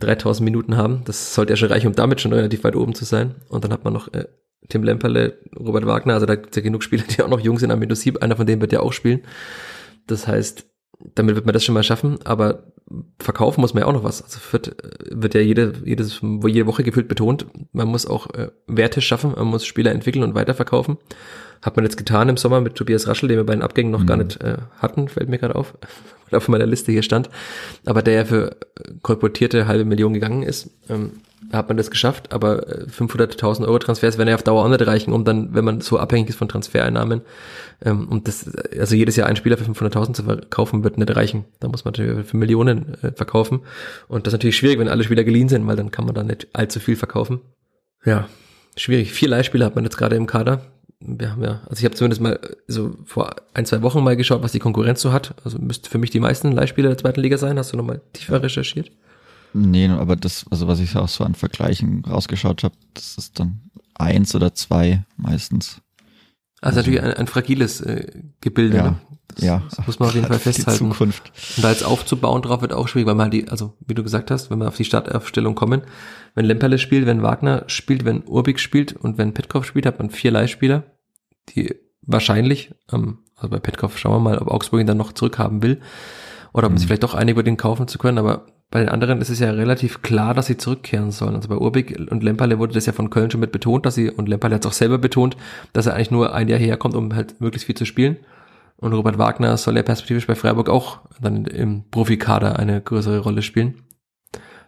3000 0.01 0.43
Minuten 0.43 0.77
haben. 0.77 1.01
Das 1.05 1.33
sollte 1.33 1.53
ja 1.53 1.57
schon 1.57 1.69
reichen, 1.69 1.87
um 1.87 1.95
damit 1.95 2.21
schon 2.21 2.33
relativ 2.33 2.63
weit 2.63 2.75
oben 2.75 2.93
zu 2.93 3.05
sein. 3.05 3.35
Und 3.49 3.63
dann 3.63 3.71
hat 3.71 3.83
man 3.83 3.93
noch 3.93 4.13
äh, 4.13 4.25
Tim 4.69 4.83
Lemperle, 4.83 5.39
Robert 5.57 5.85
Wagner, 5.85 6.13
also 6.13 6.25
da 6.25 6.35
gibt 6.35 6.51
es 6.51 6.55
ja 6.55 6.61
genug 6.61 6.83
Spieler, 6.83 7.03
die 7.09 7.21
auch 7.21 7.29
noch 7.29 7.39
jung 7.39 7.59
sind 7.59 7.71
am 7.71 7.95
Sieb, 7.95 8.21
einer 8.21 8.35
von 8.35 8.45
denen 8.45 8.61
wird 8.61 8.73
ja 8.73 8.81
auch 8.81 8.93
spielen. 8.93 9.21
Das 10.07 10.27
heißt, 10.27 10.65
damit 11.15 11.35
wird 11.35 11.45
man 11.45 11.53
das 11.53 11.63
schon 11.63 11.73
mal 11.73 11.83
schaffen, 11.83 12.19
aber 12.25 12.73
verkaufen 13.19 13.61
muss 13.61 13.73
man 13.73 13.81
ja 13.81 13.87
auch 13.87 13.93
noch 13.93 14.03
was. 14.03 14.21
Also 14.21 14.39
wird, 14.51 14.75
wird 15.09 15.33
ja 15.33 15.41
jede, 15.41 15.73
jedes, 15.85 16.21
jede 16.21 16.67
Woche 16.67 16.83
gefühlt 16.83 17.07
betont, 17.07 17.47
man 17.71 17.87
muss 17.87 18.05
auch 18.05 18.29
äh, 18.33 18.51
Werte 18.67 19.01
schaffen, 19.01 19.33
man 19.35 19.47
muss 19.47 19.65
Spieler 19.65 19.91
entwickeln 19.91 20.23
und 20.23 20.35
weiterverkaufen. 20.35 20.97
Hat 21.61 21.75
man 21.75 21.85
jetzt 21.85 21.97
getan 21.97 22.29
im 22.29 22.37
Sommer 22.37 22.61
mit 22.61 22.75
Tobias 22.75 23.07
Raschel, 23.07 23.29
den 23.29 23.37
wir 23.37 23.45
bei 23.45 23.53
den 23.53 23.61
Abgängen 23.61 23.91
noch 23.91 24.01
mhm. 24.01 24.07
gar 24.07 24.17
nicht 24.17 24.41
äh, 24.41 24.57
hatten, 24.79 25.07
fällt 25.07 25.29
mir 25.29 25.37
gerade 25.37 25.55
auf, 25.55 25.73
weil 26.29 26.37
auf 26.37 26.47
meiner 26.47 26.65
Liste 26.65 26.91
hier 26.91 27.03
stand, 27.03 27.29
aber 27.85 28.01
der 28.01 28.13
ja 28.13 28.25
für 28.25 28.51
äh, 28.51 28.93
kolportierte 29.01 29.67
halbe 29.67 29.85
Million 29.85 30.13
gegangen 30.13 30.43
ist. 30.43 30.69
Ähm, 30.89 31.11
hat 31.51 31.67
man 31.67 31.77
das 31.77 31.89
geschafft, 31.89 32.31
aber 32.31 32.67
500.000 32.87 33.63
äh, 33.63 33.65
Euro 33.65 33.79
Transfers 33.79 34.17
werden 34.17 34.29
ja 34.29 34.35
auf 34.35 34.43
Dauer 34.43 34.63
auch 34.63 34.69
nicht 34.69 34.85
reichen, 34.85 35.11
um 35.11 35.25
dann, 35.25 35.53
wenn 35.53 35.65
man 35.65 35.81
so 35.81 35.97
abhängig 35.97 36.29
ist 36.29 36.37
von 36.37 36.47
Transfereinnahmen, 36.47 37.21
ähm, 37.83 38.07
und 38.07 38.27
das, 38.27 38.49
also 38.77 38.95
jedes 38.95 39.15
Jahr 39.15 39.27
einen 39.27 39.35
Spieler 39.35 39.57
für 39.57 39.65
500.000 39.65 40.13
zu 40.13 40.23
verkaufen, 40.23 40.83
wird 40.83 40.97
nicht 40.97 41.15
reichen. 41.15 41.45
Da 41.59 41.67
muss 41.67 41.83
man 41.83 41.93
natürlich 41.93 42.27
für 42.27 42.37
Millionen 42.37 42.95
äh, 43.01 43.11
verkaufen. 43.11 43.61
Und 44.07 44.27
das 44.27 44.33
ist 44.33 44.37
natürlich 44.37 44.57
schwierig, 44.57 44.79
wenn 44.79 44.87
alle 44.87 45.03
Spieler 45.03 45.23
geliehen 45.23 45.49
sind, 45.49 45.65
weil 45.67 45.75
dann 45.75 45.91
kann 45.91 46.05
man 46.05 46.15
da 46.15 46.23
nicht 46.23 46.47
allzu 46.53 46.79
viel 46.79 46.95
verkaufen. 46.95 47.41
Ja, 48.05 48.27
schwierig. 48.77 49.11
Vier 49.11 49.29
Leihspieler 49.29 49.65
hat 49.65 49.75
man 49.75 49.83
jetzt 49.83 49.97
gerade 49.97 50.15
im 50.15 50.27
Kader. 50.27 50.61
Wir 51.03 51.31
haben 51.31 51.43
ja, 51.43 51.61
also 51.67 51.79
ich 51.79 51.85
habe 51.85 51.95
zumindest 51.95 52.21
mal 52.21 52.39
so 52.67 52.95
vor 53.05 53.35
ein, 53.53 53.65
zwei 53.65 53.81
Wochen 53.81 54.03
mal 54.03 54.15
geschaut, 54.15 54.43
was 54.43 54.51
die 54.51 54.59
Konkurrenz 54.59 55.01
so 55.01 55.11
hat. 55.11 55.33
Also 55.43 55.57
müsste 55.57 55.89
für 55.89 55.97
mich 55.97 56.11
die 56.11 56.19
meisten 56.19 56.51
Leihspieler 56.51 56.89
der 56.89 56.97
zweiten 56.97 57.21
Liga 57.21 57.37
sein. 57.37 57.57
Hast 57.57 57.73
du 57.73 57.77
nochmal 57.77 58.01
tiefer 58.13 58.41
recherchiert? 58.41 58.91
Nee, 59.53 59.87
aber 59.87 60.15
das, 60.15 60.45
also 60.49 60.67
was 60.67 60.79
ich 60.79 60.95
auch 60.95 61.09
so 61.09 61.23
an 61.23 61.35
Vergleichen 61.35 62.05
rausgeschaut 62.05 62.63
habe, 62.63 62.75
das 62.93 63.17
ist 63.17 63.39
dann 63.39 63.61
eins 63.95 64.33
oder 64.35 64.53
zwei 64.53 65.03
meistens. 65.17 65.81
Also, 66.61 66.77
also 66.77 66.79
natürlich 66.79 67.01
ein, 67.01 67.13
ein 67.13 67.27
fragiles 67.27 67.81
äh, 67.81 68.07
Gebilde. 68.39 68.77
Ja, 68.77 68.83
ne? 68.83 68.97
das, 69.27 69.43
ja. 69.43 69.63
Das 69.75 69.87
muss 69.87 69.99
man 69.99 70.09
auf 70.09 70.15
jeden 70.15 70.27
Fall 70.29 70.39
festhalten. 70.39 70.85
Die 70.85 70.91
Zukunft. 70.91 71.31
Und 71.57 71.63
da 71.63 71.71
jetzt 71.71 71.83
aufzubauen 71.83 72.41
drauf 72.41 72.61
wird 72.61 72.73
auch 72.73 72.87
schwierig, 72.87 73.07
weil 73.07 73.15
man 73.15 73.31
die, 73.31 73.49
also 73.49 73.73
wie 73.85 73.93
du 73.93 74.03
gesagt 74.03 74.31
hast, 74.31 74.51
wenn 74.51 74.59
wir 74.59 74.67
auf 74.67 74.77
die 74.77 74.85
Startaufstellung 74.85 75.55
kommen, 75.55 75.81
wenn 76.35 76.45
Lemperle 76.45 76.77
spielt, 76.77 77.05
wenn 77.05 77.23
Wagner 77.23 77.63
spielt, 77.67 78.05
wenn 78.05 78.23
Urbik 78.25 78.59
spielt 78.59 78.93
und 78.93 79.17
wenn 79.17 79.33
Petkov 79.33 79.65
spielt, 79.65 79.85
hat 79.85 79.99
man 79.99 80.09
vier 80.09 80.31
Leihspieler, 80.31 80.83
die 81.55 81.75
wahrscheinlich, 82.01 82.73
ähm, 82.91 83.19
also 83.35 83.49
bei 83.49 83.59
Petkov 83.59 83.97
schauen 83.97 84.13
wir 84.13 84.31
mal, 84.31 84.37
ob 84.37 84.49
Augsburg 84.49 84.81
ihn 84.81 84.87
dann 84.87 84.97
noch 84.97 85.13
zurückhaben 85.13 85.63
will 85.63 85.81
oder 86.53 86.67
ob 86.67 86.73
mhm. 86.73 86.77
sich 86.77 86.87
vielleicht 86.87 87.03
doch 87.03 87.13
einig 87.13 87.33
über 87.33 87.43
den 87.43 87.57
kaufen 87.57 87.87
zu 87.87 87.97
können, 87.97 88.17
aber 88.17 88.45
bei 88.71 88.79
den 88.79 88.89
anderen 88.89 89.19
ist 89.19 89.29
es 89.29 89.39
ja 89.39 89.51
relativ 89.51 90.01
klar, 90.01 90.33
dass 90.33 90.45
sie 90.45 90.55
zurückkehren 90.55 91.11
sollen. 91.11 91.35
Also 91.35 91.49
bei 91.49 91.57
Urbik 91.57 92.07
und 92.09 92.23
Lemperle 92.23 92.57
wurde 92.57 92.73
das 92.73 92.85
ja 92.85 92.93
von 92.93 93.09
Köln 93.09 93.29
schon 93.29 93.41
mit 93.41 93.51
betont, 93.51 93.85
dass 93.85 93.95
sie, 93.95 94.09
und 94.09 94.29
Lemperle 94.29 94.55
hat 94.55 94.65
es 94.65 94.69
auch 94.69 94.73
selber 94.73 94.97
betont, 94.97 95.35
dass 95.73 95.87
er 95.87 95.95
eigentlich 95.95 96.11
nur 96.11 96.33
ein 96.33 96.47
Jahr 96.47 96.59
herkommt, 96.59 96.95
um 96.95 97.13
halt 97.13 97.41
möglichst 97.41 97.65
viel 97.65 97.75
zu 97.75 97.85
spielen. 97.85 98.17
Und 98.77 98.93
Robert 98.93 99.17
Wagner 99.17 99.57
soll 99.57 99.75
ja 99.75 99.83
perspektivisch 99.83 100.25
bei 100.25 100.35
Freiburg 100.35 100.69
auch 100.69 101.01
dann 101.21 101.45
im 101.45 101.83
Profikader 101.91 102.57
eine 102.57 102.81
größere 102.81 103.19
Rolle 103.19 103.41
spielen. 103.41 103.83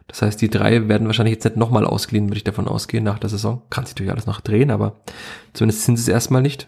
Das 0.08 0.22
heißt, 0.22 0.42
die 0.42 0.50
drei 0.50 0.90
werden 0.90 1.08
wahrscheinlich 1.08 1.36
jetzt 1.36 1.46
nicht 1.46 1.56
nochmal 1.56 1.86
ausgeliehen, 1.86 2.28
würde 2.28 2.38
ich 2.38 2.44
davon 2.44 2.68
ausgehen, 2.68 3.06
nach 3.06 3.20
der 3.20 3.30
Saison. 3.30 3.62
Kann 3.70 3.86
sich 3.86 3.96
natürlich 3.96 4.12
alles 4.12 4.28
noch 4.28 4.42
drehen, 4.42 4.70
aber 4.70 4.98
zumindest 5.54 5.86
sind 5.86 5.96
sie 5.96 6.04
es 6.04 6.08
erstmal 6.10 6.42
nicht. 6.42 6.68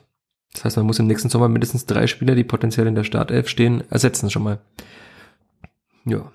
Das 0.55 0.65
heißt, 0.65 0.77
man 0.77 0.85
muss 0.85 0.99
im 0.99 1.07
nächsten 1.07 1.29
Sommer 1.29 1.49
mindestens 1.49 1.85
drei 1.85 2.07
Spieler, 2.07 2.33
die 2.33 2.43
potenziell 2.43 2.87
in 2.87 2.95
der 2.95 3.03
Startelf 3.03 3.49
stehen, 3.49 3.83
ersetzen 3.91 4.31
schon 4.31 4.43
mal. 4.43 4.59
Ja, 6.05 6.31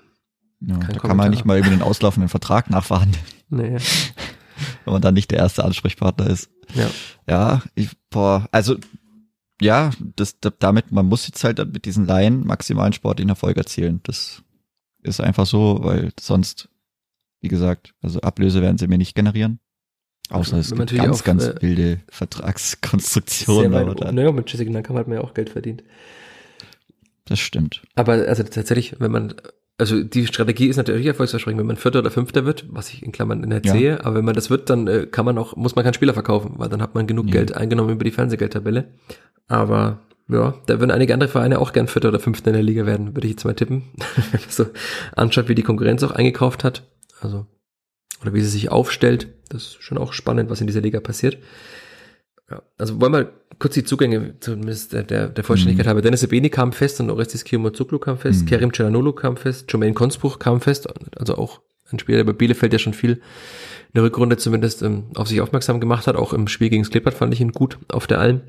ja, 0.61 0.77
da 0.77 0.99
kann 0.99 1.17
man 1.17 1.31
nicht 1.31 1.43
mal 1.43 1.57
über 1.57 1.69
den 1.69 1.81
auslaufenden 1.81 2.29
Vertrag 2.29 2.69
nachverhandeln. 2.69 3.23
Nee. 3.53 3.79
Wenn 4.85 4.93
man 4.93 5.01
dann 5.01 5.13
nicht 5.13 5.29
der 5.29 5.39
erste 5.39 5.65
Ansprechpartner 5.65 6.27
ist. 6.27 6.49
Ja. 6.73 6.89
Ja, 7.27 7.61
ich, 7.75 7.89
boah, 8.09 8.47
also 8.53 8.77
ja, 9.59 9.91
das, 10.15 10.37
damit, 10.39 10.93
man 10.93 11.07
muss 11.07 11.27
jetzt 11.27 11.43
halt 11.43 11.57
mit 11.73 11.83
diesen 11.83 12.05
Laien 12.05 12.47
maximalen 12.47 12.93
sportlichen 12.93 13.27
Erfolg 13.27 13.57
erzielen. 13.57 13.99
Das 14.03 14.41
ist 15.03 15.19
einfach 15.19 15.45
so, 15.45 15.79
weil 15.81 16.13
sonst, 16.17 16.69
wie 17.41 17.49
gesagt, 17.49 17.93
also 18.01 18.21
Ablöse 18.21 18.61
werden 18.61 18.77
sie 18.77 18.87
mir 18.87 18.97
nicht 18.97 19.15
generieren. 19.15 19.59
Außer 20.31 20.57
es 20.57 20.73
gibt 20.73 20.95
ganz, 20.95 21.19
auf, 21.19 21.23
ganz 21.23 21.45
äh, 21.45 21.61
wilde 21.61 21.99
Vertragskonstruktionen. 22.09 23.89
Oder 23.89 24.11
naja, 24.11 24.31
mit 24.31 24.51
Jessica 24.51 24.71
Nankam 24.71 24.97
hat 24.97 25.07
man 25.07 25.17
ja 25.17 25.23
auch 25.23 25.33
Geld 25.33 25.49
verdient. 25.49 25.83
Das 27.25 27.39
stimmt. 27.39 27.81
Aber 27.95 28.13
also 28.13 28.43
tatsächlich, 28.43 28.95
wenn 28.99 29.11
man 29.11 29.35
also 29.77 30.03
die 30.03 30.27
Strategie 30.27 30.67
ist 30.67 30.77
natürlich 30.77 31.07
erfolgsversprechend, 31.07 31.59
wenn 31.59 31.65
man 31.65 31.75
Vierter 31.75 31.99
oder 31.99 32.11
Fünfter 32.11 32.45
wird, 32.45 32.65
was 32.69 32.89
ich 32.89 33.01
in 33.01 33.11
Klammern 33.11 33.41
nicht 33.41 33.65
ja. 33.65 33.73
sehe, 33.73 34.05
aber 34.05 34.17
wenn 34.17 34.25
man 34.25 34.35
das 34.35 34.51
wird, 34.51 34.69
dann 34.69 34.87
äh, 34.87 35.07
kann 35.07 35.25
man 35.25 35.39
auch, 35.39 35.55
muss 35.55 35.75
man 35.75 35.83
keinen 35.83 35.95
Spieler 35.95 36.13
verkaufen, 36.13 36.53
weil 36.57 36.69
dann 36.69 36.83
hat 36.83 36.93
man 36.93 37.07
genug 37.07 37.25
ja. 37.27 37.31
Geld 37.31 37.57
eingenommen 37.57 37.89
über 37.89 38.03
die 38.03 38.11
Fernsehgeldtabelle. 38.11 38.89
Aber 39.47 40.01
ja, 40.29 40.53
da 40.67 40.79
würden 40.79 40.91
einige 40.91 41.15
andere 41.15 41.29
Vereine 41.29 41.57
auch 41.57 41.73
gern 41.73 41.87
Vierter 41.87 42.09
oder 42.09 42.19
Fünfter 42.19 42.51
in 42.51 42.53
der 42.53 42.63
Liga 42.63 42.85
werden, 42.85 43.15
würde 43.15 43.25
ich 43.25 43.33
jetzt 43.33 43.43
mal 43.43 43.55
tippen. 43.55 43.83
wenn 44.31 44.41
man 44.41 44.49
so 44.49 44.67
anschaut, 45.15 45.49
wie 45.49 45.55
die 45.55 45.63
Konkurrenz 45.63 46.03
auch 46.03 46.11
eingekauft 46.11 46.63
hat. 46.63 46.83
Also, 47.19 47.47
oder 48.21 48.33
wie 48.33 48.41
sie 48.41 48.49
sich 48.49 48.69
aufstellt. 48.69 49.27
Das 49.49 49.63
ist 49.63 49.83
schon 49.83 49.97
auch 49.97 50.13
spannend, 50.13 50.49
was 50.49 50.61
in 50.61 50.67
dieser 50.67 50.81
Liga 50.81 50.99
passiert. 50.99 51.37
Ja, 52.49 52.61
also 52.77 52.99
wollen 52.99 53.13
wir 53.13 53.33
kurz 53.59 53.73
die 53.73 53.83
Zugänge, 53.83 54.35
zumindest 54.39 54.93
der, 54.93 55.03
der, 55.03 55.29
der 55.29 55.43
Vollständigkeit 55.43 55.85
mhm. 55.85 55.89
haben. 55.91 56.01
Dennis 56.01 56.23
Ebeni 56.23 56.49
kam 56.49 56.73
fest 56.73 56.99
und 56.99 57.09
Orestis 57.09 57.43
Kiyomazoglu 57.43 57.99
kam 57.99 58.17
fest, 58.17 58.41
mhm. 58.41 58.45
Kerim 58.47 58.73
Celanolo 58.73 59.13
kam 59.13 59.37
fest, 59.37 59.71
Jermaine 59.71 59.93
Konsbruch 59.93 60.39
kam 60.39 60.61
fest, 60.61 60.87
also 61.17 61.35
auch 61.37 61.61
ein 61.91 61.99
Spieler, 61.99 62.17
der 62.17 62.23
bei 62.25 62.33
Bielefeld 62.33 62.73
ja 62.73 62.79
schon 62.79 62.93
viel 62.93 63.11
in 63.11 63.95
der 63.95 64.03
Rückrunde 64.03 64.37
zumindest 64.37 64.81
ähm, 64.81 65.05
auf 65.15 65.27
sich 65.27 65.41
aufmerksam 65.41 65.79
gemacht 65.79 66.07
hat. 66.07 66.15
Auch 66.15 66.33
im 66.33 66.47
Spiel 66.47 66.69
gegen 66.69 66.83
Klippert 66.83 67.13
fand 67.13 67.33
ich 67.33 67.41
ihn 67.41 67.51
gut 67.51 67.77
auf 67.89 68.07
der 68.07 68.19
Alm. 68.19 68.41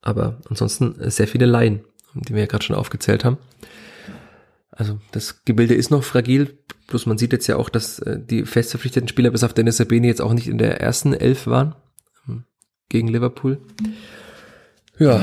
Aber 0.00 0.40
ansonsten 0.48 0.94
sehr 1.10 1.28
viele 1.28 1.46
Laien, 1.46 1.80
die 2.14 2.32
wir 2.32 2.40
ja 2.40 2.46
gerade 2.46 2.64
schon 2.64 2.76
aufgezählt 2.76 3.24
haben. 3.24 3.38
Also 4.78 5.00
das 5.10 5.44
Gebilde 5.44 5.74
ist 5.74 5.90
noch 5.90 6.04
fragil, 6.04 6.56
bloß 6.86 7.06
man 7.06 7.18
sieht 7.18 7.32
jetzt 7.32 7.48
ja 7.48 7.56
auch, 7.56 7.68
dass 7.68 7.98
äh, 7.98 8.16
die 8.18 8.44
fest 8.44 8.70
verpflichteten 8.70 9.08
Spieler 9.08 9.32
bis 9.32 9.42
auf 9.42 9.52
Dennis 9.52 9.78
Sabeni 9.78 10.06
jetzt 10.06 10.22
auch 10.22 10.32
nicht 10.32 10.46
in 10.46 10.56
der 10.56 10.80
ersten 10.80 11.12
Elf 11.12 11.48
waren 11.48 11.74
hm, 12.26 12.44
gegen 12.88 13.08
Liverpool. 13.08 13.60
Ja, 14.96 15.20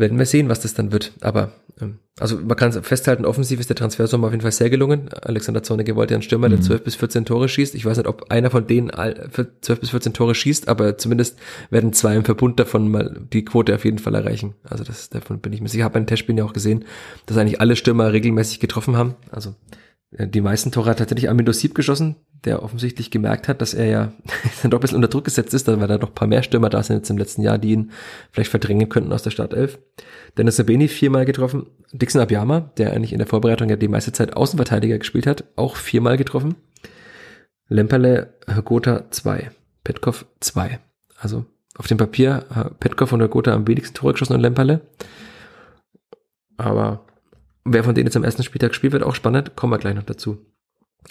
werden 0.00 0.18
wir 0.18 0.26
sehen, 0.26 0.48
was 0.48 0.60
das 0.60 0.74
dann 0.74 0.92
wird. 0.92 1.12
Aber 1.20 1.52
ähm, 1.80 1.98
also 2.18 2.36
man 2.36 2.56
kann 2.56 2.72
festhalten, 2.82 3.24
offensiv 3.24 3.60
ist 3.60 3.70
der 3.70 3.76
Transfersommer 3.76 4.26
auf 4.26 4.32
jeden 4.32 4.42
Fall 4.42 4.52
sehr 4.52 4.68
gelungen. 4.68 5.08
Alexander 5.22 5.62
Zornige 5.62 5.96
wollte 5.96 6.14
einen 6.14 6.22
Stürmer, 6.22 6.48
der 6.48 6.58
mhm. 6.58 6.62
12 6.62 6.84
bis 6.84 6.94
14 6.96 7.24
Tore 7.24 7.48
schießt. 7.48 7.74
Ich 7.74 7.84
weiß 7.84 7.96
nicht, 7.96 8.08
ob 8.08 8.30
einer 8.30 8.50
von 8.50 8.66
denen 8.66 8.90
12 8.90 9.80
bis 9.80 9.90
14 9.90 10.12
Tore 10.12 10.34
schießt, 10.34 10.68
aber 10.68 10.98
zumindest 10.98 11.38
werden 11.70 11.92
zwei 11.92 12.16
im 12.16 12.24
Verbund 12.24 12.58
davon 12.60 12.90
mal 12.90 13.20
die 13.32 13.44
Quote 13.44 13.74
auf 13.74 13.84
jeden 13.84 13.98
Fall 13.98 14.14
erreichen. 14.14 14.54
Also 14.64 14.84
das 14.84 15.08
davon 15.08 15.40
bin 15.40 15.52
ich 15.52 15.60
mir 15.60 15.68
sicher. 15.68 15.80
Ich 15.80 15.84
habe 15.84 15.94
bei 15.94 16.00
den 16.00 16.06
Testspielen 16.06 16.38
ja 16.38 16.44
auch 16.44 16.52
gesehen, 16.52 16.84
dass 17.26 17.36
eigentlich 17.36 17.60
alle 17.60 17.76
Stürmer 17.76 18.12
regelmäßig 18.12 18.60
getroffen 18.60 18.96
haben. 18.96 19.14
Also 19.30 19.54
äh, 20.12 20.26
die 20.26 20.40
meisten 20.40 20.72
Tore 20.72 20.90
hat 20.90 20.98
tatsächlich 20.98 21.30
Amindo 21.30 21.52
Sieb 21.52 21.74
geschossen, 21.74 22.16
der 22.44 22.62
offensichtlich 22.62 23.10
gemerkt 23.10 23.48
hat, 23.48 23.60
dass 23.60 23.74
er 23.74 23.86
ja 23.86 24.12
dann 24.62 24.70
doch 24.70 24.78
ein 24.78 24.80
bisschen 24.80 24.96
unter 24.96 25.08
Druck 25.08 25.24
gesetzt 25.24 25.54
ist, 25.54 25.66
weil 25.66 25.76
da 25.86 25.98
doch 25.98 26.08
ein 26.08 26.14
paar 26.14 26.28
mehr 26.28 26.42
Stürmer 26.42 26.70
da 26.70 26.82
sind 26.82 26.96
jetzt 26.96 27.10
im 27.10 27.18
letzten 27.18 27.42
Jahr, 27.42 27.58
die 27.58 27.72
ihn 27.72 27.90
vielleicht 28.32 28.50
verdrängen 28.50 28.88
könnten 28.88 29.12
aus 29.12 29.22
der 29.22 29.30
Startelf. 29.30 29.78
Dennis 30.36 30.56
Sabeni 30.56 30.88
viermal 30.88 31.24
getroffen. 31.24 31.66
Dixon 31.92 32.22
Abiyama, 32.22 32.70
der 32.78 32.92
eigentlich 32.92 33.12
in 33.12 33.18
der 33.18 33.26
Vorbereitung 33.26 33.68
ja 33.68 33.76
die 33.76 33.88
meiste 33.88 34.12
Zeit 34.12 34.36
Außenverteidiger 34.36 34.98
gespielt 34.98 35.26
hat, 35.26 35.44
auch 35.56 35.76
viermal 35.76 36.16
getroffen. 36.16 36.54
Lemperle, 37.68 38.34
Gotha 38.64 39.10
zwei. 39.10 39.50
Petkov 39.84 40.26
zwei. 40.40 40.80
Also 41.18 41.44
auf 41.76 41.86
dem 41.86 41.98
Papier 41.98 42.44
Petkov 42.80 43.12
und 43.12 43.30
Gotha 43.30 43.52
am 43.52 43.66
wenigsten 43.66 43.94
Tore 43.94 44.12
geschossen 44.12 44.34
und 44.34 44.40
Lemperle. 44.40 44.80
Aber 46.56 47.06
wer 47.64 47.84
von 47.84 47.94
denen 47.94 48.06
jetzt 48.06 48.16
am 48.16 48.24
ersten 48.24 48.42
Spieltag 48.42 48.74
spielt, 48.74 48.92
wird 48.92 49.02
auch 49.02 49.14
spannend. 49.14 49.56
Kommen 49.56 49.72
wir 49.72 49.78
gleich 49.78 49.94
noch 49.94 50.02
dazu. 50.02 50.38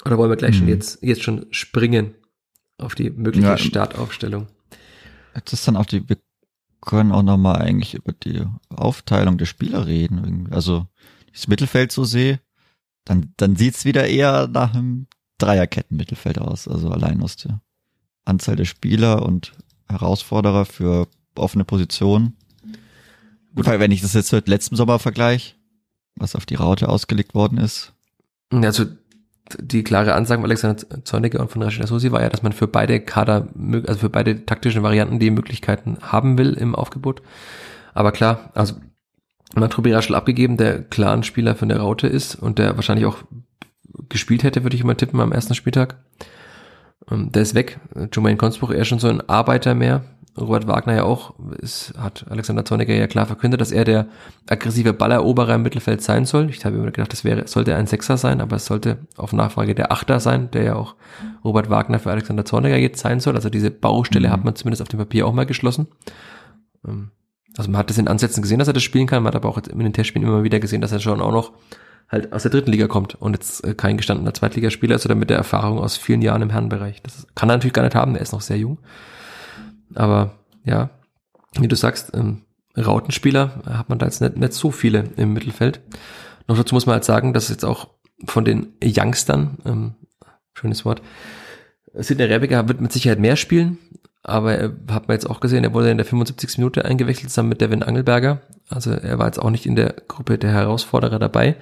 Oder 0.05 0.17
wollen 0.17 0.29
wir 0.29 0.37
gleich 0.37 0.55
mhm. 0.55 0.59
schon 0.59 0.67
jetzt, 0.69 1.03
jetzt 1.03 1.23
schon 1.23 1.45
springen 1.51 2.15
auf 2.77 2.95
die 2.95 3.09
mögliche 3.09 3.47
ja, 3.47 3.57
Startaufstellung? 3.57 4.47
Das 5.33 5.53
ist 5.53 5.67
dann 5.67 5.75
auch 5.75 5.85
die, 5.85 6.07
wir 6.07 6.17
können 6.81 7.11
auch 7.11 7.23
nochmal 7.23 7.61
eigentlich 7.61 7.93
über 7.93 8.13
die 8.13 8.45
Aufteilung 8.69 9.37
der 9.37 9.45
Spieler 9.45 9.85
reden. 9.85 10.47
Also, 10.51 10.87
das 11.33 11.47
Mittelfeld 11.47 11.91
so 11.91 12.03
sehe, 12.03 12.39
dann, 13.05 13.33
dann 13.37 13.55
sieht's 13.55 13.85
wieder 13.85 14.07
eher 14.07 14.47
nach 14.47 14.73
einem 14.73 15.07
Dreierketten-Mittelfeld 15.39 16.39
aus. 16.39 16.67
Also 16.67 16.89
allein 16.89 17.21
aus 17.21 17.37
der 17.37 17.61
Anzahl 18.25 18.55
der 18.55 18.65
Spieler 18.65 19.23
und 19.23 19.53
Herausforderer 19.87 20.65
für 20.65 21.07
offene 21.35 21.65
Positionen. 21.65 22.37
Gut, 23.55 23.65
wenn 23.65 23.91
ich 23.91 24.01
das 24.01 24.13
jetzt 24.13 24.31
mit 24.31 24.47
letztem 24.47 24.77
Sommer 24.77 24.99
vergleiche, 24.99 25.55
was 26.15 26.35
auf 26.35 26.45
die 26.45 26.55
Raute 26.55 26.89
ausgelegt 26.89 27.33
worden 27.33 27.57
ist. 27.57 27.93
Also 28.51 28.85
die 29.59 29.83
klare 29.83 30.13
Ansage 30.13 30.41
von 30.41 30.49
Alexander 30.49 31.03
Zorniger 31.03 31.39
und 31.39 31.51
von 31.51 31.61
Rashida 31.61 31.87
Sosi 31.87 32.11
war 32.11 32.21
ja, 32.21 32.29
dass 32.29 32.43
man 32.43 32.53
für 32.53 32.67
beide 32.67 32.99
Kader, 32.99 33.47
also 33.87 33.99
für 33.99 34.09
beide 34.09 34.45
taktischen 34.45 34.83
Varianten 34.83 35.19
die 35.19 35.31
Möglichkeiten 35.31 35.97
haben 36.01 36.37
will 36.37 36.53
im 36.53 36.75
Aufgebot. 36.75 37.21
Aber 37.93 38.11
klar, 38.11 38.51
also 38.53 38.75
man 39.55 39.65
hat 39.65 39.77
Rubi 39.77 39.93
Raschel 39.93 40.15
abgegeben, 40.15 40.57
der 40.57 40.83
klar 40.83 41.13
ein 41.13 41.23
Spieler 41.23 41.55
von 41.55 41.69
der 41.69 41.79
Raute 41.79 42.07
ist 42.07 42.35
und 42.35 42.59
der 42.59 42.75
wahrscheinlich 42.75 43.05
auch 43.05 43.17
gespielt 44.09 44.43
hätte, 44.43 44.63
würde 44.63 44.75
ich 44.75 44.83
mal 44.83 44.95
tippen, 44.95 45.19
am 45.19 45.31
ersten 45.31 45.55
Spieltag. 45.55 45.97
Ähm, 47.09 47.31
der 47.31 47.41
ist 47.41 47.55
weg. 47.55 47.79
Jermaine 48.13 48.37
Konsbruch 48.37 48.71
eher 48.71 48.85
schon 48.85 48.99
so 48.99 49.07
ein 49.07 49.27
Arbeiter 49.29 49.75
mehr, 49.75 50.03
Robert 50.39 50.67
Wagner 50.67 50.95
ja 50.95 51.03
auch, 51.03 51.33
es 51.61 51.93
hat 51.97 52.25
Alexander 52.29 52.63
Zorniger 52.63 52.93
ja 52.93 53.07
klar 53.07 53.25
verkündet, 53.25 53.59
dass 53.59 53.71
er 53.71 53.83
der 53.83 54.07
aggressive 54.47 54.93
Balleroberer 54.93 55.55
im 55.55 55.63
Mittelfeld 55.63 56.01
sein 56.01 56.25
soll. 56.25 56.49
Ich 56.49 56.63
habe 56.63 56.77
immer 56.77 56.91
gedacht, 56.91 57.11
das 57.11 57.23
wäre, 57.23 57.47
sollte 57.47 57.75
ein 57.75 57.87
Sechser 57.87 58.17
sein, 58.17 58.39
aber 58.39 58.55
es 58.55 58.65
sollte 58.65 58.99
auf 59.17 59.33
Nachfrage 59.33 59.75
der 59.75 59.91
Achter 59.91 60.19
sein, 60.19 60.49
der 60.51 60.63
ja 60.63 60.75
auch 60.75 60.95
Robert 61.43 61.69
Wagner 61.69 61.99
für 61.99 62.11
Alexander 62.11 62.45
Zorniger 62.45 62.77
jetzt 62.77 63.01
sein 63.01 63.19
soll. 63.19 63.35
Also 63.35 63.49
diese 63.49 63.71
Baustelle 63.71 64.29
mhm. 64.29 64.31
hat 64.31 64.45
man 64.45 64.55
zumindest 64.55 64.81
auf 64.81 64.87
dem 64.87 64.99
Papier 64.99 65.27
auch 65.27 65.33
mal 65.33 65.45
geschlossen. 65.45 65.87
Ähm, 66.87 67.11
also 67.57 67.69
man 67.69 67.79
hat 67.79 67.89
das 67.89 67.97
in 67.97 68.07
Ansätzen 68.07 68.41
gesehen, 68.41 68.59
dass 68.59 68.67
er 68.67 68.73
das 68.73 68.83
spielen 68.83 69.07
kann, 69.07 69.23
man 69.23 69.33
hat 69.33 69.35
aber 69.35 69.49
auch 69.49 69.57
in 69.57 69.79
den 69.79 69.93
Testspielen 69.93 70.27
immer 70.27 70.43
wieder 70.43 70.59
gesehen, 70.59 70.81
dass 70.81 70.91
er 70.91 70.99
schon 70.99 71.19
auch 71.19 71.31
noch 71.31 71.51
halt 72.09 72.33
aus 72.33 72.43
der 72.43 72.51
dritten 72.51 72.71
Liga 72.71 72.87
kommt 72.87 73.15
und 73.15 73.33
jetzt 73.33 73.63
äh, 73.63 73.73
kein 73.73 73.97
gestandener 73.97 74.33
Zweitligaspieler 74.33 74.95
ist 74.95 75.05
oder 75.05 75.15
mit 75.15 75.29
der 75.29 75.37
Erfahrung 75.37 75.79
aus 75.79 75.97
vielen 75.97 76.21
Jahren 76.21 76.41
im 76.41 76.49
Herrenbereich. 76.49 77.01
Das 77.03 77.27
kann 77.35 77.49
er 77.49 77.57
natürlich 77.57 77.73
gar 77.73 77.83
nicht 77.83 77.95
haben, 77.95 78.15
er 78.15 78.21
ist 78.21 78.33
noch 78.33 78.41
sehr 78.41 78.57
jung. 78.57 78.79
Aber 79.95 80.35
ja, 80.63 80.89
wie 81.59 81.67
du 81.67 81.75
sagst, 81.75 82.11
ähm, 82.13 82.43
Rautenspieler 82.77 83.61
hat 83.65 83.89
man 83.89 83.99
da 83.99 84.05
jetzt 84.05 84.21
nicht, 84.21 84.37
nicht 84.37 84.53
so 84.53 84.71
viele 84.71 85.05
im 85.17 85.33
Mittelfeld. 85.33 85.81
Noch 86.47 86.57
dazu 86.57 86.75
muss 86.75 86.85
man 86.85 86.93
halt 86.93 87.03
sagen, 87.03 87.33
dass 87.33 87.49
jetzt 87.49 87.65
auch 87.65 87.89
von 88.25 88.45
den 88.45 88.73
Youngstern, 88.83 89.57
ähm, 89.65 89.95
schönes 90.53 90.85
Wort, 90.85 91.01
Sidney 91.93 92.25
Rebiger 92.25 92.67
wird 92.67 92.81
mit 92.81 92.91
Sicherheit 92.91 93.19
mehr 93.19 93.35
spielen, 93.35 93.77
aber 94.23 94.55
er 94.55 94.73
hat 94.91 95.07
man 95.07 95.15
jetzt 95.15 95.29
auch 95.29 95.39
gesehen, 95.39 95.63
er 95.63 95.73
wurde 95.73 95.91
in 95.91 95.97
der 95.97 96.05
75. 96.05 96.57
Minute 96.57 96.85
eingewechselt 96.85 97.29
zusammen 97.29 97.49
mit 97.49 97.61
Devin 97.61 97.83
Angelberger. 97.83 98.41
Also 98.67 98.91
er 98.91 99.17
war 99.17 99.27
jetzt 99.27 99.39
auch 99.39 99.49
nicht 99.49 99.65
in 99.65 99.75
der 99.75 99.93
Gruppe 100.07 100.37
der 100.37 100.51
Herausforderer 100.51 101.19
dabei. 101.19 101.55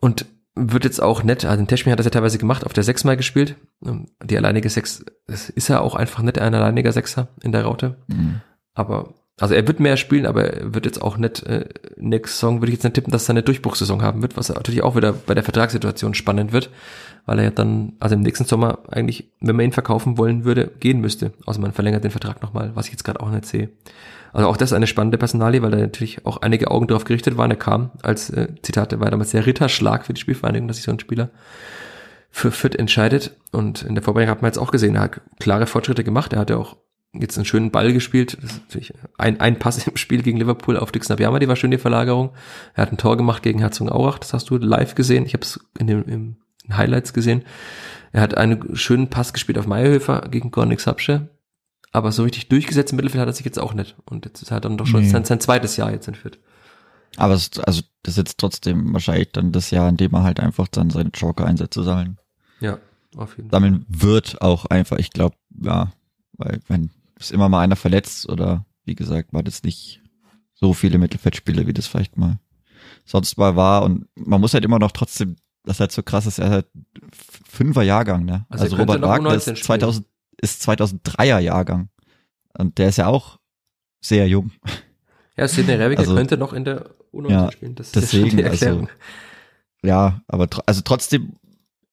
Und 0.00 0.26
wird 0.54 0.84
jetzt 0.84 1.00
auch 1.00 1.22
nett, 1.22 1.44
also 1.44 1.64
Testspiel 1.64 1.92
hat 1.92 2.00
er 2.00 2.04
ja 2.04 2.10
teilweise 2.10 2.38
gemacht, 2.38 2.66
auf 2.66 2.72
der 2.72 2.82
Sechs 2.82 3.04
mal 3.04 3.16
gespielt. 3.16 3.56
Die 3.80 4.36
alleinige 4.36 4.68
Sechs, 4.68 5.04
das 5.26 5.48
ist 5.48 5.68
ja 5.68 5.80
auch 5.80 5.94
einfach 5.94 6.22
nicht 6.22 6.38
ein 6.38 6.54
alleiniger 6.54 6.92
Sechser 6.92 7.28
in 7.42 7.52
der 7.52 7.64
Raute. 7.64 7.96
Mhm. 8.08 8.40
Aber, 8.74 9.14
also 9.38 9.54
er 9.54 9.66
wird 9.68 9.78
mehr 9.78 9.96
spielen, 9.96 10.26
aber 10.26 10.44
er 10.44 10.74
wird 10.74 10.86
jetzt 10.86 11.00
auch 11.00 11.16
nicht, 11.16 11.44
äh, 11.44 11.66
nächste 11.96 12.34
Saison 12.36 12.60
würde 12.60 12.72
ich 12.72 12.78
jetzt 12.78 12.84
nicht 12.84 12.94
tippen, 12.94 13.12
dass 13.12 13.28
er 13.28 13.30
eine 13.30 13.42
Durchbruchssaison 13.44 14.02
haben 14.02 14.22
wird, 14.22 14.36
was 14.36 14.48
natürlich 14.48 14.82
auch 14.82 14.96
wieder 14.96 15.12
bei 15.12 15.34
der 15.34 15.44
Vertragssituation 15.44 16.14
spannend 16.14 16.52
wird, 16.52 16.70
weil 17.30 17.38
er 17.38 17.44
ja 17.44 17.50
dann, 17.52 17.92
also 18.00 18.16
im 18.16 18.22
nächsten 18.22 18.44
Sommer 18.44 18.80
eigentlich, 18.88 19.30
wenn 19.40 19.54
man 19.54 19.66
ihn 19.66 19.72
verkaufen 19.72 20.18
wollen 20.18 20.44
würde, 20.44 20.72
gehen 20.80 21.00
müsste. 21.00 21.32
Also 21.46 21.60
man 21.60 21.70
verlängert 21.70 22.02
den 22.02 22.10
Vertrag 22.10 22.42
nochmal, 22.42 22.72
was 22.74 22.86
ich 22.86 22.90
jetzt 22.90 23.04
gerade 23.04 23.20
auch 23.20 23.30
nicht 23.30 23.46
sehe. 23.46 23.68
Also 24.32 24.48
auch 24.48 24.56
das 24.56 24.70
ist 24.70 24.76
eine 24.76 24.88
spannende 24.88 25.16
Personalie, 25.16 25.62
weil 25.62 25.70
da 25.70 25.76
natürlich 25.76 26.26
auch 26.26 26.38
einige 26.38 26.72
Augen 26.72 26.88
drauf 26.88 27.04
gerichtet 27.04 27.36
waren. 27.36 27.52
Er 27.52 27.56
kam 27.56 27.92
als, 28.02 28.30
äh, 28.30 28.48
Zitate, 28.62 28.98
war 28.98 29.12
damals 29.12 29.30
der 29.30 29.46
Ritterschlag 29.46 30.06
für 30.06 30.12
die 30.12 30.20
Spielvereinigung, 30.20 30.66
dass 30.66 30.78
sich 30.78 30.86
so 30.86 30.90
ein 30.90 30.98
Spieler 30.98 31.30
für 32.32 32.50
Fit 32.50 32.74
entscheidet. 32.74 33.36
Und 33.52 33.82
in 33.82 33.94
der 33.94 34.02
Vorbereitung 34.02 34.32
hat 34.32 34.42
man 34.42 34.48
jetzt 34.48 34.58
auch 34.58 34.72
gesehen, 34.72 34.96
er 34.96 35.02
hat 35.02 35.20
klare 35.38 35.68
Fortschritte 35.68 36.02
gemacht. 36.02 36.32
Er 36.32 36.40
hat 36.40 36.50
ja 36.50 36.56
auch 36.56 36.78
jetzt 37.12 37.38
einen 37.38 37.44
schönen 37.44 37.70
Ball 37.70 37.92
gespielt. 37.92 38.38
Das 38.42 38.50
ist 38.50 38.62
natürlich 38.62 38.92
ein, 39.18 39.38
ein 39.38 39.60
Pass 39.60 39.86
im 39.86 39.96
Spiel 39.96 40.22
gegen 40.22 40.38
Liverpool 40.38 40.76
auf 40.76 40.90
Dixon 40.90 41.14
Abiyama, 41.14 41.38
die 41.38 41.46
war 41.46 41.54
schön 41.54 41.70
die 41.70 41.78
Verlagerung. 41.78 42.30
Er 42.74 42.82
hat 42.82 42.92
ein 42.92 42.98
Tor 42.98 43.16
gemacht 43.16 43.44
gegen 43.44 43.60
Herzogenaurach, 43.60 44.18
das 44.18 44.32
hast 44.32 44.50
du 44.50 44.56
live 44.56 44.96
gesehen. 44.96 45.26
Ich 45.26 45.34
habe 45.34 45.44
es 45.44 45.60
in 45.78 45.86
den 45.86 46.02
im 46.06 46.36
Highlights 46.76 47.12
gesehen. 47.12 47.42
Er 48.12 48.22
hat 48.22 48.36
einen 48.36 48.76
schönen 48.76 49.08
Pass 49.08 49.32
gespielt 49.32 49.58
auf 49.58 49.66
Meyerhöfer 49.66 50.28
gegen 50.30 50.50
Gornik 50.50 50.80
Sapsche. 50.80 51.28
Aber 51.92 52.12
so 52.12 52.22
richtig 52.22 52.48
durchgesetzt 52.48 52.92
im 52.92 52.96
Mittelfeld 52.96 53.20
hat 53.20 53.28
er 53.28 53.32
sich 53.32 53.44
jetzt 53.44 53.58
auch 53.58 53.74
nicht. 53.74 53.96
Und 54.04 54.24
jetzt 54.24 54.42
ist 54.42 54.50
er 54.50 54.60
dann 54.60 54.78
doch 54.78 54.86
schon 54.86 55.02
nee. 55.02 55.08
sein, 55.08 55.24
sein 55.24 55.40
zweites 55.40 55.76
Jahr 55.76 55.90
jetzt 55.90 56.06
entführt. 56.06 56.38
Aber 57.16 57.34
es, 57.34 57.50
also 57.58 57.82
das 58.02 58.14
ist 58.14 58.18
jetzt 58.18 58.38
trotzdem 58.38 58.92
wahrscheinlich 58.92 59.32
dann 59.32 59.52
das 59.52 59.70
Jahr, 59.70 59.88
in 59.88 59.96
dem 59.96 60.14
er 60.14 60.22
halt 60.22 60.38
einfach 60.38 60.68
dann 60.68 60.90
seine 60.90 61.10
Joker-Einsätze 61.10 61.82
sammeln. 61.82 62.18
Ja, 62.60 62.78
auf 63.16 63.36
jeden 63.36 63.50
Fall. 63.50 63.58
Sammeln 63.58 63.86
wird 63.88 64.40
auch 64.40 64.66
einfach, 64.66 64.98
ich 64.98 65.10
glaube, 65.10 65.36
ja, 65.60 65.92
weil 66.34 66.60
wenn 66.68 66.90
es 67.16 67.32
immer 67.32 67.48
mal 67.48 67.60
einer 67.60 67.76
verletzt 67.76 68.28
oder 68.28 68.64
wie 68.84 68.94
gesagt, 68.94 69.32
war 69.32 69.42
das 69.42 69.62
nicht 69.62 70.00
so 70.54 70.72
viele 70.72 70.98
Mittelfeldspiele, 70.98 71.66
wie 71.66 71.72
das 71.72 71.86
vielleicht 71.86 72.16
mal 72.16 72.38
sonst 73.04 73.38
mal 73.38 73.56
war. 73.56 73.82
Und 73.82 74.06
man 74.14 74.40
muss 74.40 74.54
halt 74.54 74.64
immer 74.64 74.78
noch 74.78 74.92
trotzdem, 74.92 75.36
das 75.64 75.80
halt 75.80 75.92
so 75.92 76.02
krass 76.02 76.26
ist, 76.26 76.38
er 76.38 76.50
halt 76.50 76.66
fünfer 77.48 77.82
Jahrgang, 77.82 78.24
ne? 78.24 78.46
Also, 78.48 78.64
also 78.64 78.76
Robert 78.76 79.02
Wagner 79.02 79.34
ist 79.34 79.44
2000, 79.44 80.06
ist 80.40 80.68
2003er 80.68 81.38
Jahrgang. 81.38 81.88
Und 82.56 82.78
der 82.78 82.88
ist 82.88 82.98
ja 82.98 83.06
auch 83.06 83.38
sehr 84.00 84.26
jung. 84.28 84.50
Ja, 85.36 85.46
Sidney 85.48 85.74
Rebiger 85.74 86.00
also, 86.00 86.14
könnte 86.14 86.36
noch 86.36 86.52
in 86.52 86.64
der 86.64 86.90
U19 87.12 87.30
ja, 87.30 87.52
spielen. 87.52 87.74
Das 87.74 87.92
deswegen, 87.92 88.26
ist 88.26 88.32
ja 88.32 88.38
die 88.38 88.44
also 88.44 88.64
Erklärung. 88.64 88.88
Also, 88.88 89.00
ja, 89.82 90.22
aber 90.28 90.50
tr 90.50 90.62
also 90.66 90.82
trotzdem, 90.82 91.36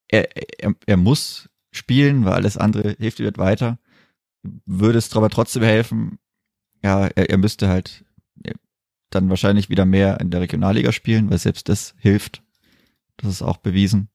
er, 0.09 0.35
er, 0.59 0.73
er 0.85 0.97
muss 0.97 1.49
spielen, 1.71 2.25
weil 2.25 2.33
alles 2.33 2.57
andere 2.57 2.95
hilft 2.99 3.19
ihm 3.19 3.25
nicht 3.25 3.37
weiter. 3.37 3.79
Würde 4.65 4.97
es 4.97 5.15
aber 5.15 5.29
trotzdem 5.29 5.63
helfen, 5.63 6.19
ja, 6.83 7.07
er, 7.07 7.29
er 7.29 7.37
müsste 7.37 7.67
halt 7.67 8.05
dann 9.09 9.29
wahrscheinlich 9.29 9.69
wieder 9.69 9.85
mehr 9.85 10.19
in 10.19 10.31
der 10.31 10.41
Regionalliga 10.41 10.91
spielen, 10.91 11.29
weil 11.29 11.37
selbst 11.37 11.69
das 11.69 11.95
hilft. 11.97 12.43
Das 13.17 13.29
ist 13.29 13.41
auch 13.41 13.57
bewiesen. 13.57 14.09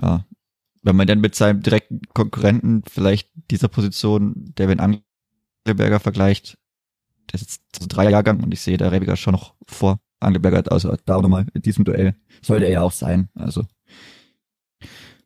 Ja. 0.00 0.26
Wenn 0.82 0.96
man 0.96 1.06
dann 1.06 1.20
mit 1.20 1.34
seinem 1.34 1.62
direkten 1.62 2.02
Konkurrenten 2.12 2.82
vielleicht 2.88 3.30
dieser 3.50 3.68
Position, 3.68 4.52
der 4.58 4.68
wenn 4.68 4.80
Angelberger 4.80 6.00
vergleicht, 6.00 6.58
der 7.30 7.40
ist 7.40 7.42
jetzt 7.42 7.62
also 7.76 7.86
drei 7.88 8.10
Jahrgang 8.10 8.42
und 8.42 8.52
ich 8.52 8.60
sehe 8.60 8.76
der 8.76 8.90
Rebiger 8.90 9.16
schon 9.16 9.32
noch 9.32 9.54
vor 9.66 10.00
Angelberger, 10.18 10.70
also 10.72 10.96
da 11.04 11.20
nochmal 11.20 11.46
in 11.54 11.62
diesem 11.62 11.84
Duell 11.84 12.16
sollte 12.42 12.66
er 12.66 12.72
ja 12.72 12.82
auch 12.82 12.92
sein. 12.92 13.28
Also 13.34 13.64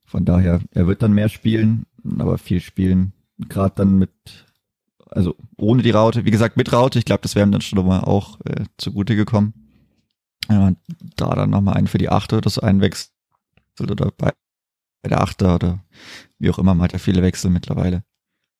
von 0.04 0.24
daher, 0.24 0.60
er 0.72 0.86
wird 0.86 1.02
dann 1.02 1.14
mehr 1.14 1.30
spielen, 1.30 1.86
aber 2.18 2.36
viel 2.36 2.60
spielen, 2.60 3.14
gerade 3.38 3.74
dann 3.76 3.98
mit 3.98 4.12
also 5.10 5.36
ohne 5.56 5.82
die 5.82 5.90
Raute. 5.90 6.24
Wie 6.24 6.30
gesagt, 6.30 6.56
mit 6.56 6.72
Raute, 6.72 6.98
ich 6.98 7.04
glaube, 7.04 7.22
das 7.22 7.34
wäre 7.34 7.46
ihm 7.46 7.52
dann 7.52 7.60
schon 7.60 7.76
nochmal 7.76 8.00
auch 8.00 8.40
äh, 8.44 8.64
zugute 8.76 9.16
gekommen. 9.16 9.54
Da 10.48 11.34
dann 11.34 11.50
nochmal 11.50 11.74
einen 11.74 11.86
für 11.86 11.98
die 11.98 12.08
Achte 12.08 12.36
oder 12.36 12.50
so 12.50 12.60
einwechselt 12.60 13.10
oder 13.80 14.10
bei, 14.16 14.32
bei 15.02 15.08
der 15.08 15.20
Achte 15.20 15.52
oder 15.52 15.84
wie 16.38 16.50
auch 16.50 16.58
immer, 16.58 16.74
man 16.74 16.84
hat 16.84 16.92
ja 16.92 16.98
viele 16.98 17.22
Wechsel 17.22 17.50
mittlerweile. 17.50 18.04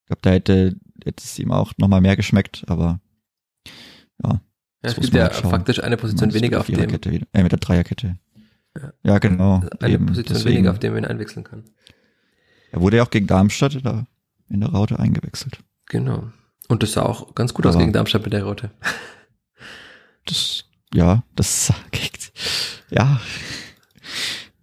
Ich 0.01 0.07
glaube, 0.07 0.21
da 0.21 0.29
hätte, 0.31 0.75
hätte 1.03 1.23
es 1.23 1.39
ihm 1.39 1.51
auch 1.51 1.73
nochmal 1.77 2.01
mehr 2.01 2.15
geschmeckt, 2.15 2.63
aber 2.67 2.99
ja. 4.23 4.41
Ja, 4.83 4.89
es 4.91 4.95
gibt 4.95 5.13
ja 5.13 5.23
halt 5.23 5.35
faktisch 5.35 5.83
eine 5.83 5.97
Position 5.97 6.33
weniger 6.33 6.59
auf 6.59 6.67
dem. 6.67 6.87
Kette, 6.87 7.09
äh, 7.33 7.43
mit 7.43 7.51
der 7.51 7.59
Dreierkette. 7.59 8.17
Ja, 8.75 8.93
ja 9.03 9.17
genau. 9.19 9.63
Eine 9.79 9.93
eben, 9.93 10.05
Position 10.05 10.37
deswegen. 10.37 10.55
weniger, 10.55 10.71
auf 10.71 10.79
dem 10.79 10.93
man 10.93 11.03
ihn 11.03 11.09
einwechseln 11.09 11.43
kann. 11.43 11.63
Er 12.71 12.81
wurde 12.81 12.97
ja 12.97 13.03
auch 13.03 13.09
gegen 13.09 13.27
Darmstadt 13.27 13.75
in 13.75 14.59
der 14.59 14.69
Raute 14.69 14.99
eingewechselt. 14.99 15.59
Genau. 15.87 16.31
Und 16.67 16.83
das 16.83 16.93
sah 16.93 17.03
auch 17.03 17.33
ganz 17.33 17.53
gut 17.53 17.65
Aber 17.65 17.75
aus 17.75 17.79
gegen 17.79 17.93
Darmstadt 17.93 18.23
mit 18.23 18.33
der 18.33 18.43
Rote. 18.43 18.71
Das, 20.25 20.65
ja, 20.93 21.23
das 21.35 21.73
ja, 22.89 23.19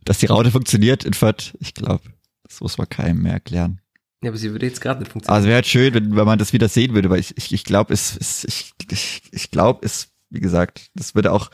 dass 0.05 0.19
die 0.19 0.27
Raute 0.27 0.51
funktioniert 0.51 1.05
in 1.05 1.15
Fürth, 1.15 1.55
ich 1.61 1.75
glaube, 1.75 2.05
das 2.43 2.61
muss 2.61 2.79
man 2.79 2.89
keinem 2.89 3.23
mehr 3.23 3.35
erklären. 3.35 3.81
Ja, 4.23 4.31
aber 4.31 4.39
sie 4.39 4.53
würde 4.53 4.67
jetzt 4.67 4.81
gerade 4.81 5.01
nicht 5.01 5.13
funktionieren. 5.13 5.37
Also 5.37 5.49
wäre 5.49 5.57
halt 5.57 5.67
schön, 5.67 5.93
wenn, 5.93 6.17
wenn 6.17 6.25
man 6.25 6.39
das 6.39 6.53
wieder 6.53 6.69
sehen 6.69 6.95
würde, 6.95 7.11
weil 7.11 7.21
ich, 7.21 7.37
ich, 7.37 7.53
ich 7.53 7.65
glaube, 7.65 7.93
es, 7.93 8.17
es, 8.17 8.45
ich, 8.45 8.73
ich, 8.91 9.23
ich 9.31 9.51
glaube, 9.51 9.85
es, 9.85 10.09
wie 10.31 10.41
gesagt, 10.41 10.91
das 10.95 11.15
würde 11.15 11.33
auch 11.33 11.51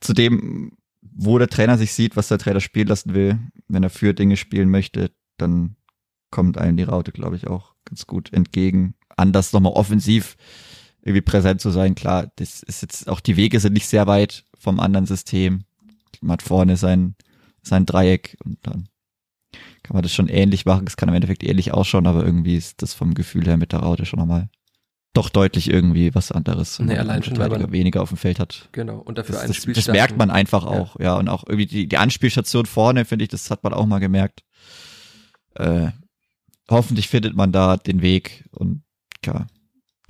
zu 0.00 0.12
dem, 0.12 0.72
wo 1.00 1.38
der 1.38 1.48
Trainer 1.48 1.78
sich 1.78 1.92
sieht, 1.92 2.16
was 2.16 2.28
der 2.28 2.38
Trainer 2.38 2.60
spielen 2.60 2.88
lassen 2.88 3.14
will, 3.14 3.38
wenn 3.68 3.82
er 3.82 3.90
für 3.90 4.12
Dinge 4.12 4.36
spielen 4.36 4.70
möchte, 4.70 5.10
dann 5.38 5.76
kommt 6.30 6.58
einem 6.58 6.76
die 6.76 6.82
Raute, 6.82 7.12
glaube 7.12 7.36
ich, 7.36 7.46
auch 7.46 7.74
ganz 7.84 8.06
gut 8.06 8.32
entgegen. 8.32 8.94
Anders 9.16 9.52
nochmal 9.52 9.72
offensiv 9.72 10.36
irgendwie 11.02 11.22
präsent 11.22 11.60
zu 11.60 11.70
sein. 11.70 11.94
Klar, 11.94 12.30
das 12.36 12.62
ist 12.62 12.82
jetzt 12.82 13.08
auch 13.08 13.20
die 13.20 13.36
Wege 13.36 13.60
sind 13.60 13.72
nicht 13.72 13.88
sehr 13.88 14.06
weit 14.06 14.44
vom 14.58 14.80
anderen 14.80 15.06
System. 15.06 15.64
Man 16.20 16.34
hat 16.34 16.42
vorne 16.42 16.76
sein, 16.76 17.14
sein 17.62 17.86
Dreieck 17.86 18.36
und 18.44 18.58
dann 18.62 18.88
kann 19.82 19.94
man 19.94 20.02
das 20.02 20.12
schon 20.12 20.28
ähnlich 20.28 20.66
machen. 20.66 20.86
Es 20.86 20.96
kann 20.96 21.08
im 21.08 21.14
Endeffekt 21.14 21.42
ähnlich 21.42 21.72
ausschauen, 21.72 22.06
aber 22.06 22.24
irgendwie 22.24 22.56
ist 22.56 22.82
das 22.82 22.94
vom 22.94 23.14
Gefühl 23.14 23.46
her 23.46 23.56
mit 23.56 23.72
der 23.72 23.80
Raute 23.80 24.04
schon 24.04 24.18
nochmal 24.18 24.48
doch 25.12 25.28
deutlich 25.28 25.68
irgendwie 25.68 26.14
was 26.14 26.30
anderes. 26.30 26.78
Nee, 26.78 26.96
allein 26.96 27.22
schon, 27.22 27.36
weil 27.38 27.48
man 27.48 27.72
weniger 27.72 28.00
auf 28.02 28.10
dem 28.10 28.18
Feld 28.18 28.38
hat. 28.38 28.68
Genau. 28.72 28.98
Und 28.98 29.18
dafür 29.18 29.34
das, 29.34 29.62
das, 29.62 29.74
das 29.74 29.88
merkt 29.88 30.16
man 30.16 30.30
einfach 30.30 30.64
auch, 30.64 30.98
ja. 31.00 31.06
ja. 31.06 31.16
Und 31.16 31.28
auch 31.28 31.44
irgendwie 31.44 31.66
die, 31.66 31.88
die 31.88 31.96
Anspielstation 31.96 32.66
vorne, 32.66 33.04
finde 33.04 33.24
ich, 33.24 33.28
das 33.28 33.50
hat 33.50 33.64
man 33.64 33.72
auch 33.72 33.86
mal 33.86 33.98
gemerkt. 33.98 34.44
Äh, 35.54 35.88
hoffentlich 36.68 37.08
findet 37.08 37.34
man 37.34 37.50
da 37.50 37.76
den 37.76 38.02
Weg 38.02 38.48
und 38.52 38.82
ja, 39.24 39.46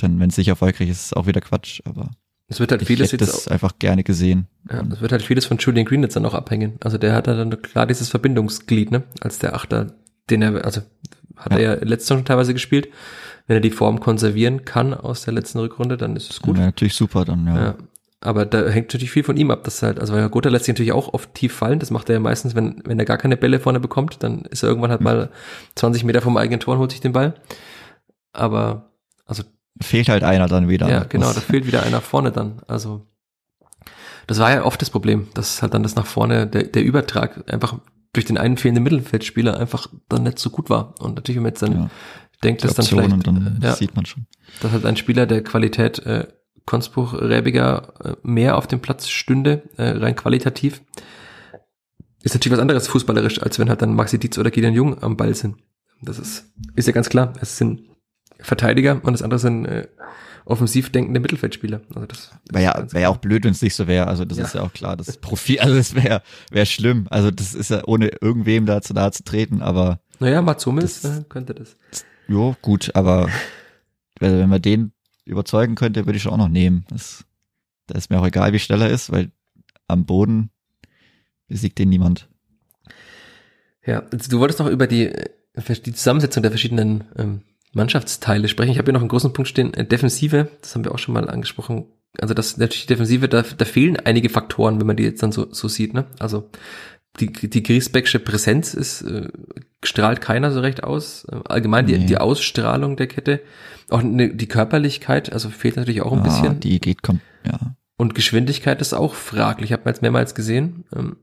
dann, 0.03 0.21
wenn 0.21 0.31
es 0.31 0.37
nicht 0.37 0.49
erfolgreich 0.49 0.89
ist, 0.89 0.99
ist 0.99 1.07
es 1.07 1.13
auch 1.13 1.27
wieder 1.27 1.41
Quatsch, 1.41 1.81
aber 1.85 2.11
es 2.49 2.59
wird 2.59 2.73
halt 2.73 2.85
vieles 2.85 3.09
ich 3.09 3.13
hätte 3.13 3.27
das 3.27 3.47
einfach 3.47 3.79
gerne 3.79 4.03
gesehen. 4.03 4.49
Ja, 4.69 4.83
es 4.93 5.01
wird 5.01 5.13
halt 5.13 5.23
vieles 5.23 5.47
von 5.47 5.59
Julian 5.59 5.87
Green 5.87 6.03
jetzt 6.03 6.17
dann 6.17 6.27
auch 6.27 6.35
abhängen. 6.35 6.75
Also 6.83 6.99
der 6.99 7.15
hat 7.15 7.29
dann 7.29 7.63
klar 7.63 7.87
dieses 7.87 8.09
Verbindungsglied, 8.09 8.91
ne, 8.91 9.05
als 9.21 9.39
der 9.39 9.55
Achter, 9.55 9.95
den 10.31 10.43
er, 10.43 10.65
also 10.65 10.83
hat 11.37 11.53
ja. 11.53 11.59
er 11.59 11.77
ja 11.77 11.85
letztes 11.85 12.09
Jahr 12.09 12.19
schon 12.19 12.25
teilweise 12.25 12.53
gespielt. 12.53 12.89
Wenn 13.47 13.57
er 13.57 13.61
die 13.61 13.71
Form 13.71 14.01
konservieren 14.01 14.65
kann 14.65 14.95
aus 14.95 15.23
der 15.23 15.35
letzten 15.35 15.61
Rückrunde, 15.61 15.97
dann 15.97 16.17
ist 16.17 16.31
es 16.31 16.43
gut. 16.43 16.59
Ja, 16.59 16.67
natürlich 16.67 16.95
super 16.95 17.25
dann, 17.25 17.47
ja. 17.47 17.57
ja. 17.57 17.75
Aber 18.21 18.45
da 18.45 18.69
hängt 18.69 18.89
natürlich 18.89 19.13
viel 19.13 19.25
von 19.25 19.37
ihm 19.37 19.51
ab, 19.51 19.65
das 19.65 19.83
halt, 19.83 19.99
also 19.99 20.13
weil 20.13 20.29
Gotha 20.29 20.51
lässt 20.51 20.67
sich 20.67 20.75
natürlich 20.75 20.93
auch 20.93 21.15
oft 21.15 21.33
tief 21.35 21.55
fallen, 21.55 21.79
das 21.79 21.91
macht 21.91 22.11
er 22.11 22.15
ja 22.15 22.21
meistens, 22.21 22.55
wenn, 22.55 22.83
wenn 22.85 22.99
er 22.99 23.07
gar 23.07 23.17
keine 23.17 23.37
Bälle 23.37 23.61
vorne 23.61 23.81
bekommt, 23.81 24.23
dann 24.23 24.43
ist 24.43 24.63
er 24.63 24.69
irgendwann 24.69 24.91
halt 24.91 25.01
mal 25.01 25.31
20 25.77 26.05
Meter 26.05 26.21
vom 26.21 26.37
eigenen 26.37 26.61
Tor 26.61 26.75
und 26.75 26.81
holt 26.81 26.91
sich 26.91 27.01
den 27.01 27.13
Ball. 27.13 27.35
Aber, 28.33 28.91
also. 29.25 29.45
Fehlt 29.81 30.09
halt 30.09 30.25
einer 30.25 30.47
dann 30.47 30.69
wieder. 30.69 30.89
Ja, 30.89 31.05
genau, 31.05 31.33
da 31.33 31.41
fehlt 31.41 31.67
wieder 31.67 31.83
einer 31.83 32.01
vorne 32.01 32.33
dann, 32.33 32.63
also. 32.67 33.07
Das 34.27 34.39
war 34.39 34.51
ja 34.53 34.65
oft 34.65 34.81
das 34.81 34.91
Problem, 34.91 35.29
dass 35.35 35.61
halt 35.63 35.75
dann 35.75 35.83
das 35.83 35.97
nach 35.97 36.07
vorne, 36.07 36.47
der, 36.47 36.65
der 36.65 36.85
Übertrag 36.85 37.51
einfach 37.53 37.79
durch 38.13 38.27
den 38.27 38.39
einen 38.39 38.57
fehlenden 38.57 38.85
Mittelfeldspieler 38.85 39.59
einfach 39.59 39.89
dann 40.09 40.25
nicht 40.25 40.39
so 40.39 40.51
gut 40.51 40.71
war. 40.71 40.95
Und 41.01 41.17
natürlich, 41.17 41.37
wenn 41.37 41.43
man 41.45 41.51
jetzt 41.51 41.63
dann 41.63 41.73
ja, 41.73 41.91
denkt, 42.43 42.65
dass 42.65 42.75
dann 42.75 42.87
vielleicht, 42.87 43.27
dann 43.27 43.59
ja, 43.63 43.75
sieht 43.75 43.95
man 43.97 44.07
schon. 44.07 44.27
Dass 44.61 44.73
halt 44.73 44.85
ein 44.85 44.97
Spieler 44.97 45.27
der 45.27 45.43
Qualität 45.43 45.99
äh, 46.01 46.27
Konspruch 46.67 47.15
Rebiger 47.15 47.95
äh, 48.05 48.17
mehr 48.23 48.57
auf 48.57 48.67
dem 48.67 48.81
Platz 48.81 49.09
stünde, 49.09 49.63
äh, 49.77 49.91
rein 49.91 50.15
qualitativ, 50.15 50.83
ist 52.23 52.35
natürlich 52.35 52.57
was 52.57 52.63
anderes 52.63 52.89
fußballerisch, 52.89 53.43
als 53.43 53.59
wenn 53.59 53.69
halt 53.69 53.83
dann 53.83 53.95
Maxi 53.95 54.19
Dietz 54.19 54.39
oder 54.39 54.51
Gideon 54.51 54.75
Jung 54.75 55.03
am 55.03 55.17
Ball 55.17 55.35
sind. 55.35 55.57
Das 56.03 56.19
ist, 56.19 56.53
ist 56.77 56.87
ja 56.87 56.93
ganz 56.93 57.09
klar. 57.09 57.33
Es 57.41 57.59
sind 57.59 57.90
Verteidiger 58.43 59.01
und 59.03 59.13
das 59.13 59.23
andere 59.23 59.39
sind 59.39 59.67
äh, 59.67 59.89
offensiv 60.45 60.91
denkende 60.91 61.21
Mittelfeldspieler. 61.21 61.81
Also 61.95 62.07
das 62.07 62.31
wäre 62.51 62.65
ja, 62.65 62.93
wär 62.93 63.01
ja 63.03 63.09
auch 63.09 63.19
blöd, 63.19 63.45
wenn 63.45 63.53
es 63.53 63.63
nicht 63.63 63.75
so 63.75 63.87
wäre. 63.87 64.07
Also 64.07 64.25
das 64.25 64.39
ja. 64.39 64.45
ist 64.45 64.55
ja 64.55 64.63
auch 64.63 64.73
klar. 64.73 64.97
Das 64.97 65.17
Profil, 65.17 65.61
also 65.61 65.77
das 65.77 65.95
wäre 65.95 66.23
wär 66.51 66.67
schlimm. 66.67 67.07
Also 67.11 67.31
das 67.31 67.55
ist 67.55 67.71
ja 67.71 67.83
ohne 67.87 68.09
irgendwem 68.21 68.67
da 68.67 68.83
zu 68.83 68.95
nahe 68.95 69.13
zu 69.13 69.25
treten, 69.25 69.63
aber. 69.63 70.01
Naja, 70.19 70.43
Matsumis 70.43 71.05
äh, 71.05 71.25
könnte 71.29 71.55
das. 71.55 71.77
Jo, 72.29 72.55
gut, 72.63 72.95
aber 72.95 73.29
also 74.21 74.39
wenn 74.39 74.51
wir 74.51 74.59
den 74.59 74.93
überzeugen 75.25 75.75
könnte, 75.75 76.07
würde 76.07 76.17
ich 76.17 76.23
schon 76.23 76.33
auch 76.33 76.39
noch 76.39 76.49
nehmen. 76.49 76.85
Das, 76.91 77.25
da 77.87 77.97
ist 77.97 78.11
mir 78.11 78.21
auch 78.21 78.27
egal, 78.27 78.53
wie 78.53 78.59
schnell 78.59 78.83
er 78.83 78.91
ist, 78.91 79.11
weil 79.11 79.31
am 79.89 80.05
Boden 80.05 80.51
besiegt 81.49 81.79
den 81.79 81.89
niemand. 81.89 82.29
Ja, 83.85 84.03
du 84.03 84.39
wolltest 84.39 84.61
noch 84.61 84.69
über 84.69 84.87
die, 84.87 85.07
äh, 85.07 85.31
die 85.57 85.93
Zusammensetzung 85.93 86.43
der 86.43 86.53
verschiedenen 86.53 87.05
ähm, 87.17 87.43
Mannschaftsteile 87.73 88.49
sprechen. 88.49 88.73
Ich 88.73 88.79
habe 88.79 88.87
hier 88.87 88.95
noch 88.95 89.01
einen 89.01 89.09
großen 89.09 89.33
Punkt 89.33 89.49
stehen, 89.49 89.75
äh, 89.75 89.85
Defensive, 89.85 90.49
das 90.61 90.75
haben 90.75 90.85
wir 90.85 90.93
auch 90.93 90.99
schon 90.99 91.15
mal 91.15 91.29
angesprochen. 91.29 91.87
Also 92.21 92.35
das 92.35 92.57
natürlich 92.57 92.87
Defensive, 92.87 93.29
da, 93.29 93.43
da 93.43 93.65
fehlen 93.65 93.97
einige 93.97 94.29
Faktoren, 94.29 94.81
wenn 94.81 94.87
man 94.87 94.97
die 94.97 95.05
jetzt 95.05 95.23
dann 95.23 95.33
so, 95.33 95.53
so 95.53 95.69
sieht. 95.69 95.95
Ne? 95.95 96.07
Also 96.19 96.51
die, 97.21 97.33
die 97.33 97.63
Griesbecksche 97.63 98.19
Präsenz 98.19 98.75
ist, 98.75 99.03
äh, 99.03 99.29
strahlt 99.85 100.21
keiner 100.21 100.51
so 100.51 100.61
recht 100.61 100.83
aus. 100.83 101.25
Äh, 101.31 101.37
allgemein 101.45 101.85
nee. 101.85 101.99
die, 101.99 102.07
die 102.07 102.19
Ausstrahlung 102.19 102.97
der 102.97 103.07
Kette 103.07 103.41
auch 103.91 104.03
ne, 104.03 104.35
die 104.35 104.47
Körperlichkeit, 104.47 105.33
also 105.33 105.51
fehlt 105.51 105.77
natürlich 105.77 106.03
auch 106.03 106.13
ein 106.13 106.19
ja, 106.19 106.25
bisschen. 106.25 106.61
Die 106.61 106.81
geht, 106.81 107.03
kommt, 107.03 107.21
ja. 107.45 107.59
Und 107.97 108.15
Geschwindigkeit 108.15 108.81
ist 108.81 108.95
auch 108.95 109.15
fraglich, 109.15 109.73
hat 109.73 109.85
man 109.85 109.95
jetzt 109.95 110.03
mehrmals 110.03 110.35
gesehen. 110.35 110.85
Ähm, 110.97 111.17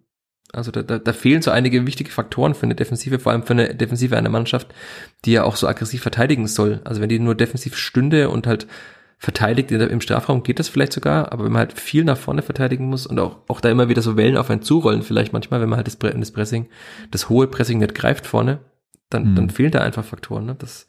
also 0.53 0.71
da, 0.71 0.81
da, 0.81 0.97
da 0.99 1.13
fehlen 1.13 1.41
so 1.41 1.51
einige 1.51 1.85
wichtige 1.85 2.09
Faktoren 2.09 2.55
für 2.55 2.63
eine 2.63 2.75
Defensive, 2.75 3.19
vor 3.19 3.31
allem 3.31 3.43
für 3.43 3.53
eine 3.53 3.75
Defensive 3.75 4.17
einer 4.17 4.29
Mannschaft, 4.29 4.73
die 5.25 5.33
ja 5.33 5.43
auch 5.43 5.55
so 5.55 5.67
aggressiv 5.67 6.01
verteidigen 6.01 6.47
soll. 6.47 6.81
Also 6.83 7.01
wenn 7.01 7.09
die 7.09 7.19
nur 7.19 7.35
defensiv 7.35 7.75
stünde 7.75 8.29
und 8.29 8.47
halt 8.47 8.67
verteidigt 9.19 9.71
im 9.71 10.01
Strafraum 10.01 10.43
geht 10.43 10.59
das 10.59 10.69
vielleicht 10.69 10.93
sogar, 10.93 11.31
aber 11.31 11.43
wenn 11.43 11.51
man 11.51 11.61
halt 11.61 11.73
viel 11.73 12.03
nach 12.03 12.17
vorne 12.17 12.43
verteidigen 12.43 12.85
muss 12.85 13.07
und 13.07 13.19
auch, 13.19 13.39
auch 13.47 13.61
da 13.61 13.69
immer 13.69 13.89
wieder 13.89 14.03
so 14.03 14.15
Wellen 14.15 14.37
auf 14.37 14.51
einen 14.51 14.61
zurollen, 14.61 15.01
vielleicht 15.01 15.33
manchmal, 15.33 15.59
wenn 15.59 15.69
man 15.69 15.77
halt 15.77 15.87
das, 15.87 15.97
das 15.97 16.31
Pressing, 16.31 16.67
das 17.09 17.27
hohe 17.27 17.47
Pressing 17.47 17.79
nicht 17.79 17.95
greift 17.95 18.27
vorne, 18.27 18.59
dann, 19.09 19.31
mhm. 19.31 19.35
dann 19.35 19.49
fehlen 19.49 19.71
da 19.71 19.79
einfach 19.79 20.05
Faktoren. 20.05 20.45
Ne? 20.45 20.55
Das, 20.59 20.87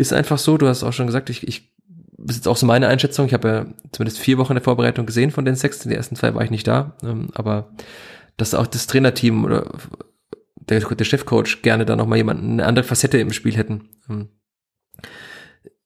ist 0.00 0.12
einfach 0.12 0.38
so, 0.38 0.56
du 0.56 0.66
hast 0.66 0.82
auch 0.82 0.92
schon 0.92 1.06
gesagt, 1.06 1.30
ich, 1.30 1.46
ich 1.46 1.70
das 2.16 2.36
ist 2.36 2.40
jetzt 2.42 2.48
auch 2.48 2.56
so 2.56 2.66
meine 2.66 2.88
Einschätzung. 2.88 3.26
Ich 3.26 3.34
habe 3.34 3.48
ja 3.48 3.66
zumindest 3.92 4.18
vier 4.18 4.36
Wochen 4.38 4.54
der 4.54 4.62
Vorbereitung 4.62 5.06
gesehen 5.06 5.30
von 5.30 5.44
den 5.44 5.54
sechs. 5.54 5.84
In 5.84 5.90
den 5.90 5.96
ersten 5.96 6.16
zwei 6.16 6.34
war 6.34 6.42
ich 6.42 6.50
nicht 6.50 6.66
da. 6.66 6.94
Ähm, 7.02 7.28
aber 7.34 7.70
dass 8.40 8.54
auch 8.54 8.66
das 8.66 8.86
Trainerteam 8.86 9.44
oder 9.44 9.70
der, 10.56 10.80
der 10.80 11.04
Chefcoach 11.04 11.62
gerne 11.62 11.84
da 11.84 11.96
nochmal 11.96 12.18
jemanden, 12.18 12.52
eine 12.52 12.66
andere 12.66 12.84
Facette 12.84 13.18
im 13.18 13.32
Spiel 13.32 13.56
hätten. 13.56 13.88
Ähm, 14.08 14.28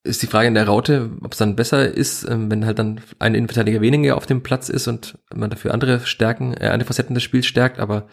ist 0.05 0.22
die 0.22 0.26
Frage 0.26 0.48
in 0.48 0.55
der 0.55 0.66
Raute, 0.66 1.10
ob 1.22 1.32
es 1.32 1.39
dann 1.39 1.56
besser 1.56 1.90
ist, 1.90 2.28
ähm, 2.28 2.51
wenn 2.51 2.66
halt 2.66 2.78
dann 2.78 3.01
ein 3.18 3.35
Innenverteidiger 3.35 3.81
weniger 3.81 4.16
auf 4.16 4.26
dem 4.26 4.43
Platz 4.43 4.68
ist 4.68 4.86
und 4.86 5.18
man 5.35 5.48
dafür 5.48 5.72
andere 5.72 6.01
Stärken, 6.01 6.55
äh, 6.55 6.68
andere 6.68 6.86
Facetten 6.86 7.14
des 7.14 7.22
Spiels 7.22 7.47
stärkt. 7.47 7.78
Aber 7.78 8.06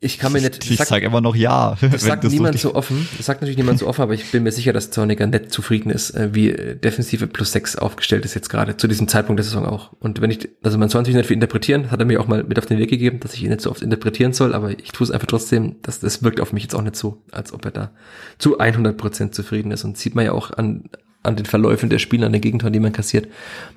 ich 0.00 0.18
kann 0.18 0.32
mir 0.32 0.40
nicht. 0.40 0.70
Ich 0.70 0.78
sag 0.78 1.02
immer 1.02 1.20
noch 1.20 1.34
ja. 1.34 1.76
Das 1.90 2.02
sagt 2.02 2.24
niemand 2.24 2.58
so 2.58 2.74
offen. 2.74 3.08
Das 3.16 3.26
sagt 3.26 3.40
natürlich 3.40 3.56
niemand 3.56 3.78
so 3.78 3.86
offen, 3.86 4.02
aber 4.02 4.14
ich 4.14 4.30
bin 4.30 4.42
mir 4.42 4.52
sicher, 4.52 4.72
dass 4.72 4.90
Zorniger 4.90 5.26
nicht 5.26 5.52
zufrieden 5.52 5.90
ist, 5.90 6.10
äh, 6.10 6.34
wie 6.34 6.52
Defensive 6.52 7.26
plus 7.26 7.52
sechs 7.52 7.76
aufgestellt 7.76 8.24
ist 8.24 8.34
jetzt 8.34 8.48
gerade, 8.48 8.76
zu 8.76 8.88
diesem 8.88 9.08
Zeitpunkt 9.08 9.38
der 9.38 9.44
Saison 9.44 9.64
auch. 9.64 9.92
Und 9.94 10.20
wenn 10.20 10.30
ich, 10.30 10.48
also 10.62 10.78
man 10.78 10.88
soll 10.88 11.00
natürlich 11.00 11.16
nicht 11.16 11.26
viel 11.26 11.34
interpretieren, 11.34 11.90
hat 11.90 12.00
er 12.00 12.06
mir 12.06 12.20
auch 12.20 12.26
mal 12.26 12.44
mit 12.44 12.58
auf 12.58 12.66
den 12.66 12.78
Weg 12.78 12.90
gegeben, 12.90 13.20
dass 13.20 13.34
ich 13.34 13.42
ihn 13.42 13.48
nicht 13.48 13.62
so 13.62 13.70
oft 13.70 13.82
interpretieren 13.82 14.32
soll, 14.32 14.54
aber 14.54 14.70
ich 14.70 14.92
tue 14.92 15.04
es 15.04 15.10
einfach 15.10 15.26
trotzdem, 15.26 15.76
dass 15.82 16.00
das 16.00 16.22
wirkt 16.22 16.40
auf 16.40 16.52
mich 16.52 16.64
jetzt 16.64 16.74
auch 16.74 16.82
nicht 16.82 16.96
so, 16.96 17.22
als 17.32 17.52
ob 17.52 17.64
er 17.64 17.70
da 17.70 17.90
zu 18.38 18.58
100 18.58 18.96
Prozent 18.96 19.34
zufrieden 19.34 19.70
ist. 19.70 19.84
Und 19.84 19.96
sieht 19.96 20.14
man 20.14 20.24
ja 20.24 20.32
auch 20.32 20.50
an, 20.50 20.90
an 21.22 21.36
den 21.36 21.46
Verläufen 21.46 21.90
der 21.90 21.98
Spiele, 21.98 22.26
an 22.26 22.32
den 22.32 22.42
Gegentoren, 22.42 22.72
die 22.72 22.80
man 22.80 22.92
kassiert, 22.92 23.28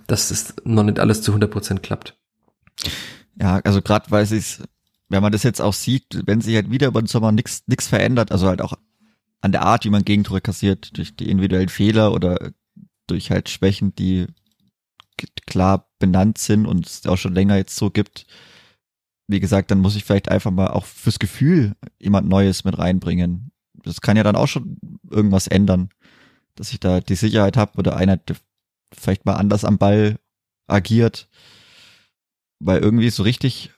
dass 0.08 0.32
es 0.32 0.54
noch 0.64 0.84
nicht 0.84 1.00
alles 1.00 1.22
zu 1.22 1.32
100 1.32 1.50
Prozent 1.50 1.84
klappt. 1.84 2.18
Ja, 3.40 3.60
also 3.64 3.82
gerade 3.82 4.12
weil 4.12 4.24
es 4.24 4.62
wenn 5.10 5.22
man 5.24 5.32
das 5.32 5.44
jetzt 5.44 5.62
auch 5.62 5.74
sieht, 5.74 6.22
wenn 6.26 6.42
sich 6.42 6.56
halt 6.56 6.72
wieder 6.72 6.88
über 6.88 7.02
den 7.02 7.08
Sommer 7.08 7.32
nichts 7.32 7.64
nichts 7.68 7.88
verändert, 7.88 8.32
also 8.32 8.48
halt 8.48 8.62
auch 8.62 8.74
an 9.42 9.52
der 9.52 9.64
Art, 9.64 9.86
wie 9.86 9.90
man 9.90 10.06
Gegentore 10.06 10.42
kassiert, 10.42 10.98
durch 10.98 11.16
die 11.16 11.30
individuellen 11.30 11.70
Fehler 11.70 12.14
oder 12.14 12.52
durch 13.08 13.32
halt 13.32 13.50
Schwächen, 13.50 13.96
die 13.96 14.28
klar 15.48 15.90
benannt 16.00 16.38
sind 16.38 16.66
und 16.66 16.86
es 16.86 17.06
auch 17.06 17.18
schon 17.18 17.34
länger 17.34 17.58
jetzt 17.58 17.76
so 17.76 17.90
gibt. 17.90 18.26
Wie 19.28 19.40
gesagt, 19.40 19.72
dann 19.72 19.80
muss 19.80 19.96
ich 19.96 20.06
vielleicht 20.06 20.30
einfach 20.30 20.52
mal 20.52 20.68
auch 20.68 20.86
fürs 20.86 21.20
Gefühl 21.20 21.76
jemand 22.00 22.28
Neues 22.28 22.64
mit 22.64 22.78
reinbringen. 22.78 23.52
Das 23.84 24.02
kann 24.02 24.18
ja 24.18 24.24
dann 24.24 24.36
auch 24.36 24.48
schon 24.48 24.78
irgendwas 25.10 25.48
ändern, 25.48 25.90
dass 26.56 26.72
ich 26.72 26.80
da 26.80 27.00
die 27.00 27.16
Sicherheit 27.16 27.58
habe 27.58 27.78
oder 27.78 27.96
einer 27.96 28.20
vielleicht 28.94 29.26
mal 29.26 29.36
anders 29.36 29.66
am 29.66 29.78
Ball 29.78 30.20
agiert, 30.68 31.28
weil 32.60 32.80
irgendwie 32.80 33.10
so 33.10 33.24
richtig 33.24 33.72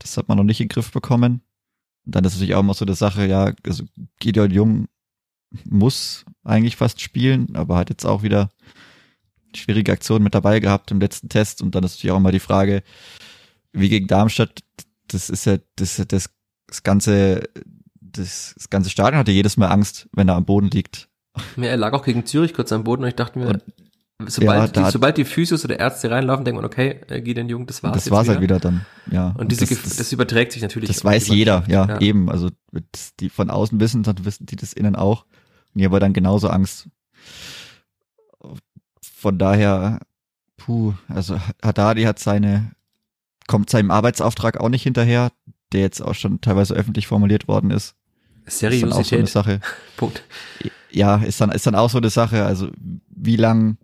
das 0.00 0.16
hat 0.16 0.28
man 0.28 0.36
noch 0.36 0.44
nicht 0.44 0.60
in 0.60 0.66
den 0.66 0.74
Griff 0.74 0.90
bekommen. 0.90 1.42
Und 2.04 2.14
dann 2.14 2.24
ist 2.24 2.34
natürlich 2.34 2.54
auch 2.54 2.60
immer 2.60 2.74
so 2.74 2.84
eine 2.84 2.94
Sache, 2.94 3.26
ja, 3.26 3.52
also 3.64 3.84
Gideon 4.18 4.50
Jung 4.50 4.88
muss 5.64 6.24
eigentlich 6.44 6.76
fast 6.76 7.00
spielen, 7.00 7.54
aber 7.54 7.76
hat 7.76 7.90
jetzt 7.90 8.04
auch 8.04 8.22
wieder 8.22 8.50
schwierige 9.54 9.92
Aktionen 9.92 10.24
mit 10.24 10.34
dabei 10.34 10.60
gehabt 10.60 10.90
im 10.90 11.00
letzten 11.00 11.28
Test. 11.28 11.62
Und 11.62 11.74
dann 11.74 11.84
ist 11.84 11.96
natürlich 11.96 12.12
auch 12.12 12.18
immer 12.18 12.32
die 12.32 12.40
Frage, 12.40 12.82
wie 13.72 13.88
gegen 13.88 14.06
Darmstadt, 14.06 14.60
das 15.08 15.28
ist 15.30 15.44
ja 15.44 15.58
das, 15.76 16.02
das, 16.08 16.30
das 16.66 16.82
ganze, 16.82 17.48
das, 18.00 18.54
das 18.56 18.70
ganze 18.70 18.90
Stadion 18.90 19.18
hatte 19.18 19.32
jedes 19.32 19.56
Mal 19.56 19.68
Angst, 19.68 20.08
wenn 20.12 20.28
er 20.28 20.36
am 20.36 20.44
Boden 20.44 20.70
liegt. 20.70 21.08
Ja, 21.56 21.64
er 21.64 21.76
lag 21.76 21.92
auch 21.92 22.04
gegen 22.04 22.26
Zürich 22.26 22.54
kurz 22.54 22.72
am 22.72 22.84
Boden 22.84 23.02
und 23.02 23.08
ich 23.08 23.16
dachte 23.16 23.38
mir, 23.38 23.48
und 23.48 23.64
Sobald, 24.26 24.76
ja, 24.76 24.84
die, 24.84 24.90
sobald 24.90 25.16
die 25.16 25.24
Physios 25.24 25.64
oder 25.64 25.78
Ärzte 25.78 26.10
reinlaufen, 26.10 26.44
denkt 26.44 26.60
man, 26.60 26.64
okay, 26.64 27.00
äh, 27.08 27.20
Gideon 27.20 27.48
Jung, 27.48 27.66
das 27.66 27.82
war's. 27.82 27.94
Das 27.94 28.10
war's 28.10 28.28
halt 28.28 28.40
wieder 28.40 28.58
dann, 28.58 28.84
ja. 29.10 29.28
Und, 29.28 29.40
und 29.40 29.52
diese, 29.52 29.66
das, 29.66 29.70
ist, 29.70 30.00
das, 30.00 30.12
überträgt 30.12 30.52
sich 30.52 30.62
natürlich. 30.62 30.88
Das 30.88 31.04
weiß 31.04 31.28
jeder, 31.28 31.64
ja, 31.68 31.86
ja, 31.86 32.00
eben. 32.00 32.30
Also, 32.30 32.50
die 33.20 33.30
von 33.30 33.50
außen 33.50 33.78
wissen, 33.80 34.02
dann 34.02 34.24
wissen 34.24 34.46
die 34.46 34.56
das 34.56 34.72
innen 34.72 34.96
auch. 34.96 35.24
Und 35.74 35.80
die 35.80 35.84
haben 35.84 36.00
dann 36.00 36.12
genauso 36.12 36.48
Angst. 36.48 36.88
Von 39.02 39.38
daher, 39.38 40.00
puh, 40.56 40.94
also 41.08 41.40
Haddadi 41.62 42.02
hat 42.02 42.18
seine, 42.18 42.72
kommt 43.46 43.70
seinem 43.70 43.90
Arbeitsauftrag 43.90 44.58
auch 44.58 44.68
nicht 44.68 44.82
hinterher, 44.82 45.30
der 45.72 45.80
jetzt 45.82 46.00
auch 46.00 46.14
schon 46.14 46.40
teilweise 46.40 46.74
öffentlich 46.74 47.06
formuliert 47.06 47.48
worden 47.48 47.70
ist. 47.70 47.94
Seriosität. 48.46 48.90
Ist 48.90 48.92
dann 48.92 49.00
auch 49.00 49.04
so 49.04 49.16
eine 49.16 49.26
Sache. 49.26 49.60
Punkt. 49.96 50.22
Ja, 50.90 51.16
ist 51.16 51.40
dann, 51.40 51.50
ist 51.50 51.66
dann 51.66 51.74
auch 51.74 51.90
so 51.90 51.98
eine 51.98 52.10
Sache, 52.10 52.44
also 52.44 52.70
wie 53.08 53.36
lang 53.36 53.76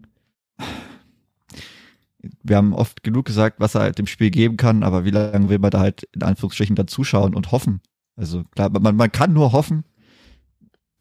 wir 2.43 2.57
haben 2.57 2.73
oft 2.73 3.03
genug 3.03 3.25
gesagt, 3.25 3.61
was 3.61 3.75
er 3.75 3.83
halt 3.83 3.99
dem 3.99 4.07
Spiel 4.07 4.31
geben 4.31 4.57
kann, 4.57 4.83
aber 4.83 5.05
wie 5.05 5.11
lange 5.11 5.49
will 5.49 5.59
man 5.59 5.71
da 5.71 5.81
halt 5.81 6.09
in 6.15 6.23
Anführungsstrichen 6.23 6.77
dann 6.77 6.89
zuschauen 6.89 7.35
und 7.35 7.53
hoffen? 7.53 7.81
Also 8.17 8.45
klar, 8.45 8.71
man, 8.71 8.97
man 8.97 9.13
kann 9.13 9.33
nur 9.33 9.53
hoffen. 9.53 9.85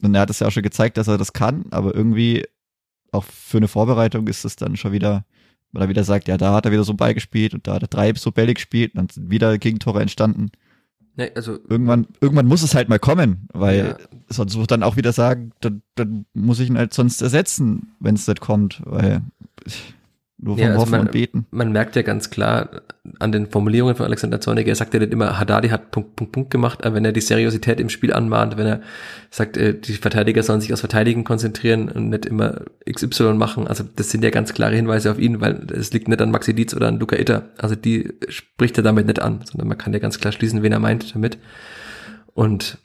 Und 0.04 0.14
er 0.14 0.22
hat 0.22 0.30
es 0.30 0.40
ja 0.40 0.48
auch 0.48 0.52
schon 0.52 0.64
gezeigt, 0.64 0.98
dass 0.98 1.08
er 1.08 1.18
das 1.18 1.34
kann, 1.34 1.66
aber 1.72 1.96
irgendwie 1.96 2.46
auch 3.12 3.24
für 3.24 3.58
eine 3.58 3.68
Vorbereitung 3.68 4.28
ist 4.28 4.44
es 4.44 4.56
dann 4.56 4.76
schon 4.76 4.92
wieder, 4.92 5.26
weil 5.72 5.84
er 5.84 5.90
wieder 5.90 6.04
sagt, 6.04 6.28
ja, 6.28 6.38
da 6.38 6.54
hat 6.54 6.66
er 6.66 6.72
wieder 6.72 6.84
so 6.84 6.92
einen 6.92 6.98
Ball 6.98 7.14
gespielt 7.14 7.54
und 7.54 7.66
da 7.66 7.76
hat 7.76 7.84
er 7.84 7.88
drei 7.88 8.14
so 8.14 8.32
Bälle 8.32 8.54
gespielt 8.54 8.94
und 8.94 8.98
dann 8.98 9.10
sind 9.10 9.32
wieder 9.32 9.58
Gegentore 9.58 10.02
entstanden. 10.02 10.52
Nee, 11.18 11.32
also 11.34 11.58
irgendwann, 11.70 12.08
irgendwann 12.20 12.48
muss 12.48 12.62
es 12.62 12.76
halt 12.76 12.90
mal 12.90 13.00
kommen, 13.00 13.48
weil 13.54 13.98
ja. 14.00 14.08
sonst 14.28 14.58
wird 14.58 14.72
dann 14.72 14.84
auch 14.84 14.98
wieder 14.98 15.14
sagen, 15.14 15.52
dann, 15.62 15.82
dann 15.96 16.26
muss 16.34 16.60
ich 16.60 16.70
ihn 16.70 16.78
halt 16.78 16.94
sonst 16.94 17.22
ersetzen, 17.22 17.94
wenn 18.00 18.16
es 18.16 18.28
nicht 18.28 18.42
kommt, 18.42 18.82
weil 18.86 19.22
nur 20.38 20.58
vom 20.58 20.64
ja, 20.64 20.72
also 20.72 20.82
Hoffen 20.82 20.92
man, 20.92 21.02
und 21.02 21.12
Beten. 21.12 21.46
Man 21.52 21.72
merkt 21.72 21.96
ja 21.96 22.02
ganz 22.02 22.30
klar 22.30 22.82
an 23.20 23.32
den 23.32 23.48
Formulierungen 23.48 23.96
von 23.96 24.06
Alexander 24.06 24.42
Zorniger, 24.42 24.70
er 24.70 24.76
sagt 24.76 24.94
ja 24.94 25.00
nicht 25.00 25.14
immer, 25.14 25.40
Haddadi 25.40 25.70
hat 25.70 25.92
Punkt, 25.92 26.16
Punkt, 26.16 26.34
Punkt 26.34 26.52
gemacht, 26.52 26.86
aber 26.86 26.96
wenn 26.96 27.06
er 27.06 27.14
die 27.14 27.22
Seriosität 27.22 27.80
im 27.80 27.90
Spiel 27.90 28.12
anmahnt, 28.12 28.58
wenn 28.58 28.68
er 28.68 28.82
sagt, 29.30 29.56
äh, 29.56 29.74
die 29.80 29.94
Verteidiger 29.94 30.44
sollen 30.44 30.60
sich 30.60 30.74
aufs 30.74 30.82
Verteidigen 30.82 31.24
konzentrieren 31.24 31.90
und 31.90 32.10
nicht 32.10 32.26
immer 32.26 32.62
XY 32.90 33.34
machen, 33.36 33.68
also 33.68 33.86
das 33.96 34.10
sind 34.10 34.24
ja 34.24 34.30
ganz 34.30 34.54
klare 34.54 34.76
Hinweise 34.76 35.10
auf 35.12 35.20
ihn, 35.20 35.40
weil 35.40 35.68
es 35.72 35.94
liegt 35.94 36.10
nicht 36.10 36.22
an 36.22 36.32
Maxi 36.32 36.54
Dietz 36.54 36.74
oder 36.74 36.90
an 36.90 37.00
Luca 37.00 37.16
Itter, 37.16 37.50
also 37.58 37.76
die 37.76 38.14
spricht 38.28 38.78
er 38.78 38.84
damit 38.84 39.08
nicht 39.08 39.22
an, 39.22 39.42
sondern 39.46 39.70
man 39.70 39.78
kann 39.78 39.94
ja 39.94 40.00
ganz 40.00 40.20
klar 40.20 40.34
schließen, 40.34 40.64
wen 40.64 40.74
er 40.74 40.80
meint 40.80 41.16
damit. 41.16 41.38
Und 42.34 42.78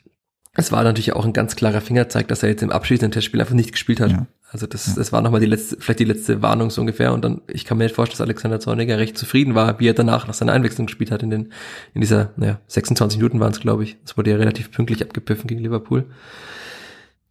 es 0.53 0.71
war 0.71 0.83
natürlich 0.83 1.13
auch 1.13 1.25
ein 1.25 1.33
ganz 1.33 1.55
klarer 1.55 1.81
Fingerzeig, 1.81 2.27
dass 2.27 2.43
er 2.43 2.49
jetzt 2.49 2.61
im 2.61 2.71
abschließenden 2.71 3.11
Testspiel 3.11 3.39
einfach 3.39 3.55
nicht 3.55 3.71
gespielt 3.71 3.99
hat. 3.99 4.11
Ja. 4.11 4.27
Also 4.51 4.67
das, 4.67 4.95
das 4.95 5.13
war 5.13 5.21
nochmal 5.21 5.39
die 5.39 5.45
letzte, 5.45 5.77
vielleicht 5.79 5.99
die 6.01 6.05
letzte 6.05 6.41
Warnung 6.41 6.71
so 6.71 6.81
ungefähr. 6.81 7.13
Und 7.13 7.23
dann, 7.23 7.41
ich 7.47 7.63
kann 7.63 7.77
mir 7.77 7.85
nicht 7.85 7.95
vorstellen, 7.95 8.17
dass 8.17 8.27
Alexander 8.27 8.59
Zorniger 8.59 8.97
recht 8.97 9.17
zufrieden 9.17 9.55
war, 9.55 9.79
wie 9.79 9.87
er 9.87 9.93
danach 9.93 10.27
nach 10.27 10.33
seiner 10.33 10.51
Einwechslung 10.51 10.87
gespielt 10.87 11.09
hat 11.09 11.23
in 11.23 11.29
den, 11.29 11.53
in 11.93 12.01
dieser, 12.01 12.31
naja, 12.35 12.59
26 12.67 13.17
Minuten 13.17 13.39
waren 13.39 13.53
es, 13.53 13.61
glaube 13.61 13.85
ich. 13.85 13.97
Das 14.03 14.17
wurde 14.17 14.31
ja 14.31 14.35
relativ 14.35 14.69
pünktlich 14.71 15.01
abgepfiffen 15.03 15.47
gegen 15.47 15.61
Liverpool. 15.61 16.05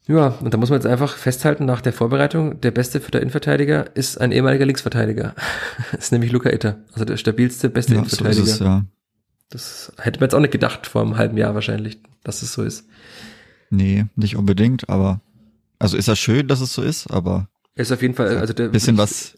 Ja, 0.06 0.28
und 0.40 0.55
da 0.55 0.56
muss 0.56 0.70
man 0.70 0.78
jetzt 0.78 0.86
einfach 0.86 1.14
festhalten, 1.14 1.66
nach 1.66 1.82
der 1.82 1.92
Vorbereitung, 1.92 2.59
der 2.62 2.70
beste 2.70 3.01
für 3.01 3.10
der 3.10 3.20
Innenverteidiger 3.20 3.94
ist 3.94 4.18
ein 4.18 4.32
ehemaliger 4.32 4.64
Linksverteidiger. 4.64 5.34
das 5.92 6.05
ist 6.05 6.12
nämlich 6.12 6.32
Luca 6.32 6.48
Itter. 6.48 6.78
Also 6.94 7.05
der 7.05 7.18
stabilste, 7.18 7.68
beste 7.68 7.92
ja, 7.92 7.98
Innenverteidiger. 7.98 8.47
So 8.47 8.52
es, 8.52 8.59
ja. 8.60 8.84
Das 9.51 9.92
hätte 9.98 10.20
man 10.20 10.26
jetzt 10.26 10.34
auch 10.34 10.40
nicht 10.40 10.52
gedacht 10.52 10.86
vor 10.86 11.02
einem 11.02 11.18
halben 11.18 11.36
Jahr 11.36 11.55
wahrscheinlich, 11.55 12.01
dass 12.24 12.40
es 12.40 12.55
so 12.55 12.62
ist. 12.62 12.86
Nee, 13.68 14.06
nicht 14.16 14.36
unbedingt, 14.36 14.88
aber 14.88 15.20
also 15.81 15.97
ist 15.97 16.07
ja 16.07 16.15
schön, 16.15 16.47
dass 16.47 16.61
es 16.61 16.73
so 16.73 16.82
ist, 16.82 17.11
aber. 17.11 17.48
Er 17.74 17.82
ist 17.82 17.90
auf 17.90 18.02
jeden 18.02 18.15
Fall, 18.15 18.39
also 18.39 18.52
der 18.52 18.69
bisschen 18.69 18.98
was 18.98 19.36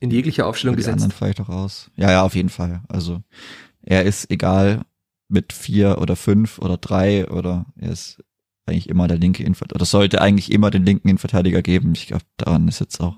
in 0.00 0.10
jeglicher 0.10 0.46
Aufstellung 0.46 0.74
die 0.74 0.80
gesetzt. 0.80 0.94
anderen 0.94 1.12
vielleicht 1.12 1.40
auch 1.40 1.48
aus. 1.48 1.90
Ja, 1.96 2.10
ja, 2.10 2.22
auf 2.22 2.34
jeden 2.34 2.48
Fall. 2.48 2.82
Also 2.88 3.22
er 3.82 4.04
ist 4.04 4.30
egal 4.30 4.82
mit 5.28 5.52
vier 5.52 5.98
oder 6.00 6.16
fünf 6.16 6.58
oder 6.58 6.76
drei 6.76 7.28
oder 7.28 7.66
er 7.76 7.90
ist 7.90 8.22
eigentlich 8.66 8.88
immer 8.88 9.08
der 9.08 9.18
linke 9.18 9.42
Innenverteidiger. 9.42 9.76
Oder 9.76 9.84
sollte 9.84 10.20
eigentlich 10.20 10.50
immer 10.50 10.70
den 10.70 10.84
linken 10.84 11.08
Innenverteidiger 11.08 11.62
geben. 11.62 11.92
Ich 11.94 12.06
glaube, 12.06 12.24
daran 12.38 12.66
ist 12.68 12.80
jetzt 12.80 13.00
auch. 13.00 13.16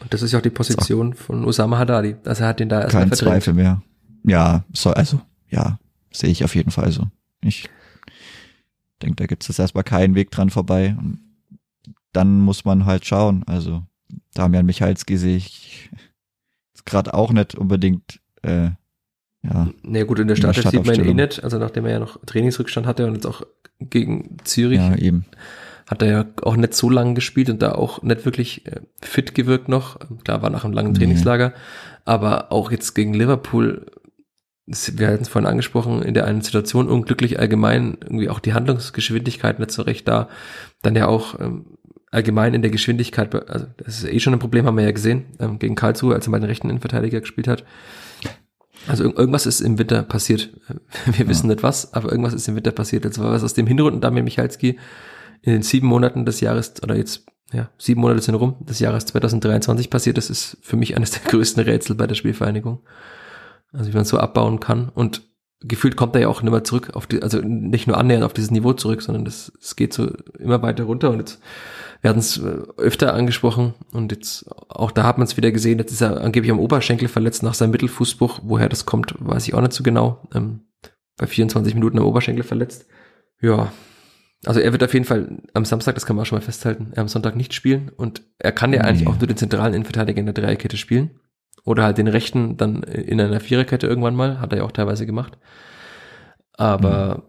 Und 0.00 0.12
das 0.14 0.22
ist 0.22 0.32
ja 0.32 0.38
auch 0.38 0.42
die 0.42 0.50
Position 0.50 1.12
von 1.12 1.44
Osama 1.44 1.78
Haddadi. 1.78 2.16
Also 2.24 2.44
er 2.44 2.48
hat 2.48 2.60
den 2.60 2.70
da 2.70 2.80
erstmal 2.80 3.04
Kein 3.04 3.12
Zweifel 3.12 3.54
mehr. 3.54 3.82
Ja, 4.24 4.64
so, 4.72 4.90
also, 4.90 5.20
ja, 5.50 5.78
sehe 6.10 6.30
ich 6.30 6.44
auf 6.44 6.54
jeden 6.54 6.70
Fall 6.70 6.92
so. 6.92 7.08
Ich 7.42 7.68
denke, 9.02 9.16
da 9.16 9.26
gibt 9.26 9.48
es 9.48 9.58
erstmal 9.58 9.84
keinen 9.84 10.14
Weg 10.14 10.30
dran 10.30 10.48
vorbei. 10.48 10.96
Und 10.98 11.20
dann 12.12 12.40
muss 12.40 12.64
man 12.64 12.86
halt 12.86 13.06
schauen. 13.06 13.44
Also 13.46 13.82
Damian 14.34 14.66
Michalski 14.66 15.16
sehe 15.16 15.36
ich 15.36 15.90
gerade 16.84 17.14
auch 17.14 17.32
nicht 17.32 17.54
unbedingt. 17.54 18.20
Äh, 18.42 18.70
ja. 19.42 19.68
Nee, 19.82 20.04
gut, 20.04 20.18
in 20.18 20.28
der 20.28 20.36
Stadt 20.36 20.54
sieht 20.56 20.86
man 20.86 21.00
eh 21.00 21.14
nicht. 21.14 21.42
Also 21.42 21.58
nachdem 21.58 21.86
er 21.86 21.92
ja 21.92 21.98
noch 21.98 22.18
Trainingsrückstand 22.26 22.86
hatte 22.86 23.06
und 23.06 23.14
jetzt 23.14 23.26
auch 23.26 23.42
gegen 23.78 24.36
Zürich 24.44 24.78
ja, 24.78 24.94
eben. 24.96 25.24
hat 25.86 26.02
er 26.02 26.08
ja 26.08 26.24
auch 26.42 26.56
nicht 26.56 26.74
so 26.74 26.90
lange 26.90 27.14
gespielt 27.14 27.48
und 27.48 27.62
da 27.62 27.72
auch 27.72 28.02
nicht 28.02 28.24
wirklich 28.24 28.66
äh, 28.66 28.80
fit 29.00 29.34
gewirkt 29.34 29.68
noch. 29.68 29.98
Klar, 30.24 30.42
war 30.42 30.50
nach 30.50 30.64
einem 30.64 30.74
langen 30.74 30.94
Trainingslager. 30.94 31.48
Nee. 31.50 31.54
Aber 32.04 32.52
auch 32.52 32.70
jetzt 32.70 32.94
gegen 32.94 33.14
Liverpool 33.14 33.86
wir 34.70 35.08
hatten 35.08 35.22
es 35.22 35.28
vorhin 35.28 35.50
angesprochen, 35.50 36.02
in 36.02 36.14
der 36.14 36.26
einen 36.26 36.42
Situation 36.42 36.88
unglücklich 36.88 37.40
allgemein, 37.40 37.98
irgendwie 38.00 38.28
auch 38.28 38.38
die 38.38 38.54
Handlungsgeschwindigkeit 38.54 39.58
nicht 39.58 39.72
so 39.72 39.82
recht 39.82 40.06
da. 40.06 40.28
Dann 40.82 40.94
ja 40.94 41.08
auch 41.08 41.38
ähm, 41.40 41.78
allgemein 42.10 42.54
in 42.54 42.62
der 42.62 42.70
Geschwindigkeit, 42.70 43.34
also 43.48 43.66
das 43.76 44.02
ist 44.02 44.08
eh 44.08 44.20
schon 44.20 44.32
ein 44.32 44.40
Problem, 44.40 44.66
haben 44.66 44.76
wir 44.76 44.84
ja 44.84 44.92
gesehen, 44.92 45.26
ähm, 45.38 45.58
gegen 45.58 45.74
Karlsruhe, 45.74 46.14
als 46.14 46.26
er 46.26 46.30
mal 46.30 46.40
den 46.40 46.48
rechten 46.48 46.68
Innenverteidiger 46.68 47.20
gespielt 47.20 47.48
hat. 47.48 47.64
Also 48.86 49.04
irgendwas 49.04 49.46
ist 49.46 49.60
im 49.60 49.78
Winter 49.78 50.02
passiert. 50.02 50.50
Wir 51.04 51.28
wissen 51.28 51.48
ja. 51.48 51.54
nicht 51.54 51.62
was, 51.62 51.92
aber 51.92 52.10
irgendwas 52.10 52.32
ist 52.32 52.48
im 52.48 52.56
Winter 52.56 52.72
passiert. 52.72 53.04
Jetzt 53.04 53.18
war 53.18 53.30
was 53.30 53.44
aus 53.44 53.52
dem 53.52 53.66
Hinrunden 53.66 54.00
Damir 54.00 54.22
Michalski 54.22 54.78
in 55.42 55.52
den 55.52 55.62
sieben 55.62 55.86
Monaten 55.86 56.24
des 56.24 56.40
Jahres, 56.40 56.82
oder 56.82 56.96
jetzt, 56.96 57.26
ja, 57.52 57.68
sieben 57.78 58.00
Monate 58.00 58.22
sind 58.22 58.34
rum, 58.36 58.56
des 58.60 58.78
Jahres 58.78 59.04
2023 59.06 59.90
passiert. 59.90 60.16
Das 60.16 60.30
ist 60.30 60.56
für 60.62 60.76
mich 60.76 60.96
eines 60.96 61.10
der 61.10 61.22
größten 61.30 61.62
Rätsel 61.62 61.94
bei 61.94 62.06
der 62.06 62.14
Spielvereinigung. 62.14 62.80
Also 63.72 63.92
wie 63.92 63.96
man 63.96 64.04
so 64.04 64.18
abbauen 64.18 64.60
kann. 64.60 64.88
Und 64.88 65.22
gefühlt 65.60 65.96
kommt 65.96 66.14
er 66.14 66.22
ja 66.22 66.28
auch 66.28 66.42
nicht 66.42 66.50
mehr 66.50 66.64
zurück 66.64 66.90
auf 66.94 67.06
die, 67.06 67.22
also 67.22 67.40
nicht 67.40 67.86
nur 67.86 67.98
annähernd 67.98 68.24
auf 68.24 68.32
dieses 68.32 68.50
Niveau 68.50 68.72
zurück, 68.72 69.02
sondern 69.02 69.26
es, 69.26 69.52
es 69.60 69.76
geht 69.76 69.92
so 69.92 70.10
immer 70.38 70.62
weiter 70.62 70.84
runter 70.84 71.10
und 71.10 71.18
jetzt 71.18 71.40
werden 72.02 72.18
es 72.18 72.38
äh, 72.38 72.58
öfter 72.76 73.14
angesprochen 73.14 73.74
und 73.92 74.12
jetzt 74.12 74.48
auch 74.68 74.90
da 74.90 75.04
hat 75.04 75.18
man 75.18 75.26
es 75.26 75.36
wieder 75.36 75.50
gesehen, 75.50 75.78
jetzt 75.78 75.92
ist 75.92 76.00
er 76.00 76.20
angeblich 76.20 76.50
am 76.50 76.60
Oberschenkel 76.60 77.08
verletzt 77.08 77.42
nach 77.42 77.54
seinem 77.54 77.70
Mittelfußbruch. 77.72 78.40
Woher 78.42 78.68
das 78.68 78.86
kommt, 78.86 79.14
weiß 79.18 79.46
ich 79.46 79.54
auch 79.54 79.60
nicht 79.60 79.72
so 79.72 79.82
genau. 79.82 80.28
Ähm, 80.34 80.62
bei 81.16 81.26
24 81.26 81.74
Minuten 81.74 81.98
am 81.98 82.06
Oberschenkel 82.06 82.44
verletzt. 82.44 82.86
Ja, 83.42 83.72
also 84.46 84.60
er 84.60 84.72
wird 84.72 84.82
auf 84.82 84.94
jeden 84.94 85.04
Fall 85.04 85.38
am 85.52 85.66
Samstag, 85.66 85.94
das 85.94 86.06
kann 86.06 86.16
man 86.16 86.22
auch 86.22 86.26
schon 86.26 86.38
mal 86.38 86.44
festhalten, 86.44 86.92
am 86.96 87.08
Sonntag 87.08 87.36
nicht 87.36 87.52
spielen 87.52 87.90
und 87.94 88.22
er 88.38 88.52
kann 88.52 88.72
ja 88.72 88.82
nee. 88.82 88.88
eigentlich 88.88 89.08
auch 89.08 89.18
nur 89.18 89.26
den 89.26 89.36
zentralen 89.36 89.74
Innenverteidiger 89.74 90.18
in 90.18 90.26
der 90.26 90.34
Dreierkette 90.34 90.78
spielen 90.78 91.10
oder 91.64 91.84
halt 91.84 91.98
den 91.98 92.08
rechten 92.08 92.56
dann 92.56 92.82
in 92.82 93.20
einer 93.20 93.40
Viererkette 93.40 93.86
irgendwann 93.86 94.14
mal, 94.14 94.40
hat 94.40 94.52
er 94.52 94.58
ja 94.58 94.64
auch 94.64 94.72
teilweise 94.72 95.04
gemacht. 95.04 95.36
Aber 96.54 97.16
mhm. 97.16 97.22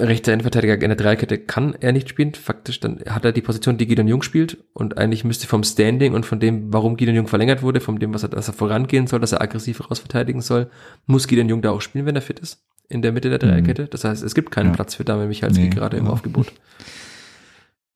Rechter 0.00 0.32
Innenverteidiger 0.32 0.74
in 0.74 0.80
der 0.80 0.96
Dreierkette 0.96 1.38
kann 1.38 1.74
er 1.80 1.92
nicht 1.92 2.08
spielen. 2.08 2.34
Faktisch 2.34 2.80
dann 2.80 3.00
hat 3.08 3.24
er 3.24 3.32
die 3.32 3.42
Position, 3.42 3.78
die 3.78 3.86
Gideon 3.86 4.08
Jung 4.08 4.22
spielt 4.22 4.58
und 4.72 4.98
eigentlich 4.98 5.24
müsste 5.24 5.46
vom 5.46 5.62
Standing 5.62 6.14
und 6.14 6.26
von 6.26 6.40
dem, 6.40 6.72
warum 6.72 6.96
Gideon 6.96 7.16
Jung 7.16 7.26
verlängert 7.28 7.62
wurde, 7.62 7.80
von 7.80 7.98
dem, 7.98 8.12
was 8.14 8.22
er, 8.22 8.28
dass 8.28 8.48
er 8.48 8.54
vorangehen 8.54 9.06
soll, 9.06 9.20
dass 9.20 9.32
er 9.32 9.40
aggressiv 9.40 9.90
rausverteidigen 9.90 10.40
soll, 10.40 10.70
muss 11.06 11.28
Gideon 11.28 11.48
Jung 11.48 11.62
da 11.62 11.70
auch 11.70 11.80
spielen, 11.80 12.06
wenn 12.06 12.16
er 12.16 12.22
fit 12.22 12.40
ist 12.40 12.62
in 12.88 13.02
der 13.02 13.12
Mitte 13.12 13.30
der 13.30 13.38
Dreierkette. 13.38 13.84
Mhm. 13.84 13.90
Das 13.90 14.04
heißt, 14.04 14.22
es 14.22 14.34
gibt 14.34 14.50
keinen 14.50 14.70
ja. 14.70 14.72
Platz 14.72 14.96
für 14.96 15.04
Dame 15.04 15.26
Michalski 15.26 15.62
nee, 15.62 15.70
gerade 15.70 15.96
im 15.96 16.04
ja. 16.06 16.10
Aufgebot. 16.10 16.52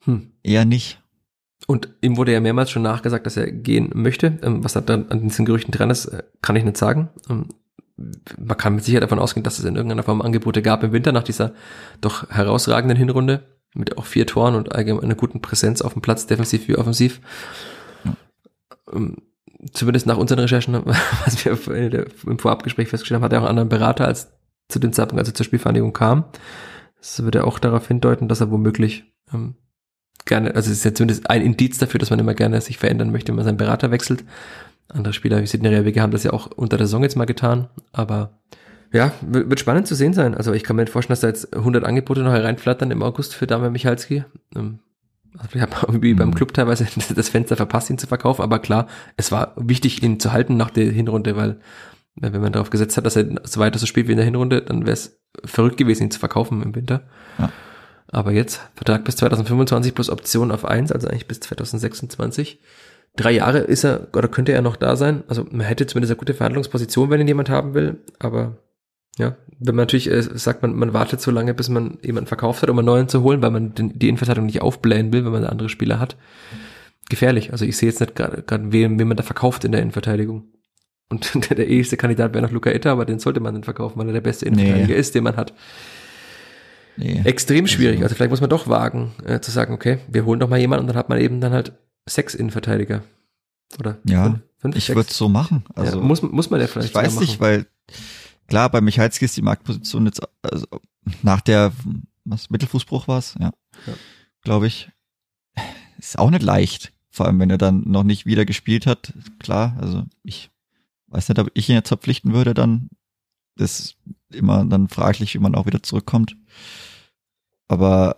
Hm. 0.05 0.33
Eher 0.43 0.65
nicht. 0.65 1.01
Und 1.67 1.89
ihm 2.01 2.17
wurde 2.17 2.33
ja 2.33 2.41
mehrmals 2.41 2.71
schon 2.71 2.83
nachgesagt, 2.83 3.27
dass 3.27 3.37
er 3.37 3.51
gehen 3.51 3.91
möchte. 3.95 4.39
Ähm, 4.43 4.63
was 4.63 4.75
da 4.75 4.81
dann 4.81 5.09
an 5.09 5.23
diesen 5.23 5.47
Gerüchten 5.47 5.73
dran 5.73 5.91
ist, 5.91 6.07
äh, 6.07 6.23
kann 6.43 6.57
ich 6.57 6.65
nicht 6.65 6.77
sagen. 6.77 7.09
Man 7.97 8.57
kann 8.57 8.75
mit 8.75 8.85
Sicherheit 8.85 9.05
davon 9.05 9.19
ausgehen, 9.19 9.45
dass 9.45 9.59
es 9.59 9.65
in 9.65 9.77
irgendeiner 9.77 10.03
Form 10.03 10.21
Angebote 10.21 10.63
gab 10.63 10.83
im 10.83 10.93
Winter 10.93 11.13
nach 11.13 11.23
dieser 11.23 11.55
doch 12.01 12.29
herausragenden 12.31 12.99
Hinrunde 12.99 13.45
mit 13.75 13.99
auch 13.99 14.07
vier 14.07 14.27
Toren 14.27 14.55
und 14.55 14.75
allgemein 14.75 15.05
einer 15.05 15.15
guten 15.15 15.41
Präsenz 15.41 15.83
auf 15.83 15.93
dem 15.93 16.03
Platz, 16.03 16.27
defensiv 16.27 16.69
wie 16.69 16.77
offensiv. 16.77 17.21
Ähm, 18.93 19.19
zumindest 19.73 20.07
nach 20.07 20.17
unseren 20.17 20.41
Recherchen, 20.41 20.75
was 21.25 21.45
wir 21.45 22.07
im 22.27 22.39
Vorabgespräch 22.39 22.89
festgestellt 22.89 23.17
haben, 23.17 23.25
hat 23.25 23.33
er 23.33 23.41
auch 23.41 23.45
einen 23.45 23.59
anderen 23.59 23.69
Berater 23.69 24.07
als 24.07 24.33
zu 24.69 24.79
dem 24.79 24.93
Zeitpunkt, 24.93 25.21
als 25.21 25.29
er 25.29 25.35
zur 25.35 25.45
Spielvereinigung 25.45 25.93
kam. 25.93 26.25
Das 26.99 27.23
würde 27.23 27.45
auch 27.45 27.59
darauf 27.59 27.87
hindeuten, 27.87 28.29
dass 28.29 28.41
er 28.41 28.51
womöglich 28.51 29.05
ähm, 29.33 29.57
gerne, 30.25 30.55
also 30.55 30.71
es 30.71 30.79
ist 30.79 30.85
ja 30.85 30.95
zumindest 30.95 31.29
ein 31.29 31.43
Indiz 31.43 31.79
dafür, 31.79 31.99
dass 31.99 32.11
man 32.11 32.19
immer 32.19 32.35
gerne 32.35 32.61
sich 32.61 32.79
verändern 32.79 33.13
möchte, 33.13 33.29
wenn 33.29 33.37
man 33.37 33.45
seinen 33.45 33.59
Berater 33.59 33.91
wechselt. 33.91 34.25
Andere 34.89 35.13
Spieler 35.13 35.41
wie 35.43 35.47
Sidney 35.47 35.69
Rebeke 35.69 36.01
haben 36.01 36.13
das 36.13 36.25
ja 36.25 36.33
auch 36.33 36.47
unter 36.47 36.77
der 36.77 36.87
Saison 36.87 37.03
jetzt 37.03 37.17
mal 37.17 37.25
getan, 37.25 37.69
aber 37.93 38.39
ja, 38.93 39.13
wird 39.23 39.59
spannend 39.59 39.89
zu 39.89 39.97
sehen 39.97 40.15
sein. 40.15 40.37
Also 40.37 40.53
ich 40.53 40.63
kann 40.63 40.77
mir 40.77 40.87
vorstellen, 40.87 41.15
dass 41.15 41.21
da 41.21 41.27
jetzt 41.27 41.55
100 41.57 41.85
Angebote 41.85 42.21
noch 42.21 42.33
hereinflattern 42.33 42.93
im 42.93 43.03
August 43.03 43.35
für 43.35 43.47
Dame 43.47 43.71
Michalski. 43.71 44.25
Ähm, 44.55 44.79
also 45.37 45.51
ich 45.55 45.61
habe 45.61 45.73
irgendwie 45.83 46.15
beim 46.15 46.29
mhm. 46.29 46.35
Club 46.35 46.55
teilweise 46.55 46.87
das 47.15 47.29
Fenster 47.29 47.57
verpasst, 47.57 47.91
ihn 47.91 47.99
zu 47.99 48.07
verkaufen, 48.07 48.43
aber 48.43 48.61
klar, 48.61 48.87
es 49.17 49.33
war 49.33 49.55
wichtig, 49.57 50.03
ihn 50.03 50.21
zu 50.21 50.33
halten 50.33 50.57
nach 50.57 50.71
der 50.71 50.91
Hinrunde, 50.93 51.37
weil 51.37 51.59
wenn 52.17 52.41
man 52.41 52.53
darauf 52.53 52.71
gesetzt 52.71 52.97
hat, 52.97 53.05
dass 53.05 53.17
er 53.17 53.27
so 53.43 53.59
weiter 53.59 53.79
so 53.81 53.87
spielt 53.87 54.07
wie 54.07 54.13
in 54.13 54.19
der 54.19 54.25
Hinrunde, 54.25 54.63
dann 54.63 54.83
wäre 54.83 54.93
es 54.93 55.19
verrückt 55.45 55.77
gewesen, 55.77 56.05
ihn 56.05 56.11
zu 56.13 56.21
verkaufen 56.21 56.63
im 56.63 56.75
Winter. 56.77 57.03
Ja. 57.39 57.51
Aber 58.13 58.31
jetzt, 58.31 58.61
Vertrag 58.77 59.05
bis 59.05 59.17
2025 59.17 59.93
plus 59.93 60.11
Option 60.11 60.53
auf 60.53 60.65
eins, 60.65 60.93
also 60.93 61.09
eigentlich 61.09 61.27
bis 61.27 61.41
2026. 61.41 62.61
Drei 63.17 63.31
Jahre 63.33 63.59
ist 63.59 63.85
er, 63.85 64.09
oder 64.13 64.29
könnte 64.29 64.53
er 64.53 64.63
noch 64.63 64.77
da 64.77 64.97
sein. 64.97 65.23
Also 65.29 65.47
man 65.51 65.67
hätte 65.67 65.87
zumindest 65.87 66.11
eine 66.13 66.19
gute 66.19 66.35
Verhandlungsposition, 66.35 67.11
wenn 67.11 67.21
ihn 67.21 67.29
jemand 67.29 67.49
haben 67.49 67.75
will. 67.75 68.03
Aber 68.19 68.59
ja, 69.19 69.37
wenn 69.61 69.77
man 69.77 69.85
natürlich 69.85 70.11
äh, 70.11 70.21
sagt, 70.23 70.63
man, 70.63 70.75
man 70.75 70.93
wartet 70.93 71.21
so 71.21 71.31
lange, 71.31 71.55
bis 71.55 71.69
man 71.69 71.99
jemanden 72.03 72.27
verkauft 72.27 72.63
hat, 72.63 72.71
um 72.71 72.79
einen 72.79 72.87
neuen 72.87 73.09
zu 73.09 73.23
holen, 73.23 73.41
weil 73.41 73.53
man 73.53 73.75
den, 73.75 73.97
die 73.99 74.09
Innenverteidigung 74.09 74.47
nicht 74.47 74.63
aufblähen 74.63 75.13
will, 75.13 75.25
wenn 75.25 75.33
man 75.33 75.45
andere 75.45 75.69
Spieler 75.69 76.01
hat. 76.01 76.17
Gefährlich. 77.09 77.53
Also 77.53 77.65
ich 77.65 77.77
sehe 77.77 77.89
jetzt 77.89 78.01
nicht 78.01 78.17
gerade, 78.17 78.73
wen, 78.73 78.99
wen 78.99 79.09
man 79.09 79.17
da 79.17 79.23
verkauft 79.23 79.65
in 79.65 79.73
der 79.73 79.81
Innenverteidigung. 79.81 80.49
Und 81.09 81.35
der, 81.51 81.57
der 81.57 81.69
eheste 81.69 81.97
Kandidat 81.97 82.35
wäre 82.35 82.45
noch 82.45 82.53
Luca 82.53 82.71
Itta, 82.71 82.91
aber 82.91 83.05
den 83.05 83.21
sollte 83.21 83.39
man 83.39 83.55
dann 83.55 83.63
verkaufen, 83.63 83.99
weil 83.99 84.09
er 84.09 84.15
der 84.15 84.21
beste 84.23 84.47
Innenverteidiger 84.47 84.95
nee. 84.95 85.01
ist, 85.01 85.15
den 85.15 85.23
man 85.23 85.37
hat. 85.37 85.55
Nee. 86.97 87.21
Extrem 87.25 87.67
schwierig. 87.69 87.97
Also, 87.97 88.05
also 88.05 88.15
vielleicht 88.17 88.31
muss 88.31 88.41
man 88.41 88.51
doch 88.51 88.69
wagen, 88.69 89.13
äh, 89.25 89.41
zu 89.41 89.53
sagen, 89.53 89.73
okay, 89.73 89.99
wir 90.09 90.25
holen 90.25 90.41
doch 90.41 90.49
mal 90.49 90.59
jemanden 90.59 90.85
und 90.85 90.89
dann 90.89 90.97
hat 90.97 91.09
man 91.09 91.21
eben 91.21 91.41
dann 91.41 91.53
halt 91.53 91.73
sechs 92.07 92.35
Innenverteidiger. 92.35 93.03
Oder 93.79 93.99
ja, 94.05 94.25
fünf, 94.25 94.43
fünf 94.59 94.77
ich 94.77 94.89
würde 94.89 95.09
es 95.09 95.17
so 95.17 95.29
machen. 95.29 95.65
Also 95.75 95.99
ja, 95.99 96.05
muss, 96.05 96.23
muss 96.23 96.51
man 96.51 96.61
ja 96.61 96.67
vielleicht 96.67 96.91
Ich 96.91 96.95
weiß 96.95 97.21
nicht, 97.21 97.41
weil 97.41 97.67
klar, 98.47 98.71
bei 98.71 98.81
Michalski 98.81 99.25
ist 99.25 99.37
die 99.37 99.43
Marktposition 99.43 100.07
jetzt 100.07 100.21
also 100.43 100.67
nach 101.23 101.41
der 101.41 101.73
was 102.25 102.51
Mittelfußbruch 102.51 103.09
war 103.09 103.19
es, 103.19 103.35
ja, 103.39 103.53
ja. 103.87 103.93
glaube 104.43 104.67
ich, 104.67 104.91
ist 105.99 106.19
auch 106.19 106.31
nicht 106.31 106.43
leicht. 106.43 106.93
Vor 107.11 107.27
allem, 107.27 107.39
wenn 107.39 107.51
er 107.51 107.59
dann 107.59 107.83
noch 107.87 108.03
nicht 108.03 108.27
wieder 108.27 108.45
gespielt 108.45 108.87
hat, 108.87 109.13
klar, 109.39 109.77
also 109.81 110.05
ich 110.23 110.51
weiß 111.09 111.29
nicht, 111.29 111.39
ob 111.39 111.51
ich 111.55 111.69
ihn 111.69 111.77
jetzt 111.77 111.89
verpflichten 111.89 112.33
würde, 112.33 112.55
dann 112.55 112.89
ist 113.57 113.97
immer 114.33 114.65
dann 114.65 114.89
fraglich, 114.89 115.35
wie 115.35 115.39
man 115.39 115.55
auch 115.55 115.67
wieder 115.67 115.83
zurückkommt. 115.83 116.37
Aber 117.69 118.17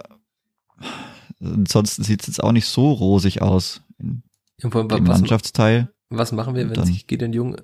ansonsten 1.40 2.02
sieht 2.02 2.22
es 2.22 2.26
jetzt 2.28 2.42
auch 2.42 2.52
nicht 2.52 2.66
so 2.66 2.92
rosig 2.92 3.42
aus 3.42 3.82
im, 3.98 4.22
Mannschaftsteil. 4.62 5.90
Was 6.08 6.32
machen 6.32 6.54
wir, 6.54 6.68
wenn 6.68 6.74
dann, 6.74 6.86
sich 6.86 7.06
Gideon 7.06 7.32
Jung 7.32 7.56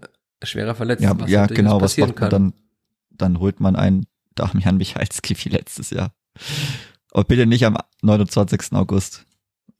schwerer 0.42 0.74
verletzt? 0.74 1.02
Ja, 1.02 1.16
ja 1.26 1.46
genau, 1.46 1.80
was 1.80 1.96
macht 1.96 2.20
man 2.20 2.30
dann? 2.30 2.52
Dann 3.10 3.38
holt 3.38 3.60
man 3.60 3.76
einen 3.76 4.06
Damian 4.34 4.76
Michalski 4.76 5.36
wie 5.36 5.50
letztes 5.50 5.90
Jahr. 5.90 6.12
Aber 7.12 7.24
bitte 7.24 7.46
nicht 7.46 7.64
am 7.64 7.76
29. 8.02 8.72
August. 8.72 9.26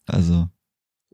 Also. 0.06 0.48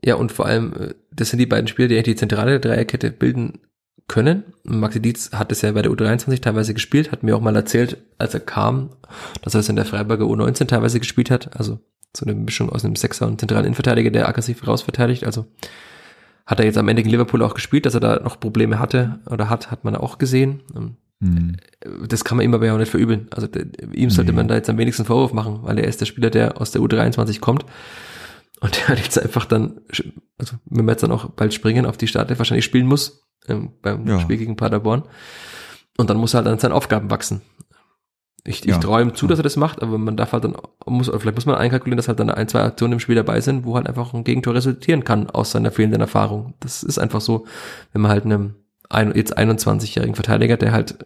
Ja, 0.03 0.15
und 0.15 0.31
vor 0.31 0.45
allem, 0.45 0.73
äh, 0.73 0.93
das 1.11 1.29
sind 1.29 1.39
die 1.39 1.45
beiden 1.45 1.67
Spieler, 1.67 1.87
die 1.87 1.95
eigentlich 1.95 2.15
die 2.15 2.19
zentrale 2.19 2.59
Dreierkette 2.59 3.11
bilden 3.11 3.59
können. 4.07 4.43
Maxi 4.63 5.01
Dietz 5.01 5.31
hat 5.31 5.51
es 5.51 5.61
ja 5.61 5.71
bei 5.71 5.81
der 5.81 5.91
U23 5.91 6.41
teilweise 6.41 6.73
gespielt, 6.73 7.11
hat 7.11 7.23
mir 7.23 7.35
auch 7.35 7.41
mal 7.41 7.55
erzählt, 7.55 7.97
als 8.17 8.33
er 8.33 8.39
kam, 8.41 8.89
dass 9.41 9.53
er 9.53 9.61
es 9.61 9.69
in 9.69 9.75
der 9.75 9.85
Freiburger 9.85 10.25
U19 10.25 10.67
teilweise 10.67 10.99
gespielt 10.99 11.31
hat. 11.31 11.55
Also 11.57 11.79
so 12.15 12.25
eine 12.25 12.35
Mischung 12.35 12.69
aus 12.69 12.83
einem 12.83 12.95
Sechser 12.95 13.27
und 13.27 13.39
zentralen 13.39 13.65
Innenverteidiger, 13.65 14.11
der 14.11 14.27
aggressiv 14.27 14.67
rausverteidigt. 14.67 15.25
Also 15.25 15.45
hat 16.45 16.59
er 16.59 16.65
jetzt 16.65 16.77
am 16.77 16.87
Ende 16.87 17.03
gegen 17.03 17.11
Liverpool 17.11 17.43
auch 17.43 17.53
gespielt, 17.53 17.85
dass 17.85 17.93
er 17.93 17.99
da 17.99 18.19
noch 18.19 18.39
Probleme 18.39 18.79
hatte 18.79 19.19
oder 19.29 19.49
hat, 19.49 19.69
hat 19.69 19.83
man 19.83 19.95
auch 19.95 20.17
gesehen. 20.17 20.63
Mhm. 21.19 21.57
Das 22.07 22.23
kann 22.23 22.37
man 22.37 22.45
ihm 22.45 22.53
aber 22.53 22.65
ja 22.65 22.73
auch 22.73 22.79
nicht 22.79 22.89
verübeln. 22.89 23.27
Also 23.31 23.47
ihm 23.93 24.09
sollte 24.09 24.31
nee. 24.31 24.37
man 24.37 24.47
da 24.47 24.55
jetzt 24.55 24.69
am 24.69 24.77
wenigsten 24.77 25.05
Vorwurf 25.05 25.33
machen, 25.33 25.59
weil 25.63 25.77
er 25.77 25.87
ist 25.87 26.01
der 26.01 26.05
Spieler, 26.05 26.29
der 26.29 26.59
aus 26.59 26.71
der 26.71 26.81
U23 26.81 27.39
kommt. 27.39 27.65
Und 28.61 28.75
der 28.75 28.87
hat 28.89 28.99
jetzt 28.99 29.21
einfach 29.21 29.45
dann, 29.45 29.81
also 30.37 30.55
wenn 30.65 30.85
wir 30.85 30.91
jetzt 30.91 31.03
dann 31.03 31.11
auch 31.11 31.29
bald 31.29 31.53
springen 31.53 31.85
auf 31.85 31.97
die 31.97 32.07
Starte, 32.07 32.37
wahrscheinlich 32.39 32.65
spielen 32.65 32.87
muss, 32.87 33.27
ähm, 33.47 33.71
beim 33.81 34.07
ja. 34.07 34.19
Spiel 34.19 34.37
gegen 34.37 34.55
Paderborn. 34.55 35.03
Und 35.97 36.09
dann 36.09 36.17
muss 36.17 36.33
er 36.33 36.37
halt 36.37 36.47
an 36.47 36.59
seinen 36.59 36.71
Aufgaben 36.71 37.11
wachsen. 37.11 37.41
Ich, 38.45 38.61
ich 38.61 38.65
ja, 38.65 38.77
traue 38.77 39.01
ihm 39.01 39.15
zu, 39.15 39.27
dass 39.27 39.39
er 39.39 39.43
das 39.43 39.57
macht, 39.57 39.81
aber 39.81 39.97
man 39.97 40.15
darf 40.15 40.31
halt 40.31 40.45
dann, 40.45 40.55
muss, 40.85 41.07
vielleicht 41.07 41.35
muss 41.35 41.45
man 41.45 41.55
einkalkulieren, 41.55 41.97
dass 41.97 42.07
halt 42.07 42.19
dann 42.19 42.29
ein, 42.29 42.47
zwei 42.47 42.61
Aktionen 42.61 42.93
im 42.93 42.99
Spiel 42.99 43.15
dabei 43.15 43.41
sind, 43.41 43.65
wo 43.65 43.75
halt 43.75 43.87
einfach 43.87 44.13
ein 44.13 44.23
Gegentor 44.23 44.55
resultieren 44.55 45.03
kann 45.03 45.29
aus 45.29 45.51
seiner 45.51 45.71
fehlenden 45.71 46.01
Erfahrung. 46.01 46.53
Das 46.59 46.83
ist 46.83 46.99
einfach 46.99 47.21
so, 47.21 47.45
wenn 47.91 48.01
man 48.01 48.11
halt 48.11 48.25
einem 48.25 48.55
ein, 48.89 49.13
jetzt 49.15 49.37
21-jährigen 49.37 50.15
Verteidiger, 50.15 50.57
der 50.57 50.71
halt 50.71 50.97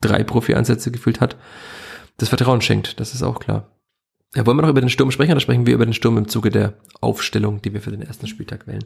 drei 0.00 0.24
Profi-Einsätze 0.24 0.90
gefühlt 0.90 1.20
hat, 1.20 1.36
das 2.16 2.28
Vertrauen 2.28 2.60
schenkt. 2.60 2.98
Das 3.00 3.14
ist 3.14 3.22
auch 3.22 3.40
klar. 3.40 3.70
Ja, 4.34 4.46
wollen 4.46 4.56
wir 4.56 4.62
noch 4.62 4.70
über 4.70 4.80
den 4.80 4.90
Sturm 4.90 5.10
sprechen 5.10 5.32
oder 5.32 5.40
sprechen 5.40 5.66
wir 5.66 5.74
über 5.74 5.86
den 5.86 5.92
Sturm 5.92 6.18
im 6.18 6.28
Zuge 6.28 6.50
der 6.50 6.74
Aufstellung, 7.00 7.62
die 7.62 7.72
wir 7.72 7.80
für 7.80 7.92
den 7.92 8.02
ersten 8.02 8.26
Spieltag 8.26 8.66
wählen? 8.66 8.84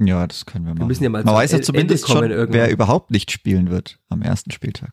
Ja, 0.00 0.26
das 0.26 0.46
können 0.46 0.64
wir 0.64 0.70
machen. 0.70 0.80
Wir 0.80 0.86
müssen 0.86 1.04
ja 1.04 1.10
mal 1.10 1.22
Man 1.22 1.34
weiß 1.34 1.52
ja 1.52 1.62
zumindest 1.62 2.08
schon, 2.08 2.30
irgendwann. 2.30 2.52
wer 2.52 2.70
überhaupt 2.70 3.10
nicht 3.10 3.30
spielen 3.30 3.70
wird 3.70 3.98
am 4.08 4.22
ersten 4.22 4.50
Spieltag. 4.50 4.90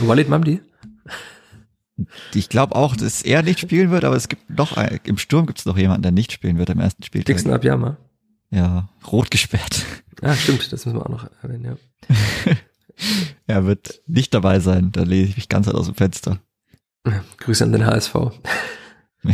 Walid 0.00 0.28
Mamdi? 0.28 0.60
Ich 2.34 2.48
glaube 2.48 2.74
auch, 2.74 2.96
dass 2.96 3.22
er 3.22 3.42
nicht 3.42 3.60
spielen 3.60 3.90
wird, 3.90 4.04
aber 4.04 4.16
es 4.16 4.28
gibt 4.28 4.50
noch, 4.50 4.76
im 5.04 5.18
Sturm 5.18 5.46
gibt 5.46 5.58
es 5.58 5.66
noch 5.66 5.76
jemanden, 5.76 6.02
der 6.02 6.12
nicht 6.12 6.32
spielen 6.32 6.58
wird 6.58 6.70
am 6.70 6.80
ersten 6.80 7.02
Spieltag. 7.02 7.36
Dixon 7.36 7.52
Abiyama? 7.52 7.96
Ja, 8.50 8.88
rot 9.10 9.30
gesperrt. 9.30 9.84
Ja, 10.22 10.34
stimmt, 10.36 10.72
das 10.72 10.84
müssen 10.84 10.98
wir 10.98 11.06
auch 11.06 11.10
noch 11.10 11.28
erwähnen, 11.42 11.64
ja. 11.64 11.76
er 13.46 13.64
wird 13.64 14.02
nicht 14.06 14.34
dabei 14.34 14.60
sein, 14.60 14.92
da 14.92 15.02
lese 15.02 15.30
ich 15.30 15.36
mich 15.36 15.48
ganz 15.48 15.68
aus 15.68 15.86
dem 15.86 15.94
Fenster. 15.94 16.38
Grüße 17.38 17.64
an 17.64 17.72
den 17.72 17.86
HSV. 17.86 18.14
ja. 19.24 19.32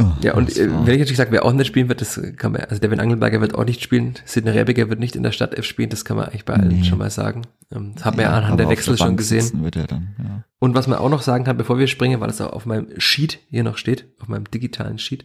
Oh, 0.00 0.12
ja, 0.22 0.34
und 0.34 0.56
äh, 0.56 0.68
wenn 0.68 0.94
ich 0.94 1.00
natürlich 1.00 1.18
sage, 1.18 1.30
wer 1.30 1.44
auch 1.44 1.52
nicht 1.52 1.66
spielen 1.66 1.88
wird, 1.88 2.00
das 2.00 2.20
kann 2.36 2.52
man, 2.52 2.62
also 2.62 2.80
Devin 2.80 3.00
Angelberger 3.00 3.40
wird 3.40 3.54
auch 3.54 3.64
nicht 3.64 3.82
spielen, 3.82 4.14
Sidney 4.24 4.50
Rebiger 4.50 4.88
wird 4.88 4.98
nicht 4.98 5.14
in 5.14 5.22
der 5.22 5.32
Stadt 5.32 5.54
F 5.54 5.66
spielen, 5.66 5.90
das 5.90 6.04
kann 6.04 6.16
man 6.16 6.26
eigentlich 6.26 6.46
bei 6.46 6.54
allen 6.54 6.68
nee. 6.68 6.84
schon 6.84 6.98
mal 6.98 7.10
sagen. 7.10 7.42
Ähm, 7.70 7.92
das 7.94 8.04
haben 8.06 8.16
wir 8.16 8.24
ja 8.24 8.32
anhand 8.32 8.58
der 8.58 8.68
Wechsel 8.70 8.96
der 8.96 9.04
schon 9.04 9.16
gesehen. 9.16 9.70
Dann, 9.70 10.14
ja. 10.18 10.44
Und 10.58 10.74
was 10.74 10.86
man 10.86 10.98
auch 10.98 11.10
noch 11.10 11.20
sagen 11.20 11.44
kann, 11.44 11.58
bevor 11.58 11.78
wir 11.78 11.86
springen, 11.86 12.20
weil 12.20 12.28
das 12.28 12.40
auch 12.40 12.52
auf 12.52 12.64
meinem 12.64 12.88
Sheet 12.98 13.40
hier 13.50 13.62
noch 13.62 13.76
steht, 13.76 14.06
auf 14.20 14.28
meinem 14.28 14.44
digitalen 14.50 14.98
Sheet, 14.98 15.24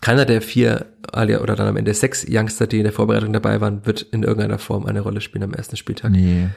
keiner 0.00 0.24
der 0.24 0.40
vier 0.40 0.86
oder 1.12 1.56
dann 1.56 1.66
am 1.66 1.76
Ende 1.76 1.92
sechs 1.92 2.24
Youngster, 2.28 2.66
die 2.66 2.78
in 2.78 2.84
der 2.84 2.92
Vorbereitung 2.92 3.32
dabei 3.32 3.60
waren, 3.60 3.84
wird 3.86 4.02
in 4.02 4.22
irgendeiner 4.22 4.58
Form 4.58 4.86
eine 4.86 5.00
Rolle 5.00 5.20
spielen 5.20 5.44
am 5.44 5.54
ersten 5.54 5.76
Spieltag. 5.76 6.12
Nee. 6.12 6.48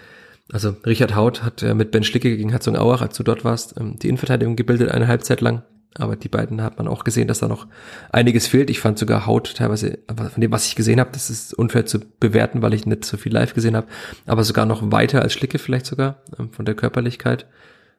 Also 0.51 0.75
Richard 0.85 1.15
Haut 1.15 1.43
hat 1.43 1.63
ja 1.63 1.73
mit 1.73 1.91
Ben 1.91 2.03
Schlicke 2.03 2.35
gegen 2.35 2.49
Herzogenaurach, 2.49 3.01
als 3.01 3.17
du 3.17 3.23
dort 3.23 3.43
warst, 3.43 3.79
ähm, 3.79 3.97
die 3.97 4.09
Innenverteidigung 4.09 4.55
gebildet 4.55 4.91
eine 4.91 5.07
Halbzeit 5.07 5.41
lang. 5.41 5.63
Aber 5.97 6.15
die 6.15 6.27
beiden 6.27 6.61
hat 6.61 6.77
man 6.77 6.87
auch 6.87 7.03
gesehen, 7.03 7.27
dass 7.27 7.39
da 7.39 7.47
noch 7.47 7.67
einiges 8.11 8.47
fehlt. 8.47 8.69
Ich 8.69 8.79
fand 8.79 8.99
sogar 8.99 9.25
Haut 9.25 9.55
teilweise, 9.55 9.99
von 10.07 10.41
dem, 10.41 10.51
was 10.51 10.67
ich 10.67 10.75
gesehen 10.75 10.99
habe, 10.99 11.11
das 11.13 11.29
ist 11.29 11.53
unfair 11.53 11.85
zu 11.85 11.99
bewerten, 12.19 12.61
weil 12.61 12.73
ich 12.73 12.85
nicht 12.85 13.05
so 13.05 13.15
viel 13.15 13.31
live 13.31 13.53
gesehen 13.53 13.77
habe, 13.77 13.87
aber 14.25 14.43
sogar 14.43 14.65
noch 14.65 14.91
weiter 14.91 15.21
als 15.21 15.33
Schlicke 15.33 15.57
vielleicht 15.57 15.85
sogar, 15.85 16.21
ähm, 16.37 16.51
von 16.51 16.65
der 16.65 16.75
Körperlichkeit. 16.75 17.47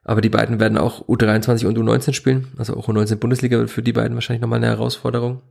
Aber 0.05 0.21
die 0.21 0.29
beiden 0.29 0.61
werden 0.61 0.79
auch 0.79 1.09
U23 1.09 1.67
und 1.67 1.79
U19 1.79 2.13
spielen. 2.13 2.49
Also 2.59 2.77
auch 2.77 2.89
U19 2.89 3.17
Bundesliga 3.17 3.59
wird 3.59 3.71
für 3.71 3.83
die 3.83 3.93
beiden 3.93 4.15
wahrscheinlich 4.15 4.43
nochmal 4.43 4.59
eine 4.59 4.69
Herausforderung. 4.69 5.43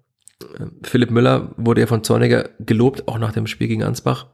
Ähm, 0.59 0.79
Philipp 0.83 1.11
Müller 1.11 1.51
wurde 1.57 1.81
ja 1.81 1.87
von 1.87 2.03
Zorniger 2.03 2.49
gelobt, 2.59 3.07
auch 3.07 3.17
nach 3.17 3.33
dem 3.33 3.47
Spiel 3.47 3.67
gegen 3.67 3.83
Ansbach, 3.83 4.27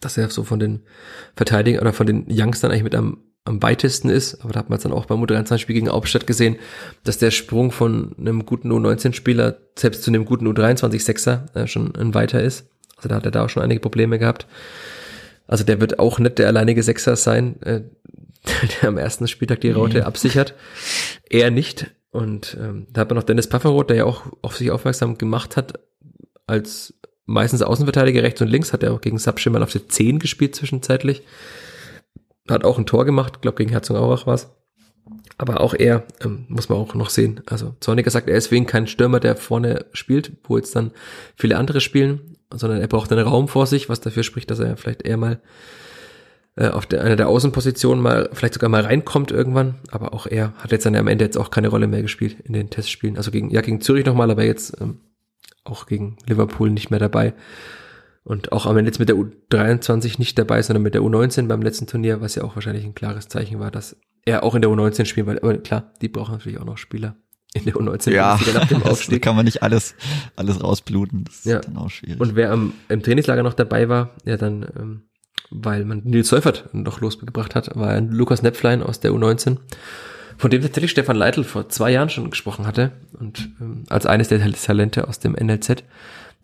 dass 0.00 0.18
er 0.18 0.28
so 0.28 0.44
von 0.44 0.58
den 0.58 0.82
Verteidigern 1.34 1.80
oder 1.80 1.92
von 1.92 2.06
den 2.06 2.26
Youngstern 2.28 2.70
eigentlich 2.70 2.84
mit 2.84 2.94
am, 2.94 3.22
am 3.46 3.62
weitesten 3.62 4.10
ist. 4.10 4.42
Aber 4.42 4.52
da 4.52 4.60
hat 4.60 4.68
man 4.68 4.76
es 4.76 4.82
dann 4.82 4.92
auch 4.92 5.06
beim 5.06 5.22
U23-Spiel 5.22 5.74
gegen 5.74 5.88
Hauptstadt 5.88 6.26
gesehen, 6.26 6.56
dass 7.04 7.18
der 7.18 7.30
Sprung 7.30 7.70
von 7.70 8.14
einem 8.18 8.44
guten 8.44 8.70
U19-Spieler 8.70 9.56
selbst 9.78 10.02
zu 10.02 10.10
einem 10.10 10.24
guten 10.24 10.46
U23-Sechser 10.48 11.46
äh, 11.54 11.66
schon 11.66 11.94
ein 11.96 12.14
weiter 12.14 12.42
ist. 12.42 12.68
Also 12.96 13.08
da 13.08 13.16
hat 13.16 13.24
er 13.24 13.30
da 13.30 13.44
auch 13.44 13.48
schon 13.48 13.62
einige 13.62 13.80
Probleme 13.80 14.18
gehabt. 14.18 14.46
Also 15.46 15.64
der 15.64 15.80
wird 15.80 15.98
auch 15.98 16.18
nicht 16.18 16.38
der 16.38 16.48
alleinige 16.48 16.82
Sechser 16.82 17.16
sein, 17.16 17.60
äh, 17.62 17.82
der 18.82 18.88
am 18.88 18.98
ersten 18.98 19.28
Spieltag 19.28 19.60
die 19.60 19.70
Raute 19.70 19.98
mhm. 19.98 20.04
absichert. 20.04 20.54
Er 21.28 21.50
nicht. 21.50 21.92
Und 22.10 22.56
ähm, 22.60 22.86
da 22.90 23.02
hat 23.02 23.10
man 23.10 23.16
noch 23.16 23.24
Dennis 23.24 23.48
Pafferoth, 23.48 23.90
der 23.90 23.96
ja 23.96 24.04
auch 24.04 24.24
auf 24.42 24.56
sich 24.56 24.70
aufmerksam 24.70 25.18
gemacht 25.18 25.56
hat, 25.56 25.80
als 26.46 26.94
meistens 27.26 27.62
Außenverteidiger 27.62 28.22
rechts 28.22 28.40
und 28.40 28.48
links, 28.48 28.72
hat 28.72 28.82
er 28.82 28.92
auch 28.92 29.00
gegen 29.00 29.18
Sapsche 29.18 29.50
mal 29.50 29.62
auf 29.62 29.72
der 29.72 29.88
10 29.88 30.18
gespielt 30.18 30.54
zwischenzeitlich. 30.54 31.22
Hat 32.48 32.64
auch 32.64 32.78
ein 32.78 32.86
Tor 32.86 33.04
gemacht, 33.04 33.42
glaube 33.42 33.58
gegen 33.58 33.70
Herzogenaurach 33.70 34.26
war 34.26 34.34
es. 34.34 34.48
Aber 35.38 35.60
auch 35.60 35.74
er 35.74 36.04
ähm, 36.24 36.46
muss 36.48 36.68
man 36.68 36.78
auch 36.78 36.94
noch 36.94 37.10
sehen. 37.10 37.42
Also 37.46 37.74
Zorniger 37.80 38.10
sagt, 38.10 38.28
er 38.28 38.36
ist 38.36 38.50
wegen 38.50 38.66
kein 38.66 38.86
Stürmer, 38.86 39.20
der 39.20 39.36
vorne 39.36 39.86
spielt, 39.92 40.32
wo 40.44 40.56
jetzt 40.56 40.74
dann 40.74 40.92
viele 41.36 41.58
andere 41.58 41.80
spielen, 41.80 42.36
sondern 42.52 42.80
er 42.80 42.88
braucht 42.88 43.12
einen 43.12 43.26
Raum 43.26 43.48
vor 43.48 43.66
sich, 43.66 43.88
was 43.88 44.00
dafür 44.00 44.22
spricht, 44.22 44.50
dass 44.50 44.58
er 44.58 44.76
vielleicht 44.76 45.02
eher 45.02 45.16
mal 45.16 45.40
äh, 46.56 46.68
auf 46.68 46.86
der, 46.86 47.02
einer 47.02 47.16
der 47.16 47.28
Außenpositionen 47.28 48.02
mal, 48.02 48.30
vielleicht 48.32 48.54
sogar 48.54 48.70
mal 48.70 48.82
reinkommt 48.82 49.30
irgendwann, 49.30 49.76
aber 49.90 50.14
auch 50.14 50.26
er 50.26 50.54
hat 50.56 50.72
jetzt 50.72 50.86
dann 50.86 50.96
am 50.96 51.06
Ende 51.06 51.24
jetzt 51.24 51.36
auch 51.36 51.50
keine 51.50 51.68
Rolle 51.68 51.86
mehr 51.86 52.02
gespielt 52.02 52.38
in 52.44 52.54
den 52.54 52.70
Testspielen. 52.70 53.18
Also 53.18 53.30
gegen, 53.30 53.50
ja, 53.50 53.60
gegen 53.60 53.80
Zürich 53.82 54.06
nochmal, 54.06 54.30
aber 54.30 54.44
jetzt 54.44 54.80
ähm, 54.80 55.00
auch 55.64 55.86
gegen 55.86 56.16
Liverpool 56.26 56.70
nicht 56.70 56.90
mehr 56.90 57.00
dabei. 57.00 57.34
Und 58.26 58.52
auch 58.52 58.66
am 58.66 58.76
Ende 58.76 58.90
jetzt 58.90 58.98
mit 58.98 59.08
der 59.08 59.16
U23 59.16 60.18
nicht 60.18 60.38
dabei, 60.38 60.60
sondern 60.60 60.82
mit 60.82 60.94
der 60.94 61.02
U19 61.02 61.46
beim 61.46 61.62
letzten 61.62 61.86
Turnier, 61.86 62.20
was 62.20 62.34
ja 62.34 62.42
auch 62.42 62.56
wahrscheinlich 62.56 62.84
ein 62.84 62.94
klares 62.94 63.28
Zeichen 63.28 63.60
war, 63.60 63.70
dass 63.70 63.96
er 64.24 64.42
auch 64.42 64.54
in 64.54 64.62
der 64.62 64.70
U19 64.70 65.04
spielt, 65.04 65.26
weil, 65.26 65.38
aber 65.38 65.56
klar, 65.58 65.92
die 66.02 66.08
brauchen 66.08 66.32
natürlich 66.32 66.58
auch 66.58 66.64
noch 66.64 66.76
Spieler 66.76 67.16
in 67.54 67.64
der 67.64 67.74
U19 67.74 68.10
ja, 68.10 68.38
nach 68.52 68.68
dem 68.68 68.82
Aufstieg. 68.84 69.22
kann 69.22 69.36
man 69.36 69.44
nicht 69.44 69.62
alles, 69.62 69.94
alles 70.34 70.62
rausbluten. 70.62 71.24
Das 71.24 71.44
ja. 71.44 71.58
ist 71.58 71.68
dann 71.68 71.76
auch 71.76 71.88
schwierig. 71.88 72.20
Und 72.20 72.34
wer 72.34 72.50
am, 72.50 72.74
im 72.88 73.02
Trainingslager 73.02 73.44
noch 73.44 73.54
dabei 73.54 73.88
war, 73.88 74.10
ja 74.24 74.36
dann 74.36 74.66
ähm, 74.76 75.02
weil 75.50 75.84
man 75.84 76.02
Nils 76.04 76.28
Seufert 76.28 76.68
noch 76.72 77.00
losgebracht 77.00 77.54
hat, 77.54 77.74
war 77.76 77.90
ein 77.90 78.10
Lukas 78.10 78.42
Nepflein 78.42 78.82
aus 78.82 79.00
der 79.00 79.12
U19, 79.12 79.58
von 80.38 80.50
dem 80.50 80.62
tatsächlich 80.62 80.90
Stefan 80.90 81.16
Leitl 81.16 81.44
vor 81.44 81.68
zwei 81.68 81.92
Jahren 81.92 82.10
schon 82.10 82.30
gesprochen 82.30 82.66
hatte 82.66 82.92
und 83.18 83.50
ähm, 83.60 83.84
als 83.88 84.06
eines 84.06 84.28
der 84.28 84.40
Talente 84.52 85.08
aus 85.08 85.18
dem 85.18 85.32
NLZ, 85.32 85.84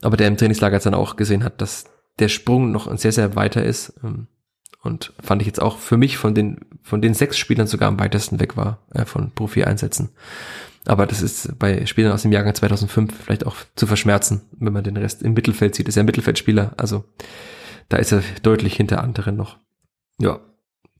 aber 0.03 0.17
der 0.17 0.29
im 0.29 0.37
Trainingslager 0.37 0.77
jetzt 0.77 0.87
dann 0.87 0.95
auch 0.95 1.17
gesehen 1.17 1.45
hat, 1.45 1.61
dass 1.61 1.85
der 2.19 2.29
Sprung 2.29 2.71
noch 2.71 2.95
sehr, 2.99 3.13
sehr 3.13 3.37
weiter 3.37 3.65
ist 3.65 3.95
ähm, 4.05 4.27
und 4.83 5.13
fand 5.21 5.41
ich 5.43 5.47
jetzt 5.47 5.63
auch 5.63 5.79
für 5.79 5.97
mich 5.97 6.19
von 6.19 6.35
den, 6.35 6.61
von 6.83 7.01
den 7.01 7.15
sechs 7.15 7.39
Spielern 7.39 7.67
sogar 7.67 7.89
am 7.89 7.99
weitesten 7.99 8.41
weg 8.41 8.57
war 8.57 8.79
äh, 8.93 9.05
von 9.05 9.31
Profi-Einsätzen. 9.33 10.11
Aber 10.85 11.07
das 11.07 11.23
ist 11.23 11.59
bei 11.59 11.87
Spielern 11.87 12.13
aus 12.13 12.23
dem 12.23 12.33
Jahrgang 12.33 12.55
2005 12.55 13.15
vielleicht 13.25 13.47
auch 13.47 13.57
zu 13.77 13.87
verschmerzen, 13.87 14.43
wenn 14.59 14.73
man 14.73 14.83
den 14.83 14.97
Rest 14.97 15.23
im 15.23 15.33
Mittelfeld 15.33 15.75
sieht. 15.75 15.87
Das 15.87 15.93
ist 15.93 15.97
ja 15.97 16.03
Mittelfeldspieler, 16.03 16.75
also 16.77 17.05
da 17.89 17.99
ist 17.99 18.13
er 18.13 18.23
deutlich 18.43 18.75
hinter 18.75 19.03
anderen 19.03 19.37
noch. 19.37 19.59
Ja, 20.19 20.41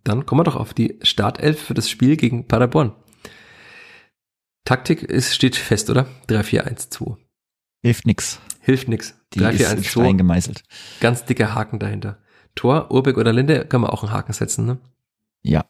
dann 0.05 0.27
kommen 0.27 0.41
wir 0.41 0.45
doch 0.45 0.57
auf 0.57 0.75
die 0.75 0.99
Startelf 1.03 1.61
für 1.61 1.75
das 1.75 1.91
Spiel 1.91 2.17
gegen 2.17 2.47
Paderborn. 2.47 2.93
Taktik 4.65 5.03
ist, 5.03 5.35
steht 5.35 5.57
fest, 5.57 5.91
oder? 5.91 6.07
3-4-1-2. 6.29 7.17
Hilft 7.83 8.07
nix. 8.07 8.41
Hilft 8.63 8.89
nix. 8.89 9.15
3-4-1-2. 9.35 10.17
gemeißelt. 10.17 10.63
Ganz 11.01 11.25
dicker 11.25 11.55
Haken 11.55 11.79
dahinter. 11.79 12.19
Tor, 12.55 12.91
Urbeck 12.91 13.19
oder 13.19 13.33
Linde, 13.33 13.65
können 13.65 13.83
wir 13.83 13.93
auch 13.93 14.03
einen 14.03 14.13
Haken 14.13 14.33
setzen, 14.33 14.67
ne? 14.67 14.79
Ja. 15.43 15.65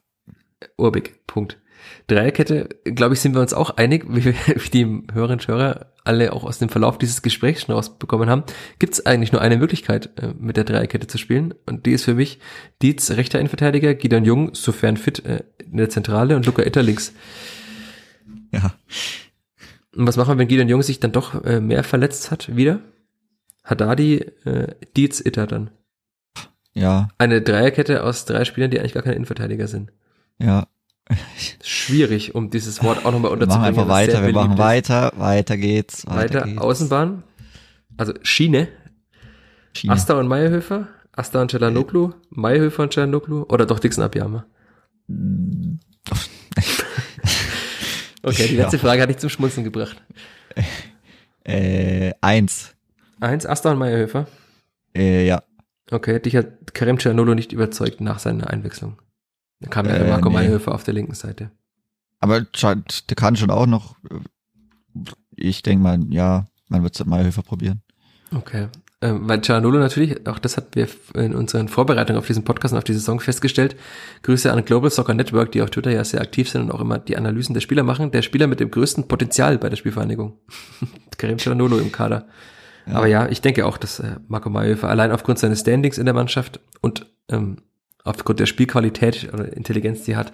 Urbeck, 0.76 1.26
Punkt. 1.26 1.58
Dreierkette, 2.06 2.68
glaube 2.84 3.14
ich, 3.14 3.20
sind 3.20 3.34
wir 3.34 3.40
uns 3.40 3.54
auch 3.54 3.70
einig, 3.76 4.04
wie, 4.08 4.24
wir, 4.24 4.34
wie 4.46 4.70
die 4.70 4.84
Hörerinnen 5.12 5.40
und 5.40 5.48
Hörer 5.48 5.92
alle 6.04 6.32
auch 6.32 6.44
aus 6.44 6.58
dem 6.58 6.68
Verlauf 6.68 6.98
dieses 6.98 7.22
Gesprächs 7.22 7.62
schon 7.62 7.74
rausbekommen 7.74 8.28
haben, 8.28 8.42
gibt 8.78 8.94
es 8.94 9.06
eigentlich 9.06 9.32
nur 9.32 9.40
eine 9.40 9.56
Möglichkeit, 9.56 10.10
äh, 10.18 10.34
mit 10.38 10.56
der 10.56 10.64
Dreierkette 10.64 11.06
zu 11.06 11.16
spielen. 11.16 11.54
Und 11.64 11.86
die 11.86 11.92
ist 11.92 12.04
für 12.04 12.14
mich 12.14 12.40
Dietz, 12.82 13.10
rechter 13.12 13.38
Innenverteidiger, 13.38 13.94
Gideon 13.94 14.24
Jung, 14.24 14.54
sofern 14.54 14.96
fit, 14.96 15.24
äh, 15.24 15.44
in 15.64 15.76
der 15.76 15.88
Zentrale 15.88 16.36
und 16.36 16.44
Luca 16.44 16.62
Itter 16.62 16.82
links. 16.82 17.14
Ja. 18.50 18.74
Und 19.94 20.06
was 20.06 20.16
machen 20.16 20.30
wir, 20.30 20.38
wenn 20.38 20.48
Gideon 20.48 20.68
Jung 20.68 20.82
sich 20.82 21.00
dann 21.00 21.12
doch 21.12 21.44
äh, 21.44 21.60
mehr 21.60 21.84
verletzt 21.84 22.30
hat, 22.30 22.56
wieder? 22.56 22.80
Haddadi, 23.64 24.18
äh, 24.44 24.74
Dietz, 24.96 25.20
Itter 25.20 25.46
dann. 25.46 25.70
Ja. 26.74 27.08
Eine 27.18 27.42
Dreierkette 27.42 28.02
aus 28.02 28.24
drei 28.24 28.44
Spielern, 28.44 28.70
die 28.70 28.80
eigentlich 28.80 28.94
gar 28.94 29.02
keine 29.02 29.16
Innenverteidiger 29.16 29.68
sind. 29.68 29.92
Ja, 30.38 30.66
Schwierig, 31.62 32.34
um 32.34 32.50
dieses 32.50 32.82
Wort 32.82 33.04
auch 33.04 33.12
nochmal 33.12 33.32
unterzubringen. 33.32 33.76
Wir 33.76 33.84
machen 33.84 33.90
einfach 33.90 34.14
weiter, 34.14 34.26
wir 34.26 34.32
machen 34.32 34.58
weiter, 34.58 35.12
weiter 35.16 35.56
geht's. 35.56 36.06
Weiter, 36.06 36.16
weiter 36.16 36.42
geht's. 36.46 36.60
Außenbahn, 36.60 37.22
also 37.96 38.12
Schiene, 38.22 38.68
Schiene. 39.72 39.92
Asta 39.92 40.14
und 40.14 40.28
Meyerhöfer, 40.28 40.88
Asta 41.12 41.42
und 41.42 41.50
Celanoglu, 41.50 42.10
äh. 42.10 42.14
Meyerhöfer 42.30 42.84
und 42.84 42.92
Celanoglu 42.92 43.42
oder 43.48 43.66
doch 43.66 43.78
Dixon 43.78 44.04
Abiyama? 44.04 44.46
Okay, 48.22 48.48
die 48.48 48.56
letzte 48.56 48.76
ja. 48.76 48.82
Frage 48.82 49.02
hat 49.02 49.10
dich 49.10 49.18
zum 49.18 49.30
Schmunzeln 49.30 49.64
gebracht. 49.64 50.02
Äh, 51.44 52.12
eins. 52.20 52.72
Eins, 53.18 53.46
Asta 53.46 53.72
und 53.72 53.78
Meyerhöfer? 53.78 54.28
Äh, 54.94 55.26
ja. 55.26 55.42
Okay, 55.90 56.20
dich 56.20 56.36
hat 56.36 56.72
Kerem 56.72 57.00
Cianolo 57.00 57.34
nicht 57.34 57.52
überzeugt 57.52 58.00
nach 58.00 58.20
seiner 58.20 58.48
Einwechslung. 58.48 59.02
Da 59.58 59.68
kam 59.68 59.86
ja 59.86 59.94
äh, 59.94 60.08
Marco 60.08 60.28
nee. 60.28 60.36
Mayhöfer 60.36 60.72
auf 60.72 60.84
der 60.84 60.94
linken 60.94 61.14
Seite. 61.14 61.50
Aber 62.20 62.42
der 62.42 63.16
kann 63.16 63.34
schon 63.34 63.50
auch 63.50 63.66
noch, 63.66 63.96
ich 65.34 65.62
denke 65.62 65.82
mal, 65.82 65.98
ja, 66.10 66.46
man 66.68 66.84
wird 66.84 66.94
es 66.94 67.00
mit 67.00 67.08
Mayhöfer 67.08 67.42
probieren. 67.42 67.82
Okay. 68.32 68.68
Ähm, 69.02 69.28
weil 69.28 69.42
Cianolo 69.42 69.80
natürlich, 69.80 70.28
auch 70.28 70.38
das 70.38 70.56
hatten 70.56 70.74
wir 70.74 70.86
in 71.14 71.34
unseren 71.34 71.66
Vorbereitungen 71.66 72.20
auf 72.20 72.26
diesen 72.28 72.44
Podcast 72.44 72.72
und 72.72 72.78
auf 72.78 72.84
die 72.84 72.92
Saison 72.92 73.18
festgestellt. 73.18 73.74
Grüße 74.22 74.50
an 74.50 74.64
Global 74.64 74.90
Soccer 74.90 75.12
Network, 75.12 75.50
die 75.50 75.60
auf 75.60 75.70
Twitter 75.70 75.90
ja 75.90 76.04
sehr 76.04 76.20
aktiv 76.20 76.48
sind 76.48 76.62
und 76.62 76.70
auch 76.70 76.80
immer 76.80 77.00
die 77.00 77.16
Analysen 77.16 77.52
der 77.52 77.60
Spieler 77.60 77.82
machen. 77.82 78.12
Der 78.12 78.22
Spieler 78.22 78.46
mit 78.46 78.60
dem 78.60 78.70
größten 78.70 79.08
Potenzial 79.08 79.58
bei 79.58 79.68
der 79.68 79.76
Spielvereinigung. 79.76 80.38
Karim 81.18 81.38
Cianolo 81.38 81.78
im 81.78 81.90
Kader. 81.90 82.28
Ja. 82.86 82.94
Aber 82.94 83.08
ja, 83.08 83.28
ich 83.28 83.40
denke 83.40 83.66
auch, 83.66 83.76
dass 83.76 83.98
äh, 83.98 84.16
Marco 84.28 84.50
Mayhöfer 84.50 84.88
allein 84.88 85.10
aufgrund 85.10 85.40
seines 85.40 85.60
Standings 85.60 85.98
in 85.98 86.04
der 86.04 86.14
Mannschaft 86.14 86.60
und 86.80 87.06
ähm, 87.28 87.56
aufgrund 88.04 88.38
der 88.38 88.46
Spielqualität 88.46 89.32
oder 89.32 89.52
Intelligenz, 89.52 90.04
die 90.04 90.14
hat. 90.14 90.32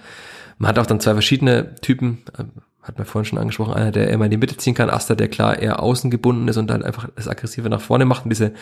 Man 0.58 0.68
hat 0.68 0.78
auch 0.78 0.86
dann 0.86 1.00
zwei 1.00 1.12
verschiedene 1.12 1.74
Typen, 1.76 2.18
ähm, 2.38 2.50
hat 2.88 2.98
man 2.98 3.06
vorhin 3.06 3.26
schon 3.26 3.38
angesprochen, 3.38 3.74
einer, 3.74 3.92
der 3.92 4.10
immer 4.10 4.24
in 4.24 4.30
die 4.30 4.36
Mitte 4.36 4.56
ziehen 4.56 4.74
kann, 4.74 4.90
Asta, 4.90 5.14
der 5.14 5.28
klar 5.28 5.58
eher 5.58 5.82
außen 5.82 6.10
gebunden 6.10 6.48
ist 6.48 6.56
und 6.56 6.68
dann 6.68 6.82
einfach 6.82 7.08
das 7.14 7.28
Aggressive 7.28 7.68
nach 7.68 7.80
vorne 7.80 8.04
macht 8.04 8.24
und 8.24 8.30
diese 8.30 8.52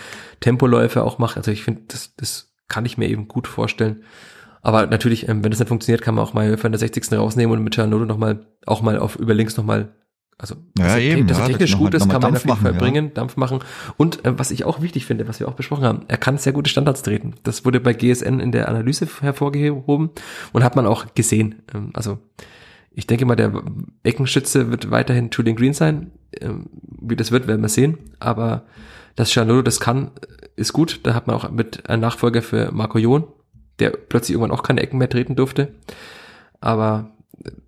Tempoläufe 0.40 1.03
auch 1.03 1.19
macht. 1.19 1.36
Also 1.36 1.51
ich 1.51 1.62
finde, 1.62 1.82
das, 1.89 2.15
das 2.16 2.53
kann 2.69 2.85
ich 2.85 2.98
mir 2.98 3.09
eben 3.09 3.28
gut 3.28 3.47
vorstellen. 3.47 4.03
Aber 4.62 4.86
natürlich, 4.86 5.28
ähm, 5.28 5.44
wenn 5.44 5.53
das 5.53 5.61
nicht 5.61 5.69
funktioniert, 5.69 6.03
kann 6.03 6.16
man 6.16 6.24
auch 6.24 6.35
mal 6.35 6.53
in 6.53 6.73
der 6.73 6.78
60. 6.78 7.12
rausnehmen 7.12 7.57
und 7.57 7.62
mit 7.62 7.74
Giannodo 7.74 8.05
nochmal, 8.05 8.47
auch 8.66 8.82
mal 8.82 8.98
auf 8.98 9.16
über 9.16 9.32
links 9.32 9.57
nochmal 9.57 9.94
also, 10.39 10.55
ja, 10.77 10.85
das, 10.86 10.98
eben, 10.98 11.27
das 11.27 11.39
ja, 11.39 11.47
technisch 11.47 11.70
das 11.70 11.81
gut 11.81 11.94
ist, 11.94 12.11
kann 12.11 12.20
man 12.20 12.32
Dampf 12.32 12.36
auf 12.36 12.44
jeden 12.44 12.57
Fall 12.59 12.73
machen, 12.73 12.78
bringen, 12.78 13.05
ja. 13.07 13.11
Dampf 13.15 13.36
machen. 13.36 13.61
Und 13.97 14.27
äh, 14.27 14.39
was 14.39 14.51
ich 14.51 14.65
auch 14.65 14.82
wichtig 14.82 15.07
finde, 15.07 15.27
was 15.28 15.40
wir 15.40 15.48
auch 15.48 15.55
besprochen 15.55 15.85
haben, 15.85 16.01
er 16.09 16.19
kann 16.19 16.36
sehr 16.36 16.53
gute 16.53 16.69
Standards 16.69 17.03
treten. 17.03 17.36
Das 17.43 17.65
wurde 17.65 17.81
bei 17.81 17.94
GSN 17.94 18.39
in 18.40 18.53
der 18.53 18.69
Analyse 18.69 19.09
hervorgehoben 19.23 20.11
und 20.53 20.62
hat 20.62 20.77
man 20.77 20.86
auch 20.86 21.15
gesehen. 21.15 21.62
Ähm, 21.74 21.90
also 21.94 22.19
ich 22.97 23.06
denke 23.06 23.27
mal, 23.27 23.36
der 23.36 23.52
Eckenschütze 24.05 24.70
wird 24.70 24.90
weiterhin 24.90 25.28
Julian 25.31 25.55
Green 25.55 25.74
sein. 25.74 26.12
Ähm, 26.40 26.70
wie 26.81 27.14
das 27.14 27.31
wird, 27.31 27.47
werden 27.47 27.60
wir 27.60 27.68
sehen. 27.68 27.98
Aber 28.20 28.64
das 29.16 29.31
Chanolo 29.31 29.60
das 29.60 29.81
kann, 29.81 30.12
ist 30.56 30.73
gut. 30.73 31.01
Da 31.02 31.12
hat 31.12 31.27
man 31.27 31.36
auch 31.36 31.51
mit 31.51 31.89
einem 31.90 32.01
Nachfolger 32.01 32.40
für 32.40 32.73
Marco 32.73 32.98
Jon, 32.98 33.24
der 33.81 33.90
plötzlich 33.90 34.32
irgendwann 34.35 34.56
auch 34.59 34.62
keine 34.62 34.81
Ecken 34.81 34.97
mehr 34.97 35.10
treten 35.10 35.36
durfte. 35.36 35.74
Aber 36.59 37.10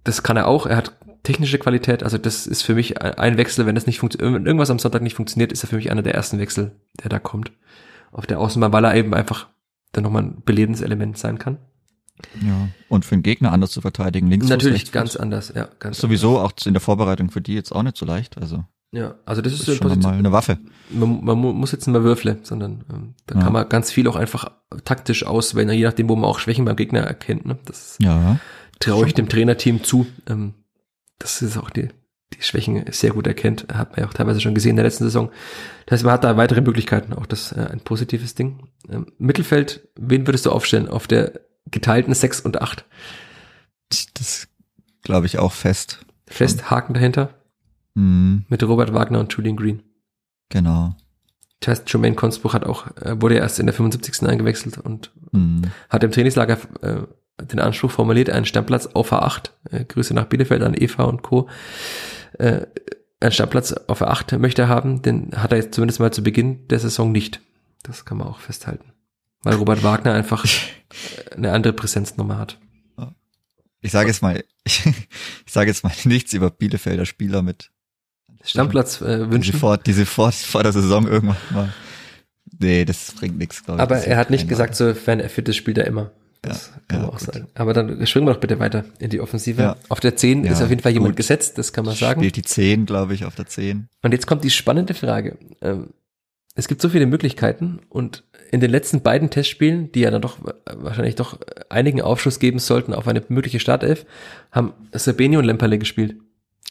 das 0.03 0.23
kann 0.23 0.39
er 0.39 0.49
auch. 0.49 0.65
Er 0.65 0.77
hat 0.77 0.95
technische 1.25 1.59
Qualität, 1.59 2.03
also 2.03 2.17
das 2.17 2.47
ist 2.47 2.63
für 2.63 2.75
mich 2.75 3.03
ein 3.03 3.37
Wechsel, 3.37 3.67
wenn 3.67 3.75
das 3.75 3.87
nicht 3.87 3.99
funktioniert, 3.99 4.35
wenn 4.35 4.47
irgendwas 4.47 4.71
am 4.71 4.79
Sonntag 4.79 5.03
nicht 5.03 5.17
funktioniert, 5.17 5.53
ist 5.53 5.63
er 5.63 5.69
für 5.69 5.77
mich 5.77 5.91
einer 5.91 6.01
der 6.01 6.15
ersten 6.15 6.39
Wechsel, 6.39 6.73
der 7.03 7.11
da 7.11 7.19
kommt. 7.19 7.53
Auf 8.13 8.27
der 8.27 8.41
Außenbahn, 8.41 8.73
weil 8.73 8.85
er 8.87 8.95
eben 8.95 9.13
einfach 9.13 9.49
dann 9.93 10.05
nochmal 10.05 10.23
ein 10.23 10.43
belebendes 10.43 10.81
Element 10.81 11.19
sein 11.19 11.39
kann. 11.39 11.59
Ja, 12.40 12.69
und 12.89 13.05
für 13.05 13.16
den 13.16 13.23
Gegner 13.23 13.53
anders 13.53 13.70
zu 13.70 13.81
verteidigen, 13.81 14.28
links 14.28 14.49
Natürlich 14.49 14.93
ganz 14.93 15.16
anders, 15.16 15.53
ja. 15.55 15.69
Ganz 15.78 15.99
Sowieso 15.99 16.39
anders. 16.39 16.55
auch 16.62 16.66
in 16.66 16.74
der 16.74 16.81
Vorbereitung 16.81 17.31
für 17.31 17.40
die 17.40 17.55
jetzt 17.55 17.73
auch 17.73 17.82
nicht 17.82 17.97
so 17.97 18.07
leicht, 18.07 18.39
also. 18.39 18.65
Ja, 18.90 19.16
also 19.27 19.43
das, 19.43 19.53
das 19.53 19.69
ist, 19.69 19.77
schon 19.77 20.01
mal 20.01 20.12
eine 20.15 20.32
Waffe. 20.32 20.59
Man, 20.89 21.23
man 21.23 21.39
muss 21.39 21.73
jetzt 21.73 21.86
nicht 21.86 21.93
mehr 21.93 22.05
würfeln, 22.05 22.39
sondern 22.43 22.85
ähm, 22.90 23.15
da 23.27 23.35
ja. 23.35 23.43
kann 23.43 23.53
man 23.53 23.69
ganz 23.69 23.90
viel 23.93 24.09
auch 24.09 24.16
einfach 24.16 24.51
taktisch 24.85 25.24
auswählen, 25.24 25.69
je 25.70 25.85
nachdem, 25.85 26.09
wo 26.09 26.16
man 26.16 26.24
auch 26.24 26.39
Schwächen 26.39 26.65
beim 26.65 26.77
Gegner 26.77 27.01
erkennt. 27.01 27.45
Ne? 27.45 27.59
Das 27.66 27.99
ja 28.01 28.39
traue 28.78 29.07
ich 29.07 29.15
dem 29.15 29.28
Trainerteam 29.28 29.82
zu, 29.82 30.07
ähm, 30.28 30.55
dass 31.19 31.43
es 31.43 31.57
auch 31.57 31.70
die, 31.70 31.89
die 32.35 32.43
Schwächen 32.43 32.85
sehr 32.90 33.11
gut 33.11 33.27
erkennt. 33.27 33.66
Hat 33.73 33.93
man 33.93 34.01
ja 34.01 34.09
auch 34.09 34.15
teilweise 34.15 34.40
schon 34.40 34.55
gesehen 34.55 34.70
in 34.70 34.77
der 34.77 34.85
letzten 34.85 35.05
Saison. 35.05 35.31
Das 35.86 35.99
heißt, 35.99 36.05
man 36.05 36.15
hat 36.15 36.24
da 36.24 36.36
weitere 36.36 36.61
Möglichkeiten, 36.61 37.12
auch 37.12 37.27
das 37.27 37.53
äh, 37.53 37.66
ein 37.70 37.81
positives 37.81 38.35
Ding. 38.35 38.69
Ähm, 38.89 39.07
Mittelfeld, 39.19 39.89
wen 39.97 40.27
würdest 40.27 40.47
du 40.47 40.53
aufstellen 40.53 40.89
auf 40.89 41.07
der 41.07 41.40
geteilten 41.70 42.15
6 42.15 42.40
und 42.40 42.61
8? 42.61 42.85
Das 44.15 44.49
glaube 45.03 45.27
ich 45.27 45.39
auch 45.39 45.53
fest. 45.53 46.05
Fest, 46.27 46.70
Haken 46.70 46.95
dahinter. 46.95 47.35
Mhm, 47.95 48.45
Mit 48.49 48.62
Robert 48.62 48.93
Wagner 48.93 49.20
und 49.20 49.32
Julian 49.32 49.57
Green. 49.57 49.82
genau. 50.51 50.95
Das 51.61 51.70
heißt, 51.81 51.93
Jermaine 51.93 52.15
Consbruch 52.15 52.55
hat 52.55 52.65
auch, 52.65 52.86
äh, 52.99 53.20
wurde 53.20 53.35
erst 53.36 53.59
in 53.59 53.66
der 53.66 53.74
75. 53.74 54.28
eingewechselt 54.28 54.78
und 54.78 55.11
Mhm. 55.32 55.62
hat 55.90 56.05
im 56.05 56.12
Trainingslager 56.12 56.57
äh, 56.82 57.03
den 57.45 57.59
Anspruch 57.59 57.90
formuliert, 57.90 58.31
einen 58.31 58.45
Stammplatz 58.45 58.86
auf 58.86 59.12
A8. 59.12 59.51
Äh, 59.73 59.85
Grüße 59.85 60.15
nach 60.15 60.27
Bielefeld 60.27 60.62
an 60.62 60.74
Eva 60.77 61.03
und 61.05 61.23
Co. 61.23 61.49
Äh, 62.39 62.66
einen 63.19 63.32
Stammplatz 63.32 63.73
auf 63.73 64.03
A8 64.03 64.39
möchte 64.39 64.62
er 64.62 64.69
haben, 64.69 65.03
den 65.03 65.32
hat 65.35 65.51
er 65.51 65.59
jetzt 65.59 65.74
zumindest 65.74 65.99
mal 65.99 66.12
zu 66.12 66.23
Beginn 66.23 66.69
der 66.69 66.78
Saison 66.78 67.11
nicht. 67.11 67.40
Das 67.82 68.05
kann 68.05 68.19
man 68.19 68.28
auch 68.28 68.39
festhalten. 68.39 68.93
Weil 69.43 69.55
Robert 69.55 69.82
Wagner 69.82 70.15
einfach 70.15 70.44
eine 71.36 71.52
andere 71.52 71.73
Präsenznummer 71.73 72.39
hat. 72.39 72.59
Ich 73.81 73.93
sage 73.93 74.09
jetzt 74.09 74.23
mal, 74.23 74.43
ich, 74.65 74.85
ich 75.47 75.52
sage 75.52 75.70
jetzt 75.70 75.85
mal 75.85 75.93
nichts 76.05 76.32
über 76.32 76.51
Bielefelder 76.51 77.06
Spieler 77.06 77.43
mit 77.43 77.70
Stammplatz 78.43 79.01
äh, 79.01 79.19
die 79.19 79.31
wünschen. 79.31 79.59
vor, 79.59 79.78
die 79.78 79.93
sie 79.93 80.05
vor, 80.06 80.32
der 80.32 80.73
Saison 80.73 81.06
irgendwann 81.06 81.36
mal. 81.51 81.73
Nee, 82.59 82.85
das 82.85 83.12
bringt 83.12 83.39
nichts, 83.39 83.62
glaube 83.65 83.78
ich. 83.78 83.82
Aber 83.82 83.94
Das 83.97 84.05
er 84.06 84.16
hat 84.16 84.31
nicht 84.31 84.48
gesagt, 84.48 84.74
sofern 84.74 85.20
er 85.20 85.28
fit 85.28 85.48
ist, 85.48 85.56
spielt 85.56 85.78
er 85.78 85.86
immer. 85.86 86.10
Das 86.43 86.70
Ja, 86.74 86.81
kann 86.89 87.01
ja, 87.01 87.06
man 87.06 87.15
auch 87.15 87.19
gut. 87.19 87.35
sagen. 87.35 87.48
Aber 87.55 87.73
dann 87.73 88.06
springen 88.06 88.27
wir 88.27 88.35
doch 88.35 88.40
bitte 88.40 88.59
weiter 88.59 88.85
in 88.98 89.10
die 89.10 89.20
Offensive. 89.20 89.60
Ja. 89.62 89.77
Auf 89.89 90.01
der 90.01 90.16
10 90.16 90.44
Ja, 90.44 90.52
ist 90.52 90.62
auf 90.62 90.70
jeden 90.70 90.82
Fall 90.82 90.93
jemand 90.93 91.12
gut. 91.12 91.16
gesetzt, 91.19 91.59
das 91.59 91.73
kann 91.73 91.85
man 91.85 91.94
sagen. 91.94 92.20
Spielt 92.20 92.36
die 92.36 92.43
10, 92.43 92.86
glaube 92.86 93.15
ich, 93.15 93.24
auf 93.24 93.35
der 93.35 93.47
10. 93.47 93.89
Und 94.02 94.12
jetzt 94.12 94.27
kommt 94.27 94.43
die 94.44 94.51
spannende 94.51 94.94
Frage. 94.94 95.36
Ähm, 95.60 95.90
es 96.59 96.67
gibt 96.67 96.83
so 96.83 96.89
viele 96.89 97.07
Möglichkeiten 97.07 97.79
und 97.89 98.25
in 98.51 98.59
den 98.59 98.73
letzten 98.73 99.01
beiden 99.01 99.31
Testspielen, 99.31 99.93
die 99.93 100.01
ja 100.01 100.11
dann 100.11 100.23
doch 100.23 100.45
äh, 100.45 100.55
wahrscheinlich 100.75 101.15
doch 101.15 101.39
einigen 101.69 102.03
Aufschluss 102.03 102.41
geben 102.41 102.59
sollten 102.59 102.93
auf 102.93 103.07
eine 103.07 103.23
mögliche 103.29 103.61
Startelf, 103.61 104.05
haben 104.51 104.73
Sabeni 104.91 105.37
und 105.37 105.45
Lemperle 105.45 105.79
gespielt. 105.79 106.17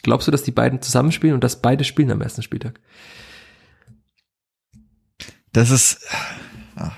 Glaubst 0.02 0.28
du, 0.28 0.30
dass 0.30 0.42
die 0.42 0.50
beiden 0.50 0.82
zusammenspielen 0.82 1.34
und 1.34 1.42
dass 1.42 1.62
beide 1.62 1.84
spielen 1.84 2.10
am 2.10 2.20
ersten 2.20 2.42
Spieltag? 2.42 2.78
Das 5.52 5.70
ist, 5.70 6.06
ah, 6.76 6.92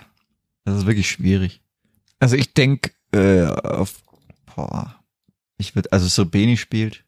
das 0.65 0.79
ist 0.79 0.87
wirklich 0.87 1.09
schwierig. 1.09 1.63
Also 2.19 2.35
ich 2.35 2.55
denke, 2.55 2.91
äh, 3.13 3.45
auf, 3.45 4.03
boah, 4.57 4.97
ich 5.59 5.77
würde, 5.77 5.93
also 5.93 6.09
so 6.09 6.27
Beni 6.27 6.57
spielt, 6.57 7.05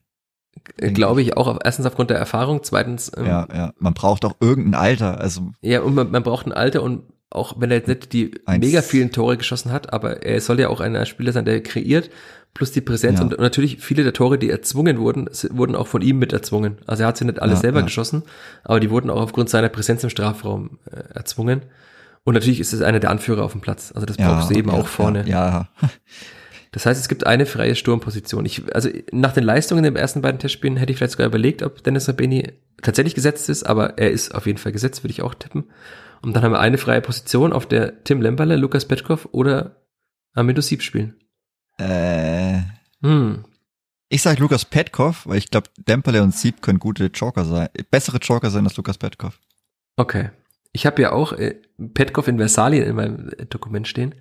Glaube 0.76 1.22
ich 1.22 1.36
auch, 1.36 1.58
erstens 1.64 1.86
aufgrund 1.86 2.10
der 2.10 2.18
Erfahrung, 2.18 2.62
zweitens, 2.62 3.10
ähm, 3.16 3.26
ja, 3.26 3.48
ja, 3.52 3.72
man 3.78 3.94
braucht 3.94 4.24
auch 4.24 4.36
irgendein 4.40 4.74
Alter, 4.80 5.20
also 5.20 5.50
Ja, 5.60 5.80
und 5.80 5.94
man, 5.94 6.10
man 6.10 6.22
braucht 6.22 6.46
ein 6.46 6.52
Alter 6.52 6.82
und 6.82 7.02
auch 7.30 7.54
wenn 7.58 7.70
er 7.70 7.78
jetzt 7.78 7.88
nicht 7.88 8.12
die 8.12 8.32
Eins- 8.46 8.64
mega 8.64 8.82
vielen 8.82 9.10
Tore 9.10 9.36
geschossen 9.38 9.72
hat, 9.72 9.92
aber 9.92 10.22
er 10.22 10.40
soll 10.40 10.60
ja 10.60 10.68
auch 10.68 10.80
ein 10.80 11.04
Spieler 11.06 11.32
sein, 11.32 11.44
der 11.46 11.62
kreiert, 11.62 12.10
plus 12.54 12.70
die 12.72 12.82
Präsenz 12.82 13.18
Ja. 13.18 13.24
und, 13.24 13.38
natürlich 13.40 13.78
viele 13.80 14.04
der 14.04 14.12
Tore, 14.12 14.38
die 14.38 14.50
erzwungen 14.50 14.98
wurden, 14.98 15.28
wurden 15.50 15.74
auch 15.74 15.86
von 15.86 16.02
ihm 16.02 16.18
mit 16.18 16.32
erzwungen. 16.34 16.76
Also 16.86 17.04
er 17.04 17.06
hat 17.08 17.16
sie 17.16 17.24
nicht 17.24 17.40
alle 17.40 17.52
Ja, 17.54 17.58
selber 17.58 17.78
ja. 17.80 17.84
geschossen, 17.86 18.22
aber 18.62 18.78
die 18.80 18.90
wurden 18.90 19.08
auch 19.10 19.22
aufgrund 19.22 19.48
seiner 19.48 19.70
Präsenz 19.70 20.04
im 20.04 20.10
Strafraum 20.10 20.78
äh, 20.90 20.96
erzwungen. 21.14 21.62
Und 22.24 22.34
natürlich 22.34 22.60
ist 22.60 22.72
es 22.74 22.82
einer 22.82 23.00
der 23.00 23.10
Anführer 23.10 23.42
auf 23.44 23.52
dem 23.52 23.62
Platz. 23.62 23.90
Also 23.94 24.06
das 24.06 24.16
brauchst 24.18 24.50
du 24.50 24.54
eben 24.54 24.70
auch 24.70 24.86
vorne. 24.86 25.24
Ja, 25.26 25.48
ja. 25.48 25.68
Das 26.72 26.86
heißt, 26.86 27.00
es 27.00 27.08
gibt 27.08 27.26
eine 27.26 27.44
freie 27.46 27.76
Sturmposition. 27.76 28.46
Ich, 28.46 28.74
also 28.74 28.88
nach 29.12 29.32
den 29.32 29.44
Leistungen 29.44 29.84
in 29.84 29.92
den 29.94 30.00
ersten 30.00 30.22
beiden 30.22 30.40
Testspielen 30.40 30.78
hätte 30.78 30.90
ich 30.90 30.98
vielleicht 30.98 31.12
sogar 31.12 31.26
überlegt, 31.26 31.62
ob 31.62 31.84
Dennis 31.84 32.08
Rabeni 32.08 32.50
tatsächlich 32.82 33.14
gesetzt 33.14 33.50
ist, 33.50 33.64
aber 33.64 33.98
er 33.98 34.10
ist 34.10 34.34
auf 34.34 34.46
jeden 34.46 34.58
Fall 34.58 34.72
gesetzt, 34.72 35.04
würde 35.04 35.12
ich 35.12 35.22
auch 35.22 35.34
tippen. 35.34 35.70
Und 36.22 36.34
dann 36.34 36.42
haben 36.42 36.52
wir 36.52 36.60
eine 36.60 36.78
freie 36.78 37.02
Position, 37.02 37.52
auf 37.52 37.66
der 37.66 38.02
Tim 38.04 38.22
Lemperle, 38.22 38.56
Lukas 38.56 38.86
Petkoff 38.86 39.28
oder 39.32 39.82
Amido 40.34 40.62
Sieb 40.62 40.82
spielen. 40.82 41.14
Äh, 41.78 42.60
Hm. 43.02 43.44
ich 44.08 44.22
sag 44.22 44.38
Lukas 44.38 44.64
Petkov, 44.64 45.26
weil 45.26 45.38
ich 45.38 45.50
glaube, 45.50 45.68
Dempele 45.76 46.22
und 46.22 46.34
Sieb 46.34 46.62
können 46.62 46.78
gute 46.78 47.06
Joker 47.06 47.44
sein, 47.44 47.68
bessere 47.90 48.18
Joker 48.18 48.50
sein 48.50 48.64
als 48.64 48.76
Lukas 48.76 48.96
Petkov. 48.96 49.38
Okay. 49.96 50.30
Ich 50.72 50.86
habe 50.86 51.02
ja 51.02 51.12
auch 51.12 51.32
äh, 51.34 51.56
Petkov 51.92 52.28
in 52.28 52.38
Versalien 52.38 52.84
in 52.84 52.96
meinem 52.96 53.30
Dokument 53.50 53.86
stehen. 53.86 54.14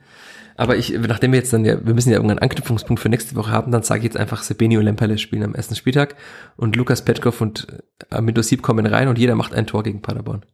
Aber 0.62 0.78
ich, 0.78 0.92
nachdem 0.92 1.32
wir 1.32 1.40
jetzt 1.40 1.52
dann 1.54 1.66
ja, 1.66 1.84
wir 1.84 1.96
müssen 1.96 2.12
ja 2.12 2.18
irgendeinen 2.18 2.38
Anknüpfungspunkt 2.38 3.02
für 3.02 3.10
nächste 3.10 3.36
Woche 3.36 3.50
haben, 3.50 3.72
dann 3.72 3.82
sage 3.82 4.02
ich 4.02 4.04
jetzt 4.04 4.18
einfach 4.18 4.44
Sebeni 4.44 4.78
und 4.78 4.84
Lemperle 4.84 5.18
spielen 5.18 5.42
am 5.42 5.56
ersten 5.56 5.76
Spieltag 5.76 6.16
und 6.56 6.76
Lukas 6.76 7.04
Petkov 7.04 7.42
und 7.42 7.66
Amido 8.12 8.44
Sieb 8.44 8.62
kommen 8.62 8.86
rein 8.86 9.08
und 9.08 9.18
jeder 9.18 9.34
macht 9.34 9.56
ein 9.56 9.66
Tor 9.66 9.82
gegen 9.82 10.04
Paderborn. 10.04 10.46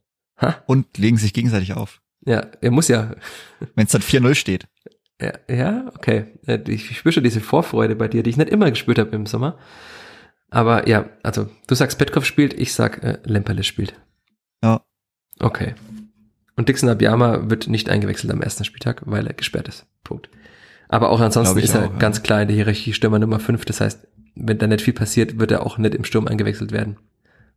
Ha? 0.42 0.64
Und 0.66 0.98
legen 0.98 1.18
sich 1.18 1.34
gegenseitig 1.34 1.74
auf. 1.74 2.02
Ja, 2.26 2.46
er 2.62 2.72
muss 2.72 2.88
ja, 2.88 3.16
Wenn 3.76 3.86
es 3.86 3.92
dann 3.92 4.02
4-0 4.02 4.36
steht. 4.36 4.68
ja, 5.22 5.34
ja, 5.50 5.92
okay. 5.94 6.28
Äh, 6.46 6.60
Ich 6.68 6.98
spüre 6.98 7.12
schon 7.12 7.26
diese 7.26 7.42
Vorfreude 7.42 7.98
bei 7.98 8.08
dir, 8.08 8.24
die 8.24 8.30
ich 8.30 8.38
nicht 8.38 8.50
immer 8.50 8.70
gespürt 8.70 9.00
habe 9.00 9.14
im 9.14 9.26
Sommer. 9.26 9.58
Aber 10.50 10.88
ja, 10.88 11.10
also 11.22 11.50
du 11.68 11.76
sagst 11.76 11.98
Petkov 12.00 12.24
spielt, 12.24 12.54
ich 12.54 12.74
sag 12.74 13.04
äh, 13.04 13.18
Lemperle 13.26 13.64
spielt. 13.64 13.94
Ja. 14.64 14.86
Okay. 15.40 15.76
Und 16.58 16.68
Dixon 16.68 16.90
Abiyama 16.90 17.50
wird 17.50 17.68
nicht 17.70 17.90
eingewechselt 17.90 18.34
am 18.34 18.42
ersten 18.42 18.66
Spieltag, 18.66 19.04
weil 19.06 19.26
er 19.28 19.34
gesperrt 19.34 19.68
ist. 19.70 19.86
Punkt. 20.04 20.30
Aber 20.90 21.10
auch 21.12 21.20
ansonsten 21.22 21.60
ist 21.60 21.76
er 21.76 21.86
auch, 21.86 22.00
ganz 22.00 22.24
klar 22.24 22.42
in 22.42 22.48
der 22.48 22.56
Hierarchie 22.56 22.94
Stürmer 22.94 23.20
Nummer 23.20 23.40
5. 23.40 23.64
Das 23.66 23.80
heißt, 23.80 24.08
wenn 24.36 24.58
da 24.58 24.68
nicht 24.68 24.82
viel 24.82 24.94
passiert, 24.94 25.40
wird 25.40 25.52
er 25.52 25.66
auch 25.66 25.78
nicht 25.78 25.96
im 25.96 26.04
Sturm 26.04 26.28
eingewechselt 26.28 26.72
werden. 26.72 26.98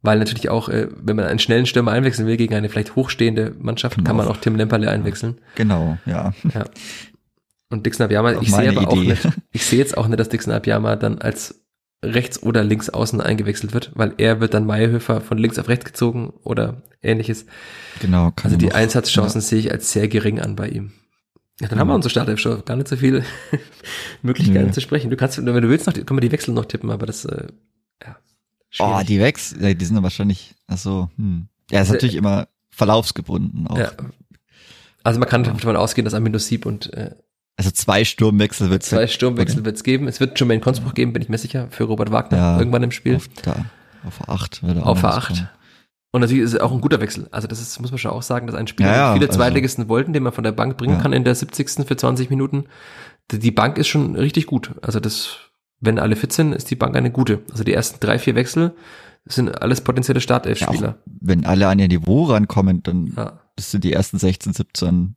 Weil 0.03 0.19
natürlich 0.19 0.49
auch, 0.49 0.69
äh, 0.69 0.89
wenn 0.97 1.17
man 1.17 1.27
einen 1.27 1.39
schnellen 1.39 1.67
Stürmer 1.67 1.93
einwechseln 1.93 2.27
will 2.29 2.37
gegen 2.37 2.55
eine 2.55 2.69
vielleicht 2.69 2.97
hochstehende 2.97 3.55
Mannschaft, 3.59 3.97
Kann 3.97 4.05
kann 4.05 4.17
man 4.17 4.27
auch. 4.27 4.33
auch 4.33 4.37
Tim 4.39 4.57
Lemperle 4.57 4.91
einwechseln. 4.91 5.39
Genau, 5.57 5.99
ja. 6.07 6.33
Ja. 6.55 6.65
Und 7.69 7.87
Dixon 7.87 8.05
Abiyama, 8.05 8.35
Auch 8.37 8.43
ich 8.43 8.51
sehe 8.53 8.69
aber 8.71 8.89
auch 8.89 8.97
Idee. 8.97 9.11
nicht, 9.11 9.29
ich 9.53 9.65
sehe 9.65 9.79
jetzt 9.79 9.97
auch 9.97 10.09
nicht, 10.09 10.19
dass 10.19 10.29
Dixon 10.29 10.53
Abiyama 10.53 10.97
dann 10.97 11.19
als 11.19 11.60
rechts 12.05 12.43
oder 12.43 12.65
links 12.65 12.89
außen 12.89 13.21
eingewechselt 13.21 13.75
wird, 13.75 13.91
weil 13.95 14.15
er 14.17 14.41
wird 14.41 14.55
dann 14.55 14.65
Meierhöfer 14.67 15.21
von 15.21 15.37
links 15.39 15.59
auf 15.59 15.69
rechts 15.69 15.85
gezogen 15.85 16.33
oder 16.45 16.83
ähnliches. 17.03 17.45
Genau. 18.01 18.31
kann 18.31 18.47
Also 18.53 18.57
die 18.57 18.67
noch- 18.67 18.75
Einsatzchancen 18.75 19.41
sehe 19.41 19.59
ich 19.59 19.71
als 19.71 19.93
sehr 19.93 20.09
gering 20.09 20.41
an 20.41 20.57
bei 20.57 20.69
ihm. 20.69 20.93
Ja, 21.61 21.69
dann 21.69 21.79
haben 21.79 21.89
wir 21.89 21.93
Ja. 21.93 21.97
unsere 21.97 22.11
Startelf 22.11 22.41
schon 22.41 22.65
gar 22.65 22.77
nicht 22.77 22.89
so 22.89 22.97
viele 22.97 23.23
Möglichkeiten 24.23 24.67
Nö. 24.67 24.73
zu 24.73 24.81
sprechen. 24.81 25.11
Du 25.11 25.17
kannst, 25.17 25.37
wenn 25.39 25.45
du 25.47 25.69
willst, 25.69 25.87
noch, 25.87 25.93
können 25.95 26.09
wir 26.17 26.21
die 26.23 26.33
Wechsel 26.33 26.55
noch 26.55 26.65
tippen, 26.65 26.91
aber 26.91 27.05
das, 27.07 27.27
äh, 27.27 27.49
ja. 28.03 28.17
Oh, 28.79 28.87
schwierig. 28.87 29.07
die 29.07 29.21
Wechsel, 29.21 29.63
ja, 29.63 29.75
die 29.75 29.85
sind 29.85 29.95
dann 29.97 30.03
wahrscheinlich, 30.03 30.55
ach 30.69 30.79
so, 30.79 31.11
hm. 31.17 31.49
Ja, 31.71 31.79
ist 31.79 31.81
Also, 31.81 31.93
natürlich 31.95 32.15
immer 32.17 32.49
verlaufsgebunden 32.71 33.67
auch. 33.67 33.79
ja. 33.79 33.93
Also 35.03 35.19
man 35.21 35.29
kann 35.29 35.45
davon 35.45 35.77
ausgehen, 35.77 36.05
dass 36.05 36.15
Amino 36.15 36.39
Sieb 36.39 36.67
und 36.67 36.93
äh, 36.95 37.15
Also 37.61 37.73
zwei 37.73 38.05
Sturmwechsel 38.07 38.71
wird 38.71 38.83
zwei 38.83 39.07
Sturmwechsel 39.07 39.67
wird 39.67 39.77
es 39.77 39.85
geben. 39.85 40.09
Es 40.09 40.19
wird 40.19 40.39
Jermaine 40.41 40.63
Consbruch 40.63 40.95
geben, 40.95 41.13
bin 41.13 41.21
ich 41.21 41.29
mir 41.29 41.37
sicher, 41.37 41.69
für 41.71 41.85
Robert 41.85 42.11
Wagner 42.11 42.39
Ja. 42.39 42.59
irgendwann 42.59 42.83
im 42.83 42.91
Spiel. 42.91 43.17
auf, 43.17 43.29
da, 43.43 43.67
auf 44.07 44.27
A8 44.29 44.63
wird 44.67 44.79
auf 44.79 45.03
noch 45.03 45.11
A8. 45.11 45.17
rauskommen. 45.17 45.49
Und 46.13 46.23
natürlich 46.23 46.43
ist 46.45 46.55
es 46.55 46.61
auch 46.61 46.73
ein 46.73 46.81
guter 46.81 47.01
Wechsel. 47.03 47.29
Also 47.31 47.47
das 47.49 47.61
ist, 47.61 47.79
muss 47.79 47.91
man 47.91 47.99
schon 47.99 48.13
auch 48.13 48.23
sagen, 48.23 48.47
dass 48.47 48.57
ein 48.57 48.67
Spieler, 48.67 48.89
Ja, 48.89 48.97
ja, 48.97 49.13
viele 49.13 49.27
also- 49.27 49.39
Zweitligisten 49.39 49.89
wollten, 49.91 50.15
den 50.15 50.23
man 50.23 50.33
von 50.33 50.43
der 50.43 50.53
Bank 50.53 50.79
bringen 50.79 50.95
Ja. 50.95 51.01
kann 51.03 51.13
in 51.13 51.23
der 51.23 51.35
70. 51.35 51.85
für 51.87 51.97
20 51.99 52.31
Minuten. 52.31 52.65
Die- 53.31 53.51
Bank 53.51 53.77
ist 53.77 53.89
schon 53.89 54.17
richtig 54.17 54.47
gut. 54.47 54.73
Also 54.81 54.99
das, 54.99 55.37
wenn 55.81 55.99
alle 55.99 56.17
fit 56.17 56.33
sind, 56.33 56.55
ist 56.55 56.71
die 56.71 56.77
Bank 56.77 56.97
eine 56.97 57.11
gute. 57.11 57.43
Also 57.53 57.63
die 57.63 57.75
ersten 57.75 58.01
drei, 58.01 58.19
vier 58.19 58.35
Wechsel 58.37 58.73
sind 59.27 59.61
alles 59.61 59.83
potenzielle 59.83 60.23
Startelf-Spieler. 60.23 60.97
wenn 61.21 61.45
alle 61.45 61.69
an 61.69 61.79
ihr 61.79 61.89
Niveau 61.89 62.25
rankommen, 62.25 62.83
dann 62.83 63.15
du 63.75 63.79
die 63.79 63.93
ersten 63.93 64.19
16, 64.19 64.55
17. 64.55 65.15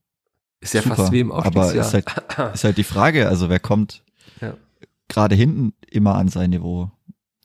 Ist 0.64 0.74
ja 0.74 0.82
Super. 0.82 0.96
fast 0.96 1.12
wie 1.12 1.20
im 1.20 1.32
Aber 1.32 1.46
Aufstiegsjahr. 1.66 1.86
ist 1.86 1.94
halt, 2.38 2.54
ist 2.56 2.64
halt 2.64 2.78
die 2.78 2.84
Frage, 2.84 3.28
also 3.30 3.50
wer 3.50 3.60
kommt 3.60 4.02
Ja. 4.42 4.56
gerade 5.10 5.36
hinten 5.36 5.74
immer 5.92 6.16
an 6.16 6.30
sein 6.30 6.50
Niveau? 6.50 6.90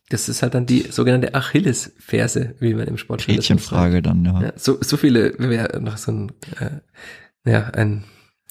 Das 0.08 0.28
ist 0.30 0.42
halt 0.42 0.54
dann 0.54 0.64
die 0.64 0.86
sogenannte 0.90 1.34
Achillesferse, 1.34 2.54
wie 2.60 2.72
man 2.74 2.86
im 2.86 2.96
Sport 2.96 3.26
Gretchenfrage 3.26 4.00
dann, 4.00 4.24
ja. 4.24 4.40
Ja, 4.40 4.52
so, 4.56 4.78
so 4.80 4.96
viele, 4.96 5.34
wenn 5.38 5.50
wir 5.50 5.78
noch 5.80 5.98
so 5.98 6.12
ein, 6.12 6.32
äh, 6.60 7.50
ja, 7.50 7.64
ein 7.74 8.04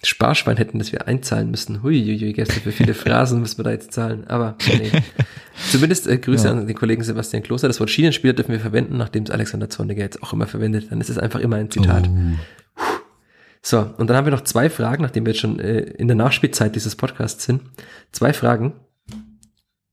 Sparschwein 0.04 0.58
hätten, 0.58 0.78
das 0.78 0.92
wir 0.92 1.08
einzahlen 1.08 1.50
müssten. 1.50 1.82
Hui, 1.82 2.00
hui, 2.04 2.20
hui, 2.20 2.34
gäbe 2.34 2.44
es 2.48 2.54
für 2.60 2.72
viele 2.72 2.94
Phrasen, 2.94 3.40
müssen 3.40 3.58
wir 3.58 3.64
da 3.64 3.72
jetzt 3.72 3.92
zahlen. 3.92 4.28
Aber 4.28 4.56
nee. 4.68 4.92
Zumindest 5.72 6.06
äh, 6.06 6.20
Grüße 6.20 6.46
Ja. 6.46 6.52
an 6.54 6.68
den 6.68 6.76
Kollegen 6.76 7.02
Sebastian 7.04 7.42
Kloster. 7.42 7.68
Das 7.68 7.80
Wort 7.80 7.90
Schienenspieler 7.90 8.34
dürfen 8.34 8.52
wir 8.52 8.60
verwenden, 8.60 8.98
nachdem 8.98 9.24
es 9.24 9.32
Alexander 9.32 9.68
Zorniger 9.72 10.04
jetzt 10.04 10.22
auch 10.22 10.34
immer 10.34 10.46
verwendet. 10.46 10.92
Dann 10.92 11.02
ist 11.02 11.10
es 11.10 11.18
einfach 11.18 11.40
immer 11.40 11.56
ein 11.56 11.72
Zitat. 11.72 12.08
Oh. 12.08 12.18
So, 13.62 13.80
und 13.98 14.08
dann 14.08 14.16
haben 14.16 14.26
wir 14.26 14.32
noch 14.32 14.44
zwei 14.44 14.70
Fragen, 14.70 15.04
nachdem 15.04 15.26
wir 15.26 15.34
jetzt 15.34 15.42
schon 15.42 15.60
äh, 15.60 15.80
in 15.80 16.08
der 16.08 16.16
Nachspielzeit 16.16 16.76
dieses 16.76 16.96
Podcasts 16.96 17.44
sind. 17.44 17.62
Zwei 18.12 18.34
Fragen. 18.34 18.74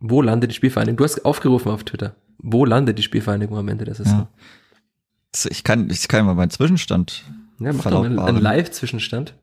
Wo 0.00 0.22
landet 0.22 0.50
die 0.50 0.54
Spielvereinigung? 0.54 0.98
Du 0.98 1.04
hast 1.04 1.24
aufgerufen 1.24 1.70
auf 1.70 1.84
Twitter. 1.84 2.14
Wo 2.38 2.64
landet 2.64 2.98
die 2.98 3.02
Spielvereinigung 3.02 3.56
am 3.56 3.68
Ende 3.68 3.84
der 3.84 3.94
Saison? 3.94 4.28
Ja. 5.34 5.50
Ich 5.50 5.64
kann, 5.64 5.90
ich 5.90 6.06
kann 6.08 6.26
mal 6.26 6.34
meinen 6.34 6.50
Zwischenstand 6.50 7.24
Ja, 7.58 7.72
mach 7.72 7.84
doch 7.90 8.04
einen, 8.04 8.18
einen 8.18 8.40
Live-Zwischenstand. 8.40 9.34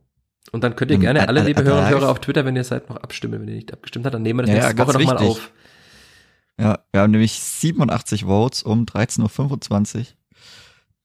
Und 0.52 0.64
dann 0.64 0.76
könnt 0.76 0.92
ihr 0.92 0.98
gerne 0.98 1.28
alle 1.28 1.44
liebe 1.44 1.64
Hörer 1.64 1.80
und? 1.80 1.90
Hörer 1.90 2.10
auf 2.10 2.20
Twitter, 2.20 2.46
wenn 2.46 2.56
ihr 2.56 2.64
seid, 2.64 2.90
noch 2.90 2.98
abstimmen, 2.98 3.42
wenn 3.42 3.48
ihr 3.48 3.56
nicht 3.56 3.74
abgestimmt 3.74 4.06
habt, 4.06 4.16
dann 4.16 4.22
nehmen 4.22 4.40
wir 4.40 4.44
das 4.44 4.50
Ja, 4.50 4.56
ja, 4.56 4.62
nächste 4.74 4.88
Woche 4.88 4.94
ganz 4.94 5.06
nochmal 5.06 5.28
auf. 5.28 5.52
Ja, 6.60 6.80
wir 6.92 7.02
haben 7.02 7.12
nämlich 7.12 7.34
87 7.34 8.26
Votes 8.26 8.64
um 8.64 8.86
13.25 8.86 10.00
Uhr. 10.00 10.06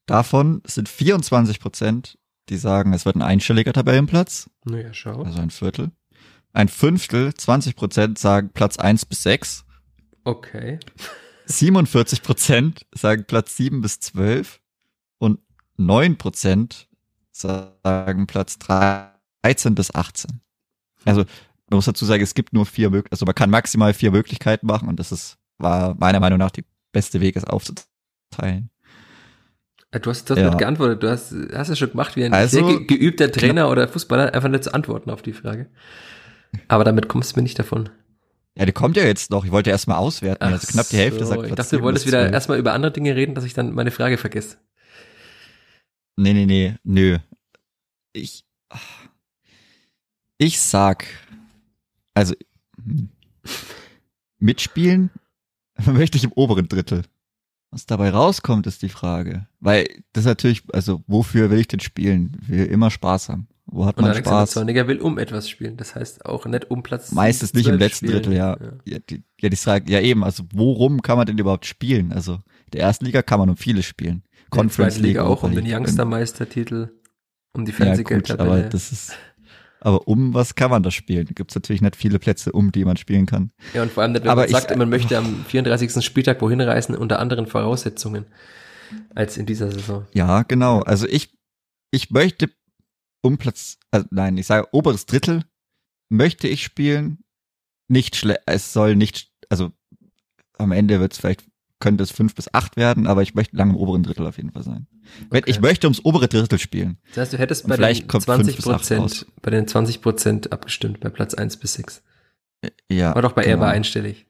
Davon 0.06 0.62
sind 0.66 0.88
24 0.88 1.60
Prozent, 1.60 2.18
die 2.48 2.56
sagen, 2.56 2.92
es 2.92 3.04
wird 3.04 3.16
ein 3.16 3.22
einstelliger 3.22 3.72
Tabellenplatz, 3.72 4.48
Naja, 4.64 4.92
schau. 4.92 5.22
also 5.22 5.40
ein 5.40 5.50
Viertel. 5.50 5.90
Ein 6.52 6.68
Fünftel, 6.68 7.34
20 7.34 7.76
Prozent 7.76 8.18
sagen 8.18 8.50
Platz 8.54 8.78
1 8.78 9.04
bis 9.06 9.22
6. 9.24 9.64
Okay. 10.24 10.78
47 11.46 12.22
Prozent 12.22 12.86
sagen 12.94 13.24
Platz 13.26 13.56
7 13.56 13.80
bis 13.82 14.00
12. 14.00 14.60
Und 15.18 15.40
9 15.76 16.16
Prozent 16.16 16.88
sagen 17.30 18.26
Platz 18.26 18.58
13 18.58 19.74
bis 19.74 19.94
18. 19.94 20.40
Also, 21.04 21.24
man 21.68 21.76
muss 21.76 21.84
dazu 21.84 22.04
sagen, 22.04 22.22
es 22.22 22.34
gibt 22.34 22.52
nur 22.52 22.64
vier 22.64 22.90
Möglichkeiten, 22.90 23.12
also 23.14 23.26
man 23.26 23.34
kann 23.34 23.50
maximal 23.50 23.92
vier 23.92 24.10
Möglichkeiten 24.10 24.66
machen 24.66 24.88
und 24.88 24.98
das 24.98 25.12
ist, 25.12 25.36
war 25.58 25.94
meiner 25.98 26.20
Meinung 26.20 26.38
nach 26.38 26.50
die 26.50 26.64
beste 26.92 27.20
Weg, 27.20 27.36
es 27.36 27.44
aufzuteilen. 27.44 28.70
Du 29.98 30.10
hast, 30.10 30.28
du 30.28 30.34
hast 30.34 30.40
Ja. 30.40 30.46
nicht 30.48 30.58
geantwortet, 30.58 31.02
du 31.02 31.10
hast, 31.10 31.34
hast 31.52 31.68
es 31.68 31.78
schon 31.78 31.90
gemacht 31.90 32.16
wie 32.16 32.24
ein 32.24 32.32
Also, 32.32 32.66
sehr 32.66 32.78
ge 32.78 32.86
geübter 32.86 33.30
Trainer 33.30 33.70
oder 33.70 33.88
Fußballer, 33.88 34.34
einfach 34.34 34.48
nicht 34.48 34.64
zu 34.64 34.74
antworten 34.74 35.10
auf 35.10 35.22
die 35.22 35.32
Frage. 35.32 35.66
Aber 36.68 36.84
damit 36.84 37.08
kommst 37.08 37.32
du 37.32 37.40
mir 37.40 37.42
nicht 37.42 37.58
davon. 37.58 37.88
Ja, 38.56 38.64
die 38.64 38.72
kommt 38.72 38.96
ja 38.96 39.04
jetzt 39.04 39.30
noch. 39.30 39.44
Ich 39.44 39.50
wollte 39.50 39.70
erst 39.70 39.86
mal 39.86 39.96
auswerten. 39.96 40.42
Ach 40.44 40.52
also 40.52 40.66
knapp 40.66 40.88
die 40.88 40.96
Hälfte 40.96 41.24
so, 41.24 41.30
sagt 41.30 41.42
Ich 41.44 41.54
dachte, 41.54 41.62
du 41.70 41.76
7 41.76 41.82
wolltest 41.82 42.06
wieder 42.06 42.20
12. 42.20 42.32
erstmal 42.32 42.58
über 42.58 42.72
andere 42.72 42.92
Dinge 42.92 43.14
reden, 43.14 43.34
dass 43.34 43.44
ich 43.44 43.52
dann 43.52 43.74
meine 43.74 43.90
Frage 43.90 44.16
vergesse. 44.16 44.56
Nee, 46.16 46.32
nee, 46.32 46.46
nee, 46.46 46.74
nö. 46.82 47.18
Ich, 48.14 48.44
ich 50.38 50.58
sag, 50.58 51.04
also, 52.14 52.34
hm, 52.82 53.10
mitspielen 54.38 55.10
möchte 55.84 56.16
ich 56.16 56.24
im 56.24 56.32
oberen 56.32 56.68
Drittel. 56.68 57.02
Was 57.76 57.84
dabei 57.84 58.08
rauskommt, 58.08 58.66
ist 58.66 58.80
die 58.80 58.88
Frage. 58.88 59.48
Weil 59.60 59.86
das 60.14 60.24
natürlich, 60.24 60.62
also 60.72 61.02
wofür 61.06 61.50
will 61.50 61.58
ich 61.58 61.68
denn 61.68 61.80
spielen? 61.80 62.34
Will 62.46 62.64
immer 62.64 62.90
Spaß 62.90 63.28
haben. 63.28 63.48
Wo 63.66 63.84
hat 63.84 63.98
Und 63.98 64.04
man 64.04 64.12
Alexander 64.12 64.38
Spaß? 64.38 64.52
Zorniger 64.52 64.88
will 64.88 64.98
um 64.98 65.18
etwas 65.18 65.50
spielen. 65.50 65.76
Das 65.76 65.94
heißt 65.94 66.24
auch 66.24 66.46
nicht 66.46 66.70
um 66.70 66.82
Platz 66.82 67.12
Meistens 67.12 67.52
nicht 67.52 67.66
im 67.66 67.72
12 67.72 67.80
letzten 67.80 68.06
spielen. 68.06 68.22
Drittel, 68.22 68.32
ja. 68.32 68.56
Ja, 68.86 68.98
die, 68.98 69.22
ja, 69.38 69.50
die 69.50 69.56
sagen, 69.56 69.90
ja 69.90 70.00
eben, 70.00 70.24
also 70.24 70.44
worum 70.54 71.02
kann 71.02 71.18
man 71.18 71.26
denn 71.26 71.36
überhaupt 71.36 71.66
spielen? 71.66 72.14
Also 72.14 72.36
in 72.36 72.70
der 72.72 72.80
ersten 72.80 73.04
Liga 73.04 73.20
kann 73.20 73.40
man 73.40 73.50
um 73.50 73.58
vieles 73.58 73.84
spielen. 73.84 74.22
Conference 74.48 74.94
zweiten 74.94 75.06
Liga 75.06 75.20
League, 75.20 75.30
auch 75.30 75.42
um 75.42 75.54
den 75.54 75.66
League. 75.66 75.74
Youngster-Meistertitel, 75.76 76.92
um 77.52 77.66
die 77.66 77.72
Ja, 77.72 77.76
gut, 77.76 77.84
aber 77.84 77.84
Fernsehgeldtabelle. 77.84 78.68
das 78.70 78.90
ist, 78.90 79.12
aber 79.80 80.08
um 80.08 80.34
was 80.34 80.54
kann 80.54 80.70
man 80.70 80.82
da 80.82 80.90
spielen? 80.90 81.26
Gibt 81.34 81.50
es 81.50 81.54
natürlich 81.54 81.82
nicht 81.82 81.96
viele 81.96 82.18
Plätze, 82.18 82.52
um 82.52 82.72
die 82.72 82.84
man 82.84 82.96
spielen 82.96 83.26
kann. 83.26 83.50
Ja, 83.74 83.82
und 83.82 83.92
vor 83.92 84.02
allem 84.02 84.12
nicht, 84.12 84.24
wenn 84.24 84.30
Aber 84.30 84.42
man 84.42 84.50
ich- 84.50 84.56
sagt, 84.56 84.76
man 84.76 84.88
möchte 84.88 85.16
am 85.18 85.44
34. 85.46 86.04
Spieltag 86.04 86.40
wohin 86.40 86.60
reisen 86.60 86.94
unter 86.96 87.18
anderen 87.20 87.46
Voraussetzungen 87.46 88.26
als 89.14 89.36
in 89.36 89.46
dieser 89.46 89.70
Saison. 89.70 90.06
Ja, 90.14 90.42
genau. 90.42 90.80
Also 90.80 91.06
ich, 91.08 91.36
ich 91.90 92.10
möchte 92.10 92.50
um 93.22 93.38
Platz, 93.38 93.78
also 93.90 94.06
nein, 94.10 94.36
ich 94.38 94.46
sage 94.46 94.68
oberes 94.72 95.06
Drittel 95.06 95.44
möchte 96.08 96.46
ich 96.48 96.62
spielen. 96.62 97.18
Nicht 97.88 98.16
schlecht, 98.16 98.40
es 98.46 98.72
soll 98.72 98.96
nicht, 98.96 99.30
also 99.48 99.70
am 100.58 100.72
Ende 100.72 100.98
wird 101.00 101.12
es 101.12 101.18
vielleicht, 101.20 101.44
könnte 101.78 102.02
es 102.02 102.10
fünf 102.10 102.34
bis 102.34 102.52
acht 102.52 102.76
werden, 102.76 103.06
aber 103.06 103.22
ich 103.22 103.34
möchte 103.34 103.56
lange 103.56 103.72
im 103.72 103.76
oberen 103.76 104.02
Drittel 104.02 104.26
auf 104.26 104.36
jeden 104.38 104.50
Fall 104.50 104.62
sein. 104.62 104.86
Okay. 105.30 105.42
Ich 105.46 105.60
möchte 105.60 105.86
ums 105.86 106.04
obere 106.04 106.28
Drittel 106.28 106.58
spielen. 106.58 106.98
Das 107.08 107.18
heißt, 107.18 107.32
du 107.34 107.38
hättest 107.38 107.64
Und 107.64 107.70
bei 107.70 107.76
den 107.76 108.08
kommt 108.08 108.24
fünf 108.24 108.36
20 108.36 108.56
bis 108.56 108.66
acht 108.66 108.76
Prozent, 108.78 109.26
bei 109.42 109.50
den 109.50 109.68
20 109.68 110.02
Prozent 110.02 110.52
abgestimmt, 110.52 111.00
bei 111.00 111.10
Platz 111.10 111.34
1 111.34 111.58
bis 111.58 111.74
6. 111.74 112.02
Ja. 112.90 113.14
War 113.14 113.22
doch 113.22 113.32
bei 113.32 113.42
er 113.42 113.54
genau. 113.54 113.66
war 113.66 113.70
einstellig. 113.72 114.26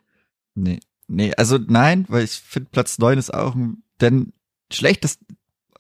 Nee, 0.55 0.81
nee, 1.07 1.33
also 1.37 1.59
nein, 1.59 2.05
weil 2.09 2.25
ich 2.25 2.33
finde 2.33 2.71
Platz 2.71 2.99
neun 2.99 3.19
ist 3.19 3.33
auch 3.33 3.55
ein, 3.55 3.83
denn 4.01 4.33
schlechtes 4.73 5.19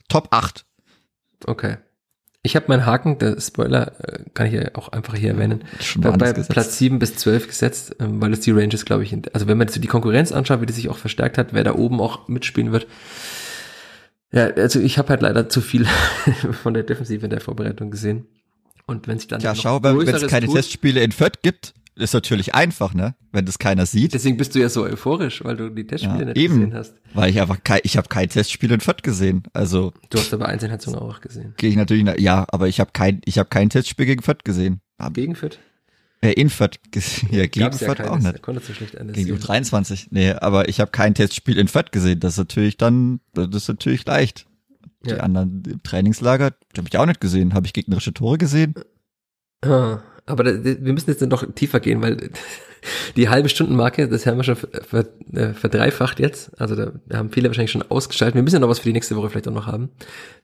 Top 0.08 0.28
8. 0.30 0.64
Okay. 1.46 1.78
Ich 2.46 2.54
habe 2.56 2.66
meinen 2.68 2.86
Haken, 2.86 3.18
der 3.18 3.40
Spoiler 3.40 3.92
äh, 4.02 4.20
kann 4.34 4.46
ich 4.46 4.52
ja 4.52 4.62
auch 4.74 4.88
einfach 4.90 5.14
hier 5.16 5.30
erwähnen, 5.30 5.64
bei, 5.96 6.12
bei. 6.12 6.32
Platz 6.32 6.78
7 6.78 6.98
bis 7.00 7.16
12 7.16 7.48
gesetzt, 7.48 7.96
ähm, 7.98 8.20
weil 8.22 8.32
es 8.32 8.40
die 8.40 8.52
Ranges, 8.52 8.84
glaube 8.84 9.02
ich, 9.02 9.14
also 9.32 9.48
wenn 9.48 9.58
man 9.58 9.66
jetzt 9.66 9.82
die 9.82 9.88
Konkurrenz 9.88 10.30
anschaut, 10.30 10.60
wie 10.60 10.66
die 10.66 10.72
sich 10.72 10.88
auch 10.88 10.96
verstärkt 10.96 11.38
hat, 11.38 11.52
wer 11.52 11.64
da 11.64 11.74
oben 11.74 12.00
auch 12.00 12.28
mitspielen 12.28 12.70
wird. 12.70 12.86
Ja, 14.32 14.46
also 14.46 14.80
ich 14.80 14.96
habe 14.98 15.08
halt 15.08 15.22
leider 15.22 15.48
zu 15.48 15.60
viel 15.60 15.86
von 16.62 16.72
der 16.74 16.84
Defensive 16.84 17.24
in 17.24 17.30
der 17.30 17.40
Vorbereitung 17.40 17.90
gesehen. 17.90 18.26
Und 18.86 19.08
wenn 19.08 19.18
sich 19.18 19.26
dann 19.26 19.42
noch 19.42 19.56
schau, 19.56 19.82
wenn 19.82 20.00
es 20.06 20.26
keine 20.28 20.46
tut- 20.46 20.54
Testspiele 20.54 21.00
in 21.02 21.10
Fürth 21.10 21.42
gibt, 21.42 21.74
ist 21.96 22.12
natürlich 22.14 22.54
einfach, 22.54 22.94
ne? 22.94 23.14
Wenn 23.32 23.46
das 23.46 23.58
keiner 23.58 23.86
sieht, 23.86 24.14
Deswegen 24.14 24.36
bist 24.36 24.54
du 24.54 24.58
ja 24.60 24.68
so 24.68 24.82
euphorisch, 24.84 25.42
weil 25.44 25.56
du 25.56 25.70
die 25.70 25.86
Testspiele 25.86 26.18
Ja, 26.20 26.24
nicht 26.26 26.36
eben. 26.36 26.54
gesehen 26.56 26.74
hast. 26.74 26.94
weil 27.14 27.30
ich 27.30 27.40
einfach 27.40 27.62
kein, 27.64 27.80
ich 27.84 27.96
habe 27.96 28.08
kein 28.08 28.28
Testspiel 28.28 28.70
in 28.70 28.80
Fürth 28.80 29.02
gesehen. 29.02 29.42
Also 29.52 29.92
Du 30.10 30.18
hast 30.18 30.32
aber 30.34 30.46
Einzelhetzung 30.46 30.94
auch 30.94 31.20
gesehen. 31.20 31.54
gehe 31.56 31.70
ich 31.70 31.76
natürlich, 31.76 32.04
na, 32.04 32.18
ja, 32.18 32.44
aber 32.50 32.68
ich 32.68 32.80
habe 32.80 32.90
kein, 32.92 33.20
ich 33.24 33.38
habe 33.38 33.48
kein 33.48 33.70
Testspiel 33.70 34.06
gegen 34.06 34.22
Fürth 34.22 34.44
gesehen. 34.44 34.80
Hab, 34.98 35.14
Gegen 35.14 35.34
Fürth? 35.34 35.58
äh, 36.22 36.32
in 36.32 36.48
Fürth 36.50 36.78
gesehen, 36.90 37.28
ja, 37.32 37.42
gegen 37.46 37.60
Gab's 37.66 37.80
ja 37.80 37.86
Fürth 37.94 38.08
auch 38.08 38.18
nicht. 38.18 38.34
Da 38.34 38.38
konntest 38.38 38.68
du 38.68 38.74
schlecht 38.74 38.96
eines 38.98 39.14
Gegen 39.14 39.26
die 39.34 39.40
sehen. 39.40 39.42
U23. 39.42 40.06
Nee, 40.10 40.32
aber 40.32 40.68
ich 40.68 40.80
habe 40.80 40.90
kein 40.90 41.14
Testspiel 41.14 41.58
in 41.58 41.68
Fürth 41.68 41.92
gesehen. 41.92 42.20
Das 42.20 42.34
ist 42.34 42.38
natürlich 42.38 42.76
dann, 42.76 43.20
das 43.34 43.48
ist 43.54 43.68
natürlich 43.68 44.04
leicht. 44.06 44.46
Die 45.04 45.10
Ja. 45.10 45.18
anderen 45.18 45.62
im 45.66 45.82
Trainingslager, 45.82 46.50
die 46.74 46.78
habe 46.78 46.88
ich 46.88 46.98
auch 46.98 47.06
nicht 47.06 47.20
gesehen. 47.20 47.54
Habe 47.54 47.66
ich 47.66 47.72
gegnerische 47.74 48.12
Tore 48.14 48.38
gesehen? 48.38 48.74
Ah, 49.64 49.98
aber 50.26 50.44
da, 50.44 50.64
wir 50.64 50.92
müssen 50.92 51.08
jetzt 51.10 51.22
noch 51.22 51.44
tiefer 51.54 51.80
gehen, 51.80 52.02
weil 52.02 52.30
die 53.16 53.28
halbe 53.28 53.48
Stundenmarke, 53.48 54.08
das 54.08 54.26
haben 54.26 54.36
wir 54.38 54.44
schon 54.44 54.56
äh, 55.32 55.54
verdreifacht 55.54 56.20
jetzt. 56.20 56.50
Also 56.60 56.74
da, 56.76 56.92
haben 57.12 57.30
viele 57.30 57.48
wahrscheinlich 57.48 57.70
schon 57.70 57.82
ausgeschaltet. 57.82 58.34
Wir 58.34 58.42
müssen 58.42 58.56
ja 58.56 58.60
noch 58.60 58.68
was 58.68 58.80
für 58.80 58.88
die 58.88 58.92
nächste 58.92 59.16
Woche 59.16 59.30
vielleicht 59.30 59.48
auch 59.48 59.52
noch 59.52 59.66
haben. 59.66 59.90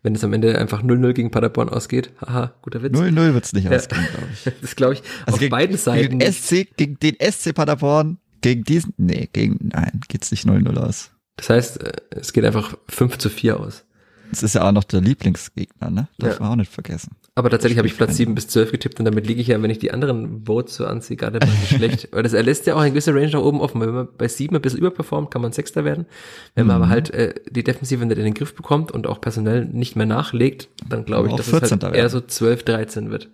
Wenn 0.02 0.14
es 0.14 0.24
am 0.24 0.32
Ende 0.32 0.59
einfach 0.59 0.82
0-0 0.82 1.12
gegen 1.12 1.30
Paderborn 1.30 1.68
ausgeht. 1.68 2.10
Haha, 2.20 2.54
guter 2.62 2.82
Witz. 2.82 2.96
0-0 2.98 3.34
wird's 3.34 3.52
nicht 3.52 3.64
Ja. 3.64 3.72
ausgehen, 3.76 4.06
glaube 4.12 4.26
ich. 4.32 4.52
Das 4.62 4.76
glaube 4.76 4.94
ich 4.94 5.02
Also 5.26 5.34
auf 5.34 5.38
gegen, 5.40 5.50
beiden 5.50 5.76
Seiten. 5.76 6.18
Gegen, 6.18 6.18
den 6.20 6.32
SC, 6.32 6.66
gegen 6.76 6.98
den 7.00 7.16
SC 7.20 7.54
Paderborn, 7.54 8.18
gegen 8.40 8.64
diesen, 8.64 8.94
nee, 8.96 9.28
gegen, 9.32 9.70
nein, 9.72 10.00
geht's 10.09 10.30
nicht 10.30 10.46
0-0 10.46 10.76
aus. 10.78 11.10
Das 11.36 11.50
heißt, 11.50 11.82
äh, 11.82 11.92
es 12.10 12.32
geht 12.32 12.44
einfach 12.44 12.76
5 12.88 13.18
zu 13.18 13.30
4 13.30 13.59
aus. 13.60 13.84
Das 14.32 14.42
ist 14.42 14.54
ja 14.54 14.66
auch 14.66 14.72
noch 14.72 14.82
der 14.84 15.00
Lieblingsgegner, 15.00 15.90
ne? 15.90 16.09
Darf 16.18 16.34
Ja. 16.34 16.40
man 16.40 16.50
auch 16.52 16.56
nicht 16.56 16.72
vergessen. 16.72 17.12
Aber 17.34 17.48
tatsächlich 17.50 17.78
habe 17.78 17.86
ich 17.86 17.96
Platz 17.96 18.16
7 18.16 18.34
bis 18.34 18.48
12 18.48 18.72
getippt 18.72 18.98
und 18.98 19.04
damit 19.04 19.26
liege 19.26 19.40
ich 19.40 19.46
ja, 19.48 19.62
wenn 19.62 19.70
ich 19.70 19.78
die 19.78 19.92
anderen 19.92 20.44
Votes 20.46 20.74
so 20.74 20.86
anziehe, 20.86 21.16
gerade 21.16 21.38
mal 21.38 21.52
schlecht. 21.66 22.09
Weil 22.12 22.22
das 22.24 22.32
erlässt 22.32 22.66
ja 22.66 22.74
auch 22.74 22.80
eine 22.80 22.90
gewisse 22.90 23.14
Range 23.14 23.30
nach 23.30 23.40
oben 23.40 23.60
offen. 23.60 23.80
Wenn 23.80 23.90
man 23.90 24.09
bei 24.18 24.26
7 24.28 24.56
ein 24.56 24.60
bisschen 24.62 24.78
überperformt, 24.80 25.30
kann 25.30 25.42
man 25.42 25.52
Sechster 25.52 25.84
werden. 25.84 26.06
Wenn 26.54 26.66
man 26.66 26.76
Mhm. 26.78 26.82
aber 26.82 26.90
halt 26.90 27.10
äh, 27.10 27.34
die 27.50 27.62
Defensive 27.62 28.04
nicht 28.04 28.18
in 28.18 28.24
den 28.24 28.34
Griff 28.34 28.54
bekommt 28.56 28.90
und 28.90 29.06
auch 29.06 29.20
personell 29.20 29.64
nicht 29.66 29.96
mehr 29.96 30.06
nachlegt, 30.06 30.68
dann 30.88 31.04
glaube 31.04 31.28
ich, 31.28 31.34
dass 31.36 31.46
es 31.48 31.52
halt 31.52 31.68
14. 31.68 31.92
eher 31.94 32.09
so 32.09 32.20
12, 32.20 32.64
13 32.64 33.10
wird. 33.10 33.28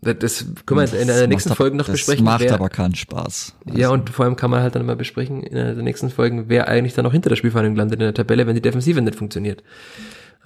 Das, 0.00 0.16
das 0.20 0.44
können 0.64 0.78
wir 0.92 1.00
in 1.00 1.08
der 1.08 1.18
Das 1.22 1.26
nächsten 1.28 1.54
Folge 1.56 1.76
noch 1.76 1.86
das 1.86 1.94
besprechen. 1.96 2.24
macht 2.24 2.40
wer- 2.42 2.54
aber 2.54 2.68
keinen 2.68 2.94
Spaß. 2.94 3.56
Also, 3.66 3.76
ja, 3.78 3.88
und 3.90 4.10
vor 4.10 4.24
allem 4.26 4.36
kann 4.36 4.48
man 4.48 4.62
halt 4.62 4.76
dann 4.76 4.86
mal 4.86 4.94
besprechen 4.94 5.42
in 5.42 5.56
der 5.56 5.74
nächsten 5.74 6.08
Folgen, 6.10 6.44
wer 6.48 6.68
eigentlich 6.68 6.94
dann 6.94 7.02
noch 7.04 7.10
hinter 7.12 7.30
der 7.30 7.36
Spielverhandlung 7.36 7.74
landet 7.74 7.94
in 7.98 8.04
der 8.04 8.14
Tabelle, 8.14 8.46
wenn 8.46 8.54
die 8.54 8.62
Defensive 8.62 9.02
nicht 9.02 9.16
funktioniert. 9.16 9.64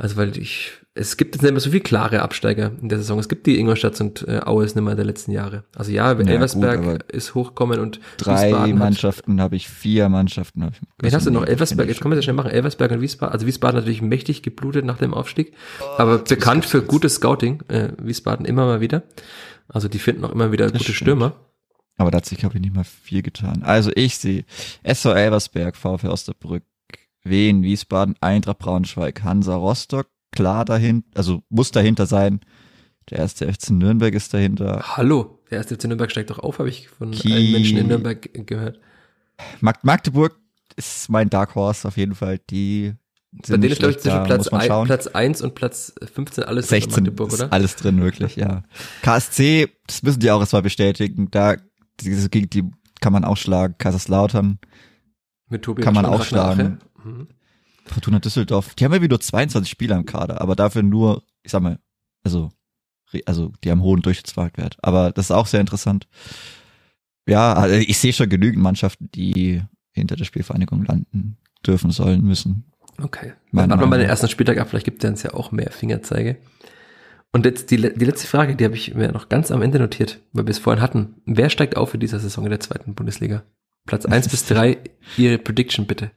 Also 0.02 0.16
weil 0.16 0.36
ich, 0.36 0.72
es 0.94 1.16
gibt 1.16 1.36
jetzt 1.36 1.42
nicht 1.42 1.52
mehr 1.52 1.60
so 1.60 1.70
viel 1.70 1.78
klare 1.78 2.22
Absteiger 2.22 2.72
in 2.82 2.88
der 2.88 2.98
Saison. 2.98 3.20
Es 3.20 3.28
gibt 3.28 3.46
die 3.46 3.60
Ingolstadt 3.60 4.00
und 4.00 4.26
äh, 4.26 4.40
Aue 4.44 4.64
ist 4.64 4.74
nicht 4.74 4.84
mehr 4.84 4.96
der 4.96 5.04
letzten 5.04 5.30
Jahre. 5.30 5.62
Also 5.76 5.92
ja, 5.92 6.08
Ja, 6.08 6.14
gut, 6.14 6.26
Elversberg 6.28 6.78
aber 6.80 6.98
ist 7.14 7.36
hochgekommen 7.36 7.78
und 7.78 8.00
drei 8.16 8.46
Wiesbaden 8.48 8.78
Mannschaften 8.78 9.40
habe 9.40 9.54
ich, 9.54 9.68
vier 9.68 10.08
Mannschaften 10.08 10.64
habe 10.64 10.74
ich. 10.74 10.88
Wen 10.98 11.14
hast 11.14 11.28
du 11.28 11.30
noch? 11.30 11.46
Elversberg, 11.46 11.86
jetzt 11.86 12.00
können 12.00 12.10
wir 12.10 12.16
das 12.16 12.24
schnell 12.24 12.34
machen. 12.34 12.50
Elversberg 12.50 12.90
und 12.90 13.00
Wiesbaden. 13.00 13.32
Also 13.32 13.46
Wiesbaden 13.46 13.78
natürlich 13.78 14.02
mächtig 14.02 14.42
geblutet 14.42 14.84
nach 14.84 14.98
dem 14.98 15.14
Aufstieg, 15.14 15.52
aber 15.98 16.18
bekannt 16.18 16.64
für 16.66 16.82
gutes 16.82 17.14
Scouting. 17.14 17.62
Äh, 17.68 17.90
Wiesbaden 18.02 18.44
immer 18.44 18.66
mal 18.66 18.80
wieder. 18.80 19.04
Also 19.68 19.86
die 19.86 20.00
finden 20.00 20.24
auch 20.24 20.32
immer 20.32 20.50
wieder 20.50 20.66
gute 20.66 20.82
stimmt. 20.82 20.96
Stürmer. 20.96 21.36
Aber 21.96 22.10
da 22.10 22.16
hat 22.16 22.26
sich, 22.26 22.38
glaube 22.38 22.56
ich, 22.56 22.60
nicht 22.60 22.74
mal 22.74 22.82
viel 22.82 23.22
getan. 23.22 23.62
Also 23.62 23.92
ich 23.94 24.18
sehe 24.18 24.44
SV 24.82 25.12
Elversberg, 25.12 25.76
VfL 25.76 26.08
Osterbrück, 26.08 26.64
Wien, 27.24 27.62
Wiesbaden, 27.62 28.14
Eintracht 28.20 28.58
Braunschweig, 28.58 29.22
Hansa 29.22 29.54
Rostock, 29.54 30.08
klar 30.32 30.64
dahinter, 30.64 31.08
also 31.14 31.42
muss 31.48 31.70
dahinter 31.70 32.06
sein. 32.06 32.40
Der 33.10 33.18
erste 33.18 33.52
FC 33.52 33.70
Nürnberg 33.70 34.14
ist 34.14 34.32
dahinter. 34.32 34.82
Hallo, 34.96 35.38
der 35.50 35.58
erste 35.58 35.74
FC 35.76 35.84
Nürnberg 35.84 36.10
steigt 36.10 36.30
doch 36.30 36.38
auf, 36.38 36.58
habe 36.58 36.68
ich 36.68 36.88
von 36.88 37.10
Ki- 37.10 37.32
allen 37.32 37.52
Menschen 37.52 37.78
in 37.78 37.88
Nürnberg 37.88 38.20
ge- 38.22 38.44
gehört. 38.44 38.78
Mag 39.60 39.82
Magdeburg 39.84 40.38
ist 40.76 41.08
mein 41.10 41.28
Dark 41.28 41.54
Horse 41.54 41.86
auf 41.88 41.96
jeden 41.96 42.14
Fall. 42.14 42.38
Die 42.50 42.94
Bei 43.32 43.46
sind 43.46 43.52
denen 43.54 43.62
nicht 43.62 43.72
ist, 43.72 43.78
glaube 43.80 43.92
ich, 43.92 43.98
zwischen 43.98 44.22
Platz, 44.24 44.48
ein. 44.48 44.84
Platz 44.86 45.06
1 45.08 45.42
und 45.42 45.54
Platz 45.54 45.92
15 46.14 46.44
alles 46.44 46.66
in 46.66 46.80
16 46.80 47.02
Magdeburg, 47.04 47.32
ist 47.32 47.40
oder? 47.40 47.52
alles 47.52 47.76
drin, 47.76 48.00
wirklich, 48.02 48.36
ja. 48.36 48.62
KSC, 49.02 49.68
das 49.86 50.02
müssen 50.02 50.20
die 50.20 50.30
auch 50.30 50.40
erstmal 50.40 50.62
bestätigen. 50.62 51.28
Da, 51.30 51.56
diese, 52.00 52.28
die 52.28 52.70
kann 53.00 53.12
man 53.12 53.24
auch 53.24 53.36
schlagen. 53.36 53.74
Kaiserslautern, 53.78 54.58
Mit 55.48 55.62
Tobi 55.62 55.82
kann 55.82 55.94
man 55.94 56.06
auch 56.06 56.22
schlagen. 56.24 56.78
Mhm. 57.04 57.28
Fortuna 57.86 58.20
Düsseldorf. 58.20 58.74
Die 58.74 58.84
haben 58.84 58.92
ja 58.92 59.02
wieder 59.02 59.18
22 59.18 59.70
Spieler 59.70 59.96
im 59.96 60.06
Kader, 60.06 60.40
aber 60.40 60.54
dafür 60.54 60.82
nur, 60.82 61.22
ich 61.42 61.50
sag 61.50 61.62
mal, 61.62 61.78
also 62.22 62.50
also 63.26 63.52
die 63.62 63.70
haben 63.70 63.82
hohen 63.82 64.02
Durchschnittsmarktwert. 64.02 64.78
Aber 64.82 65.12
das 65.12 65.26
ist 65.26 65.30
auch 65.32 65.46
sehr 65.46 65.60
interessant. 65.60 66.08
Ja, 67.26 67.52
also 67.52 67.76
ich 67.76 67.98
sehe 67.98 68.12
schon 68.12 68.28
genügend 68.28 68.62
Mannschaften, 68.62 69.10
die 69.14 69.62
hinter 69.92 70.16
der 70.16 70.24
Spielvereinigung 70.24 70.84
landen 70.84 71.36
dürfen, 71.66 71.90
sollen, 71.90 72.22
müssen. 72.22 72.64
Okay. 73.00 73.34
Dann 73.52 73.70
warten 73.70 73.82
wir 73.82 73.86
mal 73.86 73.98
den 73.98 74.08
ersten 74.08 74.28
Spieltag 74.28 74.58
ab, 74.58 74.70
vielleicht 74.70 74.84
gibt 74.84 75.04
es 75.04 75.22
ja 75.22 75.34
auch 75.34 75.52
mehr 75.52 75.70
Fingerzeige. 75.70 76.36
Und 77.32 77.46
jetzt 77.46 77.70
die, 77.70 77.76
die 77.76 78.04
letzte 78.04 78.26
Frage, 78.26 78.56
die 78.56 78.64
habe 78.64 78.74
ich 78.74 78.94
mir 78.94 79.10
noch 79.12 79.28
ganz 79.28 79.50
am 79.50 79.62
Ende 79.62 79.78
notiert, 79.78 80.20
weil 80.32 80.46
wir 80.46 80.50
es 80.50 80.58
vorhin 80.58 80.82
hatten. 80.82 81.14
Wer 81.24 81.48
steigt 81.48 81.76
auf 81.76 81.94
in 81.94 82.00
dieser 82.00 82.18
Saison 82.18 82.44
in 82.44 82.50
der 82.50 82.60
zweiten 82.60 82.94
Bundesliga? 82.94 83.42
Platz 83.86 84.04
eins 84.04 84.28
bis 84.30 84.44
drei, 84.44 84.78
Ihre 85.16 85.38
Prediction 85.38 85.86
bitte. 85.86 86.10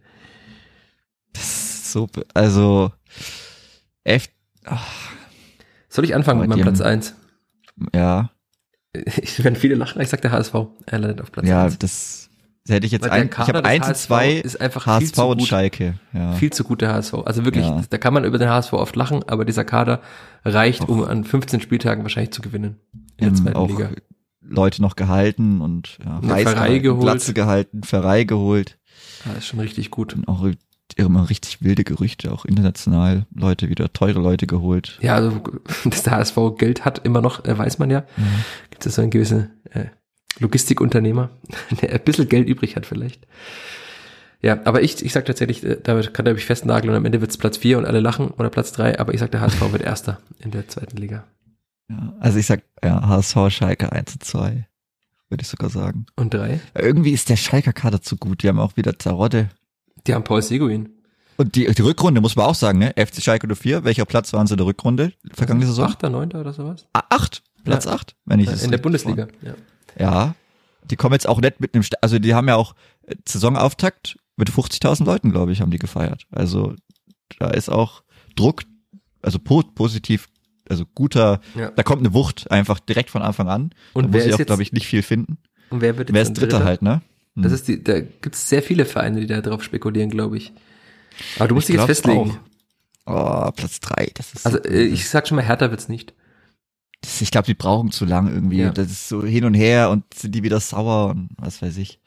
Das 1.35 1.43
ist 1.43 1.91
so, 1.91 2.07
also 2.33 2.91
F. 4.03 4.27
Ach, 4.65 4.85
Soll 5.89 6.05
ich 6.05 6.15
anfangen 6.15 6.39
mit 6.41 6.49
meinem 6.49 6.61
Platz 6.61 6.79
haben- 6.79 6.87
eins? 6.87 7.15
ja, 7.93 8.31
Ich 9.21 9.43
werden 9.43 9.55
viele 9.55 9.75
lachen, 9.75 10.01
ich 10.01 10.09
sag 10.09 10.21
der 10.21 10.31
HSV. 10.31 10.53
Er 10.85 10.99
landet 10.99 11.21
auf 11.21 11.31
Platz 11.31 11.47
ja, 11.47 11.65
eins. 11.65 11.77
das 11.79 12.29
hätte 12.67 12.85
ich 12.87 12.91
jetzt 12.93 13.07
ein, 13.09 13.29
ich 13.29 13.37
habe 13.37 13.53
des 13.53 13.63
eins 13.65 13.85
und 13.85 13.89
HSV 13.93 14.05
zwei 14.07 14.31
ist 14.31 14.59
einfach 14.61 14.83
viel 14.83 14.93
HSV 14.93 15.11
zu 15.13 15.25
und 15.25 15.37
gut. 15.39 15.47
Schalke. 15.47 15.99
Ja. 16.13 16.33
Viel 16.33 16.51
zu 16.51 16.63
gut 16.63 16.81
der 16.81 16.93
HSV. 16.93 17.13
Also 17.25 17.45
wirklich, 17.45 17.65
Ja. 17.65 17.81
da 17.89 17.97
kann 17.97 18.13
man 18.13 18.23
über 18.23 18.37
den 18.37 18.49
HSV 18.49 18.73
oft 18.73 18.95
lachen, 18.95 19.23
aber 19.27 19.45
dieser 19.45 19.65
Kader 19.65 20.01
reicht, 20.43 20.87
um 20.87 21.03
an 21.03 21.23
15 21.25 21.59
Spieltagen 21.61 22.03
wahrscheinlich 22.03 22.31
zu 22.33 22.41
gewinnen 22.41 22.79
in 23.17 23.25
der 23.27 23.33
zweiten 23.35 23.55
auch 23.57 23.67
Liga. 23.69 23.89
Leute 24.41 24.81
noch 24.81 24.95
gehalten 24.95 25.59
und 25.61 25.97
ja, 26.05 26.19
Reis 26.19 26.45
gehalten, 26.45 26.83
geholt. 26.83 27.01
Glatze 27.01 27.33
gehalten, 27.33 27.81
Pfarrei 27.83 28.23
geholt. 28.25 28.77
Ja, 29.25 29.33
ist 29.33 29.47
schon 29.47 29.59
richtig 29.59 29.89
gut. 29.91 30.13
Und 30.13 30.27
auch 30.27 30.45
immer 31.03 31.29
richtig 31.29 31.61
wilde 31.61 31.83
Gerüchte, 31.83 32.31
auch 32.31 32.45
international 32.45 33.25
Leute 33.33 33.69
wieder, 33.69 33.91
teure 33.91 34.19
Leute 34.19 34.47
geholt. 34.47 34.97
Ja, 35.01 35.15
also, 35.15 35.41
dass 35.85 36.03
der 36.03 36.13
HSV 36.13 36.37
Geld 36.57 36.85
hat, 36.85 37.05
immer 37.05 37.21
noch, 37.21 37.43
äh, 37.45 37.57
weiß 37.57 37.79
man 37.79 37.89
ja. 37.89 38.05
Gibt 38.69 38.85
es 38.85 38.95
so 38.95 39.01
einen 39.01 39.11
gewissen 39.11 39.51
äh, 39.71 39.85
Logistikunternehmer, 40.39 41.29
der 41.81 41.93
ein 41.93 42.03
bisschen 42.03 42.29
Geld 42.29 42.47
übrig 42.47 42.75
hat 42.75 42.85
vielleicht. 42.85 43.27
Ja, 44.41 44.59
aber 44.65 44.83
ich, 44.83 45.03
ich 45.03 45.11
sag 45.11 45.25
tatsächlich, 45.25 45.63
äh, 45.63 45.77
damit 45.81 46.13
kann 46.13 46.25
er 46.25 46.33
mich 46.33 46.45
festnageln 46.45 46.91
und 46.91 46.97
am 46.97 47.05
Ende 47.05 47.21
wird's 47.21 47.37
Platz 47.37 47.57
vier 47.57 47.77
und 47.77 47.85
alle 47.85 47.99
lachen 47.99 48.29
oder 48.29 48.49
Platz 48.49 48.71
drei, 48.71 48.99
aber 48.99 49.13
ich 49.13 49.19
sag, 49.19 49.31
der 49.31 49.41
HSV 49.41 49.71
wird 49.71 49.81
Erster 49.81 50.19
in 50.39 50.51
der 50.51 50.67
zweiten 50.67 50.97
Liga. 50.97 51.25
Ja, 51.89 52.13
also 52.19 52.39
ich 52.39 52.45
sag, 52.45 52.63
ja, 52.83 53.07
HSV, 53.07 53.49
Schalke 53.49 53.91
1 53.91 54.13
und 54.13 54.23
2, 54.23 54.67
würde 55.29 55.41
ich 55.41 55.47
sogar 55.47 55.69
sagen. 55.69 56.05
Und 56.15 56.33
drei? 56.33 56.59
Irgendwie 56.73 57.11
ist 57.11 57.29
der 57.29 57.35
Schalker 57.35 57.73
Kader 57.73 58.01
zu 58.01 58.17
gut. 58.17 58.43
Die 58.43 58.47
haben 58.47 58.59
auch 58.59 58.77
wieder 58.77 58.97
Zarotte. 58.97 59.49
Die 60.07 60.13
haben 60.13 60.23
Paul 60.23 60.41
Seguin. 60.41 60.89
Und 61.37 61.55
die, 61.55 61.65
die 61.65 61.81
Rückrunde 61.81 62.21
muss 62.21 62.35
man 62.35 62.45
auch 62.45 62.55
sagen, 62.55 62.79
ne? 62.79 62.93
FC 62.95 63.21
Schalke 63.21 63.53
04, 63.53 63.83
welcher 63.83 64.05
Platz 64.05 64.31
waren 64.33 64.47
sie 64.47 64.53
in 64.53 64.57
der 64.57 64.67
Rückrunde? 64.67 65.11
Vergangene 65.33 65.65
Saison? 65.65 65.85
Achter, 65.85 66.09
neunter 66.09 66.39
oder 66.41 66.53
sowas? 66.53 66.85
Ah, 66.93 67.03
Acht. 67.09 67.43
Platz 67.65 67.85
Ja. 67.85 67.93
acht, 67.93 68.15
wenn 68.25 68.39
ich 68.39 68.45
das 68.47 68.61
in 68.63 68.69
der 68.69 68.77
Bundesliga. 68.77 69.27
Ja. 69.41 69.49
war. 69.49 69.55
Ja. 69.99 70.35
Die 70.89 70.95
kommen 70.95 71.13
jetzt 71.13 71.27
auch 71.27 71.41
nicht 71.41 71.59
mit 71.59 71.73
einem, 71.73 71.81
Sta- 71.81 71.97
also 72.01 72.19
die 72.19 72.35
haben 72.35 72.47
ja 72.47 72.55
auch 72.55 72.75
äh, 73.07 73.15
Saisonauftakt 73.27 74.17
mit 74.37 74.51
50.000 74.51 75.03
Leuten, 75.03 75.31
glaube 75.31 75.51
ich, 75.51 75.61
haben 75.61 75.71
die 75.71 75.79
gefeiert. 75.79 76.27
Also 76.31 76.75
da 77.39 77.49
ist 77.49 77.69
auch 77.69 78.03
Druck, 78.35 78.61
also 79.23 79.39
po 79.39 79.63
positiv, 79.63 80.27
also 80.69 80.85
guter, 80.93 81.41
Ja. 81.55 81.71
da 81.71 81.81
kommt 81.81 82.01
eine 82.01 82.13
Wucht 82.13 82.51
einfach 82.51 82.79
direkt 82.79 83.09
von 83.09 83.23
Anfang 83.23 83.49
an. 83.49 83.71
Und 83.93 84.03
da 84.09 84.13
wer 84.13 84.19
muss 84.19 84.21
ich 84.21 84.27
ist 84.27 84.33
auch, 84.35 84.39
jetzt- 84.39 84.47
glaube 84.47 84.61
ich, 84.61 84.71
nicht 84.71 84.85
viel 84.85 85.01
finden. 85.01 85.37
Und 85.71 85.81
wer 85.81 85.97
wird 85.97 86.09
jetzt 86.09 86.13
Wer 86.15 86.21
ist 86.21 86.33
Dritter 86.33 86.63
halt, 86.63 86.83
ne? 86.83 87.01
Hm. 87.35 87.43
Das 87.43 87.51
ist 87.51 87.67
die, 87.67 87.83
da 87.83 87.99
gibt 88.01 88.35
es 88.35 88.49
sehr 88.49 88.63
viele 88.63 88.85
Vereine, 88.85 89.19
die 89.21 89.27
da 89.27 89.41
drauf 89.41 89.63
spekulieren, 89.63 90.09
glaube 90.09 90.37
ich. 90.37 90.53
Aber 91.37 91.47
du 91.47 91.55
musst 91.55 91.69
dich 91.69 91.75
Ich 91.75 91.81
jetzt 91.87 92.03
glaub's 92.03 92.15
festlegen. 92.25 92.39
auch. 93.05 93.47
Oh, 93.47 93.51
Platz 93.51 93.79
drei, 93.79 94.09
das 94.15 94.33
ist 94.33 94.45
Also 94.45 94.57
so 94.57 94.69
äh, 94.69 94.83
ich 94.83 95.07
sag 95.09 95.27
schon 95.27 95.35
mal, 95.35 95.43
härter 95.43 95.69
wird's 95.71 95.87
nicht. 95.89 96.13
Das, 97.01 97.21
ich 97.21 97.29
glaube, 97.29 97.45
die 97.45 97.53
brauchen 97.53 97.91
zu 97.91 98.05
lang 98.05 98.27
irgendwie. 98.33 98.61
Ja. 98.61 98.71
Das 98.71 98.87
ist 98.89 99.07
so 99.09 99.23
hin 99.23 99.45
und 99.45 99.53
her 99.53 99.91
und 99.91 100.11
sind 100.13 100.33
die 100.33 100.41
wieder 100.43 100.59
sauer 100.59 101.09
und 101.11 101.29
was 101.37 101.61
weiß 101.61 101.77
ich. 101.77 101.99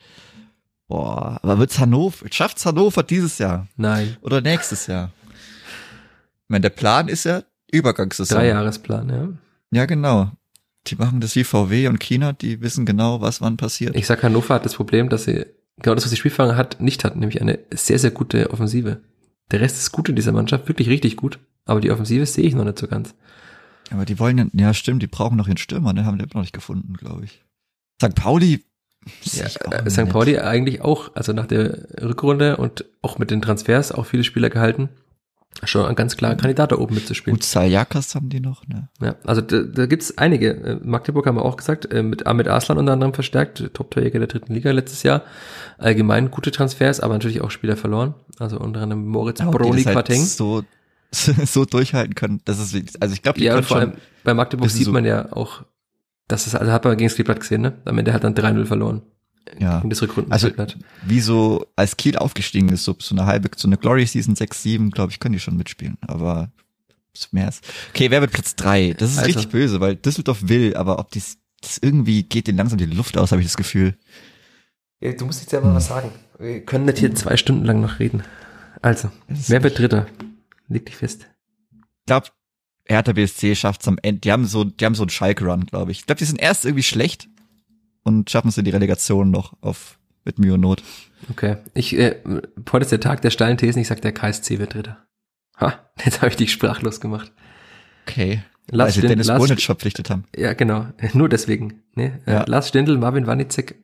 Boah, 0.88 1.38
aber 1.42 1.58
wird's 1.58 1.78
Hannover, 1.78 2.26
schafft's 2.32 2.64
Hannover 2.64 3.02
dieses 3.02 3.38
Jahr 3.38 3.68
Nein. 3.76 4.16
oder 4.22 4.40
nächstes 4.40 4.86
Jahr? 4.86 5.12
Ich 5.28 6.48
meine, 6.48 6.62
der 6.62 6.70
Plan 6.70 7.08
ist 7.08 7.24
ja 7.24 7.42
Übergangssaison. 7.70 8.38
Dreijahresplan, 8.38 9.08
ja. 9.10 9.28
Ja, 9.70 9.84
genau. 9.84 10.32
Die 10.90 10.96
machen 10.96 11.20
das 11.20 11.36
wie 11.36 11.44
VW 11.44 11.88
und 11.88 12.00
China, 12.00 12.32
die 12.32 12.60
wissen 12.60 12.86
genau, 12.86 13.20
was 13.20 13.40
wann 13.40 13.56
passiert. 13.56 13.94
Ich 13.96 14.06
sag, 14.06 14.22
Hannover 14.22 14.54
hat 14.54 14.64
das 14.64 14.74
Problem, 14.74 15.08
dass 15.08 15.24
sie 15.24 15.46
genau 15.80 15.94
das, 15.94 16.04
was 16.04 16.10
die 16.10 16.16
Spielfang 16.16 16.56
hat, 16.56 16.80
nicht 16.80 17.04
hat, 17.04 17.16
nämlich 17.16 17.40
eine 17.40 17.58
sehr, 17.70 17.98
sehr 17.98 18.10
gute 18.10 18.50
Offensive. 18.50 19.00
Der 19.50 19.60
Rest 19.60 19.78
ist 19.78 19.92
gut 19.92 20.08
in 20.08 20.16
dieser 20.16 20.32
Mannschaft, 20.32 20.68
wirklich 20.68 20.88
richtig 20.88 21.16
gut. 21.16 21.38
Aber 21.64 21.80
die 21.80 21.90
Offensive 21.90 22.26
sehe 22.26 22.44
ich 22.44 22.54
noch 22.54 22.64
nicht 22.64 22.78
so 22.78 22.86
ganz. 22.86 23.14
aber 23.90 24.04
die 24.04 24.18
wollen 24.18 24.50
ja, 24.54 24.72
stimmt, 24.74 25.02
die 25.02 25.06
brauchen 25.06 25.36
noch 25.36 25.46
den 25.46 25.56
Stürmer, 25.56 25.92
ne, 25.92 26.04
haben 26.04 26.18
die 26.18 26.24
noch 26.34 26.40
nicht 26.40 26.54
gefunden, 26.54 26.94
glaube 26.94 27.24
ich. 27.24 27.44
St. 28.02 28.14
Pauli. 28.14 28.64
Ja, 29.32 29.46
äh, 29.70 29.90
St. 29.90 30.08
Pauli 30.08 30.38
eigentlich 30.38 30.82
auch, 30.82 31.14
also 31.14 31.32
nach 31.32 31.46
der 31.46 31.86
Rückrunde 32.02 32.56
und 32.56 32.84
auch 33.02 33.18
mit 33.18 33.30
den 33.30 33.42
Transfers 33.42 33.92
auch 33.92 34.06
viele 34.06 34.24
Spieler 34.24 34.50
gehalten. 34.50 34.88
Schon 35.64 35.86
ein 35.86 35.96
ganz 35.96 36.16
klarer 36.16 36.36
Kandidat 36.36 36.70
da 36.70 36.76
oben 36.76 36.94
mitzuspielen. 36.94 37.36
Gut, 37.36 37.42
Saljakas 37.44 38.14
haben 38.14 38.28
die 38.28 38.38
noch, 38.38 38.66
ne? 38.68 38.88
Ja, 39.00 39.16
also 39.24 39.40
da, 39.40 39.62
da 39.62 39.86
gibt's 39.86 40.16
einige. 40.16 40.50
Äh, 40.50 40.78
Magdeburg 40.84 41.26
haben 41.26 41.36
wir 41.36 41.44
auch 41.44 41.56
gesagt, 41.56 41.90
äh, 41.92 42.02
mit 42.04 42.26
Ahmed 42.28 42.46
Arslan 42.46 42.78
unter 42.78 42.92
anderem 42.92 43.12
verstärkt, 43.12 43.70
Top-Torjäger 43.74 44.20
der 44.20 44.28
dritten 44.28 44.54
Liga 44.54 44.70
letztes 44.70 45.02
Jahr. 45.02 45.22
Allgemein 45.76 46.30
gute 46.30 46.52
Transfers, 46.52 47.00
aber 47.00 47.14
natürlich 47.14 47.40
auch 47.40 47.50
Spieler 47.50 47.76
verloren. 47.76 48.14
Also 48.38 48.58
unter 48.60 48.82
anderem 48.82 49.06
Moritz 49.06 49.40
Ja, 49.40 49.50
das 49.50 49.60
halt 49.86 49.96
Quateng. 49.96 50.24
so, 50.24 50.62
so 51.12 51.64
durchhalten 51.64 52.14
können. 52.14 52.40
Das 52.44 52.60
ist, 52.60 53.02
also 53.02 53.12
ich 53.14 53.22
glaube, 53.22 53.40
die 53.40 53.46
Ja, 53.46 53.60
vor 53.62 53.78
allem 53.78 53.94
bei 54.22 54.34
Magdeburg 54.34 54.70
sieht 54.70 54.84
so- 54.86 54.92
man 54.92 55.04
ja 55.04 55.32
auch, 55.32 55.64
dass 56.28 56.46
es, 56.46 56.54
also 56.54 56.70
hat 56.70 56.84
man 56.84 56.96
gegen 56.96 57.08
das 57.08 57.16
Kleeblatt 57.16 57.40
gesehen, 57.40 57.62
ne? 57.62 57.72
Am 57.84 57.98
Ende 57.98 58.12
hat 58.12 58.22
dann 58.22 58.34
3-0 58.34 58.64
verloren. 58.64 59.02
Ja. 59.58 59.78
Gegen 59.78 59.90
das 59.90 60.02
Rückrunden 60.02 60.32
Also- 60.32 60.50
wie 61.04 61.20
so, 61.20 61.66
als 61.76 61.96
Kiel 61.96 62.16
aufgestiegen 62.16 62.68
ist, 62.70 62.84
so, 62.84 62.96
so 62.98 63.14
eine 63.14 63.26
halbe, 63.26 63.50
so 63.56 63.68
eine 63.68 63.76
Glory 63.76 64.06
Season 64.06 64.34
6, 64.36 64.62
7, 64.62 64.90
glaube 64.90 65.12
ich, 65.12 65.20
können 65.20 65.32
die 65.34 65.40
schon 65.40 65.56
mitspielen. 65.56 65.96
Aber 66.06 66.50
ist 67.14 67.32
mehr 67.32 67.48
ist. 67.48 67.64
Okay, 67.90 68.10
wer 68.10 68.20
wird 68.20 68.32
Platz 68.32 68.54
drei? 68.54 68.94
Das 68.96 69.10
ist 69.12 69.18
Also. 69.18 69.26
richtig 69.30 69.48
böse, 69.50 69.80
weil 69.80 69.96
Düsseldorf 69.96 70.38
will, 70.48 70.76
aber 70.76 70.98
ob 70.98 71.10
dies, 71.10 71.38
das 71.60 71.78
irgendwie 71.78 72.22
geht 72.22 72.46
denen 72.46 72.58
langsam 72.58 72.78
die 72.78 72.86
Luft 72.86 73.16
aus, 73.18 73.32
habe 73.32 73.40
ich 73.40 73.46
das 73.48 73.56
Gefühl. 73.56 73.96
Ja, 75.00 75.12
du 75.12 75.24
musst 75.26 75.40
jetzt 75.40 75.52
ja 75.52 75.60
mal 75.60 75.74
was 75.74 75.86
sagen. 75.88 76.10
Wir 76.38 76.64
können 76.64 76.84
nicht 76.84 76.98
hier 76.98 77.14
zwei 77.14 77.36
Stunden 77.36 77.64
lang 77.64 77.80
noch 77.80 77.98
reden. 77.98 78.22
Also, 78.82 79.10
wer 79.28 79.62
wird 79.62 79.78
Dritter? 79.78 80.06
Leg 80.68 80.86
dich 80.86 80.96
fest. 80.96 81.26
Ich 81.72 82.06
glaube, 82.06 82.28
Hertha 82.86 83.12
BSC 83.12 83.54
schafft's 83.54 83.86
am 83.88 83.98
Ende. 84.02 84.20
Die 84.20 84.30
haben 84.32 84.44
so, 84.46 84.64
die 84.64 84.84
haben 84.84 84.94
so 84.94 85.02
einen 85.02 85.10
Schalke-Run, 85.10 85.66
glaube 85.66 85.90
ich. 85.92 86.00
Ich 86.00 86.06
glaube, 86.06 86.18
die 86.20 86.24
sind 86.24 86.40
erst 86.40 86.64
irgendwie 86.64 86.82
schlecht 86.82 87.28
und 88.02 88.30
schaffen 88.30 88.48
es 88.48 88.58
in 88.58 88.64
die 88.64 88.70
Relegation 88.70 89.30
noch 89.30 89.54
auf 89.60 89.98
mit 90.24 90.38
Mühe 90.38 90.54
und 90.54 90.60
Not. 90.60 90.82
Okay. 91.30 91.56
Ich, 91.74 91.96
äh, 91.98 92.16
heute 92.72 92.82
ist 92.84 92.92
der 92.92 93.00
Tag 93.00 93.22
der 93.22 93.30
steilen 93.30 93.56
Thesen. 93.56 93.80
Ich 93.80 93.88
sag, 93.88 94.00
der 94.02 94.12
KSC 94.12 94.58
wird 94.58 94.74
Dritter. 94.74 94.98
Ha, 95.60 95.74
jetzt 96.04 96.18
habe 96.20 96.28
ich 96.30 96.36
dich 96.36 96.52
sprachlos 96.52 97.00
gemacht. 97.00 97.32
Okay. 98.06 98.42
Lars 98.70 98.96
Weil 98.96 99.02
sie 99.02 99.08
Dennis 99.08 99.30
St- 99.30 99.64
verpflichtet 99.64 100.10
haben. 100.10 100.24
Ja, 100.36 100.52
genau. 100.52 100.86
Nur 101.14 101.28
deswegen. 101.28 101.82
Ne? 101.94 102.20
Ja. 102.26 102.42
Äh, 102.42 102.50
Lars 102.50 102.68
Stindl, 102.68 102.98
Marvin 102.98 103.26
Wanicek. 103.26 103.76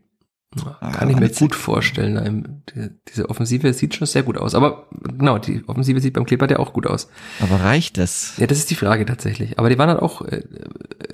Ah, 0.80 0.92
Kann 0.92 1.08
ich 1.10 1.16
mir 1.16 1.22
Wanicek. 1.22 1.38
gut 1.40 1.54
vorstellen. 1.56 2.62
Die, 2.74 2.90
diese 3.08 3.28
Offensive 3.28 3.72
sieht 3.72 3.94
schon 3.96 4.06
sehr 4.06 4.22
gut 4.22 4.36
aus. 4.38 4.54
Aber 4.54 4.86
genau, 5.02 5.38
die 5.38 5.64
Offensive 5.66 6.00
sieht 6.00 6.12
beim 6.12 6.26
Kleber 6.26 6.48
ja 6.48 6.58
auch 6.58 6.72
gut 6.74 6.86
aus. 6.86 7.08
Aber 7.40 7.56
reicht 7.60 7.96
das? 7.98 8.34
Ja, 8.36 8.46
das 8.46 8.58
ist 8.58 8.70
die 8.70 8.74
Frage 8.76 9.04
tatsächlich. 9.06 9.58
Aber 9.58 9.68
die 9.70 9.78
waren 9.78 9.88
halt 9.88 10.00
auch 10.00 10.20
äh, 10.22 10.44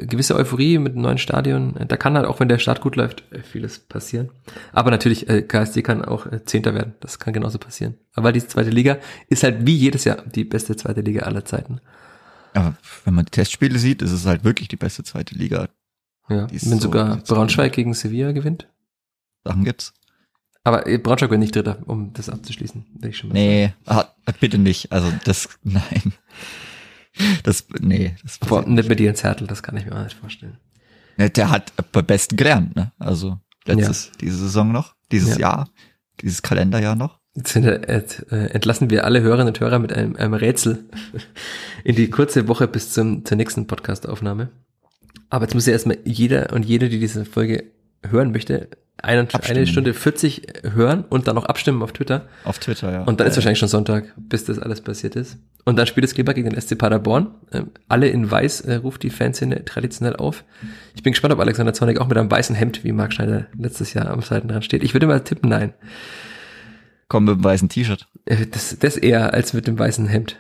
gewisse 0.07 0.35
Euphorie 0.37 0.79
mit 0.79 0.95
dem 0.95 1.03
neuen 1.03 1.19
Stadion. 1.19 1.75
Da 1.89 1.97
kann 1.97 2.17
halt 2.17 2.27
auch, 2.27 2.41
wenn 2.41 2.49
der 2.49 2.59
Start 2.59 2.81
gut 2.81 2.97
läuft, 2.97 3.25
vieles 3.51 3.79
passieren. 3.79 4.31
Aber 4.73 4.91
natürlich, 4.91 5.29
äh, 5.29 5.43
KSC 5.43 5.83
kann 5.83 6.05
auch 6.05 6.27
äh, 6.27 6.45
Zehnter 6.45 6.75
werden. 6.75 6.95
Das 7.01 7.19
kann 7.19 7.33
genauso 7.33 7.59
passieren. 7.59 7.95
Aber 8.15 8.33
die 8.33 8.47
zweite 8.47 8.71
Liga 8.71 8.99
ist 9.29 9.43
halt 9.43 9.67
wie 9.67 9.77
jedes 9.77 10.05
Jahr 10.05 10.23
die 10.27 10.45
beste 10.45 10.77
zweite 10.77 11.01
Liga 11.01 11.23
aller 11.23 11.45
Zeiten. 11.45 11.81
Aber 12.55 12.77
wenn 13.05 13.15
man 13.15 13.25
die 13.27 13.31
Testspiele 13.31 13.79
sieht, 13.79 14.03
ist 14.03 14.13
es 14.13 14.27
halt 14.27 14.43
wirklich 14.45 14.69
die 14.69 14.77
beste 14.77 15.05
zweite 15.05 15.35
Liga. 15.35 15.69
Ja, 16.29 16.47
wenn 16.51 16.59
so- 16.59 16.79
sogar 16.79 17.17
Braunschweig 17.19 17.73
gegen 17.73 17.95
Sevilla 17.95 18.33
gewinnt. 18.33 18.69
Sachen 19.45 19.65
gibt's. 19.65 19.93
Aber 20.63 20.87
äh, 20.87 20.99
Braunschweig 20.99 21.31
wird 21.31 21.41
nicht 21.41 21.55
Dritter, 21.57 21.79
um 21.87 22.13
das 22.13 22.29
abzuschließen. 22.29 22.85
Will 23.01 23.11
ich 23.11 23.17
schon 23.19 23.29
mal. 23.31 23.35
Nee, 23.35 23.73
ah, 23.87 24.05
bitte 24.41 24.59
nicht. 24.59 24.93
Also 24.93 25.11
das, 25.25 25.49
nein. 25.63 26.13
Das, 27.43 27.67
nee, 27.81 28.15
das 28.23 28.39
Boah, 28.39 28.67
nicht 28.67 28.89
mit 28.89 29.01
Jens 29.01 29.23
Hertel, 29.25 29.47
das 29.47 29.63
kann 29.63 29.77
ich 29.77 29.87
mir 29.87 29.97
auch 29.97 30.05
nicht 30.05 30.17
vorstellen. 30.17 30.59
Ne, 31.17 31.31
Der 31.31 31.51
hat 31.51 31.73
bei 31.93 32.03
besten 32.03 32.37
gelernt, 32.37 32.77
ne? 32.77 32.93
Also 32.99 33.39
letztes, 33.67 34.13
diese 34.21 34.37
Saison 34.39 34.73
noch, 34.73 34.95
dieses 35.13 35.35
Ja. 35.35 35.41
Jahr, 35.41 35.71
dieses 36.21 36.43
Kalenderjahr 36.43 36.97
noch. 36.97 37.19
Jetzt 37.37 37.55
äh, 37.57 38.47
entlassen 38.47 38.91
wir 38.91 39.05
alle 39.05 39.21
Hörerinnen 39.21 39.49
und 39.49 39.61
Hörer 39.61 39.79
mit 39.79 39.93
einem, 39.93 40.17
einem 40.17 40.35
Rätsel 40.35 40.85
in 41.85 41.95
die 41.95 42.11
kurze 42.11 42.49
Woche 42.49 42.67
bis 42.67 42.93
zum, 42.93 43.25
zur 43.25 43.37
nächsten 43.37 43.67
Podcast-Aufnahme. 43.67 44.51
Aber 45.29 45.45
jetzt 45.45 45.55
muss 45.55 45.67
ja 45.67 45.73
erstmal 45.73 45.99
jeder 46.05 46.53
und 46.53 46.65
jede, 46.65 46.89
die 46.89 46.99
diese 46.99 47.25
Folge 47.25 47.71
hören 48.09 48.33
möchte, 48.33 48.69
eine, 49.03 49.27
eine 49.45 49.67
Stunde 49.67 49.95
40 49.95 50.43
hören 50.75 51.05
und 51.09 51.27
dann 51.27 51.35
noch 51.35 51.47
abstimmen 51.47 51.83
auf 51.83 51.93
Twitter. 51.93 52.29
Auf 52.45 52.59
Twitter, 52.59 52.93
ja. 52.93 53.03
Und 53.05 53.21
dann 53.21 53.27
ist 53.27 53.37
wahrscheinlich 53.37 53.59
schon 53.59 53.69
Sonntag, 53.69 54.13
bis 54.17 54.45
das 54.45 54.59
alles 54.59 54.81
passiert 54.81 55.17
ist. 55.17 55.39
Und 55.65 55.77
dann 55.79 55.87
spielt 55.87 56.05
das 56.05 56.15
Kleber 56.15 56.35
gegen 56.35 56.51
den 56.51 56.61
SC 56.61 56.77
Paderborn. 56.77 57.29
Ähm, 57.53 57.71
alle 57.89 58.09
in 58.09 58.31
weiß 58.31 58.63
äh, 58.63 58.75
ruft 58.77 59.03
die 59.03 59.11
Fanszene 59.11 59.65
traditionell 59.65 60.17
auf. 60.17 60.45
Ich 60.95 61.03
bin 61.03 61.13
gespannt, 61.13 61.33
ob 61.33 61.41
Alexander 61.41 61.73
Zornig 61.73 61.99
auch 61.99 62.09
mit 62.09 62.19
einem 62.19 62.31
weißen 62.31 62.55
Hemd, 62.57 62.85
wie 62.85 62.93
Marc 62.93 63.13
Schneider 63.13 63.47
letztes 63.57 63.95
Jahr 63.95 64.11
am 64.11 64.23
Seitenrand 64.23 64.65
steht. 64.65 64.83
Ich 64.83 64.95
würde 64.95 65.07
mal 65.07 65.21
tippen, 65.21 65.49
nein. 65.49 65.73
Komm 67.09 67.25
mit 67.25 67.37
dem 67.37 67.45
weißen 67.45 67.69
T-Shirt. 67.69 68.07
Äh, 68.25 68.47
Das, 68.47 68.79
das 68.79 68.97
eher 68.97 69.35
als 69.35 69.53
mit 69.53 69.67
dem 69.67 69.79
weißen 69.79 70.07
Hemd. 70.07 70.37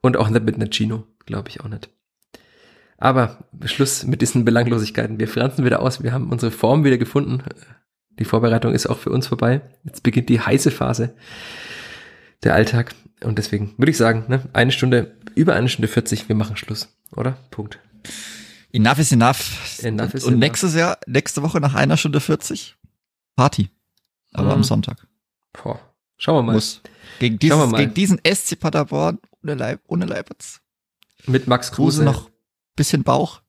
Und 0.00 0.16
auch 0.16 0.28
nicht 0.28 0.44
mit 0.44 0.56
einer 0.56 0.70
Chino, 0.70 1.04
glaube 1.26 1.48
ich 1.48 1.60
auch 1.60 1.68
nicht. 1.68 1.88
Aber 3.02 3.38
Schluss 3.64 4.04
mit 4.04 4.22
diesen 4.22 4.44
Belanglosigkeiten. 4.44 5.18
Wir 5.18 5.26
franzen 5.26 5.64
wieder 5.64 5.82
aus. 5.82 6.04
Wir 6.04 6.12
haben 6.12 6.30
unsere 6.30 6.52
Form 6.52 6.84
wieder 6.84 6.98
gefunden. 6.98 7.42
Die 8.20 8.24
Vorbereitung 8.24 8.72
ist 8.74 8.86
auch 8.86 8.98
für 8.98 9.10
uns 9.10 9.26
vorbei. 9.26 9.60
Jetzt 9.82 10.04
beginnt 10.04 10.28
die 10.28 10.38
heiße 10.38 10.70
Phase. 10.70 11.12
Der 12.44 12.54
Alltag. 12.54 12.94
Und 13.24 13.38
deswegen 13.38 13.74
würde 13.76 13.90
ich 13.90 13.96
sagen, 13.96 14.26
ne, 14.28 14.48
eine 14.52 14.70
Stunde, 14.70 15.16
über 15.34 15.54
eine 15.54 15.68
Stunde 15.68 15.88
40, 15.88 16.28
wir 16.28 16.36
machen 16.36 16.56
Schluss. 16.56 16.96
Oder? 17.16 17.32
Punkt. 17.50 17.80
Enough 18.72 18.98
is 19.00 19.10
enough. 19.10 19.82
Enough 19.82 20.04
und 20.06 20.14
is 20.14 20.24
und 20.24 20.34
enough. 20.34 20.40
nächstes 20.40 20.74
Jahr, 20.76 20.98
nächste 21.08 21.42
Woche 21.42 21.60
nach 21.60 21.74
einer 21.74 21.96
Stunde 21.96 22.20
40 22.20 22.76
Party. 23.34 23.68
Aber 24.32 24.46
Mhm. 24.46 24.52
am 24.52 24.62
Sonntag. 24.64 25.08
Boah. 25.52 25.80
Schauen 26.18 26.36
wir 26.36 26.42
mal. 26.42 26.52
Muss. 26.52 26.80
Gegen, 27.18 27.40
dieses, 27.40 27.72
gegen 27.72 27.94
diesen 27.94 28.20
SC 28.24 28.54
Paderborn 28.54 29.18
ohne, 29.42 29.54
Leib, 29.54 29.80
ohne 29.88 30.04
Leipertz. 30.06 30.60
Mit 31.26 31.48
Max 31.48 31.72
Kruse 31.72 32.02
Kruse 32.02 32.04
noch 32.04 32.30
bisschen 32.76 33.02
Bauch. 33.02 33.42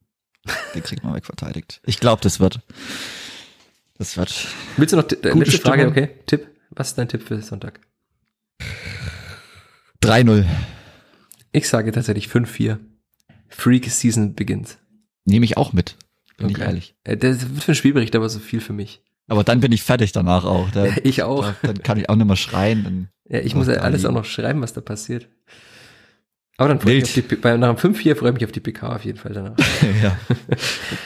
Den 0.75 0.83
kriegt 0.83 1.03
man 1.03 1.13
wegverteidigt. 1.15 1.81
Ich 1.85 1.99
glaube, 1.99 2.21
das 2.21 2.39
wird. 2.39 2.59
Das 3.97 4.17
wird. 4.17 4.47
Willst 4.77 4.91
du 4.93 4.97
noch 4.97 5.09
äh, 5.09 5.15
Gute 5.15 5.39
letzte 5.51 5.59
Frage? 5.59 5.81
Stimmung. 5.83 5.91
Okay. 5.91 6.09
Tipp. 6.25 6.47
Was 6.71 6.89
ist 6.89 6.97
dein 6.97 7.07
Tipp 7.07 7.23
für 7.23 7.41
Sonntag? 7.41 7.79
3-0. 10.03 10.45
Ich 11.51 11.69
sage 11.69 11.91
tatsächlich 11.91 12.27
5-4. 12.27 12.77
Freak 13.49 13.89
Season 13.89 14.33
begins. 14.33 14.77
Nehme 15.25 15.45
ich 15.45 15.55
auch 15.57 15.71
mit. 15.73 15.95
Bin 16.37 16.49
ich 16.49 16.55
Okay. 16.57 16.65
ehrlich. 16.65 16.95
Äh, 17.03 17.15
Das 17.17 17.41
wird 17.41 17.63
für 17.63 17.69
einen 17.69 17.75
Spielbericht 17.75 18.15
aber 18.15 18.27
so 18.29 18.39
viel 18.39 18.59
für 18.59 18.73
mich. 18.73 19.01
Aber 19.27 19.43
dann 19.43 19.61
bin 19.61 19.71
ich 19.71 19.83
fertig 19.83 20.11
danach 20.11 20.43
auch. 20.43 20.69
Da, 20.71 20.85
Ich 21.03 21.23
auch. 21.23 21.45
Da, 21.45 21.55
dann 21.73 21.83
kann 21.83 21.97
ich 21.99 22.09
auch 22.09 22.15
nicht 22.15 22.25
mehr 22.27 22.35
schreien. 22.35 22.83
Dann, 22.83 23.09
Ja, 23.29 23.39
ich 23.39 23.55
muss 23.55 23.67
ja 23.67 23.75
alles 23.75 24.03
auch 24.05 24.11
noch 24.11 24.25
schreiben, 24.25 24.61
was 24.61 24.73
da 24.73 24.81
passiert. 24.81 25.29
Aber 26.63 26.69
dann 26.69 26.79
freue 26.79 26.95
ich 26.95 27.15
mich 27.15 27.27
die, 27.27 27.35
bei, 27.35 27.57
nach 27.57 27.75
dem 27.75 27.93
5-4 27.93 28.15
freue 28.15 28.29
ich 28.29 28.35
mich 28.35 28.45
auf 28.45 28.53
die 28.53 28.61
PK 28.61 28.95
auf 28.95 29.03
jeden 29.03 29.17
Fall 29.17 29.33
danach. 29.33 29.57
ja. 30.01 30.17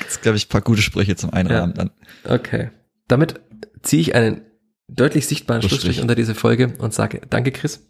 Jetzt 0.02 0.22
glaube 0.22 0.38
ich 0.38 0.46
ein 0.46 0.50
paar 0.50 0.62
gute 0.62 0.84
Sprüche 0.84 1.16
zum 1.16 1.34
Einrahmen 1.34 1.74
dann. 1.74 1.90
Okay. 2.26 2.70
Damit 3.08 3.40
ziehe 3.82 4.04
ich 4.04 4.14
einen 4.14 4.42
deutlich 4.88 5.26
sichtbaren 5.26 5.64
Schlussstrich. 5.64 5.82
Schlussstrich 5.82 6.02
unter 6.04 6.14
diese 6.14 6.36
Folge 6.36 6.76
und 6.78 6.94
sage 6.94 7.22
danke, 7.28 7.52
Chris. 7.52 7.90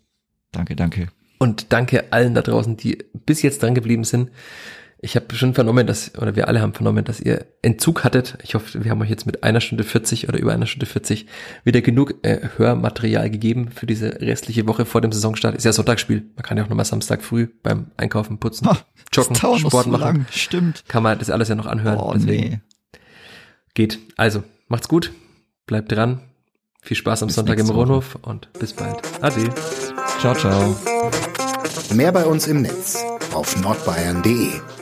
Danke, 0.53 0.77
danke. 0.77 1.09
Und 1.39 1.73
danke 1.73 2.05
allen 2.13 2.35
da 2.35 2.41
draußen, 2.41 2.77
die 2.77 2.99
bis 3.25 3.41
jetzt 3.41 3.61
dran 3.61 3.75
geblieben 3.75 4.05
sind. 4.05 4.31
Ich 4.99 5.15
habe 5.15 5.33
schon 5.35 5.53
vernommen, 5.53 5.85
dass, 5.85 6.15
oder 6.17 6.35
wir 6.35 6.47
alle 6.47 6.59
haben 6.59 6.73
vernommen, 6.73 7.05
dass 7.05 7.19
ihr 7.19 7.45
Entzug 7.61 8.03
hattet. 8.03 8.39
Ich 8.43 8.55
hoffe, 8.55 8.83
wir 8.83 8.89
haben 8.89 8.99
euch 9.01 9.11
jetzt 9.11 9.27
mit 9.27 9.43
einer 9.43 9.61
Stunde 9.61 9.83
40 9.83 10.27
oder 10.27 10.39
über 10.39 10.53
einer 10.53 10.65
Stunde 10.65 10.87
40 10.87 11.27
wieder 11.63 11.81
genug 11.81 12.15
äh, 12.23 12.49
Hörmaterial 12.57 13.29
gegeben 13.29 13.69
für 13.69 13.85
diese 13.85 14.19
restliche 14.21 14.67
Woche 14.67 14.85
vor 14.85 15.01
dem 15.01 15.11
Saisonstart. 15.11 15.55
Ist 15.55 15.65
ja 15.65 15.73
Sonntagsspiel. 15.73 16.25
Man 16.35 16.43
kann 16.43 16.57
ja 16.57 16.63
auch 16.63 16.69
nochmal 16.69 16.85
Samstag 16.85 17.21
früh 17.23 17.47
beim 17.61 17.91
Einkaufen, 17.95 18.39
Putzen, 18.39 18.67
Ha, 18.67 18.77
Joggen, 19.13 19.35
Sport 19.35 19.85
so 19.85 19.91
machen. 19.91 20.01
lang. 20.01 20.25
Stimmt. 20.31 20.83
Kann 20.87 21.03
man 21.03 21.19
das 21.19 21.29
alles 21.29 21.47
ja 21.47 21.55
noch 21.55 21.67
anhören. 21.67 21.99
Oh, 21.99 22.13
Deswegen 22.15 22.49
nee. 22.49 22.59
geht. 23.75 23.99
Also, 24.17 24.43
macht's 24.67 24.87
gut. 24.87 25.11
Bleibt 25.67 25.91
dran. 25.91 26.21
Viel 26.81 26.97
Spaß 26.97 27.21
am 27.21 27.27
Bis 27.27 27.35
Sonntag 27.35 27.59
im. 27.59 27.69
Rohnhof 27.69 28.17
und 28.23 28.51
bis 28.53 28.73
bald. 28.73 28.97
Ade. 29.21 29.49
Ciao, 30.19 30.33
ciao. 30.33 30.75
Mehr 31.93 32.11
bei 32.11 32.25
uns 32.25 32.47
im 32.47 32.61
Netz 32.63 33.03
auf 33.33 33.61
nordbayern.de. 33.61 34.76